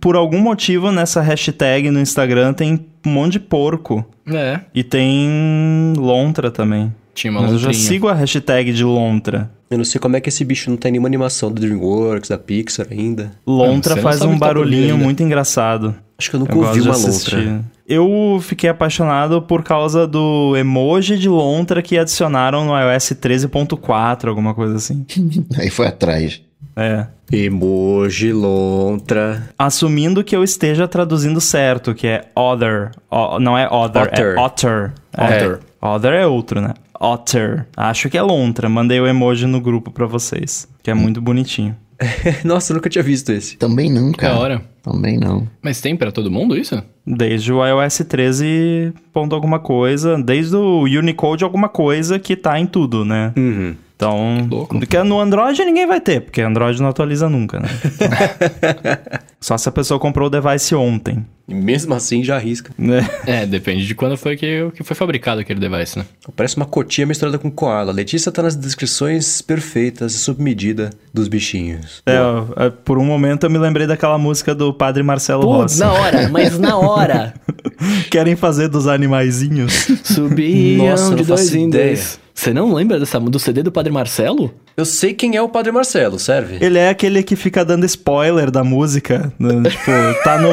Por 0.00 0.14
algum 0.16 0.38
motivo 0.38 0.92
nessa 0.92 1.20
hashtag 1.20 1.90
no 1.90 1.98
Instagram 2.00 2.52
tem 2.52 2.84
um 3.06 3.10
monte 3.10 3.32
de 3.32 3.40
porco. 3.40 4.04
é, 4.28 4.60
E 4.74 4.84
tem 4.84 5.92
lontra 5.96 6.50
também. 6.50 6.94
tinha 7.14 7.30
uma 7.30 7.42
Mas 7.42 7.52
eu 7.52 7.58
já 7.58 7.66
lontrinha. 7.68 7.88
sigo 7.88 8.08
a 8.08 8.14
hashtag 8.14 8.72
de 8.72 8.84
lontra. 8.84 9.50
Eu 9.70 9.78
não 9.78 9.84
sei 9.84 9.98
como 10.00 10.14
é 10.16 10.20
que 10.20 10.28
esse 10.28 10.44
bicho 10.44 10.68
não 10.70 10.76
tem 10.76 10.92
nenhuma 10.92 11.08
animação 11.08 11.50
do 11.50 11.60
Dreamworks, 11.60 12.28
da 12.28 12.36
Pixar 12.38 12.86
ainda. 12.90 13.32
Lontra 13.46 13.94
você 13.94 14.00
não 14.00 14.02
faz 14.02 14.22
um 14.22 14.32
tá 14.34 14.38
barulhinho 14.46 14.92
ainda. 14.94 15.04
muito 15.04 15.22
engraçado. 15.22 15.94
Acho 16.22 16.30
que 16.30 16.36
eu 16.36 16.40
nunca 16.40 16.52
Eu 16.54 16.58
ouvi 16.60 16.80
uma 16.80 16.92
assistir. 16.92 17.34
lontra. 17.36 17.64
Eu 17.88 18.38
fiquei 18.40 18.70
apaixonado 18.70 19.42
por 19.42 19.64
causa 19.64 20.06
do 20.06 20.56
emoji 20.56 21.18
de 21.18 21.28
lontra 21.28 21.82
que 21.82 21.98
adicionaram 21.98 22.64
no 22.64 22.78
iOS 22.78 23.12
13.4, 23.20 24.28
alguma 24.28 24.54
coisa 24.54 24.76
assim. 24.76 25.04
Aí 25.58 25.68
foi 25.68 25.88
atrás. 25.88 26.40
É. 26.76 27.06
Emoji, 27.30 28.32
lontra. 28.32 29.48
Assumindo 29.58 30.22
que 30.22 30.34
eu 30.34 30.44
esteja 30.44 30.86
traduzindo 30.86 31.40
certo, 31.40 31.92
que 31.94 32.06
é 32.06 32.24
other. 32.36 32.92
O- 33.10 33.38
não 33.40 33.58
é 33.58 33.66
other, 33.68 34.02
Otter. 34.04 34.26
é 34.36 34.40
otter. 34.40 34.92
Otter. 35.18 35.58
É. 35.82 35.86
Other 35.86 36.12
é 36.12 36.26
outro, 36.26 36.60
né? 36.60 36.72
Otter. 37.00 37.66
Acho 37.76 38.08
que 38.08 38.16
é 38.16 38.22
lontra. 38.22 38.68
Mandei 38.68 39.00
o 39.00 39.06
emoji 39.08 39.46
no 39.46 39.60
grupo 39.60 39.90
pra 39.90 40.06
vocês, 40.06 40.68
que 40.82 40.90
é 40.90 40.94
muito 40.94 41.20
bonitinho. 41.20 41.76
Nossa, 42.44 42.72
eu 42.72 42.76
nunca 42.76 42.90
tinha 42.90 43.02
visto 43.02 43.30
esse. 43.30 43.56
Também 43.56 43.90
não, 43.90 44.12
cara. 44.12 44.36
hora. 44.36 44.62
Também 44.82 45.16
não. 45.16 45.46
Mas 45.62 45.80
tem 45.80 45.96
pra 45.96 46.10
todo 46.10 46.30
mundo 46.30 46.56
isso? 46.56 46.82
Desde 47.06 47.52
o 47.52 47.64
iOS 47.64 47.98
13 48.08 48.92
ponto 49.12 49.34
alguma 49.34 49.60
coisa, 49.60 50.20
desde 50.20 50.56
o 50.56 50.82
Unicode 50.82 51.44
alguma 51.44 51.68
coisa 51.68 52.18
que 52.18 52.34
tá 52.34 52.58
em 52.58 52.66
tudo, 52.66 53.04
né? 53.04 53.32
Uhum. 53.36 53.74
Então, 53.94 54.48
Louco. 54.50 54.78
porque 54.80 55.00
no 55.04 55.20
Android 55.20 55.64
ninguém 55.64 55.86
vai 55.86 56.00
ter, 56.00 56.22
porque 56.22 56.40
Android 56.40 56.82
não 56.82 56.88
atualiza 56.88 57.28
nunca, 57.28 57.60
né? 57.60 57.68
Então, 57.84 59.20
só 59.40 59.56
se 59.56 59.68
a 59.68 59.72
pessoa 59.72 60.00
comprou 60.00 60.26
o 60.26 60.30
device 60.30 60.74
ontem, 60.74 61.24
E 61.52 61.54
mesmo 61.54 61.92
assim 61.92 62.24
já 62.24 62.36
arrisca. 62.36 62.72
né? 62.78 63.06
É, 63.26 63.44
depende 63.44 63.86
de 63.86 63.94
quando 63.94 64.16
foi 64.16 64.36
que, 64.36 64.70
que 64.74 64.82
foi 64.82 64.96
fabricado 64.96 65.40
aquele 65.42 65.60
device, 65.60 65.98
né? 65.98 66.06
Parece 66.34 66.56
uma 66.56 66.64
cotinha 66.64 67.06
misturada 67.06 67.38
com 67.38 67.50
koala. 67.50 67.92
Letícia 67.92 68.32
tá 68.32 68.42
nas 68.42 68.56
descrições 68.56 69.42
perfeitas 69.42 70.14
e 70.14 70.18
sob 70.18 70.42
medida 70.42 70.88
dos 71.12 71.28
bichinhos. 71.28 72.02
É, 72.06 72.18
ó, 72.18 72.46
é, 72.56 72.70
por 72.70 72.98
um 72.98 73.04
momento 73.04 73.44
eu 73.44 73.50
me 73.50 73.58
lembrei 73.58 73.86
daquela 73.86 74.16
música 74.16 74.54
do 74.54 74.72
Padre 74.72 75.02
Marcelo 75.02 75.42
Putz, 75.42 75.78
Rossi. 75.78 75.80
na 75.80 75.92
hora, 75.92 76.28
mas 76.30 76.58
na 76.58 76.78
hora. 76.78 77.34
Querem 78.10 78.34
fazer 78.34 78.68
dos 78.68 78.86
animaizinhos? 78.86 79.88
Subiam 80.02 80.86
Nossa, 80.86 81.14
de 81.14 81.24
dois 81.24 81.54
em 81.54 81.68
dois. 81.68 82.18
Você 82.34 82.52
não 82.52 82.72
lembra 82.72 82.98
dessa, 82.98 83.20
do 83.20 83.38
CD 83.38 83.62
do 83.62 83.70
Padre 83.70 83.92
Marcelo? 83.92 84.54
Eu 84.74 84.86
sei 84.86 85.12
quem 85.12 85.36
é 85.36 85.42
o 85.42 85.50
Padre 85.50 85.70
Marcelo, 85.70 86.18
serve? 86.18 86.56
Ele 86.64 86.78
é 86.78 86.88
aquele 86.88 87.22
que 87.22 87.36
fica 87.36 87.62
dando 87.62 87.84
spoiler 87.84 88.50
da 88.50 88.64
música. 88.64 89.32
né? 89.38 89.68
Tipo, 89.68 89.90
tá 90.24 90.38
no. 90.38 90.48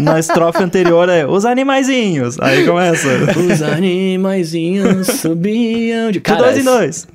Na 0.00 0.18
estrofe 0.18 0.62
anterior 0.62 1.08
é 1.08 1.26
os 1.26 1.44
animaizinhos. 1.44 2.38
Aí 2.40 2.66
começa. 2.66 3.08
Os 3.38 3.62
animaizinhos 3.62 5.06
subiam 5.06 6.10
de... 6.10 6.20
De 6.20 6.36
dois 6.36 6.58
em 6.58 6.64
dois. 6.64 7.08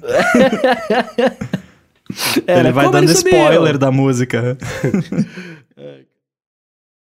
Era 2.47 2.60
ele 2.68 2.72
vai 2.72 2.89
dando 2.89 3.10
ele 3.10 3.14
spoiler 3.14 3.77
da 3.77 3.91
música. 3.91 4.57